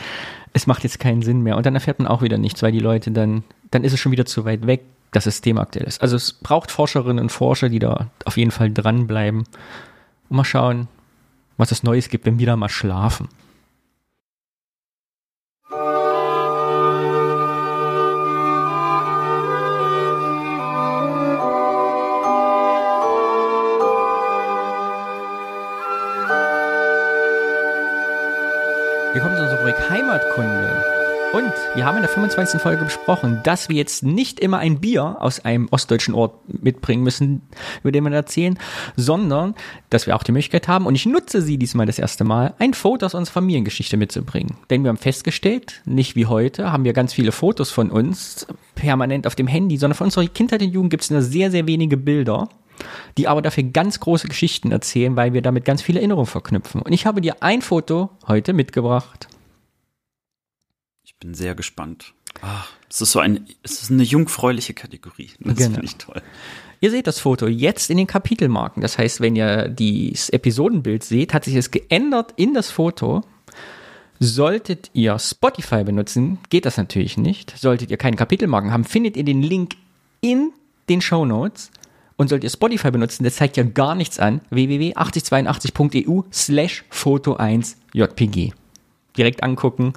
Es 0.52 0.66
macht 0.66 0.84
jetzt 0.84 1.00
keinen 1.00 1.22
Sinn 1.22 1.42
mehr. 1.42 1.56
Und 1.56 1.64
dann 1.64 1.74
erfährt 1.74 1.98
man 1.98 2.08
auch 2.08 2.22
wieder 2.22 2.38
nichts, 2.38 2.62
weil 2.62 2.72
die 2.72 2.80
Leute 2.80 3.10
dann, 3.12 3.44
dann 3.70 3.82
ist 3.82 3.94
es 3.94 4.00
schon 4.00 4.12
wieder 4.12 4.26
zu 4.26 4.44
weit 4.44 4.66
weg, 4.66 4.82
dass 5.10 5.24
das 5.24 5.40
Thema 5.40 5.62
aktuell 5.62 5.86
ist. 5.86 6.02
Also 6.02 6.16
es 6.16 6.34
braucht 6.34 6.70
Forscherinnen 6.70 7.22
und 7.22 7.32
Forscher, 7.32 7.68
die 7.68 7.78
da 7.78 8.08
auf 8.24 8.36
jeden 8.36 8.50
Fall 8.50 8.70
dranbleiben. 8.70 9.44
Und 10.28 10.36
mal 10.36 10.44
schauen, 10.44 10.88
was 11.56 11.72
es 11.72 11.82
Neues 11.82 12.08
gibt, 12.08 12.26
wenn 12.26 12.38
wir 12.38 12.46
da 12.46 12.56
mal 12.56 12.68
schlafen. 12.68 13.28
Wir 29.12 29.22
kommen 29.22 29.36
zu 29.36 29.42
unserer 29.42 29.58
Rubrik 29.58 29.90
Heimatkunde. 29.90 30.93
Und 31.34 31.52
wir 31.74 31.84
haben 31.84 31.96
in 31.96 32.02
der 32.02 32.10
25. 32.10 32.60
Folge 32.60 32.84
besprochen, 32.84 33.40
dass 33.42 33.68
wir 33.68 33.74
jetzt 33.74 34.04
nicht 34.04 34.38
immer 34.38 34.58
ein 34.58 34.78
Bier 34.78 35.16
aus 35.18 35.44
einem 35.44 35.66
ostdeutschen 35.68 36.14
Ort 36.14 36.36
mitbringen 36.62 37.02
müssen, 37.02 37.42
über 37.82 37.90
den 37.90 38.04
wir 38.04 38.12
erzählen, 38.12 38.56
sondern 38.94 39.56
dass 39.90 40.06
wir 40.06 40.14
auch 40.14 40.22
die 40.22 40.30
Möglichkeit 40.30 40.68
haben, 40.68 40.86
und 40.86 40.94
ich 40.94 41.06
nutze 41.06 41.42
sie 41.42 41.58
diesmal 41.58 41.86
das 41.86 41.98
erste 41.98 42.22
Mal, 42.22 42.54
ein 42.60 42.72
Foto 42.72 43.06
aus 43.06 43.14
unserer 43.14 43.32
Familiengeschichte 43.32 43.96
mitzubringen. 43.96 44.58
Denn 44.70 44.84
wir 44.84 44.90
haben 44.90 44.96
festgestellt, 44.96 45.82
nicht 45.86 46.14
wie 46.14 46.26
heute, 46.26 46.70
haben 46.70 46.84
wir 46.84 46.92
ganz 46.92 47.12
viele 47.12 47.32
Fotos 47.32 47.72
von 47.72 47.90
uns 47.90 48.46
permanent 48.76 49.26
auf 49.26 49.34
dem 49.34 49.48
Handy, 49.48 49.76
sondern 49.76 49.96
von 49.96 50.04
unserer 50.04 50.28
Kindheit 50.28 50.62
und 50.62 50.72
Jugend 50.72 50.90
gibt 50.90 51.02
es 51.02 51.10
nur 51.10 51.22
sehr, 51.22 51.50
sehr 51.50 51.66
wenige 51.66 51.96
Bilder 51.96 52.48
die 53.18 53.28
aber 53.28 53.40
dafür 53.40 53.62
ganz 53.62 54.00
große 54.00 54.26
Geschichten 54.26 54.72
erzählen, 54.72 55.14
weil 55.14 55.32
wir 55.32 55.42
damit 55.42 55.64
ganz 55.64 55.80
viele 55.80 56.00
Erinnerungen 56.00 56.26
verknüpfen. 56.26 56.82
Und 56.82 56.92
ich 56.92 57.06
habe 57.06 57.20
dir 57.20 57.36
ein 57.40 57.62
Foto 57.62 58.10
heute 58.26 58.52
mitgebracht 58.52 59.28
bin 61.24 61.34
sehr 61.34 61.54
gespannt. 61.54 62.12
Ach, 62.42 62.68
es 62.90 63.00
ist 63.00 63.12
so 63.12 63.18
ein, 63.18 63.46
es 63.62 63.82
ist 63.82 63.90
eine 63.90 64.02
jungfräuliche 64.02 64.74
Kategorie. 64.74 65.30
Das 65.40 65.56
genau. 65.56 65.74
finde 65.74 65.86
ich 65.86 65.96
toll. 65.96 66.20
Ihr 66.80 66.90
seht 66.90 67.06
das 67.06 67.18
Foto 67.18 67.46
jetzt 67.46 67.88
in 67.88 67.96
den 67.96 68.06
Kapitelmarken. 68.06 68.82
Das 68.82 68.98
heißt, 68.98 69.22
wenn 69.22 69.34
ihr 69.34 69.68
das 69.68 70.28
Episodenbild 70.28 71.02
seht, 71.02 71.32
hat 71.32 71.44
sich 71.44 71.54
es 71.54 71.70
geändert 71.70 72.34
in 72.36 72.52
das 72.52 72.70
Foto. 72.70 73.22
Solltet 74.20 74.90
ihr 74.92 75.18
Spotify 75.18 75.82
benutzen, 75.82 76.38
geht 76.50 76.66
das 76.66 76.76
natürlich 76.76 77.16
nicht. 77.16 77.56
Solltet 77.56 77.90
ihr 77.90 77.96
keine 77.96 78.16
Kapitelmarken 78.16 78.72
haben, 78.72 78.84
findet 78.84 79.16
ihr 79.16 79.24
den 79.24 79.42
Link 79.42 79.76
in 80.20 80.52
den 80.90 81.00
Show 81.00 81.24
Notes. 81.24 81.70
Und 82.16 82.28
solltet 82.28 82.44
ihr 82.44 82.50
Spotify 82.50 82.90
benutzen, 82.90 83.24
das 83.24 83.36
zeigt 83.36 83.56
ja 83.56 83.64
gar 83.64 83.94
nichts 83.94 84.18
an. 84.18 84.40
www.8082.eu 84.50 86.22
slash 86.30 86.84
Foto 86.90 87.36
1 87.36 87.76
JPG. 87.94 88.52
Direkt 89.16 89.42
angucken. 89.42 89.94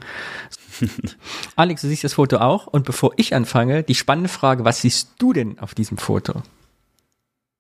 Alex, 1.56 1.82
du 1.82 1.88
siehst 1.88 2.04
das 2.04 2.14
Foto 2.14 2.38
auch. 2.38 2.68
Und 2.68 2.86
bevor 2.86 3.14
ich 3.18 3.36
anfange, 3.36 3.84
die 3.84 3.96
spannende 3.96 4.30
Frage, 4.30 4.66
was 4.66 4.82
siehst 4.82 5.12
du 5.20 5.34
denn 5.34 5.60
auf 5.60 5.76
diesem 5.76 5.98
Foto? 5.98 6.44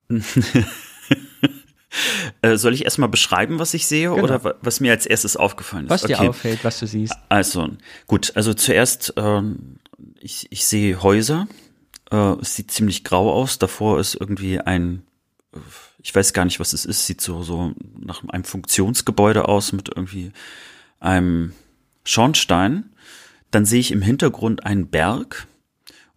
Äh, 2.42 2.58
soll 2.58 2.74
ich 2.74 2.84
erstmal 2.84 3.10
beschreiben, 3.10 3.60
was 3.60 3.74
ich 3.74 3.88
sehe 3.88 4.10
genau. 4.10 4.24
oder 4.24 4.56
was 4.62 4.80
mir 4.80 4.92
als 4.92 5.06
erstes 5.06 5.36
aufgefallen 5.38 5.86
ist? 5.86 5.90
Was 5.90 6.04
dir 6.04 6.18
okay. 6.18 6.28
auffällt, 6.30 6.64
was 6.64 6.80
du 6.80 6.86
siehst. 6.86 7.16
Also, 7.30 7.70
gut, 8.06 8.34
also 8.36 8.54
zuerst, 8.54 9.14
ähm, 9.18 9.80
ich, 10.20 10.48
ich 10.52 10.66
sehe 10.66 11.02
Häuser. 11.02 11.48
Äh, 12.12 12.36
es 12.42 12.56
sieht 12.56 12.72
ziemlich 12.72 13.04
grau 13.04 13.34
aus. 13.34 13.58
Davor 13.58 14.00
ist 14.00 14.16
irgendwie 14.16 14.60
ein, 14.60 15.04
ich 16.00 16.14
weiß 16.14 16.34
gar 16.34 16.46
nicht, 16.46 16.60
was 16.60 16.74
es 16.74 16.86
ist, 16.86 17.06
sieht 17.08 17.22
so, 17.22 17.42
so 17.42 17.74
nach 18.00 18.24
einem 18.28 18.44
Funktionsgebäude 18.44 19.48
aus 19.48 19.72
mit 19.72 19.90
irgendwie 19.90 20.32
einem 21.00 21.54
Schornstein. 22.04 22.92
Dann 23.52 23.66
sehe 23.66 23.80
ich 23.80 23.92
im 23.92 24.02
Hintergrund 24.02 24.66
einen 24.66 24.88
Berg 24.88 25.48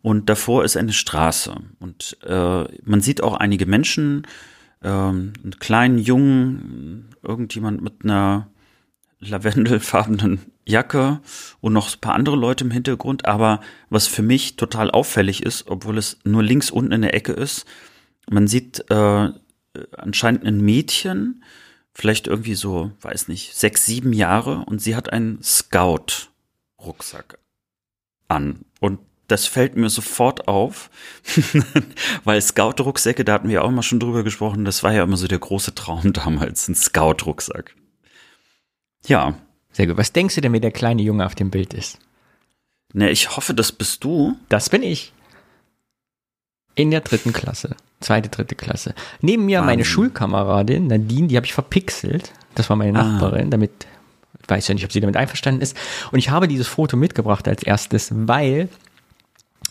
und 0.03 0.29
davor 0.29 0.65
ist 0.65 0.77
eine 0.77 0.93
Straße. 0.93 1.55
Und 1.79 2.19
äh, 2.25 2.65
man 2.83 3.01
sieht 3.01 3.23
auch 3.23 3.35
einige 3.35 3.67
Menschen, 3.67 4.27
äh, 4.83 4.89
einen 4.89 5.57
kleinen 5.59 5.99
Jungen, 5.99 7.15
irgendjemand 7.23 7.83
mit 7.83 8.05
einer 8.05 8.49
lavendelfarbenen 9.21 10.41
Jacke 10.65 11.21
und 11.61 11.73
noch 11.73 11.95
ein 11.95 12.01
paar 12.01 12.15
andere 12.15 12.37
Leute 12.37 12.65
im 12.65 12.71
Hintergrund. 12.71 13.27
Aber 13.27 13.61
was 13.91 14.07
für 14.07 14.23
mich 14.23 14.57
total 14.57 14.91
auffällig 14.91 15.43
ist, 15.43 15.69
obwohl 15.69 15.99
es 15.99 16.19
nur 16.25 16.43
links 16.43 16.71
unten 16.71 16.93
in 16.93 17.03
der 17.03 17.15
Ecke 17.15 17.33
ist, 17.33 17.67
man 18.29 18.49
sieht 18.49 18.91
äh, 18.91 19.29
anscheinend 19.97 20.45
ein 20.45 20.61
Mädchen, 20.61 21.45
vielleicht 21.93 22.29
irgendwie 22.29 22.55
so, 22.55 22.93
weiß 23.01 23.29
nicht, 23.29 23.55
sechs, 23.55 23.85
sieben 23.85 24.13
Jahre 24.13 24.65
und 24.67 24.81
sie 24.81 24.97
hat 24.97 25.13
einen 25.13 25.43
Scout-Rucksack 26.81 27.39
an. 28.29 28.65
Und 28.81 29.01
das 29.29 29.47
fällt 29.47 29.77
mir 29.77 29.91
sofort 29.91 30.49
auf, 30.49 30.91
weil 32.25 32.41
Scout-Rucksäcke, 32.41 33.25
da 33.25 33.35
hatten 33.35 33.49
wir 33.49 33.65
auch 33.65 33.71
mal 33.71 33.83
schon 33.83 34.01
drüber 34.01 34.25
gesprochen, 34.25 34.65
das 34.65 34.83
war 34.83 34.93
ja 34.93 35.05
immer 35.05 35.17
so 35.17 35.29
der 35.29 35.39
große 35.39 35.75
Traum 35.75 36.13
damals, 36.13 36.69
ein 36.69 36.75
Scout-Rucksack. 36.75 37.77
Ja. 39.07 39.35
Sehr 39.73 39.87
gut. 39.87 39.97
Was 39.97 40.13
denkst 40.13 40.35
du 40.35 40.41
denn, 40.41 40.53
wie 40.53 40.61
der 40.61 40.73
kleine 40.73 41.03
Junge 41.03 41.25
auf 41.25 41.37
dem 41.37 41.51
Bild 41.51 41.75
ist? 41.75 41.99
Ne, 42.93 43.11
ich 43.11 43.37
hoffe, 43.37 43.55
das 43.55 43.71
bist 43.71 44.03
du. 44.03 44.37
Das 44.49 44.69
bin 44.69 44.83
ich. 44.83 45.13
In 46.75 46.91
der 46.91 47.03
dritten 47.03 47.33
Klasse. 47.33 47.77
Zweite, 48.01 48.31
dritte 48.31 48.57
Klasse. 48.57 48.95
Neben 49.21 49.47
mir 49.47 49.59
Wahnsinn. 49.59 49.67
meine 49.67 49.85
Schulkameradin 49.85 50.89
Nadine, 50.89 51.29
die 51.29 51.37
habe 51.37 51.47
ich 51.47 51.53
verpixelt. 51.53 52.33
Das 52.57 52.69
war 52.69 52.77
meine 52.77 52.99
ah. 52.99 53.05
Nachbarin, 53.05 53.51
damit, 53.51 53.87
weiß 54.51 54.69
ja 54.69 54.75
nicht, 54.75 54.85
ob 54.85 54.93
sie 54.93 55.01
damit 55.01 55.17
einverstanden 55.17 55.63
ist. 55.63 55.77
Und 56.11 56.19
ich 56.19 56.31
habe 56.31 56.49
dieses 56.49 56.67
Foto 56.67 56.97
mitgebracht 56.97 57.47
als 57.49 57.63
erstes, 57.63 58.11
weil 58.13 58.69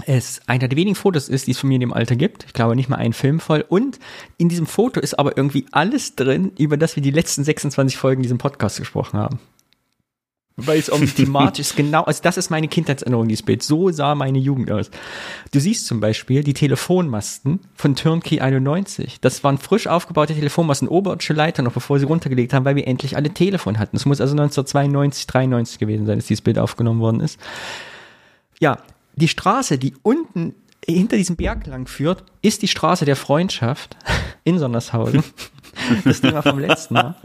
es 0.05 0.41
einer 0.47 0.67
der 0.67 0.77
wenigen 0.77 0.95
Fotos 0.95 1.27
ist, 1.29 1.47
die 1.47 1.51
es 1.51 1.59
von 1.59 1.67
mir 1.67 1.75
in 1.75 1.81
dem 1.81 1.93
Alter 1.93 2.15
gibt. 2.15 2.45
Ich 2.45 2.53
glaube 2.53 2.75
nicht 2.75 2.89
mal 2.89 2.97
ein 2.97 3.13
Film 3.13 3.39
voll. 3.39 3.65
Und 3.67 3.99
in 4.37 4.49
diesem 4.49 4.65
Foto 4.65 4.99
ist 4.99 5.19
aber 5.19 5.37
irgendwie 5.37 5.65
alles 5.71 6.15
drin, 6.15 6.51
über 6.57 6.77
das 6.77 6.95
wir 6.95 7.03
die 7.03 7.11
letzten 7.11 7.43
26 7.43 7.97
Folgen 7.97 8.21
diesem 8.21 8.37
Podcast 8.37 8.77
gesprochen 8.77 9.19
haben. 9.19 9.39
Weil 10.65 10.79
es 10.79 10.89
um 10.89 11.05
thematisch 11.15 11.75
genau, 11.75 12.03
also 12.03 12.21
das 12.21 12.37
ist 12.37 12.49
meine 12.49 12.67
Kindheitserinnerung, 12.67 13.27
dieses 13.27 13.43
Bild. 13.43 13.63
So 13.63 13.91
sah 13.91 14.15
meine 14.15 14.39
Jugend 14.39 14.71
aus. 14.71 14.89
Du 15.51 15.59
siehst 15.59 15.87
zum 15.87 15.99
Beispiel 15.99 16.43
die 16.43 16.53
Telefonmasten 16.53 17.59
von 17.75 17.95
Turnkey 17.95 18.41
91. 18.41 19.19
Das 19.21 19.43
waren 19.43 19.57
frisch 19.57 19.87
aufgebaute 19.87 20.33
Telefonmasten, 20.33 20.87
oberirdische 20.87 21.33
Leiter 21.33 21.61
noch 21.61 21.73
bevor 21.73 21.99
sie 21.99 22.05
runtergelegt 22.05 22.53
haben, 22.53 22.65
weil 22.65 22.75
wir 22.75 22.87
endlich 22.87 23.15
alle 23.15 23.29
Telefon 23.31 23.79
hatten. 23.79 23.95
Es 23.95 24.05
muss 24.05 24.21
also 24.21 24.33
1992, 24.33 25.27
93 25.27 25.79
gewesen 25.79 26.05
sein, 26.05 26.17
dass 26.17 26.27
dieses 26.27 26.41
Bild 26.41 26.59
aufgenommen 26.59 27.01
worden 27.01 27.21
ist. 27.21 27.39
Ja, 28.59 28.79
die 29.15 29.27
Straße, 29.27 29.77
die 29.77 29.93
unten 30.01 30.55
hinter 30.85 31.17
diesem 31.17 31.35
Berg 31.35 31.67
lang 31.67 31.87
führt, 31.87 32.23
ist 32.41 32.61
die 32.61 32.67
Straße 32.67 33.05
der 33.05 33.15
Freundschaft 33.15 33.97
in 34.43 34.59
Sondershausen. 34.59 35.23
Das 36.03 36.19
Thema 36.19 36.41
vom 36.41 36.59
letzten 36.59 36.95
Mal. 36.95 37.15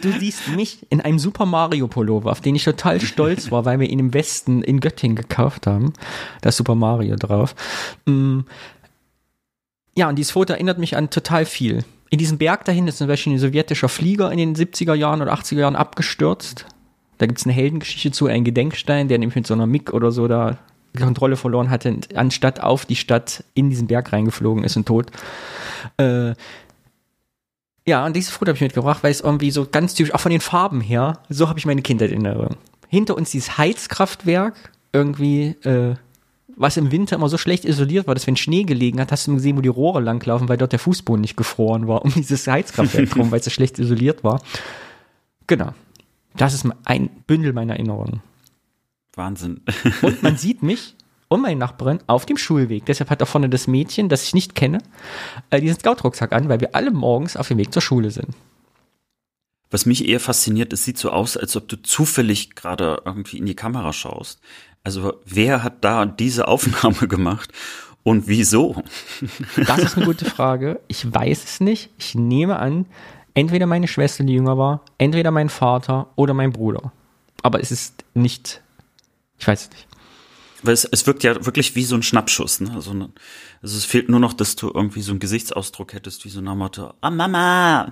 Du 0.00 0.12
siehst 0.18 0.48
mich 0.48 0.86
in 0.90 1.00
einem 1.00 1.18
Super 1.18 1.46
Mario 1.46 1.86
Pullover, 1.86 2.30
auf 2.30 2.40
den 2.40 2.56
ich 2.56 2.64
total 2.64 3.00
stolz 3.00 3.50
war, 3.50 3.64
weil 3.64 3.78
wir 3.78 3.88
ihn 3.88 4.00
im 4.00 4.12
Westen 4.12 4.62
in 4.62 4.80
Göttingen 4.80 5.16
gekauft 5.16 5.66
haben. 5.66 5.92
Da 6.40 6.48
ist 6.48 6.56
Super 6.56 6.74
Mario 6.74 7.16
drauf. 7.16 7.54
Mm. 8.06 8.40
Ja, 9.94 10.08
und 10.08 10.16
dieses 10.16 10.32
Foto 10.32 10.54
erinnert 10.54 10.78
mich 10.78 10.96
an 10.96 11.10
total 11.10 11.44
viel. 11.44 11.84
In 12.10 12.18
diesem 12.18 12.38
Berg 12.38 12.64
dahin 12.64 12.88
ist 12.88 12.98
zum 12.98 13.06
Beispiel 13.06 13.34
ein 13.34 13.38
sowjetischer 13.38 13.88
Flieger 13.88 14.32
in 14.32 14.38
den 14.38 14.56
70er 14.56 14.94
Jahren 14.94 15.22
oder 15.22 15.32
80er 15.32 15.60
Jahren 15.60 15.76
abgestürzt. 15.76 16.66
Da 17.18 17.26
gibt 17.26 17.38
es 17.38 17.46
eine 17.46 17.52
Heldengeschichte 17.54 18.10
zu, 18.10 18.26
einen 18.26 18.44
Gedenkstein, 18.44 19.08
der 19.08 19.18
nämlich 19.18 19.36
mit 19.36 19.46
so 19.46 19.54
einer 19.54 19.66
MIG 19.66 19.92
oder 19.92 20.10
so 20.10 20.28
da 20.28 20.58
Kontrolle 20.98 21.36
verloren 21.36 21.70
hatte, 21.70 21.96
anstatt 22.14 22.60
auf 22.60 22.84
die 22.84 22.96
Stadt 22.96 23.44
in 23.54 23.70
diesen 23.70 23.86
Berg 23.86 24.12
reingeflogen 24.12 24.64
ist 24.64 24.76
und 24.76 24.86
tot. 24.86 25.10
Äh, 25.96 26.34
ja, 27.86 28.06
und 28.06 28.14
dieses 28.14 28.30
Foto 28.30 28.48
habe 28.48 28.56
ich 28.56 28.62
mitgebracht, 28.62 29.02
weil 29.02 29.10
es 29.10 29.20
irgendwie 29.20 29.50
so 29.50 29.66
ganz 29.66 29.94
typisch, 29.94 30.14
auch 30.14 30.20
von 30.20 30.30
den 30.30 30.40
Farben 30.40 30.80
her, 30.80 31.18
so 31.28 31.48
habe 31.48 31.58
ich 31.58 31.66
meine 31.66 31.82
Kindheit 31.82 32.10
in 32.10 32.24
Erinnerung. 32.24 32.56
Hinter 32.88 33.16
uns 33.16 33.30
dieses 33.30 33.58
Heizkraftwerk, 33.58 34.72
irgendwie, 34.92 35.56
äh, 35.64 35.96
was 36.54 36.76
im 36.76 36.92
Winter 36.92 37.16
immer 37.16 37.28
so 37.28 37.38
schlecht 37.38 37.64
isoliert 37.64 38.06
war, 38.06 38.14
dass 38.14 38.26
wenn 38.26 38.36
Schnee 38.36 38.64
gelegen 38.64 39.00
hat, 39.00 39.10
hast 39.10 39.26
du 39.26 39.34
gesehen, 39.34 39.56
wo 39.56 39.62
die 39.62 39.68
Rohre 39.68 40.00
langlaufen, 40.00 40.48
weil 40.48 40.58
dort 40.58 40.72
der 40.72 40.78
Fußboden 40.78 41.20
nicht 41.20 41.36
gefroren 41.36 41.88
war, 41.88 42.02
um 42.04 42.12
dieses 42.12 42.46
Heizkraftwerk 42.46 43.10
drum, 43.10 43.30
weil 43.30 43.40
es 43.40 43.46
so 43.46 43.50
schlecht 43.52 43.78
isoliert 43.78 44.22
war. 44.22 44.40
Genau. 45.46 45.72
Das 46.36 46.54
ist 46.54 46.66
ein 46.84 47.10
Bündel 47.26 47.52
meiner 47.52 47.74
Erinnerungen. 47.74 48.22
Wahnsinn. 49.14 49.60
und 50.02 50.22
man 50.22 50.36
sieht 50.36 50.62
mich 50.62 50.94
und 51.32 51.42
meine 51.42 51.58
Nachbarin 51.58 52.00
auf 52.06 52.26
dem 52.26 52.36
Schulweg. 52.36 52.86
Deshalb 52.86 53.10
hat 53.10 53.20
da 53.20 53.26
vorne 53.26 53.48
das 53.48 53.66
Mädchen, 53.66 54.08
das 54.08 54.22
ich 54.24 54.34
nicht 54.34 54.54
kenne, 54.54 54.78
äh, 55.50 55.60
diesen 55.60 55.78
Scout-Rucksack 55.78 56.32
an, 56.32 56.48
weil 56.48 56.60
wir 56.60 56.74
alle 56.74 56.90
morgens 56.90 57.36
auf 57.36 57.48
dem 57.48 57.58
Weg 57.58 57.72
zur 57.72 57.82
Schule 57.82 58.10
sind. 58.10 58.28
Was 59.70 59.86
mich 59.86 60.06
eher 60.06 60.20
fasziniert, 60.20 60.72
es 60.72 60.84
sieht 60.84 60.98
so 60.98 61.10
aus, 61.10 61.36
als 61.36 61.56
ob 61.56 61.68
du 61.68 61.80
zufällig 61.80 62.54
gerade 62.54 63.02
irgendwie 63.04 63.38
in 63.38 63.46
die 63.46 63.56
Kamera 63.56 63.92
schaust. 63.92 64.40
Also 64.84 65.14
wer 65.24 65.62
hat 65.62 65.82
da 65.84 66.04
diese 66.04 66.48
Aufnahme 66.48 67.08
gemacht 67.08 67.50
und 68.02 68.28
wieso? 68.28 68.82
Das 69.66 69.78
ist 69.78 69.96
eine 69.96 70.06
gute 70.06 70.26
Frage. 70.26 70.80
Ich 70.88 71.12
weiß 71.12 71.44
es 71.44 71.60
nicht. 71.60 71.90
Ich 71.98 72.14
nehme 72.14 72.58
an, 72.58 72.86
entweder 73.34 73.66
meine 73.66 73.88
Schwester, 73.88 74.24
die 74.24 74.34
jünger 74.34 74.58
war, 74.58 74.84
entweder 74.98 75.30
mein 75.30 75.48
Vater 75.48 76.08
oder 76.16 76.34
mein 76.34 76.52
Bruder. 76.52 76.92
Aber 77.42 77.60
es 77.60 77.70
ist 77.70 78.04
nicht 78.14 78.62
ich 79.42 79.48
weiß 79.48 79.62
es 79.62 79.70
nicht. 79.70 79.88
Weil 80.62 80.74
es, 80.74 80.84
es 80.84 81.06
wirkt 81.06 81.24
ja 81.24 81.44
wirklich 81.44 81.74
wie 81.74 81.84
so 81.84 81.96
ein 81.96 82.02
Schnappschuss. 82.02 82.60
Ne? 82.60 82.70
Also, 82.74 82.94
ne, 82.94 83.10
also 83.62 83.76
es 83.76 83.84
fehlt 83.84 84.08
nur 84.08 84.20
noch, 84.20 84.32
dass 84.32 84.54
du 84.56 84.70
irgendwie 84.72 85.00
so 85.00 85.10
einen 85.10 85.18
Gesichtsausdruck 85.18 85.92
hättest, 85.92 86.24
wie 86.24 86.28
so 86.28 86.38
eine 86.38 86.54
Motto, 86.54 86.94
ah 87.00 87.10
Mama, 87.10 87.90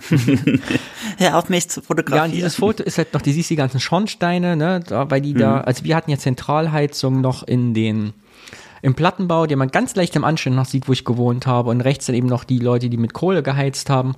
hör 1.18 1.38
auf 1.38 1.48
mich 1.48 1.68
zu 1.68 1.82
fotografieren. 1.82 2.16
Ja, 2.16 2.24
und 2.26 2.32
dieses 2.32 2.54
Foto 2.54 2.82
ist 2.82 2.98
halt 2.98 3.12
noch, 3.12 3.22
die 3.22 3.32
siehst 3.32 3.50
die 3.50 3.56
ganzen 3.56 3.80
Schornsteine, 3.80 4.56
ne, 4.56 4.80
da, 4.86 5.10
weil 5.10 5.20
die 5.20 5.34
mhm. 5.34 5.38
da, 5.38 5.60
also 5.62 5.84
wir 5.84 5.96
hatten 5.96 6.10
ja 6.10 6.18
Zentralheizung 6.18 7.20
noch 7.20 7.42
in 7.42 7.74
den, 7.74 8.12
im 8.82 8.94
Plattenbau, 8.94 9.46
den 9.46 9.58
man 9.58 9.70
ganz 9.70 9.94
leicht 9.96 10.14
im 10.16 10.24
Anschnitt 10.24 10.54
noch 10.54 10.66
sieht, 10.66 10.88
wo 10.88 10.92
ich 10.92 11.04
gewohnt 11.04 11.46
habe. 11.46 11.70
Und 11.70 11.80
rechts 11.80 12.06
dann 12.06 12.16
eben 12.16 12.28
noch 12.28 12.44
die 12.44 12.58
Leute, 12.58 12.88
die 12.88 12.96
mit 12.96 13.12
Kohle 13.12 13.42
geheizt 13.42 13.90
haben. 13.90 14.14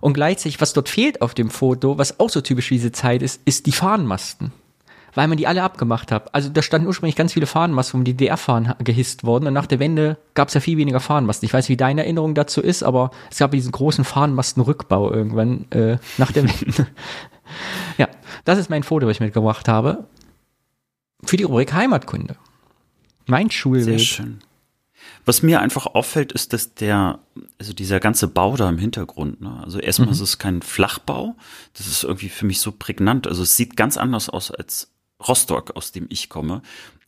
Und 0.00 0.14
gleichzeitig, 0.14 0.60
was 0.60 0.72
dort 0.72 0.88
fehlt 0.88 1.22
auf 1.22 1.34
dem 1.34 1.50
Foto, 1.50 1.98
was 1.98 2.18
auch 2.18 2.30
so 2.30 2.40
typisch 2.40 2.68
für 2.68 2.74
diese 2.74 2.92
Zeit 2.92 3.22
ist, 3.22 3.40
ist 3.44 3.66
die 3.66 3.72
Fahnenmasten 3.72 4.52
weil 5.16 5.28
man 5.28 5.38
die 5.38 5.46
alle 5.46 5.62
abgemacht 5.62 6.12
hat. 6.12 6.32
Also 6.34 6.50
da 6.50 6.60
standen 6.60 6.86
ursprünglich 6.86 7.16
ganz 7.16 7.32
viele 7.32 7.46
Fahnenmasten, 7.46 7.98
um 7.98 8.04
die 8.04 8.12
DDR-Fahnen 8.12 8.74
gehisst 8.84 9.24
worden. 9.24 9.46
Und 9.46 9.54
nach 9.54 9.66
der 9.66 9.78
Wende 9.78 10.18
gab 10.34 10.48
es 10.48 10.54
ja 10.54 10.60
viel 10.60 10.76
weniger 10.76 11.00
Fahnenmasten. 11.00 11.46
Ich 11.46 11.54
weiß, 11.54 11.70
wie 11.70 11.76
deine 11.76 12.02
Erinnerung 12.02 12.34
dazu 12.34 12.60
ist, 12.60 12.82
aber 12.82 13.10
es 13.30 13.38
gab 13.38 13.50
diesen 13.50 13.72
großen 13.72 14.04
Fahnenmastenrückbau 14.04 15.10
irgendwann 15.10 15.70
äh, 15.70 15.96
nach 16.18 16.32
der 16.32 16.44
Wende. 16.44 16.86
ja, 17.98 18.08
das 18.44 18.58
ist 18.58 18.68
mein 18.68 18.82
Foto, 18.82 19.06
was 19.06 19.16
ich 19.16 19.20
mitgebracht 19.20 19.68
habe. 19.68 20.04
Für 21.24 21.38
die 21.38 21.44
Rubrik 21.44 21.72
Heimatkunde. 21.72 22.36
Mein 23.26 23.50
Schulweg. 23.50 23.84
Sehr 23.84 23.98
schön. 23.98 24.38
Was 25.24 25.42
mir 25.42 25.60
einfach 25.60 25.86
auffällt, 25.86 26.32
ist, 26.32 26.52
dass 26.52 26.74
der, 26.74 27.20
also 27.58 27.72
dieser 27.72 28.00
ganze 28.00 28.28
Bau 28.28 28.54
da 28.56 28.68
im 28.68 28.78
Hintergrund, 28.78 29.40
ne? 29.40 29.62
also 29.64 29.78
erstmal 29.78 30.08
mhm. 30.08 30.12
ist 30.12 30.20
es 30.20 30.38
kein 30.38 30.62
Flachbau, 30.62 31.36
das 31.72 31.86
ist 31.86 32.04
irgendwie 32.04 32.28
für 32.28 32.44
mich 32.44 32.60
so 32.60 32.70
prägnant. 32.70 33.26
Also 33.26 33.42
es 33.42 33.56
sieht 33.56 33.76
ganz 33.76 33.96
anders 33.96 34.28
aus 34.28 34.50
als 34.50 34.92
Rostock, 35.26 35.76
aus 35.76 35.92
dem 35.92 36.06
ich 36.08 36.28
komme. 36.28 36.62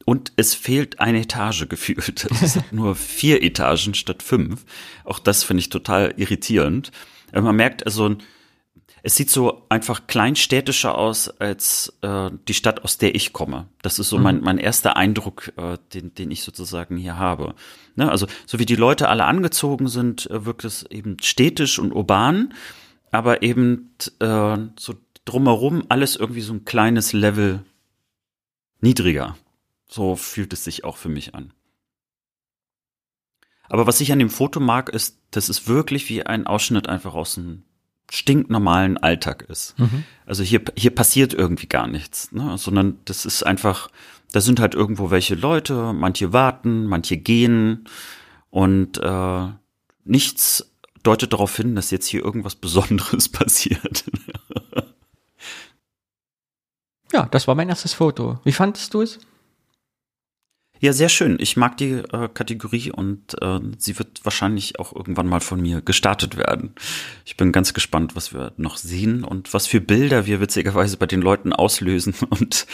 Und 0.04 0.32
es 0.36 0.54
fehlt 0.54 1.00
eine 1.00 1.20
Etage 1.20 1.68
gefühlt. 1.68 2.28
Es 2.43 2.55
sind 2.55 2.72
nur 2.72 2.94
vier 2.94 3.43
Etagen 3.43 3.94
statt 3.94 4.22
fünf. 4.22 4.64
Auch 5.05 5.18
das 5.18 5.44
finde 5.44 5.60
ich 5.60 5.68
total 5.68 6.14
irritierend. 6.16 6.93
Aber 7.32 7.43
man 7.43 7.56
merkt 7.56 7.85
also, 7.85 8.16
es 9.02 9.16
sieht 9.16 9.30
so 9.30 9.66
einfach 9.68 10.06
kleinstädtischer 10.06 10.97
aus 10.97 11.28
als 11.28 11.93
äh, 12.02 12.30
die 12.48 12.55
Stadt, 12.55 12.85
aus 12.85 12.98
der 12.98 13.14
ich 13.14 13.32
komme. 13.32 13.68
Das 13.82 13.98
ist 13.98 14.09
so 14.09 14.18
mein, 14.18 14.39
mhm. 14.39 14.44
mein 14.44 14.59
erster 14.59 14.97
Eindruck, 14.97 15.52
äh, 15.56 15.78
den, 15.94 16.14
den 16.14 16.30
ich 16.30 16.43
sozusagen 16.43 16.97
hier 16.97 17.18
habe. 17.18 17.55
Ne? 17.97 18.10
Also 18.10 18.26
so 18.47 18.59
wie 18.59 18.66
die 18.66 18.76
Leute 18.76 19.09
alle 19.09 19.24
angezogen 19.24 19.89
sind, 19.89 20.28
äh, 20.30 20.44
wirkt 20.47 20.64
es 20.64 20.85
eben 20.85 21.16
städtisch 21.22 21.78
und 21.78 21.93
urban, 21.93 22.55
aber 23.10 23.43
eben 23.43 23.94
äh, 24.20 24.56
so 24.78 24.94
drumherum 25.24 25.85
alles 25.89 26.16
irgendwie 26.16 26.40
so 26.40 26.55
ein 26.55 26.64
kleines 26.64 27.12
Level 27.12 27.60
niedriger. 28.80 29.36
So 29.86 30.16
fühlt 30.16 30.52
es 30.52 30.64
sich 30.64 30.84
auch 30.84 30.96
für 30.96 31.09
mich 31.09 31.34
an. 31.34 31.52
Aber 33.68 33.86
was 33.86 34.00
ich 34.00 34.12
an 34.12 34.18
dem 34.18 34.30
Foto 34.30 34.60
mag, 34.60 34.88
ist, 34.88 35.18
dass 35.30 35.48
es 35.48 35.68
wirklich 35.68 36.09
wie 36.09 36.24
ein 36.24 36.46
Ausschnitt 36.46 36.88
einfach 36.88 37.14
aus 37.14 37.36
einem 37.36 37.64
stinknormalen 38.10 38.96
Alltag 38.96 39.42
ist. 39.48 39.78
Mhm. 39.78 40.05
Also 40.24 40.42
hier, 40.42 40.62
hier 40.76 40.94
passiert 40.94 41.34
irgendwie 41.34 41.66
gar 41.66 41.86
nichts, 41.86 42.32
ne? 42.32 42.56
sondern 42.56 42.98
das 43.05 43.26
ist 43.26 43.42
einfach, 43.42 43.90
da 44.32 44.40
sind 44.40 44.60
halt 44.60 44.74
irgendwo 44.74 45.10
welche 45.10 45.34
Leute, 45.34 45.92
manche 45.92 46.32
warten, 46.32 46.86
manche 46.86 47.18
gehen 47.18 47.84
und 48.50 48.98
äh, 48.98 49.48
nichts 50.05 50.72
deutet 51.02 51.34
darauf 51.34 51.55
hin, 51.55 51.74
dass 51.74 51.90
jetzt 51.90 52.06
hier 52.06 52.24
irgendwas 52.24 52.56
Besonderes 52.56 53.28
passiert. 53.32 54.05
Ja, 57.12 57.26
das 57.30 57.48
war 57.48 57.55
mein 57.55 57.68
erstes 57.68 57.94
Foto. 57.94 58.39
Wie 58.44 58.52
fandest 58.52 58.94
du 58.94 59.02
es? 59.02 59.18
Ja, 60.80 60.93
sehr 60.93 61.09
schön. 61.09 61.39
Ich 61.40 61.56
mag 61.56 61.76
die 61.76 61.90
äh, 61.90 62.28
Kategorie 62.32 62.93
und 62.93 63.35
äh, 63.43 63.59
sie 63.78 63.98
wird 63.98 64.24
wahrscheinlich 64.24 64.78
auch 64.78 64.94
irgendwann 64.94 65.26
mal 65.26 65.40
von 65.40 65.60
mir 65.60 65.82
gestartet 65.82 66.36
werden. 66.36 66.74
Ich 67.24 67.36
bin 67.36 67.51
ganz 67.51 67.74
gespannt, 67.74 68.14
was 68.14 68.32
wir 68.32 68.52
noch 68.56 68.76
sehen 68.76 69.24
und 69.24 69.52
was 69.52 69.66
für 69.66 69.80
Bilder 69.80 70.26
wir 70.26 70.40
witzigerweise 70.40 70.97
bei 70.97 71.06
den 71.06 71.20
Leuten 71.20 71.52
auslösen 71.52 72.14
und 72.30 72.66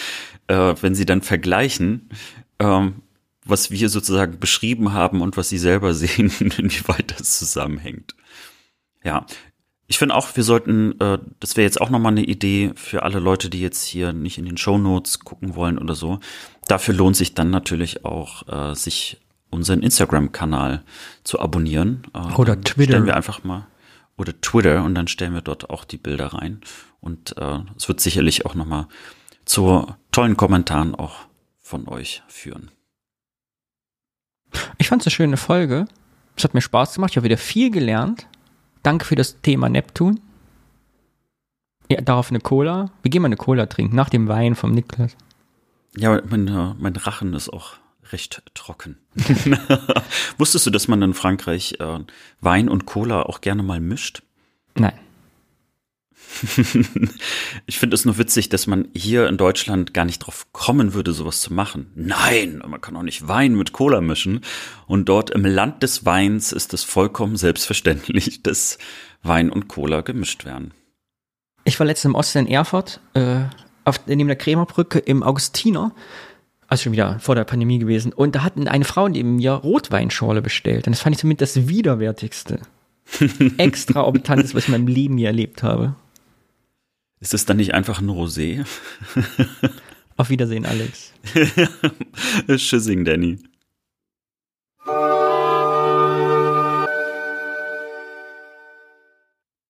äh, 0.48 0.74
wenn 0.80 0.94
sie 0.94 1.06
dann 1.06 1.22
vergleichen, 1.22 2.10
ähm, 2.58 2.96
was 3.46 3.70
wir 3.70 3.88
sozusagen 3.88 4.38
beschrieben 4.38 4.92
haben 4.92 5.22
und 5.22 5.38
was 5.38 5.48
sie 5.48 5.58
selber 5.58 5.94
sehen, 5.94 6.30
inwieweit 6.40 7.18
das 7.18 7.38
zusammenhängt. 7.38 8.14
Ja, 9.02 9.24
ich 9.86 9.98
finde 9.98 10.14
auch, 10.14 10.34
wir 10.34 10.44
sollten, 10.44 10.98
äh, 11.00 11.18
das 11.40 11.56
wäre 11.56 11.64
jetzt 11.64 11.80
auch 11.80 11.90
nochmal 11.90 12.12
eine 12.12 12.24
Idee 12.24 12.72
für 12.74 13.02
alle 13.02 13.18
Leute, 13.18 13.50
die 13.50 13.60
jetzt 13.60 13.84
hier 13.84 14.12
nicht 14.12 14.38
in 14.38 14.46
den 14.46 14.56
Show 14.56 14.78
Notes 14.78 15.20
gucken 15.20 15.54
wollen 15.54 15.78
oder 15.78 15.94
so. 15.94 16.20
Dafür 16.68 16.94
lohnt 16.94 17.16
sich 17.16 17.34
dann 17.34 17.50
natürlich 17.50 18.04
auch, 18.04 18.48
äh, 18.48 18.74
sich 18.74 19.20
unseren 19.50 19.82
Instagram-Kanal 19.82 20.82
zu 21.22 21.38
abonnieren. 21.38 22.02
Äh, 22.14 22.34
oder 22.34 22.60
Twitter. 22.60 22.92
Stellen 22.92 23.06
wir 23.06 23.16
einfach 23.16 23.44
mal 23.44 23.66
oder 24.16 24.40
Twitter 24.40 24.84
und 24.84 24.94
dann 24.94 25.08
stellen 25.08 25.34
wir 25.34 25.40
dort 25.40 25.70
auch 25.70 25.84
die 25.84 25.96
Bilder 25.96 26.26
rein. 26.26 26.60
Und 27.00 27.36
äh, 27.36 27.58
es 27.76 27.88
wird 27.88 28.00
sicherlich 28.00 28.46
auch 28.46 28.54
nochmal 28.54 28.86
zu 29.44 29.86
tollen 30.12 30.36
Kommentaren 30.36 30.94
auch 30.94 31.16
von 31.60 31.88
euch 31.88 32.22
führen. 32.28 32.70
Ich 34.78 34.88
fand 34.88 35.02
es 35.02 35.06
eine 35.06 35.12
schöne 35.12 35.36
Folge. 35.36 35.86
Es 36.36 36.44
hat 36.44 36.54
mir 36.54 36.60
Spaß 36.60 36.94
gemacht. 36.94 37.10
Ich 37.10 37.16
habe 37.16 37.24
wieder 37.24 37.36
viel 37.36 37.70
gelernt. 37.70 38.26
Danke 38.84 39.06
für 39.06 39.16
das 39.16 39.40
Thema 39.40 39.68
Neptun. 39.68 40.20
Ja, 41.90 42.00
darauf 42.00 42.30
eine 42.30 42.38
Cola. 42.38 42.90
Wir 43.02 43.10
gehen 43.10 43.22
mal 43.22 43.26
eine 43.26 43.36
Cola 43.36 43.66
trinken, 43.66 43.96
nach 43.96 44.10
dem 44.10 44.28
Wein 44.28 44.54
vom 44.54 44.72
Niklas. 44.72 45.16
Ja, 45.96 46.20
mein, 46.28 46.46
äh, 46.48 46.74
mein 46.78 46.94
Rachen 46.94 47.32
ist 47.34 47.48
auch 47.48 47.74
recht 48.12 48.42
trocken. 48.54 48.98
Wusstest 50.38 50.66
du, 50.66 50.70
dass 50.70 50.86
man 50.86 51.00
in 51.00 51.14
Frankreich 51.14 51.76
äh, 51.80 52.00
Wein 52.42 52.68
und 52.68 52.84
Cola 52.84 53.22
auch 53.22 53.40
gerne 53.40 53.62
mal 53.62 53.80
mischt? 53.80 54.22
Nein. 54.76 54.92
ich 57.66 57.78
finde 57.78 57.94
es 57.94 58.04
nur 58.04 58.18
witzig, 58.18 58.48
dass 58.48 58.66
man 58.66 58.88
hier 58.94 59.28
in 59.28 59.36
Deutschland 59.36 59.94
gar 59.94 60.04
nicht 60.04 60.18
drauf 60.20 60.46
kommen 60.52 60.94
würde, 60.94 61.12
sowas 61.12 61.40
zu 61.40 61.52
machen. 61.52 61.90
Nein, 61.94 62.62
man 62.66 62.80
kann 62.80 62.96
auch 62.96 63.02
nicht 63.02 63.28
Wein 63.28 63.54
mit 63.54 63.72
Cola 63.72 64.00
mischen. 64.00 64.40
Und 64.86 65.08
dort 65.08 65.30
im 65.30 65.44
Land 65.44 65.82
des 65.82 66.04
Weins 66.04 66.52
ist 66.52 66.74
es 66.74 66.84
vollkommen 66.84 67.36
selbstverständlich, 67.36 68.42
dass 68.42 68.78
Wein 69.22 69.50
und 69.50 69.68
Cola 69.68 70.00
gemischt 70.00 70.44
werden. 70.44 70.72
Ich 71.64 71.78
war 71.78 71.86
letztens 71.86 72.10
im 72.10 72.14
Osten 72.14 72.38
in 72.38 72.46
Erfurt, 72.46 73.00
äh, 73.14 73.44
auf, 73.84 74.06
neben 74.06 74.26
der 74.26 74.36
Krämerbrücke 74.36 74.98
im 74.98 75.22
Augustiner, 75.22 75.92
also 76.68 76.84
schon 76.84 76.92
wieder 76.92 77.18
vor 77.20 77.34
der 77.34 77.44
Pandemie 77.44 77.78
gewesen, 77.78 78.12
und 78.12 78.34
da 78.34 78.42
hatten 78.42 78.68
eine 78.68 78.84
Frau 78.84 79.08
neben 79.08 79.36
mir 79.36 79.52
Rotweinschorle 79.52 80.42
bestellt. 80.42 80.86
Und 80.86 80.92
das 80.92 81.00
fand 81.00 81.16
ich 81.16 81.22
somit 81.22 81.40
das 81.40 81.68
Widerwärtigste. 81.68 82.60
Extraorbitantes, 83.58 84.54
was 84.54 84.64
ich 84.64 84.68
in 84.68 84.72
meinem 84.72 84.86
Leben 84.86 85.18
hier 85.18 85.28
erlebt 85.28 85.62
habe. 85.62 85.94
Ist 87.24 87.32
es 87.32 87.46
dann 87.46 87.56
nicht 87.56 87.72
einfach 87.72 88.02
ein 88.02 88.10
Rosé? 88.10 88.66
Auf 90.18 90.28
Wiedersehen, 90.28 90.66
Alex. 90.66 91.14
Tschüssing, 92.46 93.06
Danny. 93.06 93.38